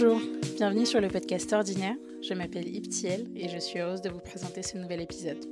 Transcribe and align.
Bonjour, 0.00 0.20
bienvenue 0.56 0.86
sur 0.86 1.00
le 1.00 1.08
podcast 1.08 1.52
Ordinaire. 1.52 1.96
Je 2.22 2.32
m'appelle 2.32 2.68
Iptiel 2.68 3.26
et 3.34 3.48
je 3.48 3.58
suis 3.58 3.80
heureuse 3.80 4.00
de 4.00 4.10
vous 4.10 4.20
présenter 4.20 4.62
ce 4.62 4.78
nouvel 4.78 5.00
épisode. 5.00 5.44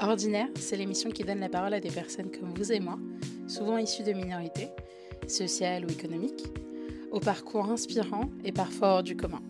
Ordinaire, 0.00 0.48
c'est 0.54 0.78
l'émission 0.78 1.10
qui 1.10 1.24
donne 1.24 1.40
la 1.40 1.50
parole 1.50 1.74
à 1.74 1.80
des 1.80 1.90
personnes 1.90 2.30
comme 2.30 2.54
vous 2.54 2.72
et 2.72 2.80
moi, 2.80 2.98
souvent 3.46 3.76
issues 3.76 4.02
de 4.02 4.12
minorités, 4.12 4.68
sociales 5.26 5.84
ou 5.84 5.90
économiques, 5.90 6.46
au 7.10 7.20
parcours 7.20 7.70
inspirant 7.70 8.30
et 8.46 8.52
parfois 8.52 8.94
hors 8.94 9.02
du 9.02 9.14
commun. 9.14 9.42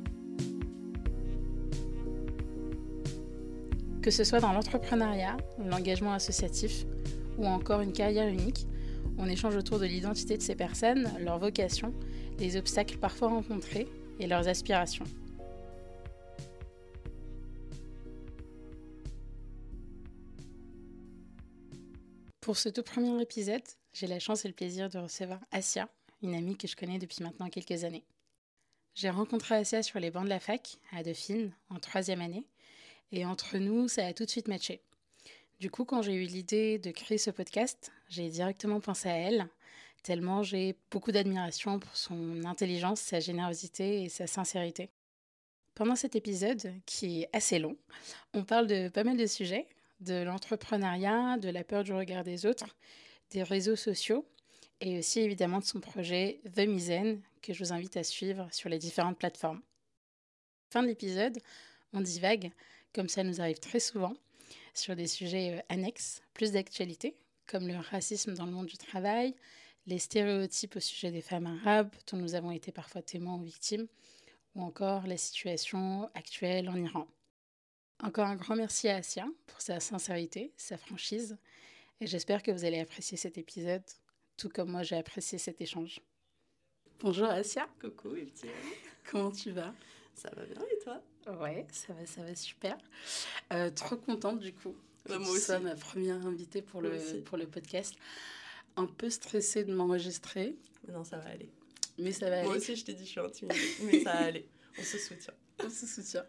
Que 4.02 4.10
ce 4.10 4.24
soit 4.24 4.40
dans 4.40 4.52
l'entrepreneuriat, 4.52 5.36
l'engagement 5.64 6.14
associatif 6.14 6.84
ou 7.38 7.46
encore 7.46 7.80
une 7.80 7.92
carrière 7.92 8.28
unique, 8.28 8.66
on 9.18 9.28
échange 9.28 9.56
autour 9.56 9.78
de 9.78 9.86
l'identité 9.86 10.36
de 10.36 10.42
ces 10.42 10.54
personnes, 10.54 11.10
leur 11.20 11.38
vocation, 11.38 11.94
les 12.38 12.56
obstacles 12.56 12.98
parfois 12.98 13.28
rencontrés 13.28 13.88
et 14.18 14.26
leurs 14.26 14.48
aspirations. 14.48 15.04
Pour 22.40 22.58
ce 22.58 22.68
tout 22.68 22.82
premier 22.82 23.22
épisode, 23.22 23.62
j'ai 23.94 24.06
la 24.06 24.18
chance 24.18 24.44
et 24.44 24.48
le 24.48 24.54
plaisir 24.54 24.90
de 24.90 24.98
recevoir 24.98 25.40
Asia, 25.50 25.88
une 26.22 26.34
amie 26.34 26.56
que 26.56 26.68
je 26.68 26.76
connais 26.76 26.98
depuis 26.98 27.22
maintenant 27.22 27.48
quelques 27.48 27.84
années. 27.84 28.04
J'ai 28.94 29.08
rencontré 29.08 29.54
Asia 29.54 29.82
sur 29.82 29.98
les 29.98 30.10
bancs 30.10 30.24
de 30.24 30.28
la 30.28 30.40
fac, 30.40 30.76
à 30.92 31.02
Dauphine, 31.02 31.52
en 31.70 31.78
troisième 31.78 32.20
année, 32.20 32.46
et 33.12 33.24
entre 33.24 33.56
nous, 33.56 33.88
ça 33.88 34.06
a 34.06 34.12
tout 34.12 34.24
de 34.24 34.30
suite 34.30 34.48
matché. 34.48 34.82
Du 35.58 35.70
coup, 35.70 35.84
quand 35.84 36.02
j'ai 36.02 36.14
eu 36.14 36.26
l'idée 36.26 36.78
de 36.78 36.90
créer 36.90 37.16
ce 37.16 37.30
podcast, 37.30 37.92
j'ai 38.14 38.28
directement 38.28 38.80
pensé 38.80 39.08
à 39.08 39.16
elle, 39.16 39.48
tellement 40.02 40.42
j'ai 40.42 40.76
beaucoup 40.90 41.10
d'admiration 41.10 41.80
pour 41.80 41.96
son 41.96 42.44
intelligence, 42.44 43.00
sa 43.00 43.18
générosité 43.18 44.04
et 44.04 44.08
sa 44.08 44.26
sincérité. 44.26 44.90
Pendant 45.74 45.96
cet 45.96 46.14
épisode, 46.14 46.72
qui 46.86 47.22
est 47.22 47.28
assez 47.32 47.58
long, 47.58 47.76
on 48.32 48.44
parle 48.44 48.68
de 48.68 48.88
pas 48.88 49.02
mal 49.02 49.16
de 49.16 49.26
sujets, 49.26 49.66
de 49.98 50.22
l'entrepreneuriat, 50.22 51.38
de 51.38 51.48
la 51.48 51.64
peur 51.64 51.82
du 51.82 51.92
regard 51.92 52.22
des 52.22 52.46
autres, 52.46 52.76
des 53.30 53.42
réseaux 53.42 53.76
sociaux 53.76 54.24
et 54.80 54.98
aussi 54.98 55.20
évidemment 55.20 55.58
de 55.58 55.64
son 55.64 55.80
projet 55.80 56.40
The 56.54 56.60
Mizen 56.68 57.20
que 57.42 57.52
je 57.52 57.64
vous 57.64 57.72
invite 57.72 57.96
à 57.96 58.04
suivre 58.04 58.48
sur 58.52 58.68
les 58.68 58.78
différentes 58.78 59.18
plateformes. 59.18 59.62
Fin 60.70 60.82
de 60.82 60.88
l'épisode, 60.88 61.38
on 61.92 62.00
divague, 62.00 62.52
comme 62.94 63.08
ça 63.08 63.24
nous 63.24 63.40
arrive 63.40 63.58
très 63.58 63.80
souvent, 63.80 64.14
sur 64.74 64.94
des 64.94 65.06
sujets 65.06 65.56
euh, 65.56 65.62
annexes, 65.68 66.22
plus 66.34 66.52
d'actualité, 66.52 67.16
comme 67.46 67.68
le 67.68 67.76
racisme 67.76 68.34
dans 68.34 68.46
le 68.46 68.52
monde 68.52 68.66
du 68.66 68.78
travail, 68.78 69.34
les 69.86 69.98
stéréotypes 69.98 70.76
au 70.76 70.80
sujet 70.80 71.10
des 71.10 71.20
femmes 71.20 71.46
arabes, 71.46 71.94
dont 72.10 72.16
nous 72.16 72.34
avons 72.34 72.50
été 72.50 72.72
parfois 72.72 73.02
témoins 73.02 73.36
ou 73.36 73.42
victimes, 73.42 73.86
ou 74.54 74.62
encore 74.62 75.06
la 75.06 75.16
situation 75.16 76.10
actuelle 76.14 76.68
en 76.68 76.76
Iran. 76.76 77.06
Encore 78.02 78.26
un 78.26 78.36
grand 78.36 78.56
merci 78.56 78.88
à 78.88 78.96
Asia 78.96 79.26
pour 79.46 79.60
sa 79.60 79.80
sincérité, 79.80 80.52
sa 80.56 80.76
franchise, 80.76 81.36
et 82.00 82.06
j'espère 82.06 82.42
que 82.42 82.50
vous 82.50 82.64
allez 82.64 82.80
apprécier 82.80 83.16
cet 83.16 83.38
épisode, 83.38 83.84
tout 84.36 84.48
comme 84.48 84.70
moi 84.70 84.82
j'ai 84.82 84.96
apprécié 84.96 85.38
cet 85.38 85.60
échange. 85.60 86.00
Bonjour 87.00 87.26
Asia. 87.26 87.68
Coucou 87.80 88.10
petit. 88.10 88.48
Comment 89.10 89.30
tu 89.30 89.50
vas? 89.50 89.74
Ça 90.14 90.30
va 90.30 90.44
bien 90.44 90.62
et 90.72 90.78
toi? 90.82 91.02
Ouais, 91.40 91.66
ça 91.70 91.92
va, 91.92 92.06
ça 92.06 92.22
va 92.22 92.34
super. 92.34 92.78
Euh, 93.52 93.70
trop 93.70 93.96
contente 93.96 94.40
du 94.40 94.52
coup. 94.52 94.74
Bah, 95.08 95.18
moi 95.18 95.30
aussi. 95.30 95.52
ma 95.62 95.74
première 95.74 96.26
invitée 96.26 96.62
pour 96.62 96.80
le, 96.80 97.20
pour 97.22 97.36
le 97.36 97.46
podcast. 97.46 97.94
Un 98.76 98.86
peu 98.86 99.10
stressée 99.10 99.64
de 99.64 99.74
m'enregistrer. 99.74 100.56
Non, 100.92 101.04
ça 101.04 101.18
va 101.18 101.30
aller. 101.30 101.50
Mais 101.98 102.12
ça 102.12 102.28
va 102.28 102.38
aller. 102.38 102.48
Moi 102.48 102.56
aussi, 102.56 102.74
je 102.76 102.84
t'ai 102.84 102.94
dit, 102.94 103.04
je 103.04 103.10
suis 103.10 103.20
intimidée. 103.20 103.60
mais 103.84 104.00
ça 104.02 104.12
va 104.12 104.18
aller. 104.24 104.48
On 104.78 104.82
se 104.82 104.98
soutient. 104.98 105.34
On 105.64 105.70
se 105.70 105.86
soutient. 105.86 106.24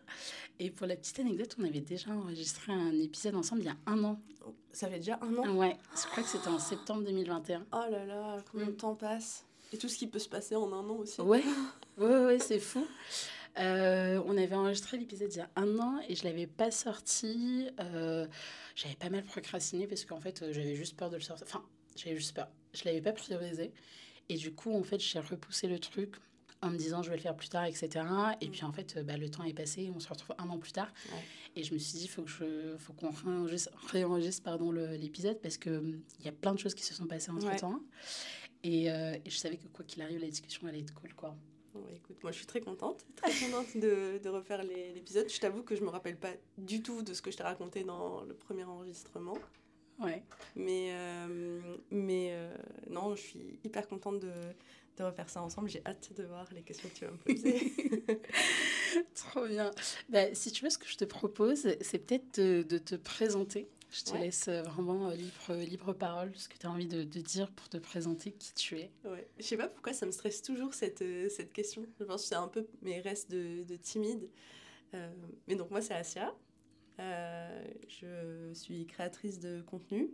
Et 0.59 0.69
pour 0.69 0.85
la 0.87 0.95
petite 0.95 1.19
anecdote, 1.19 1.55
on 1.59 1.63
avait 1.63 1.81
déjà 1.81 2.11
enregistré 2.11 2.71
un 2.71 2.93
épisode 2.99 3.35
ensemble 3.35 3.61
il 3.61 3.67
y 3.67 3.69
a 3.69 3.77
un 3.87 4.03
an. 4.03 4.21
Ça 4.71 4.87
fait 4.87 4.97
déjà 4.97 5.19
un 5.21 5.35
an? 5.37 5.55
Ouais, 5.55 5.77
je 5.95 6.07
crois 6.07 6.21
que 6.21 6.29
c'était 6.29 6.49
en 6.49 6.59
septembre 6.59 7.03
2021. 7.03 7.65
Oh 7.71 7.77
là 7.89 8.05
là, 8.05 8.37
combien 8.51 8.67
de 8.67 8.71
mm. 8.71 8.77
temps 8.77 8.95
passe? 8.95 9.45
Et 9.73 9.77
tout 9.77 9.89
ce 9.89 9.97
qui 9.97 10.07
peut 10.07 10.19
se 10.19 10.29
passer 10.29 10.55
en 10.55 10.71
un 10.71 10.87
an 10.89 10.97
aussi. 10.97 11.21
Ouais, 11.21 11.43
ouais, 11.97 12.25
ouais, 12.25 12.39
c'est 12.39 12.59
fou. 12.59 12.85
Euh, 13.57 14.21
on 14.25 14.37
avait 14.37 14.55
enregistré 14.55 14.97
l'épisode 14.97 15.33
il 15.33 15.37
y 15.37 15.41
a 15.41 15.49
un 15.55 15.79
an 15.79 15.99
et 16.07 16.15
je 16.15 16.23
l'avais 16.23 16.47
pas 16.47 16.71
sorti. 16.71 17.69
Euh, 17.79 18.27
j'avais 18.75 18.95
pas 18.95 19.09
mal 19.09 19.23
procrastiné 19.23 19.87
parce 19.87 20.05
qu'en 20.05 20.19
fait, 20.19 20.51
j'avais 20.51 20.75
juste 20.75 20.97
peur 20.97 21.09
de 21.09 21.15
le 21.15 21.21
sortir. 21.21 21.45
Enfin, 21.47 21.63
j'avais 21.95 22.15
juste 22.15 22.35
peur. 22.35 22.49
Je 22.73 22.83
l'avais 22.85 23.01
pas 23.01 23.13
priorisé. 23.13 23.71
Et 24.29 24.35
du 24.35 24.53
coup, 24.53 24.73
en 24.75 24.83
fait, 24.83 24.99
j'ai 24.99 25.19
repoussé 25.19 25.67
le 25.67 25.79
truc 25.79 26.15
en 26.61 26.69
me 26.69 26.77
disant 26.77 27.03
je 27.03 27.09
vais 27.09 27.15
le 27.15 27.21
faire 27.21 27.35
plus 27.35 27.49
tard, 27.49 27.65
etc. 27.65 27.89
Et 28.41 28.49
puis 28.49 28.63
en 28.63 28.71
fait, 28.71 28.97
bah, 29.05 29.17
le 29.17 29.29
temps 29.29 29.43
est 29.43 29.53
passé, 29.53 29.91
on 29.95 29.99
se 29.99 30.09
retrouve 30.09 30.35
un 30.39 30.49
an 30.49 30.57
plus 30.57 30.71
tard. 30.71 30.91
Et 31.55 31.63
je 31.63 31.73
me 31.73 31.79
suis 31.79 31.99
dit, 31.99 32.05
il 32.05 32.09
faut 32.09 32.93
qu'on 32.93 33.11
réenregistre, 33.87 34.43
pardon, 34.43 34.71
l'épisode 34.71 35.39
parce 35.41 35.57
qu'il 35.57 36.01
y 36.23 36.27
a 36.27 36.31
plein 36.31 36.53
de 36.53 36.59
choses 36.59 36.73
qui 36.73 36.83
se 36.83 36.93
sont 36.93 37.05
passées 37.05 37.31
entre 37.31 37.55
temps. 37.55 37.79
Et, 38.63 38.89
euh, 38.89 39.15
et, 39.23 39.29
je 39.29 39.37
savais 39.37 39.57
que 39.57 39.67
quoi 39.67 39.85
qu'il 39.85 40.01
arrive, 40.01 40.19
la 40.19 40.27
discussion 40.27 40.67
allait 40.67 40.79
être 40.79 40.93
cool, 40.95 41.13
quoi. 41.13 41.35
Bon, 41.75 41.83
écoute, 41.93 42.23
moi 42.23 42.31
je 42.31 42.37
suis 42.37 42.45
très 42.45 42.61
contente, 42.61 43.05
très 43.17 43.31
contente 43.31 43.75
de, 43.75 44.17
de 44.23 44.29
refaire 44.29 44.63
l'épisode. 44.63 45.29
Je 45.29 45.39
t'avoue 45.39 45.61
que 45.61 45.75
je 45.75 45.83
me 45.83 45.89
rappelle 45.89 46.15
pas 46.15 46.31
du 46.57 46.81
tout 46.81 47.01
de 47.01 47.13
ce 47.13 47.21
que 47.21 47.31
je 47.31 47.37
t'ai 47.37 47.43
raconté 47.43 47.83
dans 47.83 48.23
le 48.23 48.33
premier 48.33 48.63
enregistrement. 48.63 49.37
Ouais. 49.99 50.23
Mais, 50.55 50.91
euh, 50.91 51.59
mais 51.91 52.29
euh, 52.31 52.55
non, 52.89 53.15
je 53.17 53.21
suis 53.21 53.59
hyper 53.65 53.89
contente 53.89 54.21
de, 54.21 54.31
de 54.97 55.03
refaire 55.03 55.29
ça 55.29 55.41
ensemble. 55.41 55.69
J'ai 55.69 55.81
hâte 55.85 56.13
de 56.15 56.23
voir 56.23 56.47
les 56.53 56.61
questions 56.61 56.87
que 56.87 56.95
tu 56.95 57.05
vas 57.05 57.11
me 57.11 57.17
poser. 57.17 57.73
Trop 59.15 59.45
bien. 59.45 59.71
Bah, 60.07 60.33
si 60.33 60.53
tu 60.53 60.63
veux, 60.63 60.69
ce 60.69 60.77
que 60.77 60.87
je 60.87 60.95
te 60.95 61.05
propose, 61.05 61.67
c'est 61.81 61.99
peut-être 61.99 62.39
de, 62.39 62.63
de, 62.63 62.77
te 62.77 62.95
présenter. 62.95 63.67
Je 63.97 64.03
te 64.03 64.17
laisse 64.17 64.47
euh, 64.47 64.61
vraiment 64.63 65.09
libre, 65.11 65.55
libre 65.55 65.93
parole, 65.93 66.31
ce 66.35 66.49
que 66.49 66.57
tu 66.57 66.65
as 66.67 66.71
envie 66.71 66.87
de, 66.87 67.03
de, 67.03 67.21
dire 67.21 67.51
pour 67.51 67.69
te 67.69 67.77
présenter 67.77 68.31
qui 68.31 68.53
tu 68.53 68.77
es. 68.79 68.91
Ouais. 69.05 69.27
Je 69.37 69.43
sais 69.43 69.57
pas 69.57 69.67
pourquoi 69.67 69.93
ça 69.93 70.05
me 70.05 70.11
stresse 70.11 70.41
toujours 70.41 70.73
cette, 70.73 71.03
cette 71.29 71.53
question. 71.53 71.85
Je 71.99 72.05
pense 72.05 72.23
que 72.23 72.27
c'est 72.27 72.35
un 72.35 72.47
peu 72.47 72.67
mes 72.81 72.99
restes 72.99 73.31
de, 73.31 73.63
de 73.63 73.75
timide. 73.75 74.29
mais 75.47 75.55
donc 75.55 75.71
moi, 75.71 75.81
c'est 75.81 75.93
Asia. 75.93 76.33
Euh, 76.99 77.63
je 77.87 78.53
suis 78.53 78.85
créatrice 78.85 79.39
de 79.39 79.61
contenu. 79.61 80.09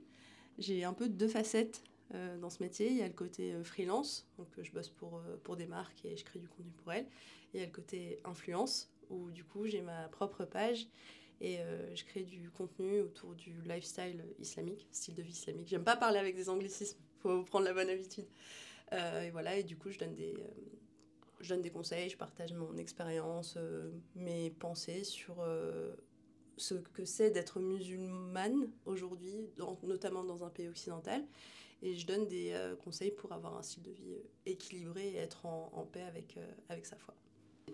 J'ai 0.57 0.83
un 0.83 0.93
peu 0.93 1.09
deux 1.09 1.27
facettes 1.27 1.83
euh, 2.13 2.37
dans 2.37 2.49
ce 2.49 2.61
métier. 2.61 2.89
Il 2.89 2.97
y 2.97 3.01
a 3.01 3.07
le 3.07 3.13
côté 3.13 3.53
euh, 3.53 3.63
freelance, 3.63 4.27
donc 4.37 4.47
je 4.61 4.71
bosse 4.71 4.89
pour, 4.89 5.21
pour 5.43 5.55
des 5.55 5.67
marques 5.67 6.03
et 6.05 6.17
je 6.17 6.25
crée 6.25 6.39
du 6.39 6.47
contenu 6.47 6.71
pour 6.71 6.91
elles. 6.93 7.07
Il 7.53 7.59
y 7.59 7.63
a 7.63 7.65
le 7.65 7.71
côté 7.71 8.19
influence, 8.25 8.91
où 9.09 9.29
du 9.31 9.43
coup 9.43 9.67
j'ai 9.67 9.81
ma 9.81 10.07
propre 10.07 10.45
page 10.45 10.87
et 11.41 11.57
je 11.95 12.03
crée 12.05 12.23
du 12.23 12.51
contenu 12.51 13.01
autour 13.01 13.33
du 13.33 13.61
lifestyle 13.63 14.23
islamique, 14.39 14.87
style 14.91 15.15
de 15.15 15.23
vie 15.23 15.31
islamique. 15.31 15.67
J'aime 15.67 15.83
pas 15.83 15.97
parler 15.97 16.19
avec 16.19 16.35
des 16.35 16.49
anglicismes, 16.49 16.99
faut 17.19 17.43
prendre 17.43 17.65
la 17.65 17.73
bonne 17.73 17.89
habitude. 17.89 18.27
et 18.91 19.29
voilà, 19.31 19.57
et 19.57 19.63
du 19.63 19.75
coup 19.75 19.89
je 19.89 19.97
donne 19.97 20.13
des, 20.13 20.35
je 21.39 21.49
donne 21.49 21.63
des 21.63 21.71
conseils, 21.71 22.09
je 22.09 22.17
partage 22.17 22.53
mon 22.53 22.77
expérience, 22.77 23.57
mes 24.15 24.51
pensées 24.51 25.03
sur 25.03 25.43
ce 26.57 26.75
que 26.75 27.05
c'est 27.05 27.31
d'être 27.31 27.59
musulmane 27.59 28.69
aujourd'hui, 28.85 29.49
notamment 29.83 30.23
dans 30.23 30.43
un 30.43 30.49
pays 30.49 30.67
occidental. 30.67 31.25
Et 31.81 31.95
je 31.95 32.05
donne 32.05 32.27
des 32.27 32.51
euh, 32.51 32.75
conseils 32.75 33.09
pour 33.09 33.31
avoir 33.31 33.57
un 33.57 33.63
style 33.63 33.81
de 33.81 33.91
vie 33.91 34.13
euh, 34.13 34.23
équilibré 34.45 35.13
et 35.13 35.17
être 35.17 35.47
en, 35.47 35.71
en 35.73 35.83
paix 35.83 36.03
avec, 36.03 36.37
euh, 36.37 36.51
avec 36.69 36.85
sa 36.85 36.95
foi. 36.95 37.15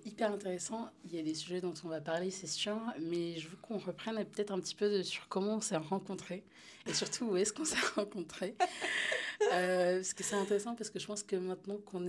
Hyper 0.05 0.31
intéressant. 0.31 0.89
Il 1.05 1.15
y 1.15 1.19
a 1.19 1.23
des 1.23 1.33
sujets 1.33 1.61
dont 1.61 1.73
on 1.83 1.87
va 1.87 2.01
parler, 2.01 2.31
c'est 2.31 2.47
sûr, 2.47 2.79
mais 2.99 3.37
je 3.37 3.47
veux 3.49 3.57
qu'on 3.57 3.77
reprenne 3.77 4.23
peut-être 4.25 4.51
un 4.51 4.59
petit 4.59 4.75
peu 4.75 5.03
sur 5.03 5.27
comment 5.27 5.55
on 5.55 5.61
s'est 5.61 5.77
rencontrés 5.77 6.43
et 6.87 6.93
surtout 6.93 7.25
où 7.25 7.37
est-ce 7.37 7.51
qu'on 7.51 7.65
s'est 7.65 7.75
rencontrés. 7.95 8.55
parce 9.49 10.13
que 10.13 10.23
c'est 10.23 10.35
intéressant 10.35 10.75
parce 10.75 10.89
que 10.89 10.99
je 10.99 11.07
pense 11.07 11.23
que 11.23 11.35
maintenant 11.35 11.77
qu'on 11.77 12.05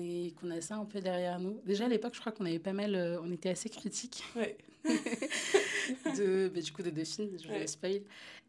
a 0.50 0.60
ça 0.60 0.76
un 0.76 0.84
peu 0.84 1.00
derrière 1.00 1.40
nous. 1.40 1.60
Déjà 1.64 1.86
à 1.86 1.88
l'époque, 1.88 2.14
je 2.14 2.20
crois 2.20 2.32
qu'on 2.32 2.46
avait 2.46 2.58
pas 2.58 2.72
mal, 2.72 3.19
on 3.22 3.30
était 3.32 3.50
assez 3.50 3.69
critiques. 3.69 4.22
Ouais. 4.36 4.56
de, 6.16 6.48
bah, 6.48 6.60
du 6.60 6.72
coup, 6.72 6.82
de 6.82 6.90
Dauphine, 6.90 7.30
je 7.42 7.48
ouais. 7.48 7.66
spoil. 7.66 8.02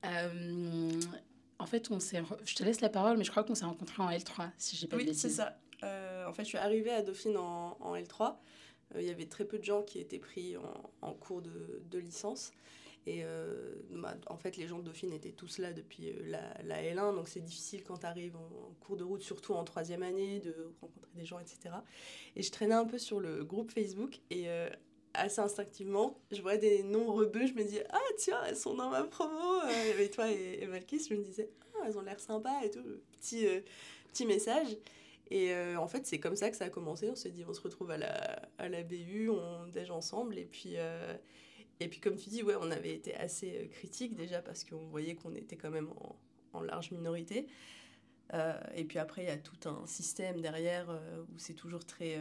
Euh, 0.05 0.91
en 1.57 1.65
fait, 1.65 1.91
on 1.91 1.99
s'est, 1.99 2.21
je 2.45 2.55
te 2.55 2.63
laisse 2.63 2.81
la 2.81 2.89
parole, 2.89 3.17
mais 3.17 3.23
je 3.23 3.31
crois 3.31 3.43
qu'on 3.43 3.55
s'est 3.55 3.65
rencontrés 3.65 4.01
en 4.01 4.09
L3, 4.09 4.49
si 4.57 4.75
j'ai 4.75 4.87
pas 4.87 4.97
oui, 4.97 5.03
de 5.03 5.09
bêtises. 5.09 5.23
c'est 5.23 5.29
ça. 5.29 5.57
Euh, 5.83 6.27
en 6.27 6.33
fait, 6.33 6.43
je 6.43 6.49
suis 6.49 6.57
arrivée 6.57 6.91
à 6.91 7.01
Dauphine 7.01 7.37
en, 7.37 7.77
en 7.79 7.95
L3. 7.95 8.35
Euh, 8.95 9.01
il 9.01 9.07
y 9.07 9.11
avait 9.11 9.25
très 9.25 9.45
peu 9.45 9.57
de 9.57 9.63
gens 9.63 9.83
qui 9.83 9.99
étaient 9.99 10.19
pris 10.19 10.55
en, 11.01 11.13
cours 11.13 11.41
de, 11.41 11.97
licence. 11.97 12.51
Et 13.05 13.23
euh, 13.23 13.75
bah, 13.91 14.15
en 14.27 14.37
fait, 14.37 14.57
les 14.57 14.67
gens 14.67 14.79
de 14.79 14.83
Dauphine 14.83 15.13
étaient 15.13 15.31
tous 15.31 15.57
là 15.57 15.73
depuis 15.73 16.13
la, 16.25 16.41
la 16.63 16.83
L1, 16.83 17.15
donc 17.15 17.27
c'est 17.27 17.39
difficile 17.39 17.83
quand 17.83 17.99
tu 17.99 18.05
arrives 18.05 18.35
en, 18.35 18.73
cours 18.81 18.97
de 18.97 19.03
route, 19.03 19.21
surtout 19.21 19.53
en 19.53 19.63
troisième 19.63 20.03
année, 20.03 20.39
de 20.39 20.53
rencontrer 20.81 21.11
des 21.15 21.25
gens, 21.25 21.39
etc. 21.39 21.75
Et 22.35 22.43
je 22.43 22.51
traînais 22.51 22.75
un 22.75 22.85
peu 22.85 22.97
sur 22.97 23.19
le 23.19 23.43
groupe 23.43 23.71
Facebook, 23.71 24.19
et 24.29 24.47
assez 25.13 25.41
instinctivement, 25.41 26.19
je 26.31 26.41
vois 26.41 26.57
des 26.57 26.83
noms 26.83 27.11
rebeux, 27.11 27.47
je 27.47 27.53
me 27.53 27.63
dis 27.63 27.79
ah 27.89 27.99
tiens, 28.17 28.39
elles 28.47 28.55
sont 28.55 28.75
dans 28.75 28.89
ma 28.89 29.03
promo. 29.03 29.61
Il 29.97 30.03
y 30.03 30.09
toi 30.09 30.31
et, 30.31 30.59
et 30.61 30.67
Malkis, 30.67 31.07
je 31.09 31.15
me 31.15 31.23
disais 31.23 31.49
ah, 31.75 31.85
elles 31.87 31.97
ont 31.97 32.01
l'air 32.01 32.19
sympas 32.19 32.61
et 32.63 32.71
tout, 32.71 32.83
petit, 33.19 33.47
euh, 33.47 33.61
petit 34.11 34.25
message. 34.25 34.77
Et 35.31 35.53
en 35.77 35.87
fait, 35.87 36.07
c'est 36.07 36.19
comme 36.19 36.35
ça 36.35 36.49
que 36.49 36.57
ça 36.57 36.65
a 36.65 36.69
commencé. 36.69 37.09
On 37.09 37.15
s'est 37.15 37.29
dit, 37.29 37.45
on 37.47 37.53
se 37.53 37.61
retrouve 37.61 37.91
à 37.91 37.97
la, 37.97 38.83
BU, 38.83 39.29
on 39.29 39.67
déjeune 39.67 39.97
ensemble. 39.97 40.37
Et 40.37 40.45
puis, 40.45 40.75
et 41.79 41.87
puis, 41.87 41.99
comme 41.99 42.15
tu 42.15 42.29
dis, 42.29 42.41
ouais, 42.41 42.55
on 42.59 42.71
avait 42.71 42.95
été 42.95 43.13
assez 43.15 43.69
critique 43.71 44.15
déjà 44.15 44.41
parce 44.41 44.63
qu'on 44.63 44.87
voyait 44.87 45.15
qu'on 45.15 45.35
était 45.35 45.55
quand 45.55 45.69
même 45.69 45.89
en, 45.99 46.15
en 46.53 46.61
large 46.61 46.89
minorité. 46.91 47.45
et 48.75 48.83
puis 48.85 48.97
après, 48.97 49.23
il 49.23 49.27
y 49.27 49.31
a 49.31 49.37
tout 49.37 49.69
un 49.69 49.85
système 49.85 50.41
derrière 50.41 50.89
où 51.31 51.37
c'est 51.37 51.53
toujours 51.53 51.85
très 51.85 52.17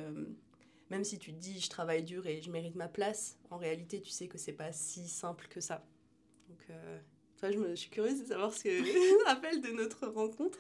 même 0.91 1.05
si 1.05 1.19
tu 1.19 1.33
te 1.33 1.39
dis 1.39 1.61
je 1.61 1.69
travaille 1.69 2.03
dur 2.03 2.27
et 2.27 2.41
je 2.41 2.51
mérite 2.51 2.75
ma 2.75 2.89
place, 2.89 3.39
en 3.51 3.59
réalité 3.59 4.01
tu 4.01 4.11
sais 4.11 4.29
que 4.29 4.39
c'est 4.39 4.53
pas 4.53 4.73
si 4.73 5.09
simple 5.09 5.47
que 5.49 5.61
ça. 5.61 5.85
Donc 6.49 6.67
toi, 7.39 7.51
je, 7.51 7.59
me, 7.59 7.77
suis 7.77 7.91
curieuse 7.91 8.21
de 8.21 8.27
savoir 8.27 8.53
ce 8.53 8.65
que 8.65 8.83
tu 9.19 9.25
rappelles 9.27 9.61
de 9.61 9.71
notre 9.71 10.07
rencontre. 10.07 10.59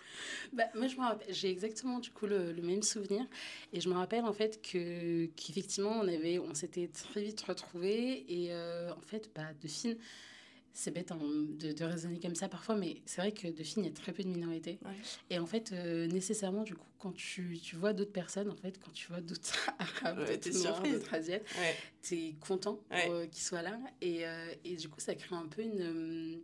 Bah, 0.53 0.65
moi, 0.75 0.87
je 0.87 0.97
me 0.97 1.03
rappelle, 1.03 1.35
j'ai 1.35 1.51
exactement 1.51 1.99
du 1.99 2.11
coup 2.11 2.27
le, 2.27 2.55
même 2.63 2.83
souvenir. 2.83 3.27
Et 3.73 3.81
je 3.81 3.89
me 3.89 3.95
rappelle 3.95 4.25
en 4.25 4.33
fait 4.33 4.61
que, 4.63 5.27
qu'effectivement, 5.37 5.93
on, 6.01 6.09
avait, 6.09 6.39
on 6.39 6.55
s'était 6.55 6.89
très 6.89 7.23
vite 7.23 7.41
retrouvés. 7.43 8.25
Et 8.29 8.53
euh, 8.53 8.93
en 8.93 9.01
fait, 9.01 9.31
bah, 9.35 9.43
de 9.61 9.69
fine, 9.69 9.97
c'est 10.73 10.93
bête 10.93 11.11
hein, 11.11 11.19
de, 11.21 11.73
de, 11.73 11.85
raisonner 11.85 12.21
comme 12.21 12.35
ça 12.37 12.49
parfois, 12.49 12.77
mais 12.77 13.03
c'est 13.05 13.21
vrai 13.21 13.33
que 13.33 13.49
de 13.49 13.63
filles, 13.65 13.83
il 13.83 13.87
y 13.87 13.89
a 13.89 13.93
très 13.93 14.13
peu 14.13 14.23
de 14.23 14.29
minorités. 14.29 14.79
Et 15.29 15.39
en 15.39 15.47
fait, 15.47 15.73
euh, 15.73 16.07
nécessairement, 16.07 16.63
du 16.63 16.77
coup, 16.77 16.87
quand 16.99 17.13
tu, 17.13 17.59
tu 17.61 17.75
vois 17.75 17.93
d'autres 17.93 18.13
personnes, 18.13 18.49
en 18.49 18.55
fait, 18.55 18.79
quand 18.79 18.93
tu 18.93 19.09
vois 19.09 19.21
d'autres 19.21 19.71
arabes, 19.79 20.25
d'autres 20.25 20.63
noirs, 20.63 20.83
d'autres 20.83 21.15
asiates, 21.15 21.45
tu 22.03 22.15
es 22.15 22.33
content 22.35 22.81
euh, 22.93 23.27
qu'ils 23.27 23.43
soient 23.43 23.63
là. 23.63 23.79
Et, 24.01 24.27
euh, 24.27 24.55
et, 24.65 24.77
du 24.77 24.89
coup, 24.89 25.01
ça 25.01 25.15
crée 25.17 25.35
un 25.35 25.49
peu 25.49 25.63
une, 25.63 26.41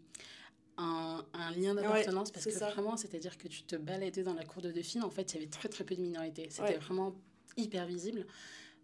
un, 0.79 1.25
un, 1.33 1.51
lien 1.53 1.75
d'appartenance 1.75 2.33
parce 2.33 2.47
que 2.47 2.59
vraiment, 2.73 2.97
c'est-à-dire 2.97 3.39
que 3.39 3.47
tu 3.47 3.63
te 3.63 3.77
baladais 3.77 4.25
dans 4.25 4.35
la 4.35 4.45
cour 4.45 4.63
de 4.63 4.73
Dauphine, 4.73 5.05
en 5.05 5.11
fait, 5.11 5.33
il 5.33 5.37
y 5.37 5.39
avait 5.39 5.51
très 5.51 5.69
très 5.69 5.85
peu 5.85 5.95
de 5.95 6.03
minorités. 6.03 6.49
C'était 6.51 6.79
vraiment 6.79 7.15
hyper 7.57 7.87
visible. 7.87 8.27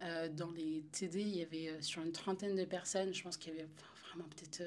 dans 0.01 0.53
les 0.53 0.85
TD, 0.93 1.21
il 1.23 1.37
y 1.37 1.43
avait 1.43 1.83
sur 1.83 2.03
une 2.03 2.13
trentaine 2.13 2.55
de 2.55 2.65
personnes, 2.65 3.13
je 3.13 3.23
pense 3.23 3.37
qu'il 3.37 3.53
y 3.53 3.57
avait 3.59 3.69
vraiment 4.13 4.29
peut-être 4.29 4.63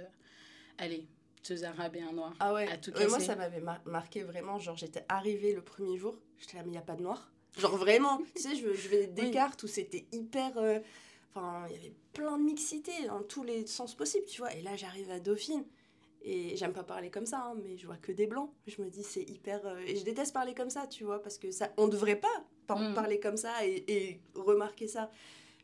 allez, 0.78 1.08
deux 1.48 1.64
arabes 1.64 1.96
et 1.96 2.02
un 2.02 2.14
noir. 2.14 2.34
Ah 2.40 2.54
ouais, 2.54 2.68
à 2.68 2.78
tout 2.78 2.92
moi 3.10 3.20
ça 3.20 3.36
m'avait 3.36 3.64
marqué 3.86 4.24
vraiment. 4.24 4.60
Genre, 4.60 4.78
j'étais 4.78 5.06
arrivée 5.10 5.54
le 5.54 5.62
premier 5.62 5.98
jour, 5.98 6.16
j'étais 6.40 6.58
là, 6.58 6.64
mais 6.64 6.70
il 6.70 6.74
n'y 6.74 6.78
a 6.78 6.82
pas 6.82 6.96
de 6.96 7.04
noir. 7.04 7.32
Genre 7.58 7.76
vraiment, 7.78 8.20
tu 8.36 8.42
sais, 8.42 8.56
je, 8.56 8.74
je 8.74 8.90
vais 8.90 9.08
des 9.08 9.32
cartes 9.32 9.64
où 9.64 9.68
c'était 9.68 10.06
hyper. 10.12 10.58
Euh, 10.58 10.80
enfin, 11.30 11.66
il 11.70 11.76
y 11.76 11.80
avait 11.80 11.94
plein 12.14 12.38
de 12.38 12.44
mixité 12.44 12.92
dans 13.08 13.22
tous 13.22 13.44
les 13.44 13.68
sens 13.68 13.96
possibles, 13.96 14.26
tu 14.26 14.42
vois. 14.42 14.54
Et 14.54 14.62
là, 14.62 14.76
j'arrive 14.76 15.10
à 15.12 15.20
Dauphine. 15.20 15.66
Et 16.26 16.56
j'aime 16.56 16.72
pas 16.72 16.84
parler 16.84 17.10
comme 17.12 17.26
ça, 17.26 17.48
hein, 17.48 17.58
mais 17.62 17.78
je 17.78 17.86
vois 17.86 17.98
que 17.98 18.14
des 18.14 18.28
blancs. 18.28 18.50
Je 18.66 18.82
me 18.82 18.90
dis, 18.90 19.04
c'est 19.04 19.24
hyper. 19.24 19.66
Euh, 19.66 19.78
et 19.86 19.98
je 19.98 20.06
déteste 20.06 20.34
parler 20.34 20.54
comme 20.54 20.70
ça, 20.70 20.88
tu 20.88 21.04
vois, 21.04 21.22
parce 21.22 21.38
que 21.38 21.52
ça, 21.52 21.74
on 21.76 21.90
devrait 21.90 22.16
pas 22.16 22.46
mm. 22.70 22.94
parler 22.94 23.20
comme 23.20 23.36
ça 23.36 23.66
et, 23.66 23.84
et 23.90 24.22
remarquer 24.34 24.88
ça. 24.88 25.12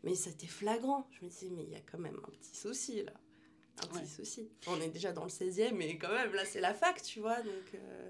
Mais 0.04 0.16
c'était 0.16 0.48
flagrant. 0.48 1.08
Je 1.12 1.26
me 1.26 1.30
dis, 1.30 1.50
mais 1.50 1.64
il 1.64 1.70
y 1.70 1.76
a 1.76 1.82
quand 1.90 1.98
même 1.98 2.20
un 2.28 2.32
petit 2.32 2.58
souci 2.58 3.04
là 3.04 3.14
un 3.84 4.00
petit 4.00 4.08
souci. 4.08 4.50
On 4.68 4.80
est 4.82 4.90
déjà 4.90 5.12
dans 5.12 5.24
le 5.24 5.30
16e, 5.30 5.74
mais 5.74 5.98
quand 5.98 6.12
même, 6.12 6.34
là, 6.34 6.46
c'est 6.46 6.62
la 6.62 6.74
fac, 6.74 7.02
tu 7.02 7.20
vois, 7.20 7.42
donc 7.42 7.74
euh, 7.74 8.10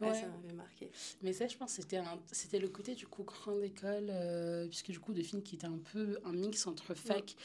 ouais, 0.00 0.14
ça 0.14 0.26
m'avait 0.26 0.54
marqué. 0.54 0.90
Mais 1.22 1.32
ça, 1.32 1.46
je 1.46 1.56
pense, 1.56 1.72
c'était, 1.72 2.00
c'était 2.32 2.58
le 2.58 2.68
côté, 2.68 2.94
du 2.94 3.06
coup, 3.06 3.22
grande 3.24 3.62
école, 3.62 4.08
euh, 4.10 4.66
puisque 4.66 4.90
du 4.90 5.00
coup, 5.00 5.12
de 5.12 5.22
films 5.22 5.42
qui 5.42 5.56
était 5.56 5.66
un 5.66 5.80
peu 5.92 6.18
un 6.24 6.32
mix 6.32 6.66
entre 6.66 6.94
fac 6.94 7.36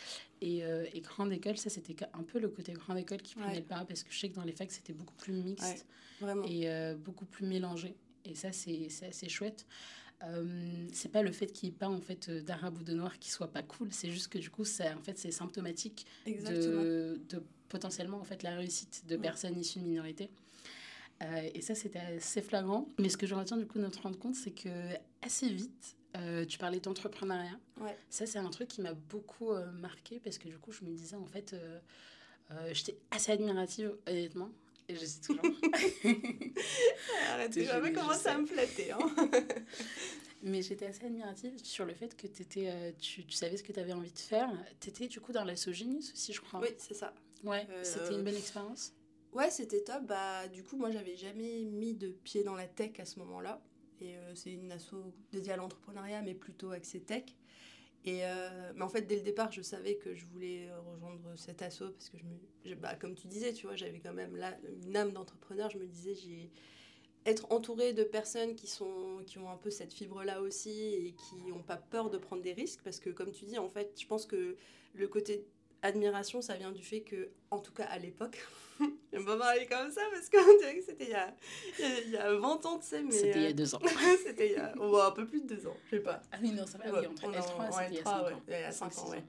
et, 0.41 0.63
euh, 0.63 0.85
et, 0.93 1.01
grande 1.01 1.31
école, 1.31 1.57
ça, 1.57 1.69
c'était 1.69 1.95
un 2.13 2.23
peu 2.23 2.39
le 2.39 2.49
côté 2.49 2.73
grande 2.73 2.97
école 2.97 3.21
qui 3.21 3.35
prenait 3.35 3.59
le 3.59 3.65
pas, 3.65 3.85
parce 3.85 4.03
que 4.03 4.11
je 4.11 4.19
sais 4.19 4.29
que 4.29 4.35
dans 4.35 4.43
les 4.43 4.53
facs, 4.53 4.71
c'était 4.71 4.93
beaucoup 4.93 5.15
plus 5.15 5.33
mixte 5.33 5.85
et 6.47 6.95
beaucoup 6.95 7.25
plus 7.25 7.45
mélangé. 7.45 7.95
Et 8.25 8.35
ça, 8.35 8.51
c'est, 8.53 8.87
c'est 8.89 9.07
assez 9.07 9.27
chouette. 9.27 9.65
Euh, 10.25 10.87
c'est 10.93 11.11
pas 11.11 11.21
le 11.21 11.31
fait 11.31 11.47
qu'il 11.47 11.69
n'y 11.69 11.75
ait 11.75 11.77
pas 11.77 11.89
en 11.89 11.99
fait 11.99 12.29
d'arabe 12.29 12.77
ou 12.79 12.83
de 12.83 12.93
noir 12.93 13.19
qui 13.19 13.29
soit 13.29 13.51
pas 13.51 13.61
cool 13.61 13.89
c'est 13.91 14.09
juste 14.09 14.29
que 14.29 14.37
du 14.37 14.49
coup 14.49 14.63
ça 14.63 14.95
en 14.97 15.01
fait 15.01 15.17
c'est 15.17 15.31
symptomatique 15.31 16.05
de, 16.25 17.19
de, 17.27 17.43
potentiellement 17.73 18.19
en 18.19 18.23
fait 18.23 18.43
la 18.43 18.55
réussite 18.55 19.03
de 19.07 19.17
personnes 19.17 19.59
issues 19.59 19.79
de 19.79 19.85
minorités 19.85 20.29
euh, 21.21 21.49
et 21.53 21.61
ça 21.61 21.75
c'était 21.75 21.99
assez 21.99 22.41
flagrant 22.41 22.87
mais 22.99 23.09
ce 23.09 23.17
que 23.17 23.27
je 23.27 23.35
retiens 23.35 23.57
du 23.57 23.67
coup 23.67 23.79
de 23.79 23.83
notre 23.83 24.01
rendre 24.01 24.17
compte 24.17 24.35
c'est 24.35 24.51
que 24.51 24.69
assez 25.21 25.49
vite 25.49 25.97
euh, 26.15 26.45
tu 26.45 26.57
parlais 26.57 26.79
d'entrepreneuriat 26.79 27.59
ouais. 27.81 27.97
ça 28.09 28.25
c'est 28.25 28.39
un 28.39 28.49
truc 28.49 28.67
qui 28.69 28.81
m'a 28.81 28.93
beaucoup 28.93 29.51
marqué 29.81 30.21
parce 30.23 30.37
que 30.37 30.47
du 30.47 30.57
coup 30.57 30.71
je 30.71 30.85
me 30.85 30.91
disais 30.91 31.15
en 31.15 31.25
fait 31.25 31.55
j'étais 32.71 32.97
assez 33.11 33.31
admirative 33.31 33.93
honnêtement 34.07 34.49
et 34.89 34.95
je 34.95 35.05
suis 35.05 35.21
toujours. 35.21 35.43
Arrête, 37.29 37.51
tu 37.51 37.63
vas 37.63 37.91
commencer 37.91 38.27
à 38.27 38.37
me 38.37 38.45
flatter. 38.45 38.91
Hein. 38.91 38.99
Mais 40.43 40.61
j'étais 40.61 40.87
assez 40.87 41.05
admirative 41.05 41.53
sur 41.63 41.85
le 41.85 41.93
fait 41.93 42.17
que 42.17 42.27
étais, 42.27 42.69
euh, 42.69 42.91
tu, 42.99 43.23
tu, 43.23 43.37
savais 43.37 43.55
ce 43.55 43.63
que 43.63 43.71
tu 43.71 43.79
avais 43.79 43.93
envie 43.93 44.11
de 44.11 44.19
faire. 44.19 44.51
Tu 44.81 44.89
étais 44.89 45.07
du 45.07 45.21
coup 45.21 45.31
dans 45.31 45.45
la 45.45 45.55
Sogenius 45.55 46.11
aussi, 46.11 46.33
je 46.33 46.41
crois. 46.41 46.59
Oui, 46.59 46.67
c'est 46.77 46.93
ça. 46.93 47.13
Ouais, 47.43 47.67
euh, 47.69 47.83
c'était 47.83 48.13
une 48.13 48.23
belle 48.23 48.37
expérience. 48.37 48.93
Ouais, 49.33 49.49
c'était 49.49 49.83
top. 49.83 50.05
Bah, 50.05 50.47
du 50.47 50.63
coup, 50.63 50.77
moi, 50.77 50.91
j'avais 50.91 51.15
jamais 51.15 51.63
mis 51.65 51.93
de 51.93 52.09
pied 52.09 52.43
dans 52.43 52.55
la 52.55 52.67
tech 52.67 52.99
à 52.99 53.05
ce 53.05 53.19
moment-là. 53.19 53.61
Et 53.99 54.15
euh, 54.15 54.35
c'est 54.35 54.51
une 54.51 54.71
asso 54.71 54.95
dédiée 55.31 55.53
à 55.53 55.57
l'entrepreneuriat, 55.57 56.21
mais 56.21 56.33
plutôt 56.33 56.71
axée 56.71 57.01
tech. 57.01 57.23
Et 58.05 58.25
euh, 58.25 58.73
mais 58.75 58.81
en 58.81 58.89
fait, 58.89 59.03
dès 59.03 59.15
le 59.15 59.21
départ, 59.21 59.51
je 59.51 59.61
savais 59.61 59.95
que 59.95 60.13
je 60.13 60.25
voulais 60.25 60.69
rejoindre 60.91 61.37
cet 61.37 61.61
assaut 61.61 61.91
parce 61.91 62.09
que, 62.09 62.17
je 62.17 62.23
me, 62.25 62.75
bah, 62.75 62.95
comme 62.95 63.15
tu 63.15 63.27
disais, 63.27 63.53
tu 63.53 63.65
vois, 63.65 63.77
j'avais 63.77 63.99
quand 63.99 64.13
même 64.13 64.35
là 64.35 64.57
une 64.85 64.95
âme 64.97 65.13
d'entrepreneur. 65.13 65.69
Je 65.69 65.77
me 65.77 65.87
disais, 65.87 66.13
j'ai 66.15 66.51
être 67.25 67.51
entouré 67.51 67.93
de 67.93 68.03
personnes 68.03 68.55
qui, 68.55 68.67
sont, 68.67 69.23
qui 69.25 69.37
ont 69.37 69.49
un 69.49 69.57
peu 69.57 69.69
cette 69.69 69.93
fibre-là 69.93 70.41
aussi 70.41 70.93
et 70.93 71.13
qui 71.13 71.35
n'ont 71.49 71.63
pas 71.63 71.77
peur 71.77 72.09
de 72.09 72.17
prendre 72.17 72.41
des 72.41 72.53
risques 72.53 72.81
parce 72.83 72.99
que, 72.99 73.09
comme 73.09 73.31
tu 73.31 73.45
dis, 73.45 73.57
en 73.57 73.69
fait, 73.69 73.97
je 73.99 74.05
pense 74.05 74.25
que 74.25 74.57
le 74.93 75.07
côté 75.07 75.47
admiration, 75.83 76.41
ça 76.41 76.55
vient 76.55 76.71
du 76.71 76.83
fait 76.83 77.01
que, 77.01 77.29
en 77.51 77.59
tout 77.59 77.73
cas 77.73 77.85
à 77.85 77.99
l'époque, 77.99 78.39
J'aime 79.11 79.25
pas 79.25 79.37
parler 79.37 79.65
comme 79.65 79.91
ça 79.91 80.01
parce 80.11 80.29
qu'on 80.29 80.57
dirait 80.57 80.77
que 80.77 80.83
c'était 80.85 81.05
il 81.05 81.09
y 81.09 81.13
a, 81.13 81.35
il 82.05 82.11
y 82.11 82.17
a 82.17 82.33
20 82.33 82.65
ans, 82.65 82.79
tu 82.79 82.87
sais. 82.87 83.03
C'était 83.09 83.39
il 83.39 83.43
y 83.43 83.45
a 83.45 83.49
euh, 83.49 83.53
deux 83.53 83.75
ans. 83.75 83.81
c'était 84.25 84.47
il 84.47 84.53
y 84.53 84.57
a 84.57 84.73
oh, 84.79 84.97
un 84.97 85.11
peu 85.11 85.25
plus 85.25 85.41
de 85.41 85.55
deux 85.55 85.67
ans, 85.67 85.77
je 85.85 85.97
sais 85.97 86.01
pas. 86.01 86.21
Ah 86.31 86.37
oui, 86.41 86.51
non, 86.51 86.65
ça 86.65 86.77
va, 86.77 86.99
oui, 86.99 87.07
entre 87.07 87.23
L3, 87.23 87.71
c'était 87.71 87.91
il 87.91 87.95
y 87.95 87.99
a 87.99 88.03
5 88.03 88.11
ans. 88.11 88.41
Il 88.47 88.53
y 88.53 88.55
a 88.55 88.71
5 88.71 88.97
ans, 88.99 89.09
ouais. 89.11 89.23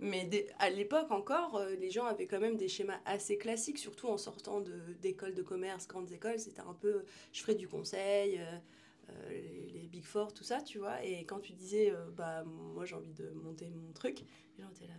Mais 0.00 0.28
à 0.58 0.70
l'époque 0.70 1.10
encore, 1.12 1.56
euh, 1.56 1.74
les 1.76 1.90
gens 1.90 2.04
avaient 2.04 2.26
quand 2.26 2.40
même 2.40 2.56
des 2.56 2.68
schémas 2.68 2.98
assez 3.06 3.38
classiques, 3.38 3.78
surtout 3.78 4.08
en 4.08 4.18
sortant 4.18 4.62
d'écoles 5.00 5.34
de, 5.34 5.42
commerce, 5.42 5.86
grandes 5.86 6.10
écoles. 6.10 6.38
C'était 6.38 6.60
un 6.60 6.74
peu, 6.74 7.04
je 7.32 7.40
ferais 7.40 7.54
du 7.54 7.68
conseil, 7.68 8.40
euh, 8.40 9.30
les, 9.30 9.70
les, 9.72 9.86
Big 9.86 10.04
Four, 10.04 10.34
tout 10.34 10.42
ça, 10.42 10.60
tu 10.60 10.78
vois. 10.78 11.02
Et 11.04 11.24
quand 11.24 11.38
tu 11.38 11.52
disais, 11.52 11.92
bah, 12.16 12.42
moi 12.44 12.84
j'ai 12.84 12.96
envie 12.96 13.12
de 13.12 13.30
monter 13.30 13.70
mon 13.70 13.92
truc, 13.92 14.24
les 14.58 14.64
gens 14.64 14.70
étaient 14.70 14.88
là, 14.88 14.94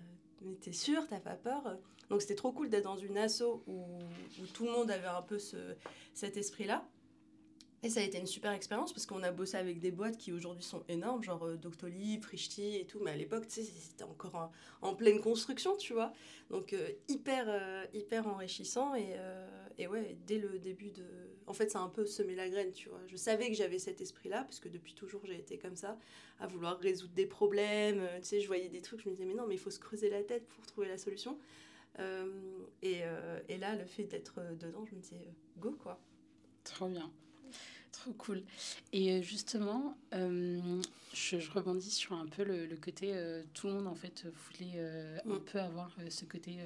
mais 0.45 0.55
t'es 0.55 0.71
sûr, 0.71 1.05
t'as 1.07 1.19
pas 1.19 1.35
peur 1.35 1.77
Donc 2.09 2.21
c'était 2.21 2.35
trop 2.35 2.51
cool 2.51 2.69
d'être 2.69 2.83
dans 2.83 2.97
une 2.97 3.17
asso 3.17 3.63
où, 3.67 3.99
tout 4.53 4.65
le 4.65 4.71
monde 4.71 4.91
avait 4.91 5.07
un 5.07 5.21
peu 5.21 5.39
ce, 5.39 5.75
cet 6.13 6.37
esprit-là. 6.37 6.87
Et 7.85 7.89
ça 7.89 7.99
a 7.99 8.03
été 8.03 8.17
une 8.17 8.25
super 8.25 8.51
expérience 8.51 8.91
parce 8.93 9.05
qu'on 9.05 9.21
a 9.21 9.29
bossé 9.29 9.57
avec 9.57 9.77
des 9.79 9.91
boîtes 9.91 10.17
qui 10.17 10.31
aujourd'hui 10.31 10.63
sont 10.63 10.83
énormes, 10.89 11.21
genre 11.21 11.45
euh, 11.45 11.55
Doctolib, 11.55 12.23
Frishti 12.23 12.77
et 12.77 12.87
tout, 12.87 12.99
mais 12.99 13.11
à 13.11 13.15
l'époque, 13.15 13.47
tu 13.47 13.61
sais, 13.61 13.63
c'était 13.63 14.05
encore 14.05 14.49
en, 14.81 14.95
pleine 14.95 15.21
construction, 15.21 15.77
tu 15.77 15.93
vois. 15.93 16.11
Donc 16.49 16.73
euh, 16.73 16.89
hyper, 17.09 17.45
euh, 17.47 17.85
hyper 17.93 18.25
enrichissant 18.25 18.95
et, 18.95 19.15
et, 19.77 19.85
ouais, 19.85 20.17
dès 20.25 20.39
le 20.39 20.57
début 20.57 20.89
de... 20.89 21.03
En 21.45 21.53
fait, 21.53 21.69
ça 21.69 21.77
a 21.77 21.83
un 21.83 21.89
peu 21.89 22.07
semé 22.07 22.33
la 22.33 22.49
graine, 22.49 22.71
tu 22.71 22.89
vois. 22.89 23.01
Je 23.05 23.17
savais 23.17 23.49
que 23.49 23.53
j'avais 23.55 23.77
cet 23.77 24.01
esprit-là 24.01 24.41
parce 24.45 24.59
que 24.59 24.67
depuis 24.67 24.95
toujours, 24.95 25.21
j'ai 25.23 25.37
été 25.37 25.59
comme 25.59 25.75
ça, 25.75 25.99
à 26.39 26.47
vouloir 26.47 26.79
résoudre 26.79 27.13
des 27.13 27.27
problèmes. 27.27 28.01
Tu 28.15 28.23
sais, 28.23 28.41
je 28.41 28.47
voyais 28.47 28.67
des 28.67 28.81
trucs, 28.81 29.01
je 29.01 29.09
me 29.09 29.13
disais, 29.13 29.25
mais 29.25 29.35
non, 29.35 29.45
mais 29.45 29.53
il 29.53 29.59
faut 29.59 29.69
se 29.69 29.79
creuser 29.79 30.09
la 30.09 30.23
tête 30.23 30.47
pour 30.47 30.65
trouver 30.65 30.87
la 30.87 30.97
solution. 30.97 31.37
et, 32.81 33.01
et 33.47 33.57
là, 33.59 33.75
le 33.75 33.85
fait 33.85 34.05
d'être 34.05 34.41
dedans, 34.55 34.87
je 34.87 34.95
me 34.95 35.01
disais, 35.01 35.35
go, 35.59 35.77
quoi. 35.79 35.99
Trop 36.63 36.87
bien. 36.87 37.11
Trop 38.05 38.13
cool. 38.13 38.43
Et 38.93 39.13
euh, 39.13 39.21
justement, 39.23 39.97
euh, 40.13 40.79
je, 41.11 41.39
je, 41.39 41.51
rebondis 41.51 41.89
sur 41.89 42.13
un 42.13 42.27
peu 42.27 42.43
le, 42.43 42.67
le 42.67 42.75
côté, 42.75 43.13
euh, 43.13 43.41
tout 43.55 43.65
le 43.65 43.73
monde 43.73 43.87
en 43.87 43.95
fait 43.95 44.27
voulait 44.27 44.79
un 45.25 45.37
mm. 45.37 45.39
peu 45.51 45.59
avoir 45.59 45.89
ce 46.09 46.23
côté 46.25 46.59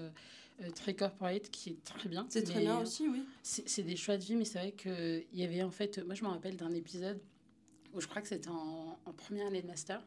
très 0.75 0.93
corporate 0.93 1.49
qui 1.49 1.69
est 1.69 1.83
très 1.85 2.09
bien. 2.09 2.27
C'est 2.29 2.43
très 2.43 2.59
bien 2.59 2.81
aussi, 2.81 3.07
oui. 3.07 3.23
C'est 3.41 3.83
des 3.83 3.95
choix 3.95 4.17
de 4.17 4.23
vie, 4.23 4.35
mais 4.35 4.43
c'est 4.43 4.59
vrai 4.59 4.73
qu'il 4.73 5.23
y 5.33 5.43
avait 5.43 5.63
en 5.63 5.71
fait, 5.71 6.05
moi 6.05 6.13
je 6.13 6.25
me 6.25 6.29
rappelle 6.29 6.57
d'un 6.57 6.73
épisode 6.73 7.21
où 7.93 8.01
je 8.01 8.07
crois 8.07 8.21
que 8.21 8.27
c'était 8.27 8.49
en, 8.49 8.99
en, 9.05 9.13
première 9.13 9.47
année 9.47 9.61
de 9.61 9.67
master, 9.67 10.03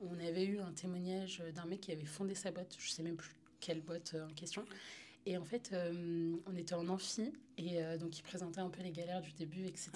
où 0.00 0.08
on 0.08 0.24
avait 0.24 0.44
eu 0.44 0.60
un 0.60 0.70
témoignage 0.70 1.42
d'un 1.56 1.64
mec 1.64 1.80
qui 1.80 1.90
avait 1.90 2.04
fondé 2.04 2.36
sa 2.36 2.52
boîte, 2.52 2.76
je 2.78 2.88
sais 2.88 3.02
même 3.02 3.16
plus 3.16 3.34
quelle 3.58 3.80
boîte 3.80 4.14
en 4.14 4.32
question. 4.34 4.64
Et 5.28 5.36
en 5.36 5.44
fait, 5.44 5.72
euh, 5.74 6.36
on 6.46 6.56
était 6.56 6.74
en 6.74 6.88
amphi, 6.88 7.30
et 7.58 7.82
euh, 7.82 7.98
donc 7.98 8.18
il 8.18 8.22
présentait 8.22 8.60
un 8.60 8.70
peu 8.70 8.82
les 8.82 8.92
galères 8.92 9.20
du 9.20 9.30
début, 9.34 9.66
etc. 9.66 9.90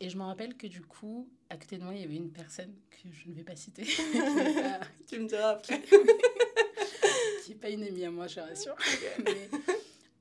Et 0.00 0.08
je 0.08 0.16
me 0.16 0.22
rappelle 0.22 0.56
que 0.56 0.66
du 0.66 0.80
coup, 0.80 1.28
à 1.50 1.58
côté 1.58 1.76
de 1.76 1.84
moi, 1.84 1.94
il 1.94 2.00
y 2.00 2.04
avait 2.04 2.16
une 2.16 2.32
personne 2.32 2.72
que 2.88 3.10
je 3.12 3.28
ne 3.28 3.34
vais 3.34 3.44
pas 3.44 3.54
citer. 3.54 3.82
tu 5.06 5.18
me 5.18 5.28
diras 5.28 5.50
après. 5.50 5.82
qui 7.44 7.50
n'est 7.50 7.56
pas 7.56 7.68
une 7.68 7.82
amie 7.82 8.02
à 8.02 8.10
moi, 8.10 8.28
je 8.28 8.40
rassure. 8.40 8.76
mais 9.22 9.50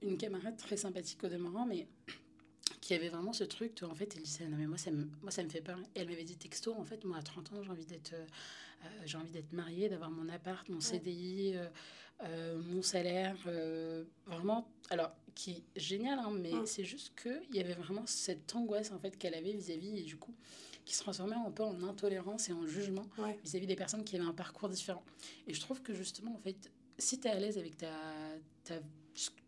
une 0.01 0.17
camarade 0.17 0.57
très 0.57 0.75
sympathique 0.75 1.23
au 1.23 1.29
demeurant, 1.29 1.65
mais 1.65 1.87
qu'il 2.89 2.97
y 2.97 2.99
avait 2.99 3.09
vraiment 3.09 3.33
ce 3.33 3.43
truc, 3.43 3.83
en 3.83 3.93
fait, 3.93 4.15
elle 4.15 4.23
disait, 4.23 4.47
non 4.47 4.57
mais 4.57 4.65
moi 4.65 4.77
ça, 4.77 4.89
me, 4.89 5.07
moi 5.21 5.29
ça 5.29 5.43
me 5.43 5.49
fait 5.49 5.61
peur. 5.61 5.77
Et 5.95 5.99
elle 5.99 6.09
m'avait 6.09 6.23
dit 6.23 6.37
texto, 6.37 6.73
en 6.73 6.83
fait, 6.83 7.05
moi 7.05 7.17
à 7.17 7.21
30 7.21 7.53
ans, 7.53 7.63
j'ai 7.63 7.69
envie 7.69 7.85
d'être 7.85 8.13
euh, 8.13 8.87
j'ai 9.05 9.17
envie 9.17 9.31
d'être 9.31 9.53
mariée, 9.53 9.89
d'avoir 9.89 10.09
mon 10.09 10.27
appart, 10.29 10.67
mon 10.69 10.79
CDI, 10.79 11.53
euh, 11.55 11.67
euh, 12.23 12.59
mon 12.71 12.81
salaire, 12.81 13.37
vraiment, 14.25 14.67
alors 14.89 15.11
qui 15.35 15.51
est 15.51 15.79
génial, 15.79 16.17
hein, 16.17 16.31
mais 16.33 16.51
c'est 16.65 16.83
juste 16.83 17.13
qu'il 17.21 17.55
y 17.55 17.59
avait 17.59 17.73
vraiment 17.73 18.05
cette 18.07 18.55
angoisse 18.55 18.91
en 18.91 18.99
fait 18.99 19.17
qu'elle 19.17 19.35
avait 19.35 19.53
vis-à-vis 19.53 19.99
et 19.99 20.01
du 20.01 20.17
coup 20.17 20.33
qui 20.83 20.95
se 20.95 21.01
transformait 21.01 21.35
un 21.35 21.51
peu 21.51 21.63
en 21.63 21.83
intolérance 21.83 22.49
et 22.49 22.53
en 22.53 22.65
jugement 22.65 23.05
vis-à-vis 23.43 23.67
des 23.67 23.75
personnes 23.75 24.03
qui 24.03 24.15
avaient 24.15 24.25
un 24.25 24.33
parcours 24.33 24.69
différent. 24.69 25.03
Et 25.47 25.53
je 25.53 25.61
trouve 25.61 25.83
que 25.83 25.93
justement, 25.93 26.33
en 26.33 26.39
fait, 26.39 26.71
si 26.97 27.19
tu 27.19 27.27
es 27.27 27.31
à 27.31 27.39
l'aise 27.39 27.59
avec 27.59 27.77
ta, 27.77 27.91
ta, 28.63 28.75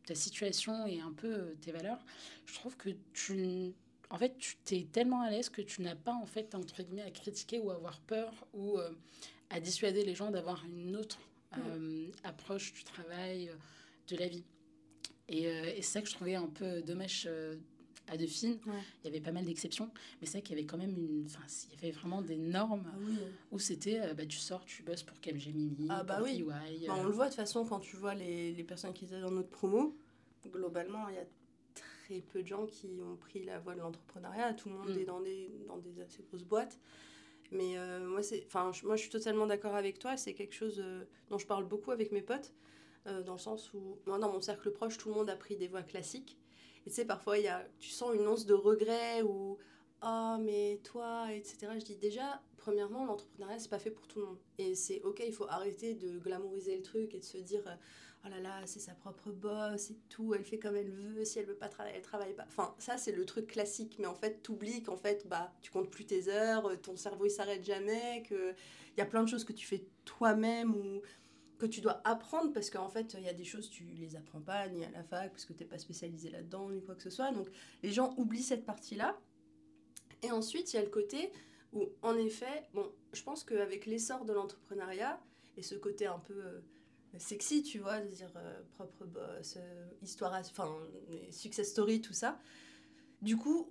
ta, 0.05 0.15
situation 0.15 0.85
et 0.85 0.99
un 0.99 1.11
peu 1.11 1.55
tes 1.61 1.71
valeurs, 1.71 2.03
je 2.45 2.53
trouve 2.55 2.75
que 2.77 2.89
tu 3.13 3.73
en 4.11 4.17
fait, 4.17 4.37
tu 4.37 4.57
t'es 4.65 4.87
tellement 4.91 5.21
à 5.21 5.29
l'aise 5.29 5.49
que 5.49 5.61
tu 5.61 5.81
n'as 5.81 5.95
pas, 5.95 6.13
en 6.13 6.25
fait, 6.25 6.53
entre 6.53 6.83
guillemets, 6.83 7.03
à 7.03 7.11
critiquer 7.11 7.59
ou 7.59 7.71
à 7.71 7.75
avoir 7.75 8.01
peur 8.01 8.33
ou 8.53 8.77
euh, 8.77 8.91
à 9.49 9.61
dissuader 9.61 10.03
les 10.03 10.15
gens 10.15 10.31
d'avoir 10.31 10.65
une 10.65 10.97
autre 10.97 11.17
euh, 11.57 12.07
approche 12.25 12.73
du 12.73 12.83
travail, 12.83 13.47
euh, 13.47 13.55
de 14.09 14.17
la 14.17 14.27
vie. 14.27 14.43
Et, 15.29 15.47
c'est 15.77 15.81
ça 15.81 16.01
que 16.01 16.09
je 16.09 16.13
trouvais 16.13 16.35
un 16.35 16.47
peu 16.47 16.81
dommage 16.81 17.29
à 18.07 18.17
Dauphine. 18.17 18.57
Il 18.65 19.05
y 19.05 19.07
avait 19.07 19.21
pas 19.21 19.31
mal 19.31 19.45
d'exceptions, 19.45 19.89
mais 20.19 20.27
c'est 20.27 20.33
vrai 20.33 20.41
qu'il 20.41 20.55
y 20.55 20.59
avait 20.59 20.67
quand 20.67 20.77
même 20.77 20.97
une. 20.97 21.25
Enfin, 21.25 21.43
il 21.71 21.75
y 21.75 21.77
avait 21.85 21.91
vraiment 21.91 22.21
des 22.21 22.37
normes 22.37 22.85
ah 22.87 23.25
où 23.51 23.59
c'était 23.59 24.13
bah, 24.13 24.25
tu 24.25 24.37
sors, 24.37 24.65
tu 24.65 24.83
bosses 24.83 25.03
pour 25.03 25.19
Capgemini, 25.19 25.87
ah, 25.89 26.03
bah 26.03 26.19
oui. 26.23 26.43
Bah, 26.43 26.95
on 26.97 27.03
le 27.03 27.11
voit 27.11 27.25
de 27.25 27.29
toute 27.31 27.37
façon 27.37 27.65
quand 27.65 27.79
tu 27.79 27.95
vois 27.95 28.15
les, 28.15 28.51
les 28.53 28.63
personnes 28.63 28.93
qui 28.93 29.05
étaient 29.05 29.21
dans 29.21 29.31
notre 29.31 29.49
promo. 29.49 29.95
Globalement, 30.51 31.07
il 31.09 31.15
y 31.15 31.19
a 31.19 31.25
peu 32.19 32.41
de 32.41 32.47
gens 32.47 32.65
qui 32.65 32.99
ont 33.01 33.15
pris 33.15 33.43
la 33.45 33.59
voie 33.59 33.75
de 33.75 33.79
l'entrepreneuriat. 33.79 34.53
Tout 34.53 34.69
le 34.69 34.75
monde 34.75 34.89
mm. 34.89 34.99
est 34.99 35.05
dans 35.05 35.21
des, 35.21 35.49
dans 35.67 35.77
des 35.77 36.01
assez 36.01 36.23
grosses 36.23 36.43
boîtes. 36.43 36.77
Mais 37.51 37.77
euh, 37.77 38.05
moi, 38.05 38.23
c'est, 38.23 38.43
enfin, 38.47 38.71
moi, 38.83 38.95
je 38.97 39.01
suis 39.01 39.09
totalement 39.09 39.47
d'accord 39.47 39.75
avec 39.75 39.99
toi. 39.99 40.17
C'est 40.17 40.33
quelque 40.33 40.55
chose 40.55 40.81
euh, 40.83 41.05
dont 41.29 41.37
je 41.37 41.47
parle 41.47 41.65
beaucoup 41.65 41.91
avec 41.91 42.11
mes 42.11 42.21
potes, 42.21 42.53
euh, 43.07 43.21
dans 43.23 43.33
le 43.33 43.39
sens 43.39 43.73
où, 43.73 43.97
moi, 44.05 44.17
dans 44.19 44.31
mon 44.31 44.41
cercle 44.41 44.71
proche, 44.71 44.97
tout 44.97 45.09
le 45.09 45.15
monde 45.15 45.29
a 45.29 45.35
pris 45.35 45.55
des 45.55 45.67
voies 45.67 45.83
classiques. 45.83 46.37
Et 46.85 46.89
tu 46.89 46.95
sais, 46.95 47.05
parfois, 47.05 47.37
y 47.37 47.47
a, 47.47 47.65
tu 47.79 47.89
sens 47.89 48.13
une 48.13 48.27
once 48.27 48.45
de 48.45 48.53
regret 48.53 49.21
ou 49.21 49.57
ah, 50.01 50.39
mais 50.41 50.79
toi, 50.83 51.27
etc. 51.31 51.67
Je 51.75 51.85
dis 51.85 51.95
déjà, 51.95 52.41
premièrement, 52.57 53.05
l'entrepreneuriat, 53.05 53.59
c'est 53.59 53.69
pas 53.69 53.79
fait 53.79 53.91
pour 53.91 54.07
tout 54.07 54.19
le 54.19 54.25
monde. 54.25 54.39
Et 54.57 54.73
c'est 54.73 55.01
ok, 55.03 55.21
il 55.25 55.33
faut 55.33 55.47
arrêter 55.47 55.93
de 55.93 56.17
glamouriser 56.17 56.75
le 56.75 56.81
truc 56.81 57.13
et 57.13 57.19
de 57.19 57.23
se 57.23 57.37
dire 57.37 57.63
oh 58.25 58.29
là 58.29 58.39
là, 58.39 58.61
c'est 58.65 58.79
sa 58.79 58.93
propre 58.93 59.31
boss 59.31 59.91
et 59.91 59.97
tout, 60.09 60.33
elle 60.33 60.43
fait 60.43 60.59
comme 60.59 60.75
elle 60.75 60.89
veut, 60.89 61.25
si 61.25 61.39
elle 61.39 61.45
veut 61.45 61.55
pas 61.55 61.69
travailler, 61.69 61.95
elle 61.95 62.03
travaille 62.03 62.33
pas. 62.33 62.45
Enfin, 62.47 62.73
ça, 62.77 62.97
c'est 62.97 63.11
le 63.11 63.25
truc 63.25 63.47
classique, 63.47 63.97
mais 63.99 64.07
en 64.07 64.15
fait, 64.15 64.41
t'oublies 64.43 64.83
qu'en 64.83 64.97
fait, 64.97 65.27
bah, 65.27 65.53
tu 65.61 65.71
comptes 65.71 65.89
plus 65.89 66.05
tes 66.05 66.27
heures, 66.27 66.69
ton 66.81 66.95
cerveau, 66.95 67.25
il 67.25 67.31
s'arrête 67.31 67.63
jamais, 67.63 68.23
qu'il 68.27 68.55
y 68.97 69.01
a 69.01 69.05
plein 69.05 69.23
de 69.23 69.29
choses 69.29 69.43
que 69.43 69.53
tu 69.53 69.65
fais 69.65 69.85
toi-même 70.05 70.75
ou 70.75 71.01
que 71.61 71.67
tu 71.67 71.79
dois 71.79 72.01
apprendre 72.05 72.51
parce 72.53 72.71
qu'en 72.71 72.89
fait, 72.89 73.15
il 73.19 73.23
y 73.23 73.29
a 73.29 73.33
des 73.33 73.43
choses, 73.43 73.69
tu 73.69 73.83
les 73.83 74.15
apprends 74.15 74.41
pas 74.41 74.67
ni 74.67 74.83
à 74.83 74.89
la 74.89 75.03
fac 75.03 75.29
parce 75.31 75.45
que 75.45 75.53
t'es 75.53 75.65
pas 75.65 75.77
spécialisé 75.77 76.31
là-dedans, 76.31 76.71
ni 76.71 76.81
quoi 76.81 76.95
que 76.95 77.03
ce 77.03 77.11
soit. 77.11 77.31
Donc, 77.31 77.49
les 77.83 77.91
gens 77.91 78.15
oublient 78.17 78.41
cette 78.41 78.65
partie-là. 78.65 79.15
Et 80.23 80.31
ensuite, 80.31 80.73
il 80.73 80.77
y 80.77 80.79
a 80.79 80.83
le 80.83 80.89
côté 80.89 81.31
où, 81.71 81.89
en 82.01 82.17
effet, 82.17 82.67
bon, 82.73 82.91
je 83.13 83.21
pense 83.21 83.43
qu'avec 83.43 83.85
l'essor 83.85 84.25
de 84.25 84.33
l'entrepreneuriat 84.33 85.21
et 85.55 85.61
ce 85.61 85.75
côté 85.75 86.07
un 86.07 86.19
peu... 86.19 86.33
Euh, 86.33 86.59
sexy, 87.17 87.61
tu 87.61 87.79
vois, 87.79 87.99
de 87.99 88.07
dire 88.07 88.31
euh, 88.37 88.61
propre 88.71 89.05
boss, 89.05 89.57
euh, 89.57 89.85
histoire, 90.01 90.33
enfin, 90.33 90.73
success 91.29 91.69
story, 91.69 91.99
tout 91.99 92.13
ça. 92.13 92.39
Du 93.21 93.35
coup, 93.35 93.69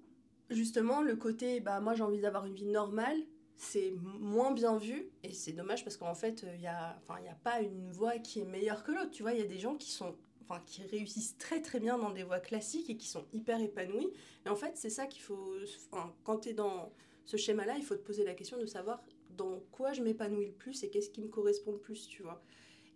justement, 0.51 1.01
le 1.01 1.17
côté, 1.17 1.61
bah, 1.61 1.81
moi 1.81 1.95
j'ai 1.95 2.03
envie 2.03 2.21
d'avoir 2.21 2.45
une 2.45 2.55
vie 2.55 2.67
normale, 2.67 3.19
c'est 3.61 3.93
moins 4.19 4.53
bien 4.53 4.77
vu, 4.77 5.11
et 5.23 5.33
c'est 5.33 5.53
dommage 5.53 5.85
parce 5.85 5.97
qu'en 5.97 6.15
fait, 6.15 6.45
il 6.55 6.61
n'y 6.61 6.67
a, 6.67 6.99
a 7.09 7.35
pas 7.45 7.61
une 7.61 7.91
voie 7.93 8.19
qui 8.19 8.41
est 8.41 8.45
meilleure 8.45 8.83
que 8.83 8.93
l'autre, 8.93 9.11
tu 9.11 9.23
vois, 9.23 9.33
il 9.33 9.39
y 9.39 9.43
a 9.43 9.47
des 9.47 9.59
gens 9.59 9.77
qui 9.77 9.91
sont 9.91 10.17
Enfin, 10.51 10.61
qui 10.67 10.83
réussissent 10.83 11.39
très 11.39 11.63
très 11.63 11.79
bien 11.79 11.97
dans 11.97 12.11
des 12.11 12.25
voies 12.25 12.41
classiques 12.41 12.91
et 12.91 12.97
qui 12.97 13.07
sont 13.07 13.25
hyper 13.33 13.61
épanouis. 13.61 14.11
Et 14.45 14.49
en 14.49 14.57
fait, 14.57 14.73
c'est 14.75 14.91
ça 14.91 15.07
qu'il 15.07 15.23
faut. 15.23 15.55
Enfin, 15.93 16.13
quand 16.25 16.39
tu 16.39 16.49
es 16.49 16.53
dans 16.55 16.93
ce 17.25 17.37
schéma-là, 17.37 17.77
il 17.77 17.85
faut 17.85 17.95
te 17.95 18.03
poser 18.05 18.25
la 18.25 18.35
question 18.35 18.59
de 18.59 18.67
savoir 18.67 19.01
dans 19.37 19.61
quoi 19.71 19.93
je 19.93 20.03
m'épanouis 20.03 20.47
le 20.47 20.53
plus 20.53 20.83
et 20.83 20.91
qu'est-ce 20.91 21.11
qui 21.11 21.21
me 21.21 21.29
correspond 21.29 21.71
le 21.71 21.79
plus, 21.79 22.09
tu 22.09 22.25
vois. 22.25 22.43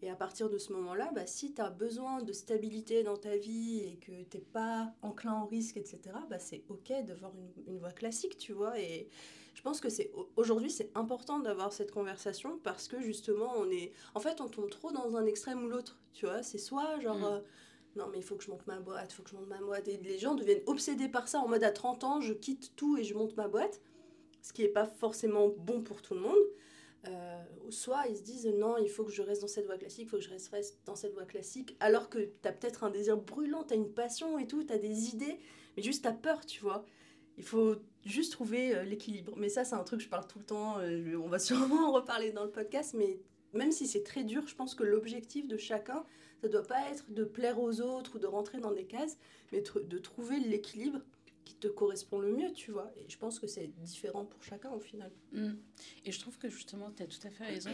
Et 0.02 0.11
à 0.11 0.16
partir 0.16 0.50
de 0.50 0.59
ce 0.59 0.73
moment-là, 0.73 1.12
bah, 1.14 1.26
si 1.26 1.54
tu 1.54 1.62
as 1.62 1.71
besoin 1.71 2.23
de 2.23 2.33
stabilité 2.33 3.04
dans 3.04 3.16
ta 3.16 3.37
vie 3.37 3.78
et 3.85 3.99
que 3.99 4.25
tu 4.25 4.37
n'es 4.37 4.42
pas 4.42 4.92
enclin 5.02 5.40
au 5.40 5.47
risque, 5.47 5.76
etc., 5.76 6.00
bah, 6.28 6.40
c'est 6.40 6.64
OK 6.68 6.92
d'avoir 7.06 7.33
une, 7.37 7.73
une 7.73 7.78
voie 7.78 7.92
classique, 7.92 8.37
tu 8.37 8.52
vois. 8.52 8.80
Et 8.80 9.09
je 9.54 9.62
pense 9.62 9.80
que 9.80 9.88
c'est 9.88 10.11
aujourd'hui, 10.37 10.70
c'est 10.70 10.90
important 10.96 11.38
d'avoir 11.38 11.73
cette 11.73 11.92
conversation 11.92 12.58
parce 12.62 12.88
que 12.88 13.00
justement, 13.00 13.52
on 13.56 13.70
est. 13.70 13.92
En 14.14 14.20
fait, 14.20 14.40
on 14.40 14.49
tombe 14.49 14.68
trop 14.68 14.90
dans 14.90 15.16
un 15.16 15.25
extrême 15.26 15.64
ou 15.64 15.68
l'autre, 15.68 15.99
tu 16.12 16.26
vois. 16.26 16.42
C'est 16.42 16.58
soit 16.58 16.99
genre. 17.00 17.18
Mm. 17.18 17.25
Euh, 17.25 17.40
non, 17.96 18.08
mais 18.11 18.18
il 18.18 18.25
faut 18.25 18.34
que 18.34 18.42
je 18.42 18.50
monte 18.50 18.66
ma 18.66 18.80
boîte, 18.80 19.12
il 19.12 19.14
faut 19.14 19.23
que 19.23 19.30
je 19.30 19.37
monte 19.37 19.46
ma 19.46 19.61
boîte. 19.61 19.87
Et 19.87 19.96
les 19.99 20.18
gens 20.18 20.34
deviennent 20.34 20.64
obsédés 20.66 21.08
par 21.08 21.28
ça 21.28 21.38
en 21.38 21.46
mode 21.46 21.62
à 21.62 21.70
30 21.70 22.02
ans, 22.02 22.20
je 22.20 22.32
quitte 22.32 22.75
tout 22.75 22.99
et 22.99 23.04
je 23.04 23.14
monte 23.14 23.37
ma 23.37 23.46
boîte. 23.46 23.80
Ce 24.42 24.52
qui 24.52 24.62
n'est 24.62 24.68
pas 24.68 24.87
forcément 24.87 25.49
bon 25.49 25.80
pour 25.82 26.02
tout 26.02 26.14
le 26.14 26.20
monde. 26.20 26.38
Euh, 27.06 27.44
soit 27.70 28.06
ils 28.08 28.16
se 28.16 28.23
disent 28.23 28.46
non, 28.46 28.76
il 28.78 28.88
faut 28.88 29.04
que 29.04 29.12
je 29.12 29.23
reste 29.23 29.42
dans 29.42 29.49
cette 29.49 29.66
voie 29.66 29.76
classique, 29.76 30.06
il 30.06 30.08
faut 30.08 30.16
que 30.16 30.25
je 30.25 30.30
reste 30.30 30.80
dans 30.87 30.96
cette 30.96 31.12
voie 31.12 31.26
classique, 31.26 31.76
alors 31.78 32.08
que 32.08 32.18
tu 32.18 32.49
as 32.49 32.52
peut-être 32.52 32.82
un 32.82 32.90
désir 32.90 33.16
brûlant, 33.18 33.62
tu 33.62 33.75
as 33.75 33.76
une 33.76 33.92
passion 33.92 34.38
et 34.38 34.46
tout, 34.46 34.64
tu 34.64 34.73
as 34.73 34.78
des 34.78 35.11
idées, 35.11 35.38
mais 35.76 35.82
juste 35.82 36.02
tu 36.02 36.08
as 36.08 36.12
peur, 36.12 36.44
tu 36.46 36.62
vois. 36.62 36.84
Il 37.37 37.44
faut 37.44 37.76
juste 38.04 38.32
trouver 38.32 38.75
euh, 38.75 38.84
l'équilibre. 38.84 39.34
Mais 39.37 39.49
ça, 39.49 39.64
c'est 39.64 39.75
un 39.75 39.84
truc 39.84 40.00
que 40.00 40.04
je 40.04 40.11
parle 40.11 40.26
tout 40.26 40.38
le 40.38 40.44
temps, 40.44 40.78
euh, 40.78 41.16
on 41.16 41.28
va 41.28 41.38
sûrement 41.40 41.88
en 41.88 41.92
reparler 41.92 42.32
dans 42.32 42.44
le 42.44 42.50
podcast, 42.50 42.94
mais 42.96 43.18
même 43.52 43.73
si 43.73 43.87
c'est 43.87 44.02
très 44.02 44.25
dur, 44.25 44.46
je 44.46 44.54
pense 44.54 44.75
que 44.75 44.82
l'objectif 44.82 45.46
de 45.46 45.56
chacun, 45.56 46.04
ça 46.42 46.49
doit 46.49 46.66
pas 46.66 46.90
être 46.90 47.11
de 47.12 47.25
plaire 47.25 47.61
aux 47.61 47.80
autres 47.80 48.16
ou 48.16 48.18
de 48.18 48.26
rentrer 48.26 48.58
dans 48.58 48.73
des 48.73 48.84
cases, 48.84 49.16
mais 49.52 49.62
de 49.62 49.99
trouver 49.99 50.40
l'équilibre 50.40 51.00
qui 51.44 51.54
te 51.54 51.68
correspond 51.68 52.18
le 52.18 52.32
mieux, 52.32 52.52
tu 52.52 52.70
vois. 52.70 52.90
Et 52.96 53.08
je 53.08 53.18
pense 53.18 53.38
que 53.38 53.46
c'est 53.46 53.68
différent 53.82 54.25
pour 54.25 54.42
chacun 54.42 54.70
au 54.70 54.80
final. 54.80 55.11
Mm. 55.32 55.52
Et 56.04 56.12
je 56.12 56.18
trouve 56.18 56.38
que 56.38 56.49
justement, 56.49 56.90
tu 56.90 57.02
as 57.02 57.06
tout 57.06 57.25
à 57.26 57.30
fait 57.30 57.44
raison. 57.44 57.70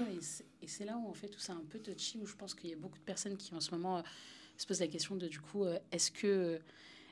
Et 0.60 0.66
c'est 0.66 0.84
là 0.84 0.96
où, 0.96 1.08
en 1.08 1.14
fait, 1.14 1.28
tout 1.28 1.38
c'est 1.38 1.52
un 1.52 1.64
peu 1.68 1.78
touchy, 1.78 2.18
où 2.18 2.26
je 2.26 2.36
pense 2.36 2.54
qu'il 2.54 2.70
y 2.70 2.72
a 2.72 2.76
beaucoup 2.76 2.98
de 2.98 3.04
personnes 3.04 3.36
qui, 3.36 3.54
en 3.54 3.60
ce 3.60 3.70
moment, 3.70 3.98
euh, 3.98 4.02
se 4.56 4.66
posent 4.66 4.80
la 4.80 4.88
question 4.88 5.16
de, 5.16 5.28
du 5.28 5.40
coup, 5.40 5.64
est-ce 5.92 6.10
que, 6.10 6.60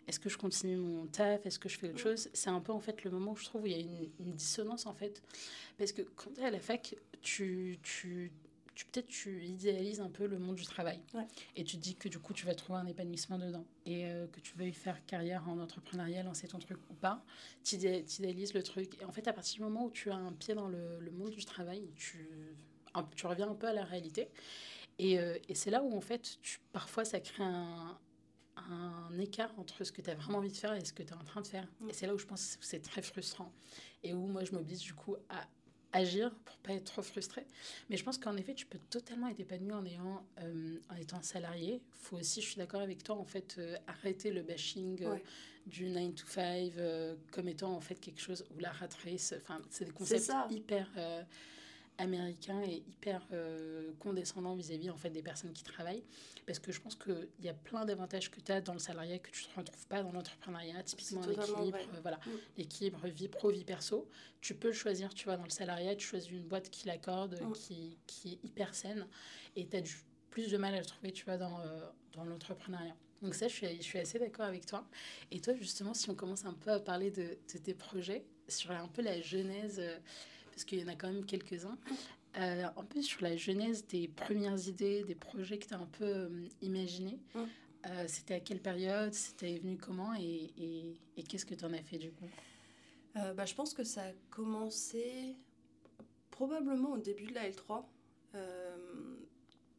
est 0.09 0.19
que 0.19 0.29
je 0.29 0.39
continue 0.39 0.77
mon 0.77 1.07
taf 1.07 1.45
Est-ce 1.47 1.59
que 1.59 1.69
je 1.69 1.79
fais 1.79 1.89
autre 1.89 1.97
mm. 1.97 2.03
chose? 2.03 2.29
C'est 2.33 2.51
un 2.51 2.61
peu, 2.61 2.73
en 2.73 2.81
fait, 2.81 3.05
le 3.05 3.11
moment 3.11 3.33
où 3.33 3.37
je 3.37 3.45
trouve 3.45 3.63
où 3.63 3.67
il 3.67 3.73
y 3.73 3.77
a 3.77 3.79
une, 3.79 4.11
une 4.21 4.33
dissonance, 4.33 4.87
en 4.87 4.95
fait. 4.95 5.23
Parce 5.77 5.93
que 5.93 6.03
quand 6.03 6.31
tu 6.35 6.41
es 6.41 6.45
à 6.45 6.51
la 6.51 6.61
fac, 6.61 6.97
tu, 7.21 7.79
tu 7.83 8.33
tu 8.79 8.85
peut-être 8.85 9.09
tu 9.09 9.45
idéalises 9.45 10.01
un 10.01 10.09
peu 10.09 10.29
le 10.29 10.39
monde 10.39 10.55
du 10.55 10.65
travail. 10.65 11.01
Et 11.57 11.65
tu 11.65 11.77
te 11.79 11.83
dis 11.83 11.97
que 11.97 12.09
du 12.09 12.21
coup 12.21 12.33
tu 12.33 12.47
vas 12.47 12.55
trouver 12.55 12.79
un 12.79 12.87
épanouissement 12.87 13.37
dedans. 13.37 13.65
Et 13.87 14.07
euh, 14.07 14.29
que 14.29 14.39
tu 14.39 14.57
veuilles 14.57 14.73
faire 14.73 15.05
carrière 15.05 15.49
en 15.49 15.59
entrepreneuriat, 15.59 16.23
lancer 16.23 16.47
ton 16.47 16.61
truc 16.61 16.79
ou 16.89 16.95
pas, 16.95 17.21
tu 17.65 17.75
idéalises 17.75 18.55
le 18.55 18.63
truc. 18.63 18.97
Et 19.03 19.05
en 19.05 19.11
fait 19.11 19.27
à 19.27 19.33
partir 19.33 19.57
du 19.57 19.63
moment 19.63 19.87
où 19.87 19.91
tu 19.91 20.13
as 20.13 20.15
un 20.15 20.33
pied 20.33 20.55
dans 20.55 20.69
le, 20.69 21.01
le 21.01 21.11
monde 21.11 21.31
du 21.31 21.45
travail, 21.45 21.91
tu, 21.97 22.31
tu 23.17 23.27
reviens 23.27 23.51
un 23.51 23.55
peu 23.57 23.67
à 23.67 23.73
la 23.73 23.83
réalité. 23.83 24.29
Et, 25.01 25.19
euh, 25.19 25.37
et 25.49 25.57
c'est 25.57 25.73
là 25.73 25.83
où 25.83 25.97
en 25.97 26.01
fait 26.01 26.39
tu, 26.41 26.61
parfois 26.71 27.05
ça 27.05 27.19
crée 27.19 27.43
un, 27.43 27.99
un 28.71 29.19
écart 29.19 29.51
entre 29.59 29.85
ce 29.85 29.93
que 29.93 30.03
tu 30.03 30.11
as 30.11 30.15
vraiment 30.15 30.39
envie 30.39 30.51
de 30.51 30.57
faire 30.57 30.75
et 30.75 30.85
ce 30.85 30.93
que 30.93 31.03
tu 31.03 31.13
es 31.13 31.17
en 31.17 31.25
train 31.25 31.41
de 31.41 31.47
faire. 31.47 31.67
Et 31.89 31.93
c'est 31.93 32.07
là 32.07 32.15
où 32.15 32.19
je 32.19 32.27
pense 32.27 32.57
que 32.57 32.65
c'est 32.65 32.81
très 32.81 33.03
frustrant. 33.03 33.53
Et 34.03 34.13
où 34.13 34.27
moi, 34.27 34.45
je 34.45 34.53
m'oblige 34.53 34.81
du 34.81 34.95
coup 34.95 35.17
à 35.29 35.47
agir 35.93 36.35
pour 36.45 36.57
pas 36.59 36.73
être 36.73 36.85
trop 36.85 37.03
frustré. 37.03 37.47
Mais 37.89 37.97
je 37.97 38.05
pense 38.05 38.19
qu'en 38.19 38.37
effet, 38.37 38.55
tu 38.55 38.67
peux 38.67 38.79
totalement 38.91 39.29
être 39.29 39.41
épanoui 39.41 39.73
en, 39.73 39.85
ayant, 39.85 40.27
euh, 40.41 40.79
en 40.91 40.97
étant 40.97 41.23
salarié. 41.23 41.83
faut 41.93 42.19
aussi, 42.19 42.41
je 42.43 42.47
suis 42.49 42.57
d'accord 42.57 42.81
avec 42.81 43.03
toi, 43.03 43.17
en 43.17 43.25
fait, 43.25 43.57
euh, 43.59 43.77
arrêter 43.87 44.31
le 44.31 44.43
bashing 44.43 45.03
euh, 45.05 45.17
du 45.67 45.89
9 45.89 46.15
to 46.15 46.27
5 46.27 46.73
comme 47.31 47.49
étant 47.49 47.75
en 47.75 47.81
fait 47.81 47.97
quelque 47.97 48.21
chose 48.21 48.45
où 48.55 48.59
la 48.59 48.71
rat 48.71 48.89
race, 49.05 49.35
enfin, 49.43 49.61
c'est 49.71 49.85
des 49.85 49.91
concepts 49.93 50.33
hyper 50.51 50.89
américains 51.99 52.63
et 52.63 52.85
hyper 52.87 53.27
condescendants 53.99 54.55
vis-à-vis 54.55 54.91
en 54.91 54.97
fait 54.97 55.11
des 55.11 55.23
personnes 55.23 55.53
qui 55.53 55.65
travaillent. 55.65 56.05
Parce 56.47 56.59
que 56.59 56.73
je 56.73 56.81
pense 56.81 56.95
qu'il 56.95 57.29
y 57.43 57.49
a 57.49 57.55
plein 57.55 57.85
d'avantages 57.85 58.31
que 58.31 58.41
tu 58.41 58.51
as 58.53 58.61
dans 58.61 58.73
le 58.73 58.79
salariat 58.79 59.19
que 59.19 59.31
tu 59.31 59.45
ne 59.51 59.61
retrouves 59.61 59.87
pas 59.87 60.03
dans 60.03 60.13
l'entrepreneuriat. 60.13 60.83
Typiquement 60.83 61.21
l'équilibre 61.27 61.79
voilà. 62.03 62.19
Mm. 62.19 62.31
l'équilibre 62.57 63.09
vie 63.09 63.29
pro 63.29 63.51
vie 63.51 63.65
perso. 63.65 64.09
Tu 64.41 64.55
peux 64.55 64.69
le 64.69 64.75
choisir 64.75 65.13
tu 65.13 65.25
vois 65.25 65.37
dans 65.37 65.45
le 65.45 65.51
salariat 65.51 65.95
tu 65.97 66.07
choisis 66.07 66.31
une 66.31 66.47
boîte 66.47 66.71
qui 66.71 66.87
l'accorde 66.87 67.41
mm. 67.41 67.53
qui, 67.53 67.99
qui 68.07 68.33
est 68.33 68.45
hyper 68.45 68.75
saine 68.75 69.07
et 69.57 69.67
tu 69.67 69.77
as 69.77 69.81
du, 69.81 69.95
plus 70.31 70.51
de 70.51 70.57
mal 70.57 70.75
à 70.75 70.79
le 70.79 70.87
trouver 70.87 71.13
tu 71.13 71.25
vois 71.25 71.37
dans, 71.37 71.61
euh, 71.61 71.81
dans 72.13 72.25
l'entrepreneuriat. 72.25 72.97
Donc 73.23 73.35
ça 73.35 73.49
je 73.49 73.55
suis, 73.55 73.77
je 73.77 73.83
suis 73.83 73.99
assez 73.99 74.19
d'accord 74.19 74.47
avec 74.47 74.65
toi. 74.65 74.87
Et 75.31 75.41
toi 75.41 75.55
justement 75.55 75.95
si 75.95 76.09
on 76.11 76.15
commence 76.15 76.45
un 76.45 76.55
peu 76.55 76.71
à 76.71 76.81
parler 76.81 77.11
de, 77.11 77.37
de 77.53 77.59
tes 77.59 77.75
projets 77.75 78.25
sur 78.49 78.71
un 78.71 78.89
peu 78.89 79.03
la 79.03 79.21
genèse 79.21 79.81
euh, 79.81 79.99
parce 80.59 80.65
qu'il 80.65 80.81
y 80.81 80.85
en 80.85 80.89
a 80.89 80.97
quand 80.97 81.07
même 81.07 81.25
quelques-uns 81.25 81.79
euh, 82.37 82.65
un 82.77 82.85
peu 82.85 83.01
sur 83.01 83.23
la 83.23 83.37
genèse 83.37 83.87
des 83.87 84.09
premières 84.09 84.59
idées, 84.67 85.05
des 85.05 85.15
projets 85.15 85.57
que 85.57 85.69
tu 85.69 85.75
as 85.75 85.79
un 85.79 85.87
peu 85.87 86.05
euh, 86.05 86.49
imaginés. 86.63 87.21
Hum. 87.37 87.47
C'était 88.07 88.35
à 88.35 88.41
quelle 88.41 88.61
période 88.61 89.15
C'était 89.15 89.57
venu 89.61 89.79
comment 89.79 90.13
Et, 90.15 90.51
et, 90.59 90.97
et 91.17 91.23
qu'est-ce 91.23 91.47
que 91.47 91.55
tu 91.55 91.65
en 91.65 91.73
as 91.73 91.83
fait 91.83 91.97
du 91.97 92.11
coup? 92.11 92.29
Bah, 93.15 93.47
Je 93.47 93.55
pense 93.55 93.73
que 93.73 93.83
ça 93.85 94.03
a 94.03 94.13
commencé 94.31 95.37
probablement 96.31 96.91
au 96.91 96.99
début 96.99 97.27
de 97.27 97.35
la 97.35 97.49
L3. 97.49 97.85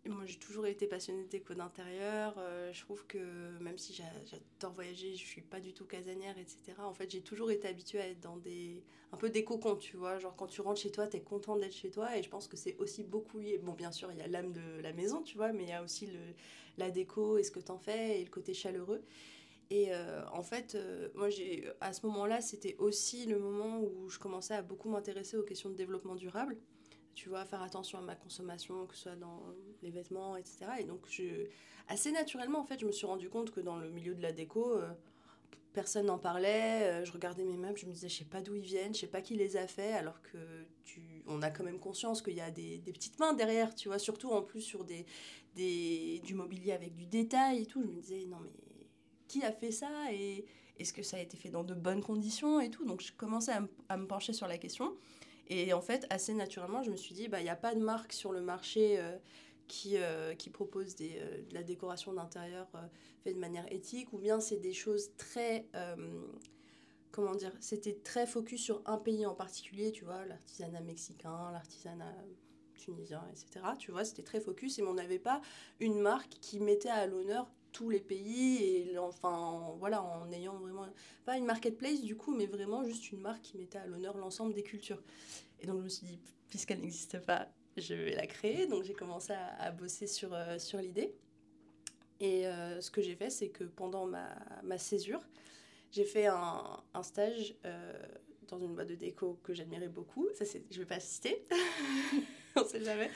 Euh, 0.09 0.13
moi, 0.13 0.25
j'ai 0.25 0.37
toujours 0.37 0.65
été 0.65 0.87
passionnée 0.87 1.23
de 1.23 1.29
déco 1.29 1.53
d'intérieur. 1.53 2.35
Euh, 2.37 2.71
je 2.73 2.81
trouve 2.81 3.05
que 3.07 3.17
même 3.59 3.77
si 3.77 3.93
j'adore 3.93 4.73
voyager, 4.73 5.15
je 5.15 5.25
suis 5.25 5.41
pas 5.41 5.59
du 5.59 5.73
tout 5.73 5.85
casanière, 5.85 6.37
etc. 6.37 6.73
En 6.79 6.93
fait, 6.93 7.09
j'ai 7.09 7.21
toujours 7.21 7.51
été 7.51 7.67
habituée 7.67 8.01
à 8.01 8.07
être 8.07 8.19
dans 8.19 8.37
des 8.37 8.83
un 9.11 9.17
peu 9.17 9.29
des 9.29 9.43
cocons, 9.43 9.75
tu 9.75 9.97
vois. 9.97 10.19
Genre 10.19 10.35
quand 10.35 10.47
tu 10.47 10.61
rentres 10.61 10.81
chez 10.81 10.91
toi, 10.91 11.07
tu 11.07 11.17
es 11.17 11.21
content 11.21 11.57
d'être 11.57 11.73
chez 11.75 11.89
toi. 11.89 12.17
Et 12.17 12.23
je 12.23 12.29
pense 12.29 12.47
que 12.47 12.57
c'est 12.57 12.77
aussi 12.77 13.03
beaucoup 13.03 13.39
lié. 13.39 13.57
Bon, 13.57 13.73
bien 13.73 13.91
sûr, 13.91 14.11
il 14.11 14.17
y 14.17 14.21
a 14.21 14.27
l'âme 14.27 14.51
de 14.53 14.81
la 14.81 14.93
maison, 14.93 15.21
tu 15.21 15.37
vois, 15.37 15.51
mais 15.51 15.63
il 15.63 15.69
y 15.69 15.73
a 15.73 15.83
aussi 15.83 16.07
le, 16.07 16.19
la 16.77 16.91
déco 16.91 17.37
et 17.37 17.43
ce 17.43 17.51
que 17.51 17.59
tu 17.59 17.71
en 17.71 17.79
fais 17.79 18.21
et 18.21 18.23
le 18.23 18.29
côté 18.29 18.53
chaleureux. 18.53 19.01
Et 19.71 19.93
euh, 19.93 20.25
en 20.33 20.41
fait, 20.41 20.75
moi, 21.13 21.29
j'ai 21.29 21.67
à 21.79 21.93
ce 21.93 22.05
moment-là, 22.07 22.41
c'était 22.41 22.75
aussi 22.79 23.25
le 23.27 23.37
moment 23.37 23.79
où 23.79 24.09
je 24.09 24.17
commençais 24.17 24.55
à 24.55 24.63
beaucoup 24.63 24.89
m'intéresser 24.89 25.37
aux 25.37 25.43
questions 25.43 25.69
de 25.69 25.75
développement 25.75 26.15
durable 26.15 26.57
tu 27.15 27.29
vois, 27.29 27.45
faire 27.45 27.61
attention 27.61 27.97
à 27.97 28.01
ma 28.01 28.15
consommation, 28.15 28.85
que 28.85 28.95
ce 28.95 29.03
soit 29.03 29.15
dans 29.15 29.43
les 29.81 29.91
vêtements, 29.91 30.37
etc. 30.37 30.65
Et 30.79 30.83
donc, 30.83 31.01
je, 31.09 31.47
assez 31.87 32.11
naturellement, 32.11 32.59
en 32.59 32.65
fait, 32.65 32.79
je 32.79 32.85
me 32.85 32.91
suis 32.91 33.05
rendu 33.05 33.29
compte 33.29 33.51
que 33.51 33.59
dans 33.59 33.77
le 33.77 33.89
milieu 33.89 34.15
de 34.15 34.21
la 34.21 34.31
déco, 34.31 34.73
euh, 34.73 34.89
personne 35.73 36.07
n'en 36.07 36.17
parlait. 36.17 36.83
Euh, 36.83 37.05
je 37.05 37.11
regardais 37.11 37.43
mes 37.43 37.57
meubles, 37.57 37.77
je 37.77 37.85
me 37.85 37.91
disais, 37.91 38.09
je 38.09 38.17
sais 38.19 38.25
pas 38.25 38.41
d'où 38.41 38.55
ils 38.55 38.61
viennent, 38.63 38.93
je 38.93 39.01
sais 39.01 39.07
pas 39.07 39.21
qui 39.21 39.35
les 39.35 39.57
a 39.57 39.67
faits, 39.67 39.95
alors 39.95 40.21
que 40.21 40.37
tu, 40.83 41.01
on 41.27 41.41
a 41.41 41.49
quand 41.49 41.63
même 41.63 41.79
conscience 41.79 42.21
qu'il 42.21 42.35
y 42.35 42.41
a 42.41 42.51
des, 42.51 42.79
des, 42.79 42.91
petites 42.91 43.19
mains 43.19 43.33
derrière, 43.33 43.75
tu 43.75 43.89
vois, 43.89 43.99
surtout 43.99 44.29
en 44.29 44.41
plus 44.41 44.61
sur 44.61 44.83
des, 44.83 45.05
des, 45.55 46.21
du 46.23 46.33
mobilier 46.33 46.71
avec 46.71 46.95
du 46.95 47.05
détail 47.05 47.63
et 47.63 47.65
tout. 47.65 47.81
Je 47.81 47.87
me 47.87 48.01
disais, 48.01 48.25
non, 48.25 48.39
mais 48.41 48.51
qui 49.27 49.43
a 49.43 49.51
fait 49.51 49.71
ça 49.71 50.11
et 50.11 50.45
est-ce 50.77 50.93
que 50.93 51.03
ça 51.03 51.17
a 51.17 51.19
été 51.19 51.37
fait 51.37 51.49
dans 51.49 51.63
de 51.63 51.73
bonnes 51.73 52.01
conditions 52.01 52.59
et 52.61 52.69
tout? 52.69 52.85
Donc, 52.85 53.01
je 53.01 53.11
commençais 53.11 53.51
à 53.89 53.97
me 53.97 54.07
pencher 54.07 54.33
sur 54.33 54.47
la 54.47 54.57
question. 54.57 54.95
Et 55.49 55.73
en 55.73 55.81
fait, 55.81 56.05
assez 56.09 56.33
naturellement, 56.33 56.83
je 56.83 56.91
me 56.91 56.95
suis 56.95 57.15
dit, 57.15 57.27
bah, 57.27 57.39
il 57.39 57.43
n'y 57.43 57.49
a 57.49 57.55
pas 57.55 57.73
de 57.73 57.79
marque 57.79 58.13
sur 58.13 58.31
le 58.31 58.41
marché 58.41 58.99
euh, 58.99 59.17
qui, 59.67 59.97
euh, 59.97 60.35
qui 60.35 60.49
propose 60.49 60.95
des, 60.95 61.17
euh, 61.19 61.41
de 61.49 61.53
la 61.53 61.63
décoration 61.63 62.13
d'intérieur 62.13 62.67
faite 63.23 63.35
de 63.35 63.39
manière 63.39 63.71
éthique, 63.71 64.13
ou 64.13 64.19
bien 64.19 64.39
c'est 64.39 64.59
des 64.59 64.73
choses 64.73 65.11
très... 65.17 65.67
comment 67.11 67.35
dire 67.35 67.51
C'était 67.59 67.95
très 67.95 68.27
focus 68.27 68.61
sur 68.61 68.81
un 68.85 68.97
pays 68.97 69.25
en 69.25 69.33
particulier, 69.33 69.91
tu 69.91 70.05
vois, 70.05 70.25
l'artisanat 70.25 70.81
mexicain, 70.81 71.51
l'artisanat 71.51 72.13
tunisien, 72.77 73.23
etc. 73.31 73.65
Tu 73.77 73.91
vois, 73.91 74.05
c'était 74.05 74.23
très 74.23 74.39
focus 74.39 74.79
et 74.79 74.83
on 74.83 74.93
n'avait 74.93 75.19
pas 75.19 75.41
une 75.79 75.99
marque 75.99 76.31
qui 76.41 76.59
mettait 76.59 76.89
à 76.89 77.05
l'honneur 77.07 77.51
tous 77.71 77.89
les 77.89 77.99
pays 77.99 78.63
et 78.63 78.97
enfin 78.97 79.75
voilà 79.79 80.03
en 80.03 80.31
ayant 80.31 80.57
vraiment 80.57 80.87
pas 81.25 81.37
une 81.37 81.45
marketplace 81.45 82.01
du 82.01 82.15
coup 82.15 82.35
mais 82.35 82.45
vraiment 82.45 82.83
juste 82.83 83.11
une 83.11 83.19
marque 83.19 83.41
qui 83.41 83.57
mettait 83.57 83.77
à 83.77 83.85
l'honneur 83.85 84.17
l'ensemble 84.17 84.53
des 84.53 84.63
cultures. 84.63 85.01
Et 85.59 85.67
donc 85.67 85.79
je 85.79 85.83
me 85.83 85.89
suis 85.89 86.05
dit 86.05 86.19
puisqu'elle 86.49 86.79
n'existe 86.79 87.19
pas 87.19 87.47
je 87.77 87.93
vais 87.93 88.15
la 88.15 88.27
créer. 88.27 88.67
Donc 88.67 88.83
j'ai 88.83 88.93
commencé 88.93 89.33
à, 89.33 89.71
bosser 89.71 90.07
sur, 90.07 90.33
euh, 90.33 90.57
sur 90.59 90.79
l'idée. 90.79 91.15
Et 92.19 92.47
euh, 92.47 92.81
ce 92.81 92.91
que 92.91 93.01
j'ai 93.01 93.15
fait 93.15 93.29
c'est 93.29 93.49
que 93.49 93.63
pendant 93.63 94.05
ma, 94.05 94.35
ma 94.63 94.77
césure 94.77 95.21
j'ai 95.91 96.03
fait 96.03 96.27
un, 96.27 96.83
un 96.93 97.03
stage 97.03 97.55
euh, 97.65 97.93
dans 98.47 98.59
une 98.59 98.75
boîte 98.75 98.89
de 98.89 98.95
déco 98.95 99.39
que 99.43 99.53
j'admirais 99.53 99.87
beaucoup. 99.87 100.27
Ça 100.33 100.45
c'est 100.45 100.63
je 100.71 100.79
vais 100.79 100.85
pas 100.85 100.99
citer. 100.99 101.45
On 102.55 102.65
sait 102.65 102.83
jamais. 102.83 103.09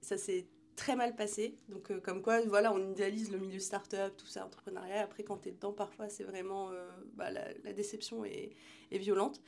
Ça 0.00 0.18
c'est 0.18 0.46
très 0.78 0.96
mal 0.96 1.14
passé. 1.16 1.58
Donc, 1.68 1.90
euh, 1.90 2.00
comme 2.00 2.22
quoi, 2.22 2.40
voilà, 2.42 2.72
on 2.72 2.90
idéalise 2.92 3.30
le 3.30 3.38
milieu 3.38 3.58
start-up, 3.58 4.14
tout 4.16 4.26
ça, 4.26 4.46
entrepreneuriat. 4.46 5.02
Après, 5.02 5.24
quand 5.24 5.38
tu 5.38 5.48
es 5.48 5.52
dedans, 5.52 5.72
parfois, 5.72 6.08
c'est 6.08 6.22
vraiment. 6.22 6.70
Euh, 6.70 6.88
bah, 7.14 7.30
la, 7.30 7.72
déception 7.72 8.24
est, 8.24 8.54
violente. 8.92 9.42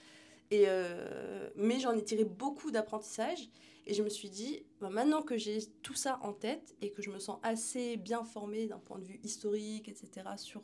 Et, 0.51 0.65
euh, 0.67 1.49
mais 1.55 1.79
j'en 1.79 1.93
ai 1.93 2.03
tiré 2.03 2.25
beaucoup 2.25 2.71
d'apprentissage. 2.71 3.49
Et 3.87 3.95
je 3.95 4.03
me 4.03 4.09
suis 4.09 4.29
dit, 4.29 4.65
bah, 4.81 4.91
maintenant 4.91 5.23
que 5.23 5.39
j'ai 5.39 5.65
tout 5.83 5.95
ça 5.95 6.19
en 6.23 6.33
tête 6.33 6.75
et 6.83 6.91
que 6.91 7.01
je 7.01 7.11
me 7.11 7.19
sens 7.19 7.39
assez 7.43 7.97
bien 7.97 8.25
formée 8.25 8.67
d'un 8.67 8.79
point 8.79 8.99
de 8.99 9.05
vue 9.05 9.21
historique, 9.23 9.89
etc., 9.89 10.27
sur, 10.37 10.63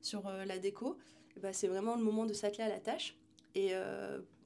sur 0.00 0.28
la 0.28 0.58
déco, 0.58 0.96
bah, 1.40 1.52
c'est 1.52 1.68
vraiment 1.68 1.96
le 1.96 2.02
moment 2.02 2.24
de 2.26 2.32
s'atteler 2.32 2.64
à 2.64 2.68
la 2.68 2.80
tâche. 2.80 3.16
Et 3.54 3.72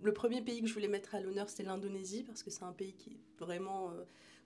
le 0.03 0.13
premier 0.13 0.43
pays 0.43 0.61
que 0.61 0.67
je 0.67 0.75
voulais 0.75 0.89
mettre 0.89 1.15
à 1.15 1.21
l'honneur, 1.21 1.49
c'était 1.49 1.63
l'Indonésie, 1.63 2.25
parce 2.25 2.43
que 2.43 2.51
c'est 2.51 2.65
un 2.65 2.73
pays 2.73 2.93
qui 2.93 3.11
est 3.11 3.45
vraiment 3.45 3.93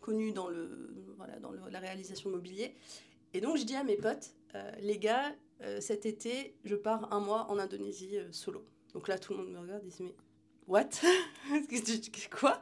connu 0.00 0.32
dans, 0.32 0.48
le, 0.48 0.92
voilà, 1.16 1.38
dans 1.38 1.52
la 1.52 1.78
réalisation 1.78 2.30
mobilier. 2.30 2.74
Et 3.32 3.40
donc, 3.40 3.56
je 3.56 3.64
dis 3.64 3.76
à 3.76 3.84
mes 3.84 3.96
potes, 3.96 4.34
euh, 4.54 4.70
les 4.80 4.98
gars, 4.98 5.32
euh, 5.62 5.80
cet 5.80 6.06
été, 6.06 6.54
je 6.64 6.74
pars 6.74 7.12
un 7.12 7.20
mois 7.20 7.46
en 7.50 7.58
Indonésie 7.58 8.18
euh, 8.18 8.32
solo. 8.32 8.64
Donc 8.94 9.08
là, 9.08 9.18
tout 9.18 9.32
le 9.34 9.38
monde 9.38 9.52
me 9.52 9.58
regarde 9.58 9.84
et 9.86 9.90
se 9.90 9.98
dit, 9.98 10.02
mais 10.04 10.14
what? 10.66 10.88
Quoi? 12.30 12.60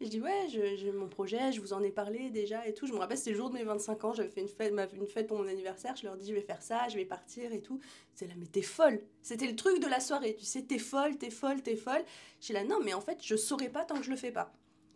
Je 0.00 0.06
dis, 0.06 0.20
ouais, 0.20 0.46
j'ai 0.48 0.92
mon 0.92 1.08
projet, 1.08 1.52
je 1.52 1.60
vous 1.60 1.72
en 1.72 1.82
ai 1.82 1.90
parlé 1.90 2.30
déjà 2.30 2.66
et 2.66 2.74
tout. 2.74 2.86
Je 2.86 2.92
me 2.92 2.98
rappelle, 2.98 3.16
c'était 3.16 3.30
le 3.30 3.36
jour 3.36 3.48
de 3.48 3.54
mes 3.54 3.64
25 3.64 4.04
ans, 4.04 4.12
j'avais 4.12 4.28
fait 4.28 4.42
une 4.42 4.48
fête, 4.48 4.72
une 4.94 5.06
fête 5.06 5.26
pour 5.26 5.38
mon 5.38 5.48
anniversaire. 5.48 5.96
Je 5.96 6.04
leur 6.04 6.16
dis, 6.16 6.28
je 6.28 6.34
vais 6.34 6.42
faire 6.42 6.62
ça, 6.62 6.88
je 6.88 6.96
vais 6.96 7.04
partir 7.04 7.52
et 7.52 7.60
tout. 7.60 7.80
C'est 8.14 8.26
là, 8.26 8.34
mais 8.36 8.46
t'es 8.46 8.62
folle 8.62 9.00
C'était 9.22 9.46
le 9.46 9.56
truc 9.56 9.80
de 9.80 9.88
la 9.88 10.00
soirée, 10.00 10.36
tu 10.36 10.44
sais, 10.44 10.62
t'es 10.62 10.78
folle, 10.78 11.16
t'es 11.16 11.30
folle, 11.30 11.62
t'es 11.62 11.76
folle. 11.76 12.04
J'ai 12.40 12.52
là, 12.52 12.64
non, 12.64 12.78
mais 12.84 12.94
en 12.94 13.00
fait, 13.00 13.18
je 13.24 13.34
saurais 13.34 13.70
pas 13.70 13.84
tant 13.84 13.96
que 13.96 14.04
je 14.04 14.10
le 14.10 14.16
fais 14.16 14.32
pas. 14.32 14.52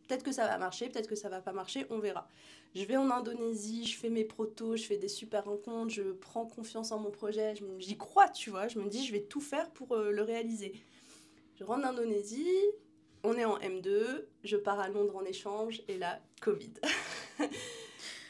Peut-être 0.09 0.23
que 0.23 0.33
ça 0.33 0.47
va 0.47 0.57
marcher, 0.57 0.89
peut-être 0.89 1.07
que 1.07 1.15
ça 1.15 1.29
va 1.29 1.43
pas 1.43 1.53
marcher, 1.53 1.85
on 1.91 1.99
verra. 1.99 2.27
Je 2.75 2.83
vais 2.85 2.97
en 2.97 3.11
Indonésie, 3.11 3.85
je 3.85 3.99
fais 3.99 4.09
mes 4.09 4.25
protos, 4.25 4.77
je 4.77 4.85
fais 4.85 4.97
des 4.97 5.09
super 5.09 5.45
rencontres, 5.45 5.91
je 5.91 6.03
prends 6.03 6.47
confiance 6.47 6.93
en 6.93 6.99
mon 6.99 7.11
projet, 7.11 7.55
j'y 7.79 7.99
crois, 7.99 8.29
tu 8.31 8.49
vois. 8.49 8.69
Je 8.69 8.79
me 8.79 8.89
dis, 8.89 9.07
je 9.07 9.13
vais 9.13 9.21
tout 9.21 9.43
faire 9.43 9.71
pour 9.71 9.93
euh, 9.93 10.11
le 10.11 10.23
réaliser. 10.23 10.73
Je 11.57 11.65
rentre 11.65 11.85
en 11.85 11.91
Indonésie, 11.91 12.49
on 13.23 13.35
est 13.35 13.45
en 13.45 13.59
M2, 13.59 14.25
je 14.45 14.57
pars 14.57 14.81
à 14.81 14.89
Londres 14.89 15.15
en 15.15 15.25
échange, 15.25 15.83
et 15.89 15.99
là, 15.99 16.21
Covid. 16.41 16.73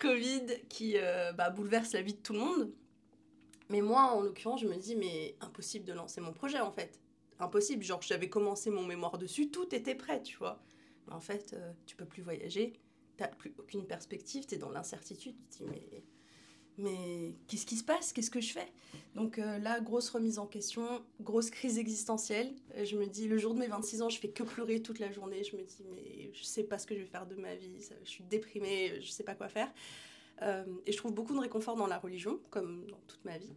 Covid 0.01 0.47
qui 0.69 0.95
euh, 0.97 1.33
bah, 1.33 1.51
bouleverse 1.51 1.93
la 1.93 2.03
vie 2.03 2.14
de 2.14 2.21
tout 2.21 2.33
le 2.33 2.41
monde. 2.41 2.73
Mais 3.69 3.83
moi, 3.83 4.03
en 4.14 4.23
l'occurrence, 4.23 4.62
je 4.62 4.67
me 4.67 4.77
dis, 4.77 4.97
mais 4.97 5.37
impossible 5.41 5.85
de 5.85 5.93
lancer 5.93 6.21
mon 6.21 6.33
projet, 6.33 6.59
en 6.59 6.73
fait. 6.73 6.99
Impossible. 7.38 7.85
Genre, 7.85 8.03
j'avais 8.03 8.29
commencé 8.29 8.69
mon 8.69 8.83
mémoire 8.85 9.17
dessus, 9.17 9.49
tout 9.51 9.73
était 9.73 9.95
prêt, 9.95 10.23
tu 10.23 10.37
vois 10.38 10.61
en 11.11 11.21
fait, 11.21 11.53
euh, 11.53 11.73
tu 11.87 11.97
peux 11.97 12.05
plus 12.05 12.23
voyager, 12.23 12.73
tu 13.16 13.23
n'as 13.23 13.29
plus 13.29 13.55
aucune 13.59 13.87
perspective, 13.87 14.47
tu 14.47 14.55
es 14.55 14.59
dans 14.59 14.71
l'incertitude. 14.71 15.35
Tu 15.51 15.59
te 15.59 15.64
dis, 15.64 15.71
mais, 15.71 16.03
mais 16.79 17.35
qu'est-ce 17.47 17.66
qui 17.66 17.77
se 17.77 17.85
passe? 17.85 18.12
Qu'est-ce 18.12 18.31
que 18.31 18.40
je 18.40 18.53
fais? 18.53 18.73
Donc 19.14 19.38
euh, 19.38 19.59
là, 19.59 19.81
grosse 19.81 20.11
remise 20.11 20.38
en 20.38 20.47
question, 20.47 21.03
grosse 21.21 21.51
crise 21.51 21.79
existentielle. 21.79 22.55
Euh, 22.77 22.85
je 22.85 22.97
me 22.97 23.07
dis, 23.07 23.29
le 23.29 23.38
jour 23.38 23.55
de 23.55 23.59
mes 23.59 23.68
26 23.68 24.03
ans, 24.03 24.09
je 24.09 24.18
fais 24.18 24.31
que 24.31 24.42
pleurer 24.42 24.83
toute 24.83 24.99
la 24.99 25.11
journée. 25.11 25.42
Je 25.44 25.57
me 25.57 25.62
dis, 25.62 25.85
mais 25.90 26.31
je 26.33 26.44
sais 26.44 26.64
pas 26.64 26.79
ce 26.79 26.87
que 26.87 26.94
je 26.94 27.01
vais 27.01 27.07
faire 27.07 27.27
de 27.27 27.35
ma 27.35 27.55
vie, 27.55 27.85
je 28.05 28.09
suis 28.09 28.25
déprimée, 28.25 29.01
je 29.01 29.11
sais 29.11 29.25
pas 29.25 29.35
quoi 29.35 29.49
faire. 29.49 29.73
et 30.87 30.92
je 30.92 30.97
trouve 30.97 31.12
beaucoup 31.12 31.35
de 31.35 31.40
réconfort 31.40 31.77
dans 31.77 31.87
la 31.87 31.99
religion, 31.99 32.40
comme 32.51 32.87
dans 32.87 33.01
toute 33.09 33.25
ma 33.25 33.38
vie. 33.38 33.53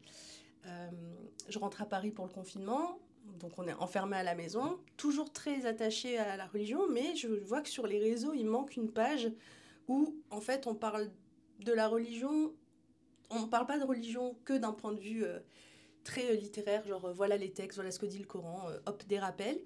je 1.47 1.59
rentre 1.59 1.81
à 1.81 1.85
Paris 1.85 2.11
pour 2.11 2.25
le 2.25 2.31
confinement 2.31 2.99
donc 3.41 3.57
on 3.57 3.67
est 3.67 3.73
enfermé 3.73 4.17
à 4.17 4.23
la 4.23 4.35
maison, 4.35 4.79
toujours 4.97 5.31
très 5.33 5.65
attaché 5.65 6.17
à 6.17 6.37
la 6.37 6.45
religion, 6.45 6.87
mais 6.89 7.15
je 7.15 7.27
vois 7.27 7.61
que 7.61 7.69
sur 7.69 7.87
les 7.87 7.99
réseaux, 7.99 8.33
il 8.33 8.45
manque 8.45 8.75
une 8.75 8.91
page 8.91 9.31
où 9.87 10.15
en 10.29 10.41
fait 10.41 10.67
on 10.67 10.75
parle 10.75 11.09
de 11.59 11.73
la 11.73 11.87
religion, 11.87 12.53
on 13.29 13.41
ne 13.41 13.47
parle 13.47 13.65
pas 13.65 13.79
de 13.79 13.83
religion 13.83 14.35
que 14.45 14.53
d'un 14.53 14.73
point 14.73 14.93
de 14.93 14.99
vue 14.99 15.23
euh, 15.23 15.39
très 16.03 16.31
euh, 16.31 16.35
littéraire, 16.35 16.85
genre 16.87 17.05
euh, 17.05 17.13
voilà 17.13 17.37
les 17.37 17.51
textes, 17.51 17.77
voilà 17.77 17.91
ce 17.91 17.99
que 17.99 18.05
dit 18.05 18.19
le 18.19 18.25
Coran, 18.25 18.67
hop, 18.85 19.03
des 19.07 19.19
rappels. 19.19 19.59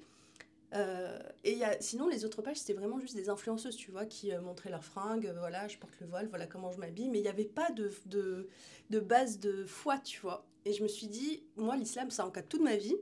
et 1.43 1.61
sinon, 1.79 2.07
les 2.09 2.25
autres 2.25 2.41
pages, 2.41 2.57
c'était 2.57 2.73
vraiment 2.73 2.99
juste 2.99 3.15
des 3.15 3.29
influenceuses, 3.29 3.77
tu 3.77 3.91
vois, 3.91 4.05
qui 4.05 4.35
montraient 4.37 4.71
leurs 4.71 4.83
fringues, 4.83 5.33
voilà, 5.37 5.67
je 5.69 5.77
porte 5.77 5.97
le 6.01 6.07
voile, 6.07 6.27
voilà 6.27 6.47
comment 6.47 6.71
je 6.71 6.79
m'habille, 6.79 7.09
mais 7.09 7.19
il 7.19 7.21
n'y 7.21 7.29
avait 7.29 7.45
pas 7.45 7.71
de, 7.71 7.91
de, 8.07 8.49
de 8.89 8.99
base 8.99 9.39
de 9.39 9.65
foi, 9.65 9.97
tu 9.99 10.19
vois. 10.19 10.45
Et 10.65 10.73
je 10.73 10.83
me 10.83 10.89
suis 10.89 11.07
dit, 11.07 11.43
moi, 11.55 11.77
l'islam, 11.77 12.09
ça 12.11 12.25
encadre 12.25 12.49
toute 12.49 12.61
ma 12.61 12.75
vie 12.75 12.97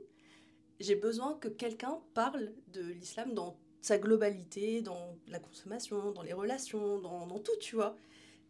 j'ai 0.80 0.96
besoin 0.96 1.34
que 1.34 1.48
quelqu'un 1.48 1.98
parle 2.14 2.52
de 2.72 2.82
l'islam 2.82 3.34
dans 3.34 3.56
sa 3.80 3.98
globalité, 3.98 4.80
dans 4.80 5.16
la 5.28 5.38
consommation, 5.38 6.12
dans 6.12 6.22
les 6.22 6.32
relations, 6.32 6.98
dans, 6.98 7.26
dans 7.26 7.38
tout, 7.38 7.56
tu 7.60 7.76
vois. 7.76 7.96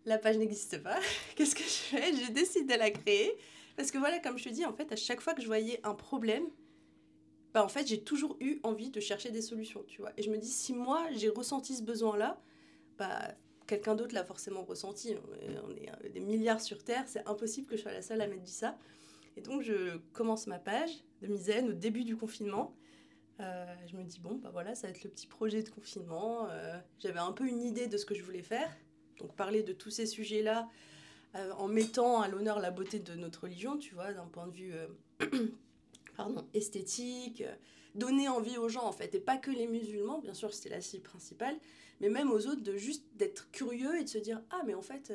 La 0.07 0.19
page 0.19 0.37
n'existe 0.39 0.83
pas. 0.83 0.99
Qu'est-ce 1.37 1.55
que 1.55 1.63
je 1.63 1.69
fais? 1.69 2.15
J'ai 2.15 2.33
décidé 2.33 2.75
de 2.75 2.79
la 2.79 2.91
créer. 2.91 3.33
Parce 3.77 3.91
que 3.91 3.99
voilà, 3.99 4.19
comme 4.21 4.39
je 4.39 4.45
te 4.45 4.49
dis, 4.51 4.65
en 4.65 4.73
fait, 4.73 4.93
à 4.93 4.97
chaque 4.97 5.21
fois 5.21 5.35
que 5.35 5.43
je 5.43 5.47
voyais 5.47 5.81
un 5.83 5.95
problème, 5.95 6.45
bah, 7.53 7.65
en 7.65 7.69
fait, 7.69 7.87
j'ai 7.87 8.03
toujours 8.03 8.37
eu 8.41 8.61
envie 8.63 8.91
de 8.91 9.01
chercher 9.01 9.31
des 9.31 9.43
solutions, 9.43 9.83
tu 9.87 10.01
vois. 10.01 10.13
Et 10.17 10.23
je 10.23 10.31
me 10.31 10.39
dis, 10.39 10.51
si 10.51 10.73
moi, 10.73 11.07
j'ai 11.13 11.29
ressenti 11.29 11.75
ce 11.75 11.83
besoin-là, 11.83 12.41
bah, 12.99 13.35
quelqu'un 13.67 13.95
d'autre 13.95 14.15
l'a 14.15 14.25
forcément 14.25 14.65
ressenti. 14.65 15.15
On 15.65 15.71
est 16.05 16.11
des 16.11 16.21
milliards 16.21 16.61
sur 16.61 16.83
Terre, 16.85 17.05
c'est 17.07 17.27
impossible 17.29 17.67
que 17.67 17.77
je 17.77 17.83
sois 17.83 17.93
la 17.93 18.03
seule 18.03 18.21
à 18.21 18.27
m'être 18.27 18.43
dit 18.43 18.53
ça. 18.53 18.77
Et 19.37 19.41
donc, 19.41 19.63
je 19.63 19.97
commence 20.13 20.47
ma 20.47 20.59
page 20.59 21.05
de 21.23 21.29
Misaine 21.29 21.71
au 21.71 21.73
début 21.73 22.05
du 22.05 22.17
confinement. 22.17 22.75
Euh, 23.41 23.67
je 23.87 23.97
me 23.97 24.05
dis, 24.05 24.21
bon, 24.21 24.37
bah 24.37 24.51
voilà, 24.53 24.75
ça 24.75 24.87
va 24.87 24.93
être 24.93 25.03
le 25.03 25.11
petit 25.11 25.27
projet 25.27 25.63
de 25.63 25.69
confinement. 25.69 26.49
Euh, 26.51 26.79
j'avais 27.01 27.19
un 27.19 27.33
peu 27.33 27.47
une 27.47 27.63
idée 27.63 27.89
de 27.89 27.97
ce 27.97 28.07
que 28.07 28.15
je 28.15 28.23
voulais 28.23 28.43
faire. 28.43 28.71
Donc, 29.19 29.35
parler 29.35 29.63
de 29.63 29.73
tous 29.73 29.91
ces 29.91 30.07
sujets-là 30.07 30.69
en 31.59 31.67
mettant 31.67 32.21
à 32.21 32.29
l'honneur 32.29 32.61
la 32.61 32.71
beauté 32.71 33.01
de 33.01 33.17
notre 33.17 33.43
religion, 33.43 33.77
tu 33.77 33.93
vois, 33.93 34.13
d'un 34.13 34.27
point 34.27 34.47
de 34.47 34.53
vue 34.53 34.73
pardon, 36.17 36.47
esthétique, 36.55 37.43
donner 37.97 38.29
envie 38.29 38.57
aux 38.57 38.69
gens 38.69 38.85
en 38.85 38.93
fait, 38.93 39.17
et 39.17 39.21
pas 39.21 39.37
que 39.37 39.51
les 39.51 39.67
musulmans, 39.67 40.21
bien 40.21 40.33
sûr 40.33 40.55
c'était 40.55 40.69
la 40.69 40.81
cible 40.81 41.03
principale, 41.03 41.57
mais 42.01 42.09
même 42.09 42.31
aux 42.31 42.47
autres 42.47 42.63
de 42.63 42.77
juste 42.77 43.05
d'être 43.17 43.51
curieux 43.51 43.99
et 43.99 44.05
de 44.05 44.09
se 44.09 44.19
dire 44.19 44.43
ah 44.51 44.63
mais 44.65 44.75
en 44.75 44.83
fait 44.83 45.13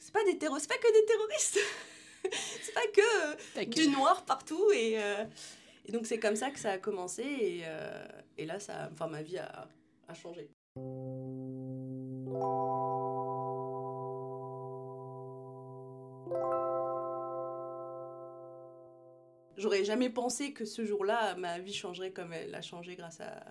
c'est 0.00 0.12
pas 0.12 0.24
des 0.24 0.36
terroristes, 0.36 0.68
pas 0.68 0.78
que 0.78 1.00
des 1.00 1.06
terroristes, 1.06 1.58
c'est 2.62 2.74
pas 2.74 2.80
que, 2.94 3.64
du 3.64 3.88
noir 3.88 4.24
partout 4.24 4.70
et, 4.72 4.98
et 5.86 5.92
donc 5.92 6.06
c'est 6.06 6.18
comme 6.18 6.36
ça 6.36 6.50
que 6.50 6.58
ça 6.58 6.72
a 6.72 6.78
commencé 6.78 7.22
et, 7.22 7.62
et 8.38 8.46
là 8.46 8.60
ça, 8.60 8.88
enfin 8.92 9.08
ma 9.08 9.22
vie 9.22 9.38
a, 9.38 9.68
a 10.08 10.14
changé. 10.14 10.50
J'aurais 19.56 19.84
jamais 19.84 20.10
pensé 20.10 20.52
que 20.52 20.64
ce 20.64 20.84
jour-là, 20.84 21.36
ma 21.36 21.58
vie 21.58 21.74
changerait 21.74 22.12
comme 22.12 22.32
elle 22.32 22.54
a 22.54 22.62
changé 22.62 22.96
grâce 22.96 23.20
à, 23.20 23.44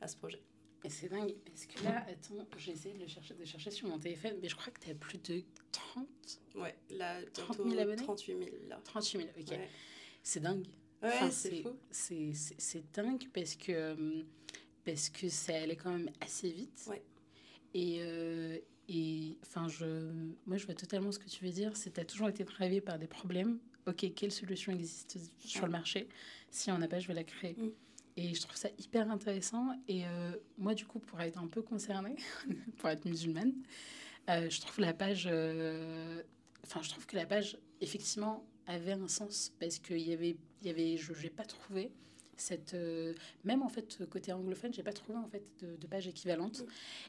à 0.00 0.08
ce 0.08 0.16
projet. 0.16 0.42
Et 0.84 0.90
c'est 0.90 1.08
dingue, 1.08 1.34
parce 1.44 1.66
que 1.66 1.84
là, 1.84 2.04
attends, 2.08 2.44
j'essaie 2.56 2.92
de 2.92 2.98
le 2.98 3.06
chercher, 3.06 3.34
de 3.34 3.44
chercher 3.44 3.70
sur 3.70 3.88
mon 3.88 3.98
téléphone, 3.98 4.34
mais 4.42 4.48
je 4.48 4.56
crois 4.56 4.72
que 4.72 4.80
tu 4.80 4.90
as 4.90 4.94
plus 4.94 5.18
de 5.18 5.42
30... 5.70 6.06
Ouais, 6.56 6.74
là, 6.90 7.20
30 7.32 7.56
000 7.68 7.78
abonnés 7.78 7.96
38 7.96 8.38
000, 8.38 8.50
là. 8.68 8.80
38 8.84 9.18
000, 9.18 9.28
ok. 9.38 9.58
C'est 10.22 10.40
dingue. 10.40 10.66
Ouais, 11.02 11.30
c'est 11.30 11.62
fou. 11.62 11.76
C'est 11.90 12.92
dingue 12.92 13.28
parce 13.32 13.54
que, 13.56 14.24
parce 14.84 15.08
que 15.08 15.28
ça 15.28 15.54
allait 15.54 15.76
quand 15.76 15.92
même 15.92 16.10
assez 16.20 16.50
vite. 16.50 16.84
Ouais. 16.88 17.02
Et, 17.74 17.98
euh, 18.00 18.58
et 18.88 19.36
enfin, 19.42 19.68
je, 19.68 20.10
moi, 20.46 20.56
je 20.56 20.66
vois 20.66 20.74
totalement 20.74 21.12
ce 21.12 21.18
que 21.18 21.28
tu 21.28 21.44
veux 21.44 21.50
dire. 21.50 21.76
C'est 21.76 21.92
tu 21.92 22.00
as 22.00 22.04
toujours 22.04 22.28
été 22.28 22.44
drivé 22.44 22.80
par 22.80 22.98
des 22.98 23.08
problèmes 23.08 23.60
ok, 23.86 24.12
quelle 24.14 24.32
solution 24.32 24.72
existe 24.72 25.18
sur 25.40 25.66
le 25.66 25.72
marché? 25.72 26.08
Si 26.50 26.70
on 26.70 26.78
n'a 26.78 26.88
pas, 26.88 26.98
je 26.98 27.08
vais 27.08 27.14
la 27.14 27.24
créer. 27.24 27.54
Mm. 27.54 27.70
Et 28.16 28.34
je 28.34 28.40
trouve 28.42 28.56
ça 28.56 28.68
hyper 28.78 29.10
intéressant. 29.10 29.70
Et 29.88 30.04
euh, 30.06 30.32
moi, 30.58 30.74
du 30.74 30.84
coup, 30.86 30.98
pour 30.98 31.20
être 31.20 31.38
un 31.38 31.46
peu 31.46 31.62
concernée, 31.62 32.16
pour 32.78 32.88
être 32.90 33.04
musulmane, 33.04 33.54
euh, 34.28 34.48
je 34.50 34.60
trouve 34.60 34.80
la 34.80 34.92
page. 34.92 35.28
Euh, 35.30 36.22
enfin, 36.64 36.82
je 36.82 36.90
trouve 36.90 37.06
que 37.06 37.16
la 37.16 37.26
page, 37.26 37.58
effectivement, 37.80 38.44
avait 38.66 38.92
un 38.92 39.08
sens 39.08 39.52
parce 39.58 39.78
qu'il 39.78 39.98
y 39.98 40.12
avait, 40.12 40.36
il 40.60 40.66
y 40.66 40.70
avait, 40.70 40.96
je 40.96 41.12
n'ai 41.12 41.30
pas 41.30 41.44
trouvé 41.44 41.90
cette 42.38 42.74
même 43.44 43.62
en 43.62 43.68
fait 43.68 44.04
côté 44.10 44.32
anglophone 44.32 44.72
j'ai 44.72 44.82
pas 44.82 44.94
trouvé 44.94 45.16
en 45.16 45.28
fait 45.28 45.44
de, 45.60 45.76
de 45.76 45.86
page 45.86 46.08
équivalente 46.08 46.64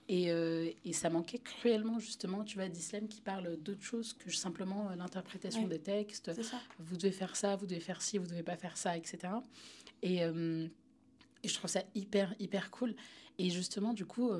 et, 0.07 0.25
et, 0.25 0.93
ça 0.93 1.09
manquait 1.09 1.39
cruellement 1.39 1.97
justement 1.97 2.43
tu 2.43 2.57
vois 2.57 2.67
d'islam 2.67 3.07
qui 3.07 3.21
parle 3.21 3.57
d'autre 3.57 3.81
chose 3.81 4.13
que 4.13 4.29
simplement 4.29 4.91
l'interprétation 4.95 5.65
des 5.65 5.79
textes 5.79 6.29
vous 6.77 6.97
devez 6.97 7.13
faire 7.13 7.35
ça 7.35 7.55
vous 7.55 7.65
devez 7.65 7.79
faire 7.79 8.01
ci 8.01 8.19
vous 8.19 8.27
devez 8.27 8.43
pas 8.43 8.57
faire 8.57 8.77
ça 8.77 8.95
etc 8.95 9.33
et, 10.03 10.21
et 11.43 11.47
je 11.47 11.53
trouve 11.55 11.69
ça 11.69 11.83
hyper 11.95 12.33
hyper 12.39 12.71
cool 12.71 12.95
et 13.37 13.49
justement 13.49 13.93
du 13.93 14.05
coup 14.05 14.31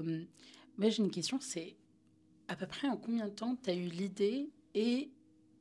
moi 0.78 0.90
j'ai 0.90 1.04
une 1.04 1.12
question 1.12 1.40
c'est 1.42 1.76
à 2.48 2.56
peu 2.56 2.68
près 2.68 2.88
en 2.88 2.98
combien 2.98 3.28
de 3.28 3.34
temps 3.34 3.58
tu 3.62 3.70
as 3.70 3.74
eu 3.74 3.88
l'idée 3.88 4.50
et 4.74 5.12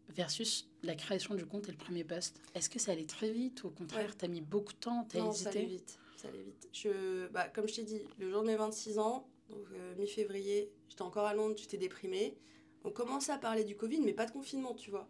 versus 0.09 0.69
la 0.83 0.95
création 0.95 1.35
du 1.35 1.47
compte 1.47 1.69
et 1.69 1.73
le 1.73 1.79
premier 1.79 2.05
poste? 2.05 2.41
Est-ce 2.55 2.71
que 2.71 2.79
ça 2.79 2.93
allait 2.93 3.07
très 3.07 3.31
vite 3.31 3.65
ou 3.65 3.69
au 3.69 3.71
contraire, 3.71 4.17
tu 4.17 4.25
as 4.25 4.29
mis 4.29 4.41
beaucoup 4.41 4.73
de 4.73 4.79
temps, 4.79 5.07
tu 5.11 5.17
as 5.17 5.27
hésité? 5.27 5.45
ça 5.45 5.51
allait 5.51 5.65
vite. 5.65 5.99
Ça 6.17 6.29
allait 6.29 6.43
vite. 6.43 6.69
Je, 6.73 7.29
bah, 7.29 7.49
comme 7.49 7.69
je 7.69 7.75
t'ai 7.75 7.85
dit, 7.85 8.03
le 8.19 8.31
jour 8.31 8.43
de 8.43 8.49
mes 8.49 8.57
26 8.57 8.99
ans, 8.99 9.29
donc 9.51 9.67
euh, 9.73 9.95
mi-février, 9.97 10.71
j'étais 10.89 11.03
encore 11.03 11.27
à 11.27 11.35
Londres, 11.35 11.55
j'étais 11.59 11.79
déprimée. 11.79 12.37
On 12.85 12.91
commençait 12.91 13.33
à 13.33 13.39
parler 13.39 13.65
du 13.65 13.77
Covid, 13.77 14.01
mais 14.01 14.13
pas 14.13 14.27
de 14.27 14.33
confinement, 14.33 14.75
tu 14.75 14.91
vois. 14.91 15.09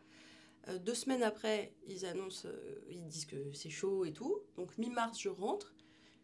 Euh, 0.69 0.79
deux 0.79 0.95
semaines 0.95 1.23
après, 1.23 1.73
ils 1.87 2.05
annoncent, 2.07 2.47
euh, 2.47 2.81
ils 2.89 3.07
disent 3.09 3.27
que 3.27 3.53
c'est 3.53 3.71
chaud 3.71 4.05
et 4.05 4.13
tout. 4.13 4.41
Donc 4.57 4.77
mi-mars, 4.79 5.19
je 5.21 5.29
rentre. 5.29 5.72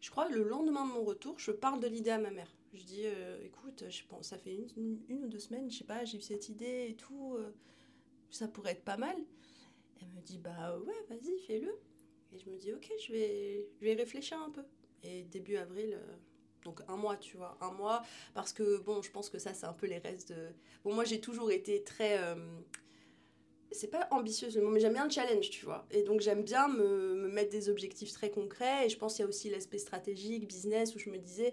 Je 0.00 0.10
crois 0.10 0.28
que 0.28 0.34
le 0.34 0.44
lendemain 0.44 0.86
de 0.86 0.92
mon 0.92 1.04
retour, 1.04 1.38
je 1.38 1.50
parle 1.50 1.80
de 1.80 1.88
l'idée 1.88 2.10
à 2.10 2.18
ma 2.18 2.30
mère. 2.30 2.54
Je 2.72 2.82
dis, 2.82 3.04
écoute, 3.42 3.84
je 3.88 4.02
pense, 4.08 4.28
ça 4.28 4.38
fait 4.38 4.54
une, 4.76 5.24
ou 5.24 5.26
deux 5.26 5.38
semaines, 5.38 5.70
je 5.70 5.78
sais 5.78 5.84
pas, 5.84 6.04
j'ai 6.04 6.18
eu 6.18 6.20
cette 6.20 6.48
idée 6.48 6.88
et 6.90 6.94
tout 6.94 7.36
ça 8.30 8.48
pourrait 8.48 8.72
être 8.72 8.84
pas 8.84 8.96
mal. 8.96 9.16
Elle 10.00 10.08
me 10.08 10.20
dit, 10.20 10.38
bah 10.38 10.78
ouais, 10.78 11.06
vas-y, 11.08 11.38
fais-le. 11.46 11.74
Et 12.32 12.38
je 12.38 12.50
me 12.50 12.56
dis, 12.56 12.72
ok, 12.72 12.90
je 13.06 13.12
vais, 13.12 13.68
je 13.80 13.84
vais 13.84 13.94
réfléchir 13.94 14.40
un 14.40 14.50
peu. 14.50 14.62
Et 15.02 15.22
début 15.24 15.56
avril, 15.56 15.94
euh, 15.94 16.16
donc 16.64 16.82
un 16.88 16.96
mois, 16.96 17.16
tu 17.16 17.36
vois, 17.36 17.56
un 17.60 17.72
mois, 17.72 18.02
parce 18.34 18.52
que 18.52 18.78
bon, 18.78 19.00
je 19.02 19.10
pense 19.10 19.30
que 19.30 19.38
ça, 19.38 19.54
c'est 19.54 19.66
un 19.66 19.72
peu 19.72 19.86
les 19.86 19.98
restes 19.98 20.30
de. 20.30 20.48
Bon, 20.84 20.94
moi, 20.94 21.04
j'ai 21.04 21.20
toujours 21.20 21.50
été 21.50 21.82
très. 21.82 22.18
C'est 23.70 23.90
pas 23.90 24.08
ambitieuse 24.10 24.56
le 24.56 24.62
mot, 24.62 24.70
mais 24.70 24.80
j'aime 24.80 24.94
bien 24.94 25.04
le 25.04 25.10
challenge, 25.10 25.50
tu 25.50 25.64
vois. 25.64 25.86
Et 25.90 26.02
donc, 26.02 26.20
j'aime 26.20 26.42
bien 26.42 26.68
me, 26.68 27.14
me, 27.14 27.28
mettre 27.28 27.50
des 27.50 27.68
objectifs 27.68 28.12
très 28.12 28.30
concrets. 28.30 28.86
Et 28.86 28.88
je 28.88 28.96
pense 28.96 29.14
qu'il 29.14 29.22
y 29.22 29.26
a 29.26 29.28
aussi 29.28 29.50
l'aspect 29.50 29.78
stratégique, 29.78 30.48
business, 30.48 30.94
où 30.94 30.98
je 30.98 31.10
me 31.10 31.18
disais, 31.18 31.52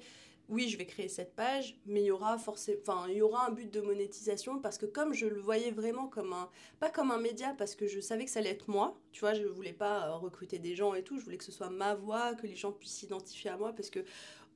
oui, 0.50 0.70
je 0.70 0.78
vais 0.78 0.86
créer 0.86 1.08
cette 1.08 1.36
page, 1.36 1.76
mais 1.86 2.02
il 2.02 2.06
y 2.06 2.12
aura 2.12 2.38
forcément, 2.38 3.06
il 3.08 3.18
y 3.18 3.22
aura 3.22 3.48
un 3.48 3.52
but 3.52 3.72
de 3.74 3.82
monétisation 3.82 4.60
parce 4.60 4.78
que 4.78 4.86
comme 4.86 5.14
je 5.14 5.26
le 5.26 5.40
voyais 5.40 5.72
vraiment 5.72 6.08
comme 6.08 6.34
un, 6.34 6.50
pas 6.80 6.90
comme 6.90 7.12
un 7.12 7.18
média 7.18 7.56
parce 7.58 7.76
que 7.76 7.88
je 7.88 8.00
savais 8.00 8.26
que 8.26 8.32
ça 8.32 8.40
allait 8.40 8.52
être 8.52 8.70
moi, 8.70 8.96
tu 9.12 9.22
vois, 9.22 9.34
je 9.34 9.46
voulais 9.46 9.74
pas 9.74 10.12
recruter 10.18 10.60
des 10.60 10.76
gens 10.76 10.94
et 10.94 11.04
tout, 11.04 11.18
je 11.18 11.24
voulais 11.24 11.38
que 11.38 11.44
ce 11.44 11.52
soit 11.52 11.70
ma 11.70 11.96
voix, 11.96 12.36
que 12.36 12.46
les 12.46 12.56
gens 12.56 12.72
puissent 12.72 12.94
s'identifier 12.94 13.50
à 13.50 13.58
moi 13.58 13.74
parce 13.74 13.90
que 13.90 14.06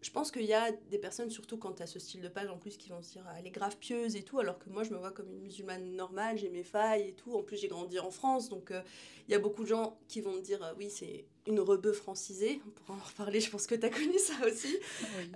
je 0.02 0.12
pense 0.12 0.32
qu'il 0.32 0.46
y 0.46 0.54
a 0.54 0.72
des 0.72 0.98
personnes, 0.98 1.30
surtout 1.30 1.58
quand 1.58 1.74
tu 1.74 1.84
as 1.84 1.88
ce 1.88 2.00
style 2.00 2.22
de 2.22 2.30
page 2.30 2.50
en 2.50 2.58
plus, 2.58 2.78
qui 2.78 2.90
vont 2.90 3.02
se 3.02 3.14
dire 3.14 3.26
elle 3.38 3.46
est 3.46 3.52
grave 3.52 3.76
pieuse 3.78 4.16
et 4.16 4.24
tout, 4.24 4.40
alors 4.40 4.58
que 4.58 4.70
moi 4.70 4.84
je 4.84 4.92
me 4.92 4.98
vois 4.98 5.12
comme 5.12 5.30
une 5.30 5.42
musulmane 5.42 5.94
normale, 5.96 6.38
j'ai 6.38 6.50
mes 6.50 6.64
failles 6.64 7.10
et 7.10 7.14
tout. 7.14 7.34
En 7.34 7.44
plus, 7.44 7.58
j'ai 7.58 7.68
grandi 7.68 8.00
en 8.00 8.10
France, 8.10 8.48
donc 8.48 8.72
euh, 8.72 8.82
il 9.28 9.32
y 9.32 9.36
a 9.36 9.40
beaucoup 9.40 9.64
de 9.64 9.68
gens 9.68 9.98
qui 10.08 10.22
vont 10.22 10.34
me 10.34 10.42
dire 10.42 10.64
euh, 10.64 10.74
oui, 10.78 10.90
c'est 10.90 11.26
une 11.48 11.60
rebeu 11.60 11.92
francisée. 11.92 12.62
On 12.66 12.70
pourra 12.70 12.94
en 12.94 13.04
reparler, 13.04 13.42
je 13.42 13.52
pense 13.52 13.68
que 13.68 13.76
tu 13.76 13.86
as 13.86 13.90
connu 13.90 14.18
ça 14.18 14.34
aussi. 14.46 14.78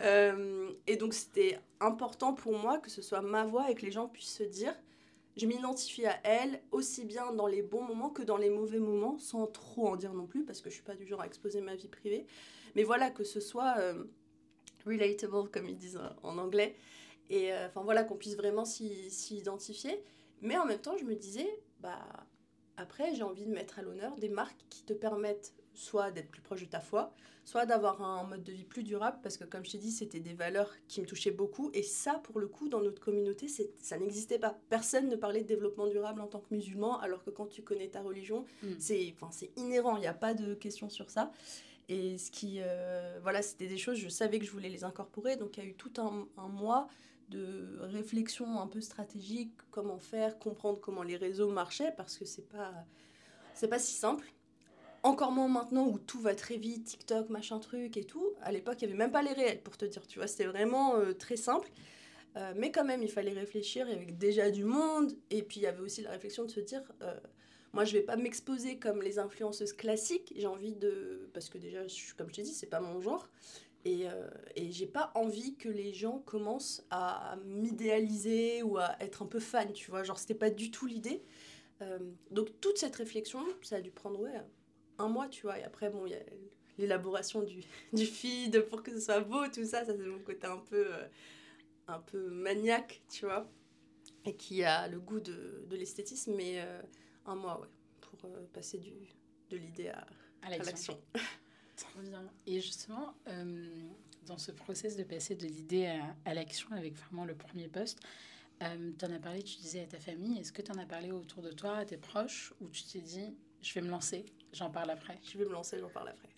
Euh, 0.01 0.71
et 0.87 0.95
donc, 0.95 1.13
c'était 1.13 1.59
important 1.81 2.33
pour 2.33 2.57
moi 2.57 2.77
que 2.77 2.89
ce 2.89 3.01
soit 3.01 3.21
ma 3.21 3.43
voix 3.43 3.69
et 3.69 3.75
que 3.75 3.85
les 3.85 3.91
gens 3.91 4.07
puissent 4.07 4.37
se 4.37 4.43
dire 4.43 4.73
je 5.35 5.47
m'identifie 5.47 6.05
à 6.05 6.19
elle 6.23 6.61
aussi 6.71 7.05
bien 7.05 7.33
dans 7.33 7.47
les 7.47 7.63
bons 7.63 7.81
moments 7.81 8.11
que 8.11 8.21
dans 8.21 8.37
les 8.37 8.51
mauvais 8.51 8.77
moments, 8.77 9.17
sans 9.17 9.47
trop 9.47 9.87
en 9.87 9.95
dire 9.95 10.13
non 10.13 10.27
plus, 10.27 10.45
parce 10.45 10.61
que 10.61 10.69
je 10.69 10.75
suis 10.75 10.83
pas 10.83 10.93
du 10.93 11.07
genre 11.07 11.21
à 11.21 11.25
exposer 11.25 11.59
ma 11.59 11.73
vie 11.73 11.87
privée. 11.87 12.27
Mais 12.75 12.83
voilà, 12.83 13.09
que 13.09 13.23
ce 13.23 13.39
soit 13.39 13.75
relatable, 14.85 15.49
comme 15.49 15.67
ils 15.67 15.77
disent 15.77 15.99
en 16.23 16.37
anglais. 16.37 16.75
Et 17.29 17.53
euh, 17.53 17.67
enfin 17.67 17.81
voilà, 17.83 18.03
qu'on 18.03 18.15
puisse 18.15 18.35
vraiment 18.35 18.65
s'y 18.65 19.09
identifier. 19.31 20.03
Mais 20.41 20.57
en 20.57 20.65
même 20.65 20.79
temps, 20.79 20.97
je 20.97 21.05
me 21.05 21.15
disais, 21.15 21.47
bah, 21.79 21.99
après, 22.77 23.15
j'ai 23.15 23.23
envie 23.23 23.45
de 23.45 23.51
mettre 23.51 23.79
à 23.79 23.81
l'honneur 23.81 24.15
des 24.17 24.29
marques 24.29 24.65
qui 24.69 24.83
te 24.83 24.93
permettent 24.93 25.53
soit 25.73 26.11
d'être 26.11 26.29
plus 26.29 26.41
proche 26.41 26.61
de 26.61 26.67
ta 26.67 26.79
foi, 26.79 27.13
soit 27.45 27.65
d'avoir 27.65 28.01
un 28.01 28.23
mode 28.25 28.43
de 28.43 28.51
vie 28.51 28.63
plus 28.63 28.83
durable, 28.83 29.17
parce 29.23 29.37
que 29.37 29.43
comme 29.43 29.65
je 29.65 29.71
t'ai 29.71 29.77
dit, 29.77 29.91
c'était 29.91 30.19
des 30.19 30.33
valeurs 30.33 30.71
qui 30.87 31.01
me 31.01 31.05
touchaient 31.05 31.31
beaucoup. 31.31 31.71
Et 31.73 31.81
ça, 31.81 32.21
pour 32.23 32.39
le 32.39 32.47
coup, 32.47 32.69
dans 32.69 32.81
notre 32.81 33.01
communauté, 33.01 33.47
ça 33.47 33.97
n'existait 33.97 34.39
pas. 34.39 34.57
Personne 34.69 35.09
ne 35.09 35.15
parlait 35.15 35.41
de 35.41 35.47
développement 35.47 35.87
durable 35.87 36.21
en 36.21 36.27
tant 36.27 36.39
que 36.39 36.53
musulman, 36.53 36.99
alors 36.99 37.23
que 37.23 37.29
quand 37.29 37.47
tu 37.47 37.63
connais 37.63 37.89
ta 37.89 38.01
religion, 38.01 38.45
mm. 38.61 38.67
c'est 38.79 39.15
inhérent, 39.57 39.97
il 39.97 40.01
n'y 40.01 40.07
a 40.07 40.13
pas 40.13 40.33
de 40.33 40.53
question 40.53 40.89
sur 40.89 41.09
ça. 41.09 41.31
Et 41.89 42.17
ce 42.17 42.31
qui, 42.31 42.59
euh, 42.61 43.19
voilà, 43.21 43.41
c'était 43.41 43.67
des 43.67 43.77
choses, 43.77 43.97
je 43.97 44.09
savais 44.09 44.39
que 44.39 44.45
je 44.45 44.51
voulais 44.51 44.69
les 44.69 44.83
incorporer. 44.83 45.35
Donc 45.35 45.57
il 45.57 45.63
y 45.63 45.67
a 45.67 45.69
eu 45.69 45.75
tout 45.75 45.91
un, 45.97 46.47
mois 46.47 46.87
de 47.29 47.77
réflexion 47.81 48.59
un 48.59 48.67
peu 48.67 48.81
stratégique, 48.81 49.53
comment 49.71 49.97
faire, 49.97 50.39
comprendre 50.39 50.79
comment 50.79 51.03
les 51.03 51.17
réseaux 51.17 51.51
marchaient, 51.51 51.93
parce 51.95 52.17
que 52.17 52.25
c'est 52.25 52.47
pas, 52.47 52.73
c'est 53.53 53.67
pas 53.67 53.79
si 53.79 53.93
simple. 53.93 54.31
Encore 55.03 55.31
moins 55.31 55.49
maintenant 55.49 55.85
où 55.87 55.99
tout 55.99 56.21
va 56.21 56.33
très 56.33 56.55
vite, 56.55 56.85
TikTok, 56.85 57.29
machin 57.29 57.59
truc 57.59 57.97
et 57.97 58.05
tout. 58.05 58.25
À 58.41 58.53
l'époque, 58.53 58.77
il 58.81 58.85
n'y 58.85 58.93
avait 58.93 58.99
même 58.99 59.11
pas 59.11 59.21
les 59.21 59.33
réels, 59.33 59.61
pour 59.61 59.75
te 59.75 59.83
dire, 59.83 60.07
tu 60.07 60.19
vois, 60.19 60.27
c'était 60.27 60.45
vraiment 60.45 60.95
euh, 60.95 61.13
très 61.13 61.35
simple. 61.35 61.69
Euh, 62.37 62.53
mais 62.55 62.71
quand 62.71 62.85
même, 62.85 63.03
il 63.03 63.11
fallait 63.11 63.33
réfléchir, 63.33 63.85
il 63.89 63.93
y 63.93 63.95
avait 63.95 64.11
déjà 64.11 64.49
du 64.49 64.63
monde. 64.63 65.11
Et 65.29 65.43
puis, 65.43 65.59
il 65.59 65.63
y 65.63 65.67
avait 65.67 65.81
aussi 65.81 66.01
la 66.01 66.11
réflexion 66.11 66.45
de 66.45 66.49
se 66.49 66.61
dire, 66.61 66.81
moi, 67.73 67.85
je 67.85 67.93
vais 67.93 68.03
pas 68.03 68.15
m'exposer 68.15 68.77
comme 68.77 69.01
les 69.01 69.17
influenceuses 69.17 69.73
classiques. 69.73 70.31
J'ai 70.35 70.45
envie 70.47 70.75
de. 70.75 71.29
Parce 71.33 71.49
que 71.49 71.57
déjà, 71.57 71.79
comme 72.17 72.29
je 72.29 72.35
t'ai 72.35 72.43
dit, 72.43 72.53
c'est 72.53 72.67
pas 72.67 72.79
mon 72.79 73.01
genre. 73.01 73.27
Et, 73.83 74.07
euh, 74.07 74.27
et 74.55 74.71
j'ai 74.71 74.85
pas 74.85 75.11
envie 75.15 75.55
que 75.55 75.67
les 75.67 75.91
gens 75.91 76.19
commencent 76.19 76.85
à 76.89 77.35
m'idéaliser 77.45 78.63
ou 78.63 78.77
à 78.77 78.95
être 79.01 79.23
un 79.23 79.25
peu 79.25 79.39
fan, 79.39 79.73
tu 79.73 79.89
vois. 79.89 80.03
Genre, 80.03 80.19
c'était 80.19 80.35
pas 80.35 80.51
du 80.51 80.71
tout 80.71 80.85
l'idée. 80.85 81.23
Euh, 81.81 81.99
donc, 82.29 82.49
toute 82.61 82.77
cette 82.77 82.95
réflexion, 82.95 83.43
ça 83.63 83.77
a 83.77 83.81
dû 83.81 83.91
prendre, 83.91 84.19
ouais, 84.21 84.39
un 84.99 85.07
mois, 85.09 85.27
tu 85.27 85.41
vois. 85.41 85.57
Et 85.59 85.63
après, 85.63 85.89
bon, 85.89 86.05
il 86.05 86.11
y 86.11 86.15
a 86.15 86.21
l'élaboration 86.77 87.41
du, 87.41 87.63
du 87.93 88.05
feed 88.05 88.61
pour 88.67 88.83
que 88.83 88.91
ce 88.91 88.99
soit 88.99 89.19
beau, 89.21 89.47
tout 89.47 89.65
ça. 89.65 89.83
Ça, 89.83 89.97
c'est 89.97 90.05
mon 90.05 90.19
côté 90.19 90.45
un 90.45 90.57
peu, 90.57 90.93
euh, 90.93 91.07
un 91.87 91.99
peu 91.99 92.29
maniaque, 92.29 93.01
tu 93.11 93.25
vois. 93.25 93.49
Et 94.25 94.35
qui 94.35 94.63
a 94.63 94.87
le 94.87 94.99
goût 94.99 95.19
de, 95.19 95.65
de 95.67 95.75
l'esthétisme. 95.75 96.35
Mais 96.35 96.61
euh, 96.61 96.81
un 97.25 97.35
mois, 97.35 97.59
ouais, 97.61 97.67
pour 98.01 98.29
euh, 98.29 98.45
passer 98.53 98.77
du, 98.77 98.91
de 99.49 99.57
l'idée 99.57 99.89
à, 99.89 100.05
à 100.41 100.49
l'action. 100.49 100.99
Très 101.75 102.01
bien. 102.03 102.29
Et 102.45 102.59
justement, 102.59 103.13
euh, 103.27 103.89
dans 104.25 104.37
ce 104.37 104.51
process 104.51 104.95
de 104.97 105.03
passer 105.03 105.35
de 105.35 105.45
l'idée 105.45 105.87
à, 105.87 106.15
à 106.25 106.33
l'action 106.33 106.69
avec 106.71 106.93
vraiment 106.95 107.25
le 107.25 107.35
premier 107.35 107.67
poste, 107.67 107.99
Euh, 108.61 108.93
tu 108.97 109.05
en 109.05 109.11
as 109.11 109.19
parlé, 109.19 109.41
tu 109.43 109.57
disais 109.57 109.81
à 109.81 109.87
ta 109.87 109.99
famille. 109.99 110.39
Est-ce 110.39 110.53
que 110.53 110.61
tu 110.61 110.71
en 110.71 110.77
as 110.77 110.85
parlé 110.85 111.11
autour 111.11 111.41
de 111.41 111.51
toi, 111.51 111.77
à 111.77 111.85
tes 111.85 111.97
proches, 111.97 112.53
ou 112.61 112.69
tu 112.69 112.83
t'es 112.83 113.01
dit, 113.01 113.35
je 113.63 113.73
vais 113.73 113.81
me 113.81 113.89
lancer, 113.89 114.25
j'en 114.51 114.69
parle 114.69 114.91
après 114.91 115.17
Je 115.23 115.37
vais 115.37 115.45
me 115.45 115.51
lancer, 115.51 115.79
j'en 115.79 115.89
parle 115.89 116.09
après. 116.09 116.29